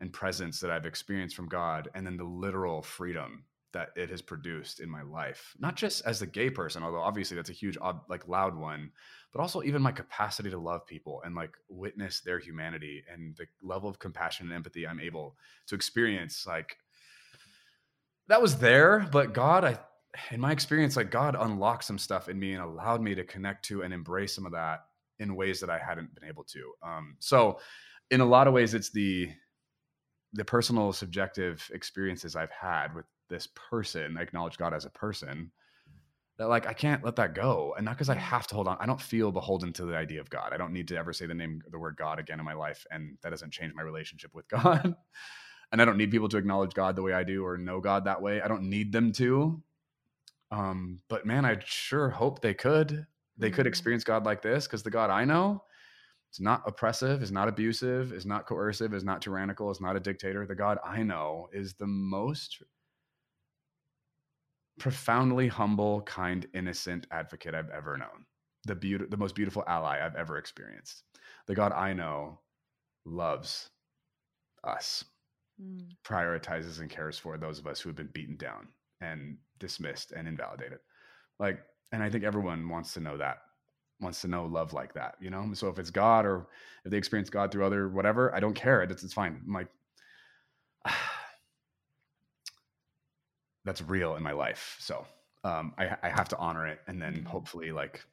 and 0.00 0.12
presence 0.12 0.60
that 0.60 0.70
I've 0.70 0.86
experienced 0.86 1.36
from 1.36 1.48
God 1.48 1.88
and 1.94 2.06
then 2.06 2.16
the 2.16 2.24
literal 2.24 2.82
freedom 2.82 3.44
that 3.72 3.90
it 3.96 4.10
has 4.10 4.22
produced 4.22 4.80
in 4.80 4.88
my 4.88 5.02
life 5.02 5.54
not 5.58 5.76
just 5.76 6.04
as 6.06 6.22
a 6.22 6.26
gay 6.26 6.48
person 6.48 6.82
although 6.82 7.00
obviously 7.00 7.34
that's 7.34 7.50
a 7.50 7.54
huge 7.54 7.76
like 8.08 8.26
loud 8.28 8.56
one 8.56 8.90
but 9.32 9.40
also 9.40 9.62
even 9.62 9.82
my 9.82 9.92
capacity 9.92 10.48
to 10.48 10.58
love 10.58 10.86
people 10.86 11.20
and 11.24 11.34
like 11.34 11.54
witness 11.68 12.20
their 12.20 12.38
humanity 12.38 13.02
and 13.12 13.36
the 13.36 13.46
level 13.62 13.88
of 13.88 13.98
compassion 13.98 14.46
and 14.46 14.54
empathy 14.54 14.86
I'm 14.86 15.00
able 15.00 15.36
to 15.66 15.74
experience 15.74 16.46
like 16.46 16.78
that 18.28 18.42
was 18.42 18.56
there 18.58 19.06
but 19.10 19.32
God 19.32 19.64
I 19.64 19.78
in 20.30 20.40
my 20.40 20.52
experience, 20.52 20.96
like 20.96 21.10
God 21.10 21.36
unlocked 21.38 21.84
some 21.84 21.98
stuff 21.98 22.28
in 22.28 22.38
me 22.38 22.54
and 22.54 22.62
allowed 22.62 23.02
me 23.02 23.14
to 23.14 23.24
connect 23.24 23.64
to 23.66 23.82
and 23.82 23.92
embrace 23.92 24.34
some 24.34 24.46
of 24.46 24.52
that 24.52 24.86
in 25.18 25.34
ways 25.34 25.60
that 25.60 25.70
I 25.70 25.78
hadn't 25.78 26.14
been 26.14 26.28
able 26.28 26.44
to. 26.44 26.72
Um, 26.82 27.16
so, 27.18 27.58
in 28.10 28.20
a 28.20 28.24
lot 28.24 28.46
of 28.46 28.54
ways, 28.54 28.74
it's 28.74 28.90
the 28.90 29.30
the 30.32 30.44
personal 30.44 30.92
subjective 30.92 31.68
experiences 31.72 32.36
I've 32.36 32.50
had 32.50 32.94
with 32.94 33.06
this 33.28 33.48
person, 33.70 34.16
I 34.18 34.22
acknowledge 34.22 34.58
God 34.58 34.74
as 34.74 34.84
a 34.84 34.90
person, 34.90 35.50
that 36.38 36.48
like 36.48 36.66
I 36.66 36.72
can't 36.72 37.04
let 37.04 37.16
that 37.16 37.34
go. 37.34 37.74
And 37.76 37.84
not 37.84 37.94
because 37.94 38.10
I 38.10 38.14
have 38.16 38.46
to 38.48 38.54
hold 38.54 38.68
on. 38.68 38.76
I 38.78 38.86
don't 38.86 39.00
feel 39.00 39.32
beholden 39.32 39.72
to 39.74 39.86
the 39.86 39.96
idea 39.96 40.20
of 40.20 40.30
God. 40.30 40.52
I 40.52 40.56
don't 40.56 40.72
need 40.72 40.88
to 40.88 40.96
ever 40.96 41.12
say 41.12 41.26
the 41.26 41.34
name, 41.34 41.62
the 41.70 41.78
word 41.78 41.96
God 41.96 42.18
again 42.18 42.38
in 42.38 42.44
my 42.44 42.52
life. 42.52 42.86
And 42.90 43.16
that 43.22 43.30
doesn't 43.30 43.52
change 43.52 43.72
my 43.74 43.82
relationship 43.82 44.34
with 44.34 44.46
God. 44.50 44.94
And 45.72 45.82
I 45.82 45.84
don't 45.84 45.96
need 45.96 46.10
people 46.10 46.28
to 46.28 46.36
acknowledge 46.36 46.74
God 46.74 46.96
the 46.96 47.02
way 47.02 47.12
I 47.12 47.24
do 47.24 47.44
or 47.44 47.58
know 47.58 47.80
God 47.80 48.04
that 48.04 48.22
way. 48.22 48.40
I 48.40 48.48
don't 48.48 48.68
need 48.68 48.92
them 48.92 49.12
to. 49.12 49.62
Um, 50.50 51.00
but 51.08 51.26
man, 51.26 51.44
I 51.44 51.58
sure 51.64 52.08
hope 52.08 52.40
they 52.40 52.54
could. 52.54 53.06
They 53.36 53.50
could 53.50 53.62
mm-hmm. 53.62 53.68
experience 53.68 54.04
God 54.04 54.24
like 54.24 54.42
this 54.42 54.66
because 54.66 54.82
the 54.82 54.90
God 54.90 55.10
I 55.10 55.24
know 55.24 55.62
is 56.32 56.40
not 56.40 56.62
oppressive, 56.66 57.22
is 57.22 57.32
not 57.32 57.48
abusive, 57.48 58.12
is 58.12 58.26
not 58.26 58.46
coercive, 58.46 58.94
is 58.94 59.04
not 59.04 59.20
tyrannical, 59.20 59.70
is 59.70 59.80
not 59.80 59.96
a 59.96 60.00
dictator. 60.00 60.46
The 60.46 60.54
God 60.54 60.78
I 60.84 61.02
know 61.02 61.48
is 61.52 61.74
the 61.74 61.86
most 61.86 62.62
profoundly 64.78 65.48
humble, 65.48 66.02
kind, 66.02 66.46
innocent 66.54 67.06
advocate 67.10 67.54
I've 67.54 67.70
ever 67.70 67.96
known. 67.96 68.26
The 68.64 68.74
beauty, 68.74 69.06
the 69.08 69.16
most 69.16 69.34
beautiful 69.34 69.64
ally 69.66 70.04
I've 70.04 70.16
ever 70.16 70.38
experienced. 70.38 71.04
The 71.46 71.54
God 71.54 71.72
I 71.72 71.92
know 71.92 72.40
loves 73.04 73.70
us, 74.64 75.04
mm. 75.60 75.88
prioritizes 76.04 76.80
and 76.80 76.90
cares 76.90 77.18
for 77.18 77.38
those 77.38 77.58
of 77.58 77.66
us 77.66 77.80
who 77.80 77.88
have 77.88 77.96
been 77.96 78.10
beaten 78.12 78.36
down 78.36 78.68
and 79.00 79.36
dismissed 79.58 80.12
and 80.12 80.26
invalidated. 80.26 80.78
Like, 81.38 81.60
and 81.92 82.02
I 82.02 82.10
think 82.10 82.24
everyone 82.24 82.68
wants 82.68 82.94
to 82.94 83.00
know 83.00 83.16
that, 83.16 83.38
wants 84.00 84.20
to 84.22 84.28
know 84.28 84.46
love 84.46 84.72
like 84.72 84.94
that, 84.94 85.14
you 85.20 85.30
know? 85.30 85.50
So 85.54 85.68
if 85.68 85.78
it's 85.78 85.90
God 85.90 86.26
or 86.26 86.48
if 86.84 86.90
they 86.90 86.96
experience 86.96 87.30
God 87.30 87.50
through 87.50 87.64
other 87.64 87.88
whatever, 87.88 88.34
I 88.34 88.40
don't 88.40 88.54
care. 88.54 88.82
It's, 88.82 89.02
it's 89.02 89.12
fine. 89.12 89.40
I'm 89.46 89.52
like, 89.52 89.68
that's 93.64 93.82
real 93.82 94.16
in 94.16 94.22
my 94.22 94.32
life. 94.32 94.76
So 94.78 95.06
um, 95.44 95.74
I, 95.78 95.96
I 96.02 96.08
have 96.08 96.28
to 96.30 96.38
honor 96.38 96.66
it 96.66 96.80
and 96.86 97.00
then 97.00 97.14
mm-hmm. 97.14 97.26
hopefully 97.26 97.72
like 97.72 98.04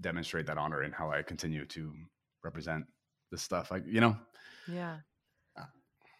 demonstrate 0.00 0.46
that 0.46 0.58
honor 0.58 0.82
in 0.82 0.92
how 0.92 1.10
I 1.10 1.22
continue 1.22 1.64
to 1.66 1.92
represent 2.42 2.84
this 3.30 3.42
stuff. 3.42 3.70
Like, 3.70 3.84
you 3.86 4.00
know? 4.00 4.16
Yeah. 4.66 4.96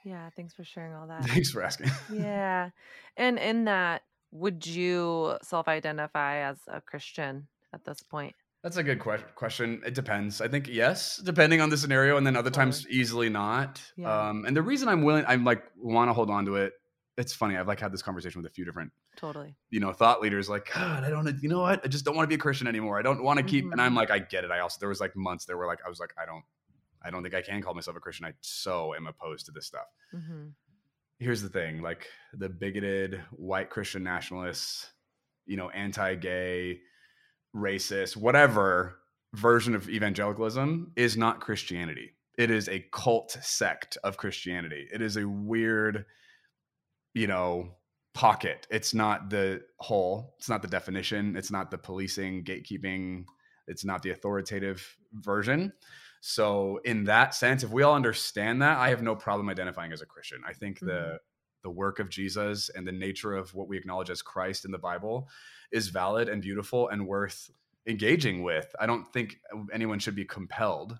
Yeah, 0.04 0.28
thanks 0.36 0.54
for 0.54 0.64
sharing 0.64 0.94
all 0.94 1.06
that. 1.08 1.24
Thanks 1.24 1.50
for 1.50 1.62
asking. 1.62 1.90
yeah. 2.12 2.70
And 3.16 3.38
in 3.38 3.64
that, 3.64 4.02
would 4.32 4.66
you 4.66 5.36
self-identify 5.42 6.38
as 6.38 6.58
a 6.68 6.80
Christian 6.80 7.46
at 7.74 7.84
this 7.84 8.02
point? 8.02 8.34
That's 8.62 8.76
a 8.76 8.82
good 8.82 9.00
que- 9.00 9.24
question. 9.34 9.82
It 9.84 9.94
depends. 9.94 10.40
I 10.40 10.46
think 10.46 10.68
yes, 10.68 11.16
depending 11.16 11.60
on 11.60 11.68
the 11.68 11.76
scenario, 11.76 12.16
and 12.16 12.24
then 12.26 12.36
other 12.36 12.50
times 12.50 12.86
easily 12.88 13.28
not. 13.28 13.82
Yeah. 13.96 14.28
Um, 14.28 14.44
and 14.46 14.56
the 14.56 14.62
reason 14.62 14.88
I'm 14.88 15.02
willing, 15.02 15.24
I'm 15.26 15.44
like 15.44 15.64
want 15.76 16.08
to 16.08 16.12
hold 16.12 16.30
on 16.30 16.46
to 16.46 16.56
it. 16.56 16.72
It's 17.18 17.34
funny. 17.34 17.56
I've 17.56 17.66
like 17.66 17.80
had 17.80 17.92
this 17.92 18.02
conversation 18.02 18.40
with 18.40 18.50
a 18.50 18.54
few 18.54 18.64
different, 18.64 18.92
totally, 19.16 19.56
you 19.70 19.80
know, 19.80 19.92
thought 19.92 20.22
leaders. 20.22 20.48
Like, 20.48 20.70
God, 20.72 21.04
I 21.04 21.10
don't, 21.10 21.28
you 21.42 21.48
know 21.48 21.60
what? 21.60 21.84
I 21.84 21.88
just 21.88 22.04
don't 22.04 22.16
want 22.16 22.24
to 22.24 22.28
be 22.28 22.36
a 22.36 22.38
Christian 22.38 22.66
anymore. 22.66 22.98
I 22.98 23.02
don't 23.02 23.22
want 23.22 23.38
to 23.38 23.44
keep. 23.44 23.64
Mm-hmm. 23.64 23.72
And 23.72 23.82
I'm 23.82 23.90
mm-hmm. 23.90 23.98
like, 23.98 24.10
I 24.12 24.20
get 24.20 24.44
it. 24.44 24.50
I 24.50 24.60
also 24.60 24.78
there 24.80 24.88
was 24.88 25.00
like 25.00 25.14
months 25.16 25.44
there 25.44 25.56
were 25.58 25.66
like 25.66 25.80
I 25.84 25.88
was 25.88 25.98
like, 25.98 26.14
I 26.16 26.24
don't, 26.24 26.44
I 27.04 27.10
don't 27.10 27.22
think 27.22 27.34
I 27.34 27.42
can 27.42 27.62
call 27.62 27.74
myself 27.74 27.96
a 27.96 28.00
Christian. 28.00 28.26
I 28.26 28.32
so 28.40 28.94
am 28.94 29.06
opposed 29.06 29.46
to 29.46 29.52
this 29.52 29.66
stuff. 29.66 29.86
Mm-hmm 30.14 30.48
here's 31.18 31.42
the 31.42 31.48
thing 31.48 31.80
like 31.80 32.08
the 32.34 32.48
bigoted 32.48 33.22
white 33.30 33.70
christian 33.70 34.02
nationalists 34.02 34.90
you 35.46 35.56
know 35.56 35.70
anti-gay 35.70 36.80
racist 37.54 38.16
whatever 38.16 38.98
version 39.34 39.76
of 39.76 39.88
evangelicalism 39.88 40.90
is 40.96 41.16
not 41.16 41.40
christianity 41.40 42.10
it 42.38 42.50
is 42.50 42.68
a 42.68 42.84
cult 42.90 43.30
sect 43.40 43.96
of 44.02 44.16
christianity 44.16 44.88
it 44.92 45.00
is 45.00 45.16
a 45.16 45.28
weird 45.28 46.04
you 47.14 47.28
know 47.28 47.70
pocket. 48.14 48.66
It's 48.70 48.94
not 48.94 49.30
the 49.30 49.62
whole. 49.78 50.34
It's 50.38 50.48
not 50.48 50.62
the 50.62 50.68
definition. 50.68 51.36
It's 51.36 51.50
not 51.50 51.70
the 51.70 51.78
policing, 51.78 52.44
gatekeeping. 52.44 53.24
It's 53.66 53.84
not 53.84 54.02
the 54.02 54.10
authoritative 54.10 54.84
version. 55.12 55.72
So 56.24 56.78
in 56.84 57.02
that 57.04 57.34
sense, 57.34 57.64
if 57.64 57.70
we 57.70 57.82
all 57.82 57.96
understand 57.96 58.62
that, 58.62 58.78
I 58.78 58.90
have 58.90 59.02
no 59.02 59.16
problem 59.16 59.48
identifying 59.48 59.92
as 59.92 60.02
a 60.02 60.06
Christian. 60.06 60.40
I 60.46 60.52
think 60.52 60.76
mm-hmm. 60.76 60.86
the 60.86 61.18
the 61.64 61.70
work 61.70 62.00
of 62.00 62.08
Jesus 62.08 62.70
and 62.74 62.86
the 62.86 62.92
nature 62.92 63.34
of 63.34 63.54
what 63.54 63.68
we 63.68 63.76
acknowledge 63.76 64.10
as 64.10 64.20
Christ 64.20 64.64
in 64.64 64.72
the 64.72 64.78
Bible 64.78 65.28
is 65.70 65.88
valid 65.88 66.28
and 66.28 66.42
beautiful 66.42 66.88
and 66.88 67.06
worth 67.06 67.50
engaging 67.86 68.42
with. 68.42 68.74
I 68.80 68.86
don't 68.86 69.12
think 69.12 69.36
anyone 69.72 70.00
should 70.00 70.16
be 70.16 70.24
compelled 70.24 70.98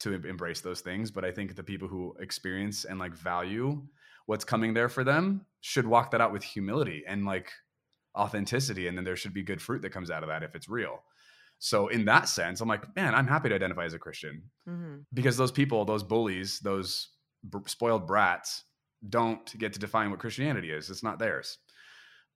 to 0.00 0.12
embrace 0.12 0.60
those 0.60 0.80
things, 0.80 1.10
but 1.10 1.24
I 1.24 1.32
think 1.32 1.56
the 1.56 1.64
people 1.64 1.88
who 1.88 2.14
experience 2.20 2.84
and 2.84 3.00
like 3.00 3.14
value 3.14 3.82
what's 4.26 4.44
coming 4.44 4.74
there 4.74 4.88
for 4.88 5.02
them 5.02 5.46
should 5.60 5.86
walk 5.86 6.10
that 6.10 6.20
out 6.20 6.32
with 6.32 6.44
humility 6.44 7.04
and 7.06 7.24
like 7.24 7.50
authenticity 8.16 8.88
and 8.88 8.96
then 8.96 9.04
there 9.04 9.16
should 9.16 9.34
be 9.34 9.42
good 9.42 9.62
fruit 9.62 9.82
that 9.82 9.90
comes 9.90 10.10
out 10.10 10.22
of 10.22 10.28
that 10.28 10.42
if 10.42 10.54
it's 10.54 10.68
real 10.68 11.02
so 11.58 11.88
in 11.88 12.04
that 12.04 12.28
sense 12.28 12.60
i'm 12.60 12.68
like 12.68 12.84
man 12.96 13.14
i'm 13.14 13.26
happy 13.26 13.48
to 13.48 13.54
identify 13.54 13.84
as 13.84 13.94
a 13.94 13.98
christian. 13.98 14.42
Mm-hmm. 14.68 14.96
because 15.14 15.36
those 15.36 15.52
people 15.52 15.84
those 15.84 16.02
bullies 16.02 16.60
those 16.60 17.08
b- 17.50 17.58
spoiled 17.66 18.06
brats 18.06 18.64
don't 19.08 19.56
get 19.58 19.72
to 19.74 19.78
define 19.78 20.10
what 20.10 20.18
christianity 20.20 20.70
is. 20.70 20.90
It's 20.90 21.02
not 21.02 21.18
theirs. 21.18 21.58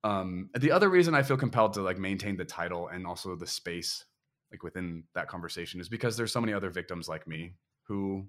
Um, 0.04 0.48
the 0.58 0.72
other 0.72 0.88
reason 0.88 1.14
i 1.14 1.22
feel 1.22 1.36
compelled 1.36 1.74
to 1.74 1.82
like 1.82 1.98
maintain 1.98 2.36
the 2.36 2.44
title 2.44 2.88
and 2.88 3.06
also 3.06 3.36
the 3.36 3.46
space 3.46 4.04
like 4.50 4.62
within 4.62 5.04
that 5.14 5.28
conversation 5.28 5.80
is 5.80 5.88
because 5.88 6.16
there's 6.16 6.32
so 6.32 6.40
many 6.40 6.52
other 6.52 6.70
victims 6.70 7.08
like 7.08 7.26
me 7.26 7.54
who 7.84 8.26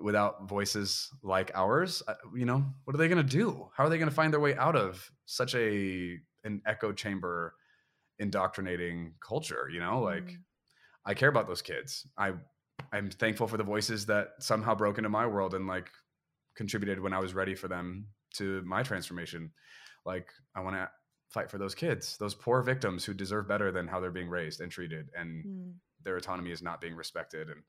without 0.00 0.48
voices 0.48 1.10
like 1.22 1.50
ours 1.54 2.02
uh, 2.08 2.14
you 2.34 2.44
know 2.46 2.64
what 2.84 2.94
are 2.94 2.98
they 2.98 3.08
going 3.08 3.24
to 3.24 3.36
do? 3.36 3.68
How 3.76 3.84
are 3.84 3.88
they 3.90 3.98
going 3.98 4.08
to 4.08 4.14
find 4.14 4.32
their 4.32 4.40
way 4.40 4.56
out 4.56 4.76
of 4.76 5.10
such 5.26 5.54
a 5.54 6.16
an 6.44 6.62
echo 6.66 6.92
chamber 6.92 7.54
indoctrinating 8.18 9.12
culture 9.26 9.68
you 9.72 9.80
know 9.80 10.00
like 10.00 10.24
mm. 10.24 10.36
i 11.06 11.14
care 11.14 11.28
about 11.28 11.46
those 11.46 11.62
kids 11.62 12.06
i 12.16 12.32
i'm 12.92 13.10
thankful 13.10 13.46
for 13.46 13.56
the 13.56 13.64
voices 13.64 14.06
that 14.06 14.28
somehow 14.40 14.74
broke 14.74 14.98
into 14.98 15.10
my 15.10 15.26
world 15.26 15.54
and 15.54 15.66
like 15.66 15.88
contributed 16.56 17.00
when 17.00 17.12
i 17.12 17.18
was 17.18 17.34
ready 17.34 17.54
for 17.54 17.68
them 17.68 18.06
to 18.34 18.62
my 18.62 18.82
transformation 18.82 19.50
like 20.04 20.28
i 20.54 20.60
want 20.60 20.74
to 20.74 20.88
fight 21.30 21.50
for 21.50 21.58
those 21.58 21.74
kids 21.74 22.16
those 22.18 22.34
poor 22.34 22.62
victims 22.62 23.04
who 23.04 23.14
deserve 23.14 23.46
better 23.46 23.70
than 23.70 23.86
how 23.86 24.00
they're 24.00 24.10
being 24.10 24.28
raised 24.28 24.60
and 24.60 24.72
treated 24.72 25.10
and 25.16 25.44
mm. 25.44 25.72
their 26.02 26.16
autonomy 26.16 26.50
is 26.50 26.62
not 26.62 26.80
being 26.80 26.94
respected 26.94 27.48
and 27.48 27.62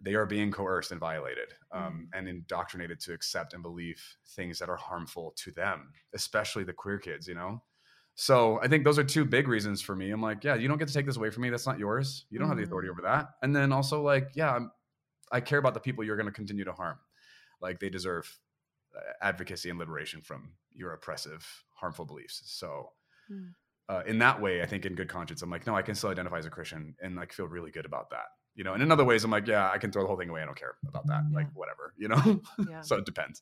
they 0.00 0.14
are 0.14 0.26
being 0.26 0.50
coerced 0.50 0.92
and 0.92 1.00
violated 1.00 1.52
um, 1.72 1.82
mm. 1.82 2.18
and 2.18 2.28
indoctrinated 2.28 3.00
to 3.00 3.12
accept 3.12 3.52
and 3.52 3.62
believe 3.62 4.00
things 4.36 4.58
that 4.58 4.68
are 4.68 4.76
harmful 4.76 5.34
to 5.36 5.50
them, 5.52 5.92
especially 6.14 6.64
the 6.64 6.72
queer 6.72 6.98
kids, 6.98 7.26
you 7.26 7.34
know? 7.34 7.62
So 8.20 8.58
I 8.60 8.66
think 8.66 8.82
those 8.82 8.98
are 8.98 9.04
two 9.04 9.24
big 9.24 9.46
reasons 9.46 9.80
for 9.80 9.94
me. 9.94 10.10
I'm 10.10 10.20
like, 10.20 10.42
yeah, 10.42 10.56
you 10.56 10.66
don't 10.66 10.76
get 10.76 10.88
to 10.88 10.94
take 10.94 11.06
this 11.06 11.16
away 11.16 11.30
from 11.30 11.44
me. 11.44 11.50
That's 11.50 11.68
not 11.68 11.78
yours. 11.78 12.26
You 12.30 12.40
don't 12.40 12.48
mm. 12.48 12.50
have 12.50 12.58
the 12.58 12.64
authority 12.64 12.88
mm-hmm. 12.88 12.98
over 13.06 13.14
that. 13.14 13.28
And 13.42 13.54
then 13.54 13.72
also 13.72 14.02
like, 14.02 14.30
yeah, 14.34 14.52
I'm, 14.52 14.72
I 15.30 15.40
care 15.40 15.60
about 15.60 15.72
the 15.72 15.78
people 15.78 16.02
you're 16.02 16.16
going 16.16 16.26
to 16.26 16.32
continue 16.32 16.64
to 16.64 16.72
harm. 16.72 16.98
Like 17.62 17.78
they 17.78 17.88
deserve 17.88 18.28
uh, 18.92 19.12
advocacy 19.22 19.70
and 19.70 19.78
liberation 19.78 20.20
from 20.20 20.50
your 20.74 20.94
oppressive, 20.94 21.46
harmful 21.76 22.06
beliefs. 22.06 22.42
So 22.46 22.88
mm. 23.30 23.52
uh, 23.88 24.02
in 24.04 24.18
that 24.18 24.42
way, 24.42 24.62
I 24.62 24.66
think 24.66 24.84
in 24.84 24.96
good 24.96 25.08
conscience, 25.08 25.42
I'm 25.42 25.50
like, 25.50 25.68
no, 25.68 25.76
I 25.76 25.82
can 25.82 25.94
still 25.94 26.10
identify 26.10 26.38
as 26.38 26.46
a 26.46 26.50
Christian 26.50 26.96
and 27.00 27.14
like 27.14 27.32
feel 27.32 27.46
really 27.46 27.70
good 27.70 27.86
about 27.86 28.10
that 28.10 28.26
you 28.56 28.64
know 28.64 28.74
and 28.74 28.82
in 28.82 28.90
other 28.90 29.04
ways 29.04 29.22
i'm 29.22 29.30
like 29.30 29.46
yeah 29.46 29.70
i 29.70 29.78
can 29.78 29.92
throw 29.92 30.02
the 30.02 30.08
whole 30.08 30.16
thing 30.16 30.30
away 30.30 30.42
i 30.42 30.44
don't 30.44 30.58
care 30.58 30.74
about 30.88 31.06
that 31.06 31.22
yeah. 31.30 31.36
like 31.36 31.46
whatever 31.54 31.94
you 31.96 32.08
know 32.08 32.40
yeah. 32.68 32.80
so 32.82 32.96
it 32.96 33.04
depends 33.04 33.40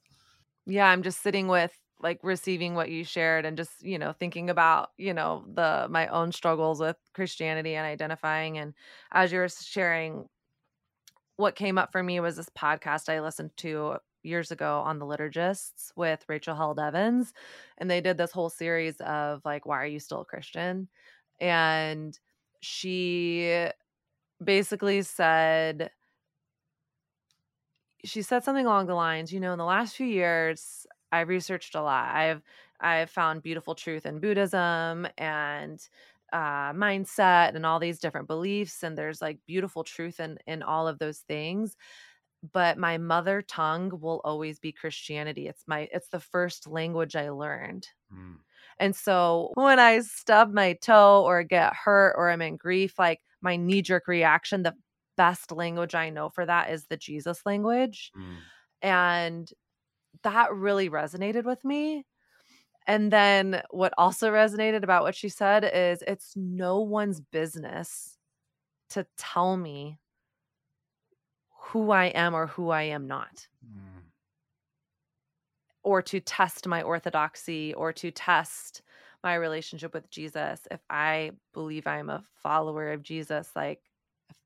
yeah 0.66 0.88
i'm 0.88 1.02
just 1.02 1.22
sitting 1.22 1.48
with 1.48 1.72
like 2.00 2.18
receiving 2.22 2.74
what 2.74 2.90
you 2.90 3.04
shared 3.04 3.44
and 3.44 3.56
just 3.56 3.82
you 3.82 3.98
know 3.98 4.12
thinking 4.12 4.50
about 4.50 4.90
you 4.98 5.14
know 5.14 5.44
the 5.54 5.86
my 5.90 6.06
own 6.08 6.30
struggles 6.32 6.80
with 6.80 6.96
christianity 7.14 7.74
and 7.74 7.86
identifying 7.86 8.58
and 8.58 8.74
as 9.12 9.32
you're 9.32 9.48
sharing 9.48 10.28
what 11.36 11.56
came 11.56 11.78
up 11.78 11.92
for 11.92 12.02
me 12.02 12.20
was 12.20 12.36
this 12.36 12.50
podcast 12.50 13.08
i 13.08 13.20
listened 13.20 13.50
to 13.56 13.96
years 14.22 14.50
ago 14.50 14.82
on 14.84 14.98
the 14.98 15.06
liturgists 15.06 15.92
with 15.96 16.24
rachel 16.28 16.54
held 16.54 16.78
evans 16.78 17.32
and 17.78 17.90
they 17.90 18.00
did 18.00 18.18
this 18.18 18.32
whole 18.32 18.50
series 18.50 19.00
of 19.00 19.40
like 19.44 19.64
why 19.64 19.76
are 19.76 19.86
you 19.86 20.00
still 20.00 20.22
a 20.22 20.24
christian? 20.24 20.88
and 21.40 22.18
she 22.60 23.68
basically 24.42 25.02
said 25.02 25.90
she 28.04 28.22
said 28.22 28.44
something 28.44 28.66
along 28.66 28.86
the 28.86 28.94
lines, 28.94 29.32
you 29.32 29.40
know, 29.40 29.52
in 29.52 29.58
the 29.58 29.64
last 29.64 29.96
few 29.96 30.06
years, 30.06 30.86
I've 31.12 31.28
researched 31.28 31.74
a 31.74 31.82
lot. 31.82 32.14
I've 32.14 32.42
I've 32.80 33.10
found 33.10 33.42
beautiful 33.42 33.74
truth 33.74 34.06
in 34.06 34.20
Buddhism 34.20 35.06
and 35.16 35.80
uh, 36.32 36.72
mindset 36.72 37.54
and 37.54 37.64
all 37.64 37.78
these 37.78 37.98
different 37.98 38.28
beliefs, 38.28 38.82
and 38.82 38.96
there's 38.96 39.22
like 39.22 39.38
beautiful 39.46 39.84
truth 39.84 40.20
in 40.20 40.38
in 40.46 40.62
all 40.62 40.88
of 40.88 40.98
those 40.98 41.18
things. 41.20 41.76
But 42.52 42.78
my 42.78 42.98
mother 42.98 43.42
tongue 43.42 43.98
will 44.00 44.20
always 44.24 44.58
be 44.58 44.72
Christianity. 44.72 45.48
It's 45.48 45.64
my 45.66 45.88
it's 45.92 46.08
the 46.08 46.20
first 46.20 46.66
language 46.66 47.16
I 47.16 47.30
learned. 47.30 47.88
Mm. 48.12 48.36
And 48.78 48.94
so 48.94 49.52
when 49.54 49.78
I 49.78 50.00
stub 50.00 50.52
my 50.52 50.74
toe 50.74 51.24
or 51.24 51.42
get 51.42 51.74
hurt 51.74 52.14
or 52.16 52.30
I'm 52.30 52.42
in 52.42 52.56
grief, 52.56 52.98
like 52.98 53.20
my 53.40 53.56
knee 53.56 53.82
jerk 53.82 54.06
reaction, 54.06 54.62
the 54.62 54.74
best 55.16 55.50
language 55.50 55.94
I 55.94 56.10
know 56.10 56.28
for 56.28 56.44
that 56.44 56.70
is 56.70 56.86
the 56.86 56.96
Jesus 56.96 57.40
language. 57.46 58.12
Mm. 58.16 58.36
And 58.82 59.52
that 60.22 60.52
really 60.52 60.90
resonated 60.90 61.44
with 61.44 61.64
me. 61.64 62.04
And 62.86 63.12
then 63.12 63.62
what 63.70 63.92
also 63.98 64.30
resonated 64.30 64.82
about 64.84 65.02
what 65.02 65.14
she 65.14 65.28
said 65.28 65.68
is 65.72 66.02
it's 66.06 66.34
no 66.36 66.80
one's 66.80 67.20
business 67.20 68.16
to 68.90 69.06
tell 69.16 69.56
me 69.56 69.98
who 71.58 71.90
I 71.90 72.06
am 72.06 72.34
or 72.34 72.46
who 72.46 72.70
I 72.70 72.82
am 72.82 73.08
not. 73.08 73.48
Mm. 73.66 74.02
Or 75.82 76.02
to 76.02 76.20
test 76.20 76.68
my 76.68 76.82
orthodoxy 76.82 77.74
or 77.74 77.92
to 77.94 78.10
test 78.10 78.82
my 79.24 79.34
relationship 79.34 79.92
with 79.92 80.08
Jesus, 80.10 80.68
if 80.70 80.80
I 80.88 81.32
believe 81.52 81.86
I'm 81.86 82.10
a 82.10 82.22
follower 82.42 82.92
of 82.92 83.02
Jesus, 83.02 83.50
like 83.56 83.80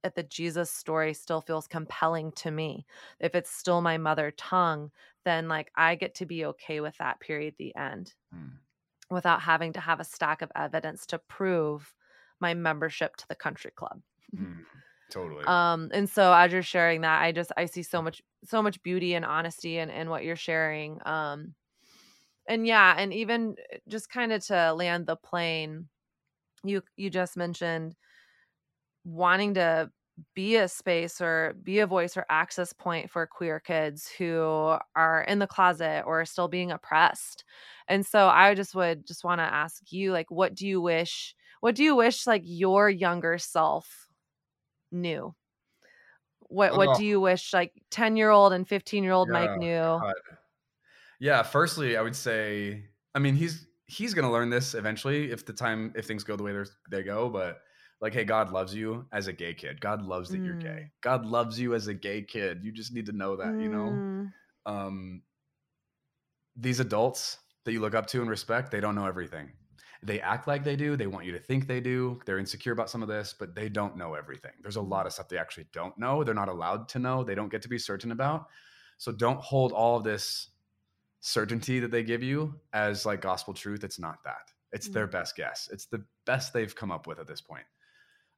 if 0.03 0.15
the 0.15 0.23
Jesus 0.23 0.71
story 0.71 1.13
still 1.13 1.43
feels 1.43 1.67
compelling 1.67 2.33
to 2.33 2.51
me, 2.51 2.87
if 3.19 3.35
it's 3.35 3.51
still 3.51 3.83
my 3.83 3.99
mother 3.99 4.33
tongue, 4.37 4.91
then 5.25 5.49
like 5.49 5.71
I 5.77 5.95
get 5.95 6.15
to 6.17 6.27
be 6.27 6.45
okay 6.47 6.81
with 6.81 6.97
that 6.99 7.21
period 7.21 7.55
the 7.59 7.75
end 7.77 8.15
mm. 8.35 8.51
without 9.11 9.43
having 9.43 9.73
to 9.75 9.81
have 9.81 10.01
a 10.01 10.05
stack 10.05 10.43
of 10.43 10.53
evidence 10.55 11.07
to 11.07 11.19
prove 11.19 11.95
my 12.41 12.55
membership 12.55 13.17
to 13.17 13.29
the 13.29 13.35
country 13.35 13.73
club. 13.75 14.01
Mm. 14.37 14.59
Totally. 15.11 15.45
Um, 15.45 15.91
and 15.93 16.09
so 16.09 16.33
as 16.33 16.53
you're 16.53 16.63
sharing 16.63 17.01
that, 17.01 17.21
I 17.21 17.33
just 17.33 17.51
I 17.57 17.65
see 17.65 17.83
so 17.83 18.01
much 18.01 18.23
so 18.45 18.63
much 18.63 18.81
beauty 18.85 19.15
and 19.15 19.25
honesty 19.25 19.79
in, 19.79 19.91
in 19.91 20.09
what 20.09 20.23
you're 20.23 20.37
sharing. 20.37 21.01
Um, 21.05 21.57
and 22.51 22.67
yeah 22.67 22.95
and 22.99 23.15
even 23.15 23.55
eh, 23.73 23.79
just 23.89 24.11
kind 24.11 24.33
of 24.33 24.45
to 24.45 24.75
land 24.75 25.07
the 25.07 25.17
plane 25.17 25.89
you 26.65 26.83
you 26.97 27.09
just 27.09 27.37
mentioned 27.37 27.95
wanting 29.05 29.55
to 29.55 29.91
be 30.35 30.57
a 30.57 30.69
space 30.69 31.21
or 31.21 31.55
be 31.63 31.79
a 31.81 31.87
voice 31.87 32.17
or 32.17 32.27
access 32.29 32.73
point 32.73 33.11
for 33.11 33.27
queer 33.27 33.61
kids 33.61 34.09
who 34.19 34.77
are 34.97 35.23
in 35.29 35.39
the 35.39 35.47
closet 35.47 36.03
or 36.07 36.25
still 36.25 36.49
being 36.49 36.71
oppressed 36.71 37.45
and 37.89 38.05
so 38.05 38.29
i 38.29 38.55
just 38.55 38.75
would 38.75 39.07
just 39.07 39.25
want 39.25 39.39
to 39.39 39.45
ask 39.45 39.93
you 39.93 40.13
like 40.13 40.31
what 40.31 40.55
do 40.55 40.67
you 40.67 40.81
wish 40.81 41.35
what 41.61 41.75
do 41.75 41.83
you 41.85 41.95
wish 41.95 42.27
like 42.27 42.43
your 42.45 42.89
younger 42.89 43.39
self 43.39 44.09
knew 44.93 45.35
what 46.41 46.77
what 46.77 46.89
oh. 46.89 46.95
do 46.99 47.05
you 47.05 47.21
wish 47.21 47.53
like 47.53 47.73
10 47.91 48.17
year 48.17 48.31
old 48.31 48.53
and 48.53 48.67
15 48.69 49.05
year 49.05 49.13
old 49.13 49.29
yeah, 49.29 49.33
mike 49.33 49.59
knew 49.59 49.79
God. 49.79 50.15
Yeah, 51.21 51.43
firstly, 51.43 51.99
I 51.99 52.03
would 52.03 52.17
say, 52.17 52.87
I 53.15 53.19
mean, 53.19 53.37
he's 53.37 53.67
he's 53.87 54.15
gonna 54.15 54.33
learn 54.33 54.49
this 54.49 54.75
eventually 54.75 55.31
if 55.31 55.45
the 55.45 55.53
time 55.53 55.93
if 55.95 56.07
things 56.07 56.25
go 56.25 56.35
the 56.35 56.43
way 56.43 56.55
they 56.91 57.03
go. 57.03 57.29
But 57.29 57.61
like, 58.01 58.15
hey, 58.15 58.25
God 58.25 58.51
loves 58.51 58.75
you 58.75 59.07
as 59.13 59.27
a 59.27 59.33
gay 59.33 59.55
kid. 59.55 59.81
God 59.81 60.03
loves 60.03 60.31
that 60.31 60.41
mm. 60.41 60.47
you're 60.47 60.57
gay. 60.57 60.69
Mm. 60.69 60.91
God 61.03 61.27
loves 61.27 61.61
you 61.61 61.75
as 61.75 61.87
a 61.87 61.95
gay 61.95 62.23
kid. 62.23 62.61
You 62.63 62.73
just 62.73 62.93
need 62.93 63.07
to 63.07 63.13
know 63.13 63.37
that, 63.37 63.49
mm. 63.49 63.63
you 63.63 63.69
know. 63.69 63.89
Mm. 63.89 64.33
Um, 64.67 65.23
these 66.57 66.81
adults 66.81 67.39
that 67.65 67.73
you 67.73 67.81
look 67.81 67.95
up 67.95 68.07
to 68.09 68.21
and 68.21 68.31
respect, 68.31 68.71
they 68.71 68.81
don't 68.81 68.95
know 68.95 69.07
everything. 69.07 69.51
They 70.03 70.21
act 70.21 70.47
like 70.49 70.65
they 70.65 70.77
do. 70.77 70.97
They 70.97 71.07
want 71.07 71.27
you 71.27 71.33
to 71.33 71.39
think 71.39 71.67
they 71.67 71.81
do. 71.81 72.21
They're 72.25 72.39
insecure 72.39 72.73
about 72.73 72.89
some 72.89 73.03
of 73.03 73.09
this, 73.09 73.35
but 73.39 73.55
they 73.55 73.69
don't 73.69 73.97
know 73.97 74.15
everything. 74.15 74.53
There's 74.63 74.77
a 74.77 74.83
lot 74.83 75.07
of 75.07 75.13
stuff 75.13 75.29
they 75.29 75.37
actually 75.37 75.67
don't 75.73 75.97
know. 75.99 76.25
They're 76.25 76.35
not 76.35 76.49
allowed 76.49 76.89
to 76.91 76.99
know. 76.99 77.23
They 77.23 77.35
don't 77.35 77.51
get 77.51 77.61
to 77.63 77.69
be 77.69 77.79
certain 77.79 78.13
about. 78.13 78.47
So 78.97 79.13
don't 79.13 79.41
hold 79.41 79.73
all 79.73 79.99
of 79.99 80.05
this 80.05 80.49
certainty 81.21 81.81
that 81.81 81.91
they 81.91 82.03
give 82.03 82.23
you 82.23 82.55
as 82.73 83.05
like 83.05 83.21
gospel 83.21 83.53
truth 83.53 83.85
it's 83.85 83.99
not 83.99 84.19
that 84.25 84.51
it's 84.73 84.87
mm-hmm. 84.87 84.95
their 84.95 85.07
mm. 85.07 85.13
best 85.13 85.37
guess 85.37 85.69
it's 85.71 85.87
the 85.87 86.03
best 86.25 86.53
they've 86.53 86.75
come 86.75 86.91
up 86.91 87.07
with 87.07 87.19
at 87.19 87.27
this 87.27 87.43
point 87.43 87.65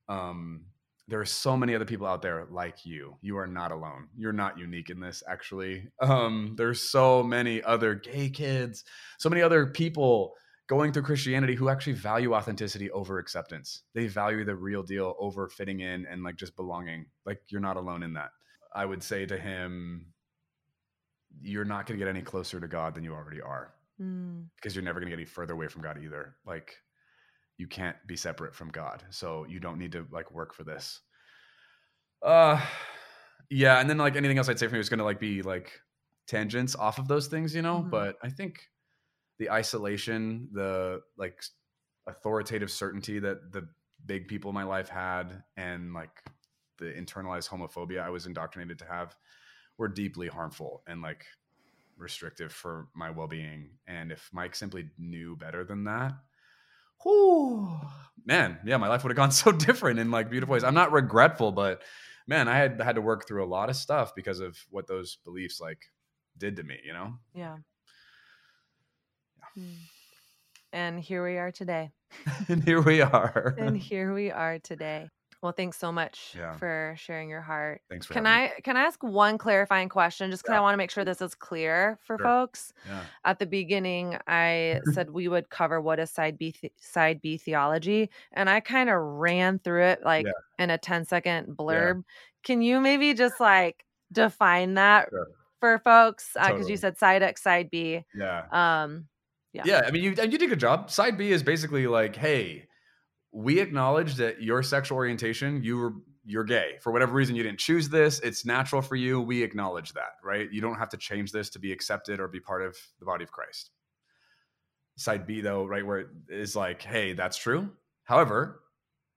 um 0.08 0.66
there 1.08 1.20
are 1.20 1.26
so 1.26 1.56
many 1.56 1.74
other 1.74 1.84
people 1.84 2.06
out 2.06 2.22
there 2.22 2.46
like 2.50 2.86
you. 2.86 3.16
You 3.20 3.36
are 3.36 3.46
not 3.46 3.72
alone. 3.72 4.08
You're 4.16 4.32
not 4.32 4.56
unique 4.56 4.88
in 4.88 5.00
this, 5.00 5.22
actually. 5.28 5.88
Um, 6.00 6.54
there's 6.56 6.80
so 6.80 7.22
many 7.24 7.62
other 7.62 7.96
gay 7.96 8.30
kids, 8.30 8.84
so 9.18 9.28
many 9.28 9.42
other 9.42 9.66
people 9.66 10.32
going 10.68 10.92
through 10.92 11.02
Christianity 11.02 11.54
who 11.54 11.68
actually 11.68 11.94
value 11.94 12.34
authenticity 12.34 12.90
over 12.92 13.18
acceptance. 13.18 13.82
They 13.94 14.06
value 14.06 14.44
the 14.44 14.54
real 14.54 14.82
deal 14.82 15.14
over 15.18 15.48
fitting 15.48 15.80
in 15.80 16.06
and 16.06 16.22
like 16.22 16.36
just 16.36 16.56
belonging. 16.56 17.06
Like 17.26 17.42
you're 17.48 17.60
not 17.60 17.76
alone 17.76 18.02
in 18.04 18.12
that. 18.14 18.30
I 18.74 18.86
would 18.86 19.02
say 19.02 19.26
to 19.26 19.36
him, 19.36 20.06
you're 21.40 21.64
not 21.64 21.86
going 21.86 21.98
to 21.98 22.04
get 22.04 22.08
any 22.08 22.22
closer 22.22 22.60
to 22.60 22.68
God 22.68 22.94
than 22.94 23.04
you 23.04 23.12
already 23.12 23.40
are 23.40 23.74
Mm. 24.00 24.46
because 24.56 24.74
you're 24.74 24.84
never 24.84 24.98
going 24.98 25.10
to 25.10 25.16
get 25.16 25.20
any 25.20 25.26
further 25.26 25.52
away 25.52 25.68
from 25.68 25.82
God 25.82 25.98
either. 26.02 26.36
Like 26.46 26.76
you 27.58 27.66
can't 27.66 27.96
be 28.06 28.16
separate 28.16 28.54
from 28.54 28.70
God. 28.70 29.04
So 29.10 29.44
you 29.48 29.60
don't 29.60 29.78
need 29.78 29.92
to 29.92 30.06
like 30.10 30.30
work 30.32 30.54
for 30.54 30.64
this. 30.64 31.00
Uh 32.22 32.64
yeah, 33.50 33.80
and 33.80 33.90
then 33.90 33.98
like 33.98 34.16
anything 34.16 34.38
else 34.38 34.48
I'd 34.48 34.58
say 34.58 34.66
for 34.66 34.72
me 34.72 34.78
was 34.78 34.88
going 34.88 34.98
to 34.98 35.04
like 35.04 35.20
be 35.20 35.42
like 35.42 35.78
tangents 36.26 36.74
off 36.74 36.98
of 36.98 37.06
those 37.08 37.26
things, 37.26 37.54
you 37.54 37.60
know, 37.62 37.82
Mhm. 37.82 37.90
but 37.90 38.16
I 38.22 38.30
think 38.30 38.70
the 39.38 39.50
isolation, 39.50 40.48
the 40.52 41.02
like 41.16 41.42
authoritative 42.06 42.70
certainty 42.70 43.18
that 43.18 43.52
the 43.52 43.68
big 44.06 44.28
people 44.28 44.50
in 44.50 44.54
my 44.54 44.64
life 44.64 44.88
had 44.88 45.42
and 45.56 45.92
like 45.92 46.22
the 46.78 46.86
internalized 46.86 47.48
homophobia 47.48 48.02
I 48.02 48.10
was 48.10 48.26
indoctrinated 48.26 48.78
to 48.80 48.86
have 48.86 49.16
were 49.78 49.88
deeply 49.88 50.28
harmful 50.28 50.82
and 50.86 51.02
like 51.02 51.26
restrictive 51.96 52.52
for 52.52 52.88
my 52.94 53.10
well-being 53.10 53.78
and 53.86 54.10
if 54.10 54.28
mike 54.32 54.54
simply 54.56 54.90
knew 54.98 55.36
better 55.36 55.62
than 55.64 55.84
that 55.84 56.14
whoo, 57.04 57.80
man 58.24 58.58
yeah 58.64 58.76
my 58.76 58.88
life 58.88 59.02
would 59.02 59.10
have 59.10 59.16
gone 59.16 59.30
so 59.32 59.52
different 59.52 59.98
in 59.98 60.10
like 60.10 60.30
beautiful 60.30 60.52
ways 60.52 60.64
i'm 60.64 60.74
not 60.74 60.92
regretful 60.92 61.52
but 61.52 61.82
man 62.26 62.48
i 62.48 62.56
had 62.56 62.80
had 62.80 62.96
to 62.96 63.02
work 63.02 63.26
through 63.26 63.44
a 63.44 63.46
lot 63.46 63.70
of 63.70 63.76
stuff 63.76 64.14
because 64.14 64.40
of 64.40 64.56
what 64.70 64.86
those 64.86 65.18
beliefs 65.24 65.60
like 65.60 65.78
did 66.38 66.56
to 66.56 66.62
me 66.62 66.78
you 66.84 66.92
know 66.92 67.14
Yeah. 67.34 67.56
Mm. 69.58 69.76
And 70.72 71.00
here 71.00 71.22
we 71.22 71.36
are 71.36 71.52
today. 71.52 71.90
and 72.48 72.64
here 72.64 72.80
we 72.80 73.02
are 73.02 73.54
And 73.58 73.76
here 73.76 74.14
we 74.14 74.30
are 74.30 74.58
today. 74.58 75.08
Well, 75.43 75.51
thanks 75.52 75.77
so 75.77 75.90
much 75.90 76.35
Yeah. 76.36 76.56
for 76.56 76.94
sharing 76.97 77.28
your 77.28 77.40
heart. 77.40 77.82
thanks 77.90 78.06
for 78.06 78.14
Can 78.14 78.24
having 78.27 78.51
me. 78.51 78.55
I 78.59 78.60
can 78.60 78.77
I 78.77 78.82
ask 78.82 79.02
one 79.02 79.39
clarifying 79.39 79.89
question 79.89 80.31
just 80.31 80.44
because 80.44 80.55
I 80.55 80.60
want 80.60 80.74
to 80.74 80.77
make 80.77 80.93
sure 80.93 81.05
this 81.05 81.20
is 81.20 81.35
clear 81.35 81.98
for 82.05 82.16
Sure. 82.16 82.24
folks? 82.24 82.73
yeah 82.86 83.02
At 83.24 83.40
the 83.40 83.47
beginning, 83.47 84.16
I 84.28 84.81
said 84.93 85.10
we 85.10 85.27
would 85.27 85.51
cover 85.51 85.81
what 85.81 85.98
is 85.98 86.12
side 86.12 86.39
B 86.39 86.52
th- 86.52 86.73
side 86.78 87.20
B 87.20 87.36
theology, 87.39 88.09
and 88.32 88.48
I 88.48 88.60
kind 88.60 88.89
of 88.89 88.97
ran 89.01 89.59
through 89.59 89.82
it 89.86 90.05
like 90.05 90.27
Yeah. 90.27 90.32
in 90.60 90.70
a 90.70 90.78
10 90.78 91.05
second 91.05 91.56
blurb. 91.56 92.05
Can 92.44 92.62
you 92.62 92.81
maybe 92.81 93.12
just 93.12 93.40
like 93.40 93.85
define 94.12 94.74
that 94.74 95.09
Sure. 95.10 95.27
for 95.59 95.78
folks? 95.81 96.31
Because 96.35 96.51
Totally. 96.51 96.70
you 96.70 96.77
said 96.77 96.98
side 96.98 97.23
X, 97.24 97.43
side 97.43 97.69
B. 97.69 98.05
yeah 98.14 98.47
Um, 98.52 99.09
Yeah. 99.52 99.62
yeah 99.66 99.82
i 99.86 99.90
mean 99.90 100.02
you 100.05 100.14
and 100.20 100.32
you 100.32 100.39
did 100.39 100.47
a 100.47 100.51
good 100.51 100.60
job 100.60 100.89
side 100.90 101.19
b 101.19 101.31
is 101.32 101.43
basically 101.43 101.86
like 101.86 102.16
hey 102.16 102.66
we 103.32 103.60
acknowledge 103.60 104.16
that 104.16 104.42
your 104.42 104.62
sexual 104.62 104.96
orientation 104.96 105.62
you 105.62 105.78
were 105.78 105.92
you're 106.24 106.44
gay. 106.44 106.76
For 106.80 106.92
whatever 106.92 107.14
reason 107.14 107.34
you 107.34 107.42
didn't 107.42 107.59
choose 107.59 107.88
this. 107.88 108.20
It's 108.20 108.46
natural 108.46 108.80
for 108.80 108.94
you. 108.94 109.20
We 109.20 109.42
acknowledge 109.42 109.92
that 109.94 110.12
right? 110.22 110.50
You 110.52 110.60
don't 110.60 110.78
have 110.78 110.90
to 110.90 110.96
change 110.96 111.32
this 111.32 111.50
to 111.50 111.59
be 111.59 111.72
accepted 111.72 112.20
or 112.20 112.28
be 112.28 112.40
part 112.40 112.62
of 112.62 112.76
the 113.00 113.06
body 113.06 113.24
of 113.24 113.32
christ. 113.32 113.70
Side 114.96 115.26
b 115.26 115.40
though 115.40 115.64
right 115.64 115.84
where 115.84 116.00
it 116.00 116.09
is 116.28 116.54
like 116.54 116.82
hey 116.82 117.14
that's 117.14 117.36
true. 117.36 117.70
However 118.04 118.60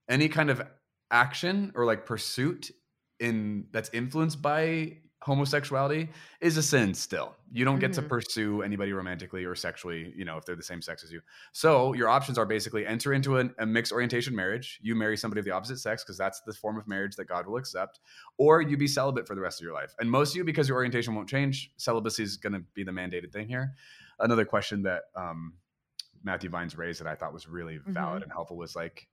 any 0.08 0.28
kind 0.28 0.50
of 0.50 0.62
action 1.10 1.72
or 1.74 1.84
like 1.84 2.06
pursuit 2.06 2.70
in 3.20 3.66
that's 3.72 3.90
influenced 3.92 4.42
by 4.42 4.98
homosexuality 5.26 6.08
is 6.40 6.56
a 6.56 6.62
sin 6.62 6.94
still. 6.94 7.34
You 7.52 7.64
don't 7.64 7.80
get 7.80 7.92
to 7.94 8.02
Mhm. 8.02 8.08
pursue 8.08 8.62
anybody 8.62 8.92
romantically 8.92 9.44
or 9.44 9.54
sexually 9.56 10.12
you 10.16 10.24
know 10.24 10.36
if 10.38 10.44
they're 10.44 10.54
the 10.56 10.62
same 10.62 10.80
sex 10.80 11.02
as 11.02 11.10
you. 11.10 11.20
So 11.52 11.92
your 11.94 12.08
options 12.08 12.38
are 12.38 12.46
basically 12.46 12.86
enter 12.86 13.12
into 13.12 13.38
an, 13.38 13.52
a 13.58 13.66
mixed 13.66 13.92
orientation 13.92 14.34
marriage. 14.36 14.78
You 14.82 14.94
marry 14.94 15.16
somebody 15.16 15.40
of 15.40 15.44
the 15.44 15.50
opposite 15.50 15.78
sex 15.78 16.04
because 16.04 16.16
that's 16.16 16.40
the 16.42 16.52
form 16.54 16.78
of 16.78 16.86
marriage 16.86 17.16
that 17.16 17.26
god 17.26 17.46
will 17.46 17.56
accept 17.56 17.98
or 18.38 18.60
you 18.62 18.76
be 18.76 18.86
celibate 18.86 19.26
for 19.26 19.34
the 19.34 19.40
rest 19.40 19.60
of 19.60 19.64
your 19.64 19.74
life. 19.74 19.94
And 19.98 20.08
most 20.10 20.30
of 20.30 20.36
you 20.36 20.44
because 20.44 20.68
your 20.68 20.76
orientation 20.76 21.14
won't 21.14 21.28
change 21.28 21.72
celibacy 21.76 22.22
is 22.22 22.36
going 22.36 22.52
to 22.52 22.60
be 22.74 22.84
the 22.84 22.92
mandated 22.92 23.32
thing 23.32 23.48
here. 23.48 23.74
Another 24.20 24.44
question 24.44 24.82
that 24.84 25.02
um, 25.16 25.54
matthew 26.24 26.50
vines 26.50 26.76
raised 26.76 26.98
that 27.00 27.06
i 27.06 27.14
thought 27.14 27.32
was 27.32 27.46
really 27.48 27.78
valid 27.86 28.22
and 28.22 28.32
helpful 28.32 28.56
was 28.56 28.74
like 28.74 29.06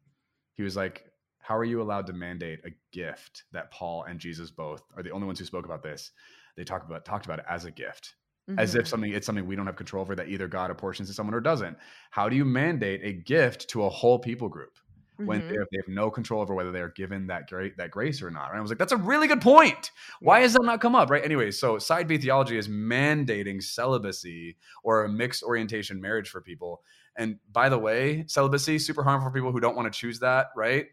he 0.56 0.64
was 0.64 0.76
like 0.76 1.11
how 1.44 1.56
are 1.56 1.64
you 1.64 1.82
allowed 1.82 2.07
to 2.07 2.14
mandate 2.14 2.60
a 2.65 2.72
gift 2.91 3.44
that 3.52 3.70
paul 3.72 4.03
and 4.03 4.20
jesus 4.20 4.49
both 4.49 4.84
are 4.98 5.03
the 5.03 5.11
only 5.11 5.28
ones 5.28 5.38
who 5.38 5.45
spoke 5.45 5.65
about 5.65 5.84
this 5.84 6.11
they 6.56 6.64
talked 6.64 6.86
about 6.90 7.06
talked 7.06 7.26
about 7.26 7.40
it 7.40 7.45
as 7.48 7.65
a 7.65 7.72
gift 7.72 8.15
as 8.57 8.74
mhm. 8.74 8.80
if 8.80 8.88
something 8.88 9.14
it's 9.14 9.26
something 9.26 9.45
we 9.45 9.56
don't 9.56 9.68
have 9.68 9.76
control 9.76 10.02
over 10.02 10.15
that 10.15 10.30
either 10.30 10.48
god 10.48 10.72
apportions 10.72 11.07
to 11.07 11.14
someone 11.14 11.34
or 11.36 11.41
doesn't 11.41 11.78
how 12.10 12.28
do 12.28 12.36
you 12.36 12.45
mandate 12.45 13.02
a 13.03 13.14
gift 13.14 13.70
to 13.70 13.84
a 13.84 13.90
whole 13.90 14.18
people 14.20 14.49
group 14.49 14.78
when 15.18 15.41
Mhm. 15.41 15.49
they 15.49 15.56
have, 15.57 15.68
they 15.72 15.78
have 15.78 15.88
no 15.88 16.10
control 16.10 16.41
over 16.41 16.53
whether 16.53 16.72
they 16.72 16.82
are 16.82 16.90
given 16.90 17.28
that 17.28 17.48
great 17.48 17.78
that 17.78 17.91
grace 17.91 18.22
or 18.22 18.32
not. 18.32 18.49
And 18.49 18.57
I 18.57 18.61
was 18.61 18.72
like, 18.72 18.78
that's 18.78 18.91
a 18.91 18.98
really 18.98 19.28
good 19.28 19.41
point. 19.41 19.91
Why 20.22 20.41
has 20.41 20.53
that 20.53 20.64
not 20.64 20.82
come 20.82 20.95
up? 20.95 21.10
Right. 21.10 21.24
Anyway, 21.24 21.52
so 21.52 21.78
side 21.78 22.07
B 22.07 22.18
theology 22.18 22.57
is 22.57 22.68
mandating 22.68 23.61
celibacy 23.61 24.57
or 24.84 25.06
a 25.06 25.10
mixed 25.10 25.44
orientation 25.44 26.02
marriage 26.02 26.30
for 26.30 26.41
people. 26.41 26.82
And 27.15 27.38
by 27.52 27.70
the 27.70 27.78
way, 27.78 28.26
celibacy 28.28 28.80
super 28.80 29.03
harmful 29.03 29.30
for 29.30 29.34
people 29.34 29.52
who 29.52 29.60
don't 29.60 29.76
want 29.76 29.91
to 29.91 29.98
choose 29.98 30.20
that. 30.20 30.48
Right. 30.56 30.88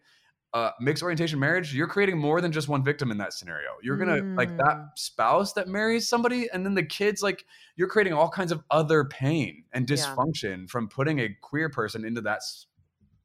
Uh, 0.53 0.73
mixed 0.81 1.01
orientation 1.03 1.39
marriage, 1.39 1.73
you're 1.73 1.87
creating 1.87 2.19
more 2.19 2.41
than 2.41 2.51
just 2.51 2.67
one 2.69 2.83
victim 2.83 3.13
in 3.13 3.19
that 3.19 3.33
scenario. 3.33 3.69
You're 3.85 3.97
gonna 3.97 4.21
like 4.35 4.49
that 4.57 4.77
Mm. 4.79 4.89
spouse 4.99 5.53
that 5.53 5.69
marries 5.69 6.09
somebody, 6.09 6.51
and 6.51 6.67
then 6.67 6.75
the 6.75 6.83
kids, 6.85 7.23
like 7.23 7.45
you're 7.77 7.87
creating 7.87 8.15
all 8.15 8.29
kinds 8.29 8.51
of 8.51 8.65
other 8.69 9.05
pain 9.05 9.65
and 9.73 9.89
Yeah. 9.89 9.95
dysfunction 9.97 10.69
from 10.69 10.89
putting 10.89 11.21
a 11.21 11.29
queer 11.41 11.69
person 11.71 12.05
into 12.05 12.21
that 12.23 12.39
s- 12.39 12.67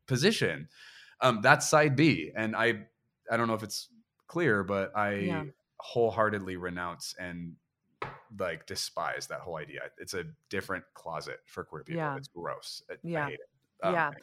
position 0.06 0.70
um, 1.22 1.42
that's 1.42 1.68
side 1.68 1.96
B, 1.96 2.32
and 2.36 2.56
I 2.56 2.86
I 3.32 3.38
don't 3.38 3.48
know 3.48 3.56
if 3.56 3.64
it's 3.64 3.90
clear, 4.28 4.64
but 4.64 4.96
I 4.96 5.14
Yeah. 5.14 5.44
wholeheartedly 5.80 6.58
renounce 6.58 7.16
and 7.18 7.56
like 8.38 8.68
despise 8.68 9.26
that 9.28 9.40
whole 9.40 9.56
idea. 9.56 9.82
It's 9.98 10.14
a 10.14 10.26
different 10.50 10.84
closet 10.94 11.40
for 11.46 11.64
queer 11.64 11.84
people. 11.84 11.98
Yeah. 12.04 12.18
It's 12.18 12.28
gross. 12.28 12.84
I- 12.90 12.94
I 12.94 12.98
Yeah. 13.02 13.26
hate 13.30 13.34
it. 13.40 13.50
Um, 13.84 14.04
Yeah. 14.04 14.14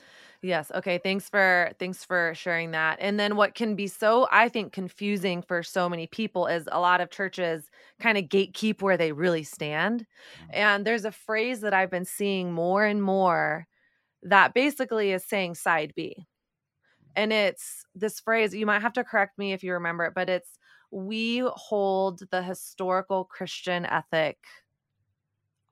Yes. 0.43 0.73
Okay. 0.73 0.99
Thanks 0.99 1.29
for 1.29 1.71
thanks 1.79 2.05
for 2.05 2.35
sharing 2.35 2.73
that. 2.73 2.99
And 3.01 3.19
then 3.21 3.37
what 3.37 3.55
can 3.55 3.77
be 3.77 3.87
so 3.87 4.27
I 4.33 4.49
think 4.49 4.73
confusing 4.73 5.41
for 5.43 5.63
so 5.63 5.89
many 5.89 6.09
people 6.09 6.49
is 6.49 6.69
a 6.73 6.81
lot 6.81 7.01
of 7.01 7.11
churches 7.11 7.71
kind 8.01 8.19
of 8.19 8.25
gatekeep 8.25 8.83
where 8.83 8.97
they 8.97 9.13
really 9.13 9.45
stand. 9.45 10.05
Mhm. 10.37 10.53
And 10.53 10.85
there's 10.85 11.05
a 11.05 11.13
phrase 11.13 11.61
that 11.61 11.73
I've 11.75 11.91
been 11.91 12.05
seeing 12.05 12.53
more 12.53 12.85
and 12.85 13.01
more 13.03 13.69
that 14.23 14.55
basically 14.55 15.13
is 15.13 15.25
saying 15.25 15.57
side 15.57 15.93
B. 15.97 16.27
And 17.17 17.33
it's 17.33 17.85
this 17.95 18.21
phrase, 18.21 18.55
you 18.55 18.67
might 18.67 18.83
have 18.83 18.95
to 18.95 19.05
correct 19.05 19.39
me 19.39 19.53
if 19.53 19.63
you 19.65 19.75
remember 19.75 20.05
it, 20.07 20.15
but 20.15 20.31
it's 20.31 20.59
we 20.93 21.41
hold 21.55 22.23
the 22.31 22.43
historical 22.43 23.25
Christian 23.25 23.87
ethic 23.87 24.39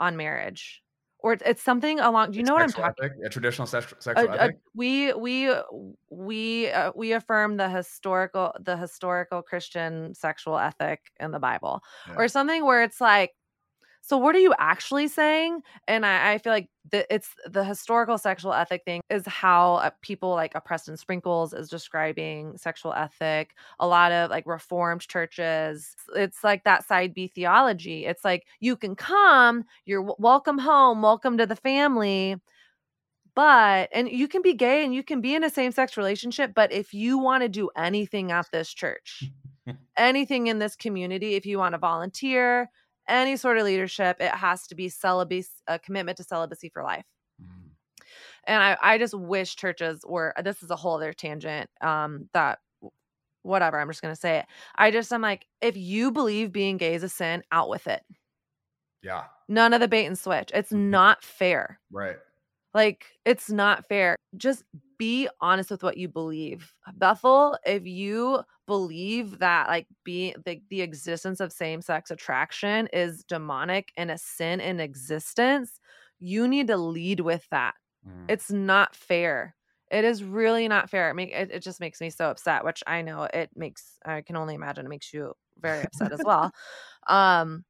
on 0.00 0.16
marriage. 0.16 0.82
Or 1.22 1.32
it's, 1.34 1.42
it's 1.46 1.62
something 1.62 2.00
along 2.00 2.32
do 2.32 2.38
you 2.38 2.44
know 2.44 2.54
what 2.54 2.62
I'm 2.62 2.70
talking 2.72 3.04
ethic, 3.04 3.12
A 3.24 3.28
traditional 3.28 3.66
sex- 3.66 3.92
a- 3.92 4.02
sexual 4.02 4.30
a- 4.32 4.40
ethic. 4.40 4.56
we 4.74 5.12
we 5.12 5.48
uh, 5.50 5.62
we 6.10 6.70
uh, 6.70 6.92
we 6.96 7.12
affirm 7.12 7.56
the 7.56 7.68
historical 7.68 8.52
the 8.60 8.76
historical 8.76 9.42
christian 9.42 10.14
sexual 10.14 10.58
ethic 10.58 11.00
in 11.20 11.30
the 11.30 11.38
bible 11.38 11.82
Yeah. 12.08 12.14
or 12.16 12.28
something 12.28 12.64
where 12.64 12.82
it's 12.82 13.00
like 13.00 13.32
so 14.10 14.18
what 14.18 14.34
are 14.34 14.40
you 14.40 14.52
actually 14.58 15.06
saying? 15.06 15.62
And 15.86 16.04
i, 16.04 16.32
I 16.32 16.38
feel 16.38 16.52
like 16.52 16.68
the, 16.90 17.06
it's 17.14 17.28
the 17.48 17.62
historical 17.62 18.18
sexual 18.18 18.52
ethic 18.52 18.82
thing 18.84 19.02
is 19.08 19.24
how 19.24 19.74
uh, 19.74 19.90
people 20.02 20.30
like 20.30 20.52
a 20.56 20.60
preston 20.60 20.96
sprinkles 20.96 21.54
is 21.54 21.68
describing 21.68 22.56
sexual 22.56 22.92
ethic. 22.92 23.54
A 23.78 23.86
lot 23.86 24.10
of 24.10 24.28
like 24.28 24.48
reformed 24.48 25.06
churches 25.06 25.94
it's 26.16 26.42
like 26.42 26.64
that 26.64 26.84
side 26.84 27.14
b 27.14 27.28
theology. 27.28 28.04
It's 28.04 28.24
like 28.24 28.48
you 28.58 28.74
can 28.74 28.96
come 28.96 29.64
you're 29.84 30.02
welcome 30.18 30.58
home 30.58 31.02
welcome 31.02 31.38
to 31.38 31.46
the 31.46 31.54
family 31.54 32.34
but 33.36 33.88
and 33.92 34.10
you 34.10 34.26
can 34.26 34.42
be 34.42 34.54
gay 34.54 34.84
and 34.84 34.92
you 34.92 35.04
can 35.04 35.20
be 35.20 35.36
in 35.36 35.44
a 35.44 35.50
same-sex 35.50 35.96
relationship 35.96 36.50
but 36.52 36.72
if 36.72 36.92
you 36.92 37.16
want 37.16 37.44
to 37.44 37.48
do 37.48 37.70
anything 37.76 38.32
at 38.32 38.48
this 38.50 38.74
church 38.74 39.30
anything 39.96 40.48
in 40.48 40.58
this 40.58 40.74
community 40.74 41.36
if 41.36 41.46
you 41.46 41.58
want 41.58 41.74
to 41.74 41.78
volunteer 41.78 42.68
any 43.10 43.36
sort 43.36 43.58
of 43.58 43.64
leadership 43.64 44.16
it 44.20 44.30
has 44.32 44.66
to 44.66 44.74
be 44.74 44.88
celibacy 44.88 45.50
a 45.66 45.78
commitment 45.78 46.16
to 46.18 46.24
celibacy 46.24 46.68
for 46.70 46.82
life 46.82 47.04
Mm. 47.42 47.70
and 48.44 48.62
i 48.62 48.76
i 48.82 48.98
just 48.98 49.14
wish 49.14 49.56
churches 49.56 50.00
were 50.06 50.34
this 50.44 50.62
is 50.62 50.70
a 50.70 50.76
whole 50.76 50.96
other 50.96 51.12
tangent 51.12 51.70
um 51.80 52.28
that 52.34 52.58
whatever 53.42 53.80
i'm 53.80 53.88
just 53.88 54.02
gonna 54.02 54.14
say 54.16 54.38
it 54.40 54.46
i 54.76 54.90
just 54.90 55.12
i'm 55.12 55.22
like 55.22 55.46
if 55.62 55.76
you 55.76 56.10
believe 56.12 56.52
being 56.52 56.76
gay 56.76 56.94
is 56.94 57.02
a 57.02 57.08
sin 57.08 57.42
out 57.52 57.68
with 57.70 57.86
it 57.86 58.02
Yeah. 59.02 59.24
none 59.48 59.72
of 59.72 59.80
the 59.80 59.88
bait 59.88 60.04
and 60.06 60.18
switch 60.18 60.50
it's 60.54 60.72
Mhm. 60.72 60.90
not 60.90 61.24
fair 61.24 61.80
Right. 61.90 62.18
Like, 62.74 63.06
it's 63.24 63.50
not 63.50 63.88
fair. 63.88 64.16
Just 64.36 64.64
be 64.98 65.28
honest 65.40 65.70
with 65.70 65.82
what 65.82 65.96
you 65.96 66.08
believe. 66.08 66.72
Bethel, 66.94 67.58
if 67.64 67.84
you 67.86 68.42
believe 68.66 69.40
that 69.40 69.68
like 69.68 69.88
being 70.04 70.34
the, 70.44 70.62
the 70.70 70.82
existence 70.82 71.40
of 71.40 71.52
same-sex 71.52 72.10
attraction 72.10 72.86
is 72.92 73.24
demonic 73.24 73.90
and 73.96 74.10
a 74.10 74.18
sin 74.18 74.60
in 74.60 74.78
existence, 74.78 75.80
you 76.20 76.46
need 76.46 76.68
to 76.68 76.76
lead 76.76 77.20
with 77.20 77.46
that. 77.50 77.74
Mm. 78.06 78.26
It's 78.28 78.50
not 78.50 78.94
fair. 78.94 79.56
It 79.90 80.04
is 80.04 80.22
really 80.22 80.68
not 80.68 80.88
fair. 80.88 81.10
It, 81.10 81.14
make, 81.14 81.32
it, 81.32 81.50
it 81.50 81.62
just 81.64 81.80
makes 81.80 82.00
me 82.00 82.10
so 82.10 82.30
upset, 82.30 82.64
which 82.64 82.82
I 82.86 83.02
know 83.02 83.26
it 83.34 83.50
makes 83.56 83.98
I 84.04 84.20
can 84.20 84.36
only 84.36 84.54
imagine 84.54 84.86
it 84.86 84.90
makes 84.90 85.12
you 85.12 85.34
very 85.60 85.84
upset 85.84 86.12
as 86.12 86.20
well. 86.24 86.52
Um 87.08 87.64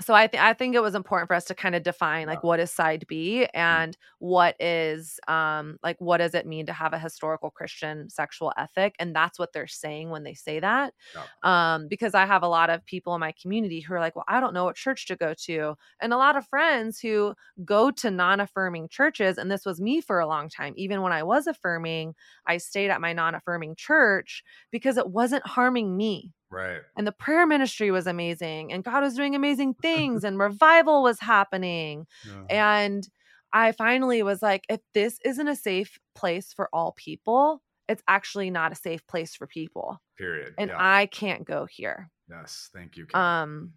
so 0.00 0.12
I 0.14 0.26
think 0.26 0.42
I 0.42 0.52
think 0.52 0.74
it 0.74 0.82
was 0.82 0.94
important 0.94 1.28
for 1.28 1.34
us 1.34 1.46
to 1.46 1.54
kind 1.54 1.74
of 1.74 1.82
define 1.82 2.26
like 2.26 2.42
what 2.42 2.60
is 2.60 2.70
side 2.70 3.06
B 3.08 3.46
Mm. 3.68 3.86
and 3.88 3.96
what 4.18 4.54
is 4.60 5.18
um 5.28 5.78
like 5.82 5.96
what 6.00 6.18
does 6.18 6.34
it 6.34 6.46
mean 6.46 6.66
to 6.66 6.72
have 6.72 6.92
a 6.92 6.98
historical 6.98 7.50
Christian 7.50 8.10
sexual 8.10 8.52
ethic 8.58 8.94
and 8.98 9.16
that's 9.16 9.38
what 9.38 9.52
they're 9.52 9.66
saying 9.66 10.10
when 10.10 10.22
they 10.24 10.34
say 10.34 10.60
that. 10.60 10.92
Yeah. 11.14 11.26
Um 11.42 11.88
because 11.88 12.14
I 12.14 12.26
have 12.26 12.42
a 12.42 12.48
lot 12.48 12.70
of 12.70 12.84
people 12.84 13.14
in 13.14 13.20
my 13.20 13.32
community 13.40 13.80
who 13.80 13.94
are 13.94 14.00
like, 14.00 14.16
"Well, 14.16 14.24
I 14.28 14.40
don't 14.40 14.52
know 14.54 14.64
what 14.64 14.76
church 14.76 15.06
to 15.06 15.16
go 15.16 15.34
to." 15.46 15.76
And 16.00 16.12
a 16.12 16.16
lot 16.18 16.36
of 16.36 16.46
friends 16.46 17.00
who 17.00 17.34
go 17.64 17.90
to 17.92 18.10
non-affirming 18.10 18.88
churches 18.88 19.38
and 19.38 19.50
this 19.50 19.64
was 19.64 19.80
me 19.80 20.00
for 20.00 20.20
a 20.20 20.26
long 20.26 20.48
time. 20.50 20.74
Even 20.76 21.02
when 21.02 21.12
I 21.12 21.22
was 21.22 21.46
affirming, 21.46 22.14
I 22.46 22.58
stayed 22.58 22.90
at 22.90 23.00
my 23.00 23.12
non-affirming 23.12 23.76
church 23.76 24.42
because 24.70 24.98
it 24.98 25.08
wasn't 25.10 25.46
harming 25.46 25.96
me 25.96 26.32
Right. 26.50 26.80
and 26.96 27.06
the 27.06 27.12
prayer 27.12 27.46
ministry 27.46 27.90
was 27.90 28.06
amazing 28.06 28.72
and 28.72 28.84
God 28.84 29.02
was 29.02 29.14
doing 29.14 29.34
amazing 29.34 29.74
things 29.74 30.22
and 30.24 30.38
revival 30.38 31.02
was 31.02 31.18
happening 31.20 32.06
Yeah. 32.26 32.44
and 32.84 33.08
I 33.52 33.72
finally 33.72 34.22
was 34.22 34.42
like 34.42 34.64
if 34.68 34.80
this 34.94 35.18
isn't 35.24 35.48
a 35.48 35.56
safe 35.56 35.98
place 36.14 36.52
for 36.52 36.68
all 36.72 36.92
people 36.92 37.62
it's 37.88 38.02
actually 38.08 38.50
not 38.50 38.72
a 38.72 38.76
safe 38.76 39.06
place 39.06 39.34
for 39.34 39.46
people 39.46 40.00
Period. 40.16 40.54
and 40.58 40.70
yeah. 40.70 40.76
I 40.78 41.06
can't 41.06 41.44
go 41.44 41.66
here 41.66 42.10
yes. 42.30 42.70
Thank 42.72 42.96
you. 42.96 43.06
Um 43.14 43.72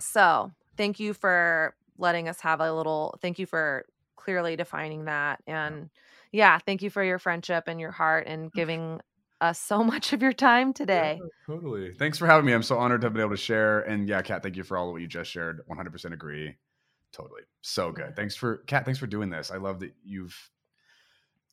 so 0.00 0.50
thank 0.76 1.00
you 1.00 1.12
for 1.12 1.74
letting 1.98 2.28
us 2.28 2.40
have 2.40 2.60
a 2.60 2.72
little 2.72 3.18
thank 3.20 3.38
you 3.38 3.46
for 3.46 3.84
clearly 4.16 4.56
defining 4.56 5.06
that 5.06 5.40
and 5.46 5.90
yeah 6.32 6.58
thank 6.58 6.82
you 6.82 6.90
for 6.90 7.02
your 7.02 7.18
friendship 7.18 7.64
and 7.66 7.80
your 7.80 7.90
heart 7.90 8.26
and 8.26 8.52
giving 8.60 9.00
us 9.40 9.58
so 9.60 9.82
much 9.92 10.12
of 10.12 10.22
your 10.22 10.32
time 10.32 10.72
today 10.72 11.18
Yeah, 11.20 11.54
totally. 11.54 11.94
Thanks 11.94 12.18
for 12.18 12.26
having 12.26 12.44
me. 12.46 12.52
I'm 12.52 12.62
so 12.62 12.78
honored 12.78 13.00
to 13.02 13.06
have 13.06 13.12
been 13.14 13.22
able 13.22 13.30
to 13.32 13.36
share. 13.36 13.80
And 13.80 14.08
yeah, 14.08 14.20
Kat, 14.22 14.42
thank 14.42 14.56
you 14.56 14.64
for 14.64 14.76
all 14.76 14.88
of 14.88 14.92
what 14.92 15.00
you 15.00 15.06
just 15.08 15.30
shared. 15.30 15.60
100% 15.70 16.12
agree. 16.12 16.56
Totally. 17.12 17.42
So 17.62 17.90
good. 17.92 18.14
Thanks 18.16 18.34
for 18.36 18.58
Kat. 18.66 18.84
Thanks 18.84 18.98
for 19.00 19.06
doing 19.06 19.30
this. 19.30 19.50
I 19.50 19.56
love 19.56 19.80
that 19.80 19.92
you've 20.04 20.36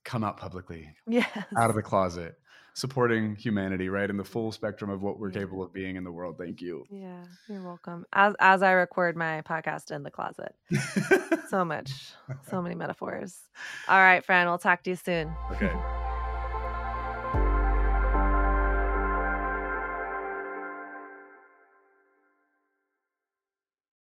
come 0.04 0.24
out 0.24 0.38
publicly 0.38 0.94
yes 1.08 1.28
out 1.58 1.70
of 1.70 1.76
the 1.76 1.82
closet, 1.82 2.36
supporting 2.76 3.36
humanity, 3.36 3.90
right? 3.90 4.10
In 4.10 4.18
the 4.18 4.24
full 4.24 4.52
spectrum 4.52 4.90
of 4.92 5.02
what 5.02 5.18
we're 5.18 5.32
Yeah. 5.32 5.40
capable 5.40 5.64
of 5.64 5.74
being 5.74 5.96
in 5.96 6.04
the 6.04 6.12
world. 6.12 6.38
Thank 6.38 6.62
you. 6.62 6.86
Yeah, 6.92 7.24
you're 7.48 7.64
welcome. 7.64 8.06
As 8.14 8.36
as 8.40 8.62
I 8.62 8.72
record 8.74 9.16
my 9.16 9.42
podcast 9.44 9.92
in 9.92 10.04
the 10.04 10.12
closet. 10.12 10.54
So 11.50 11.64
much. 11.74 11.92
So 12.50 12.62
many 12.62 12.76
metaphors. 12.76 13.40
All 13.88 14.00
right, 14.00 14.24
friend, 14.24 14.48
we'll 14.50 14.58
talk 14.60 14.84
to 14.84 14.90
you 14.92 14.96
soon. 14.96 15.34
okay. 15.52 15.72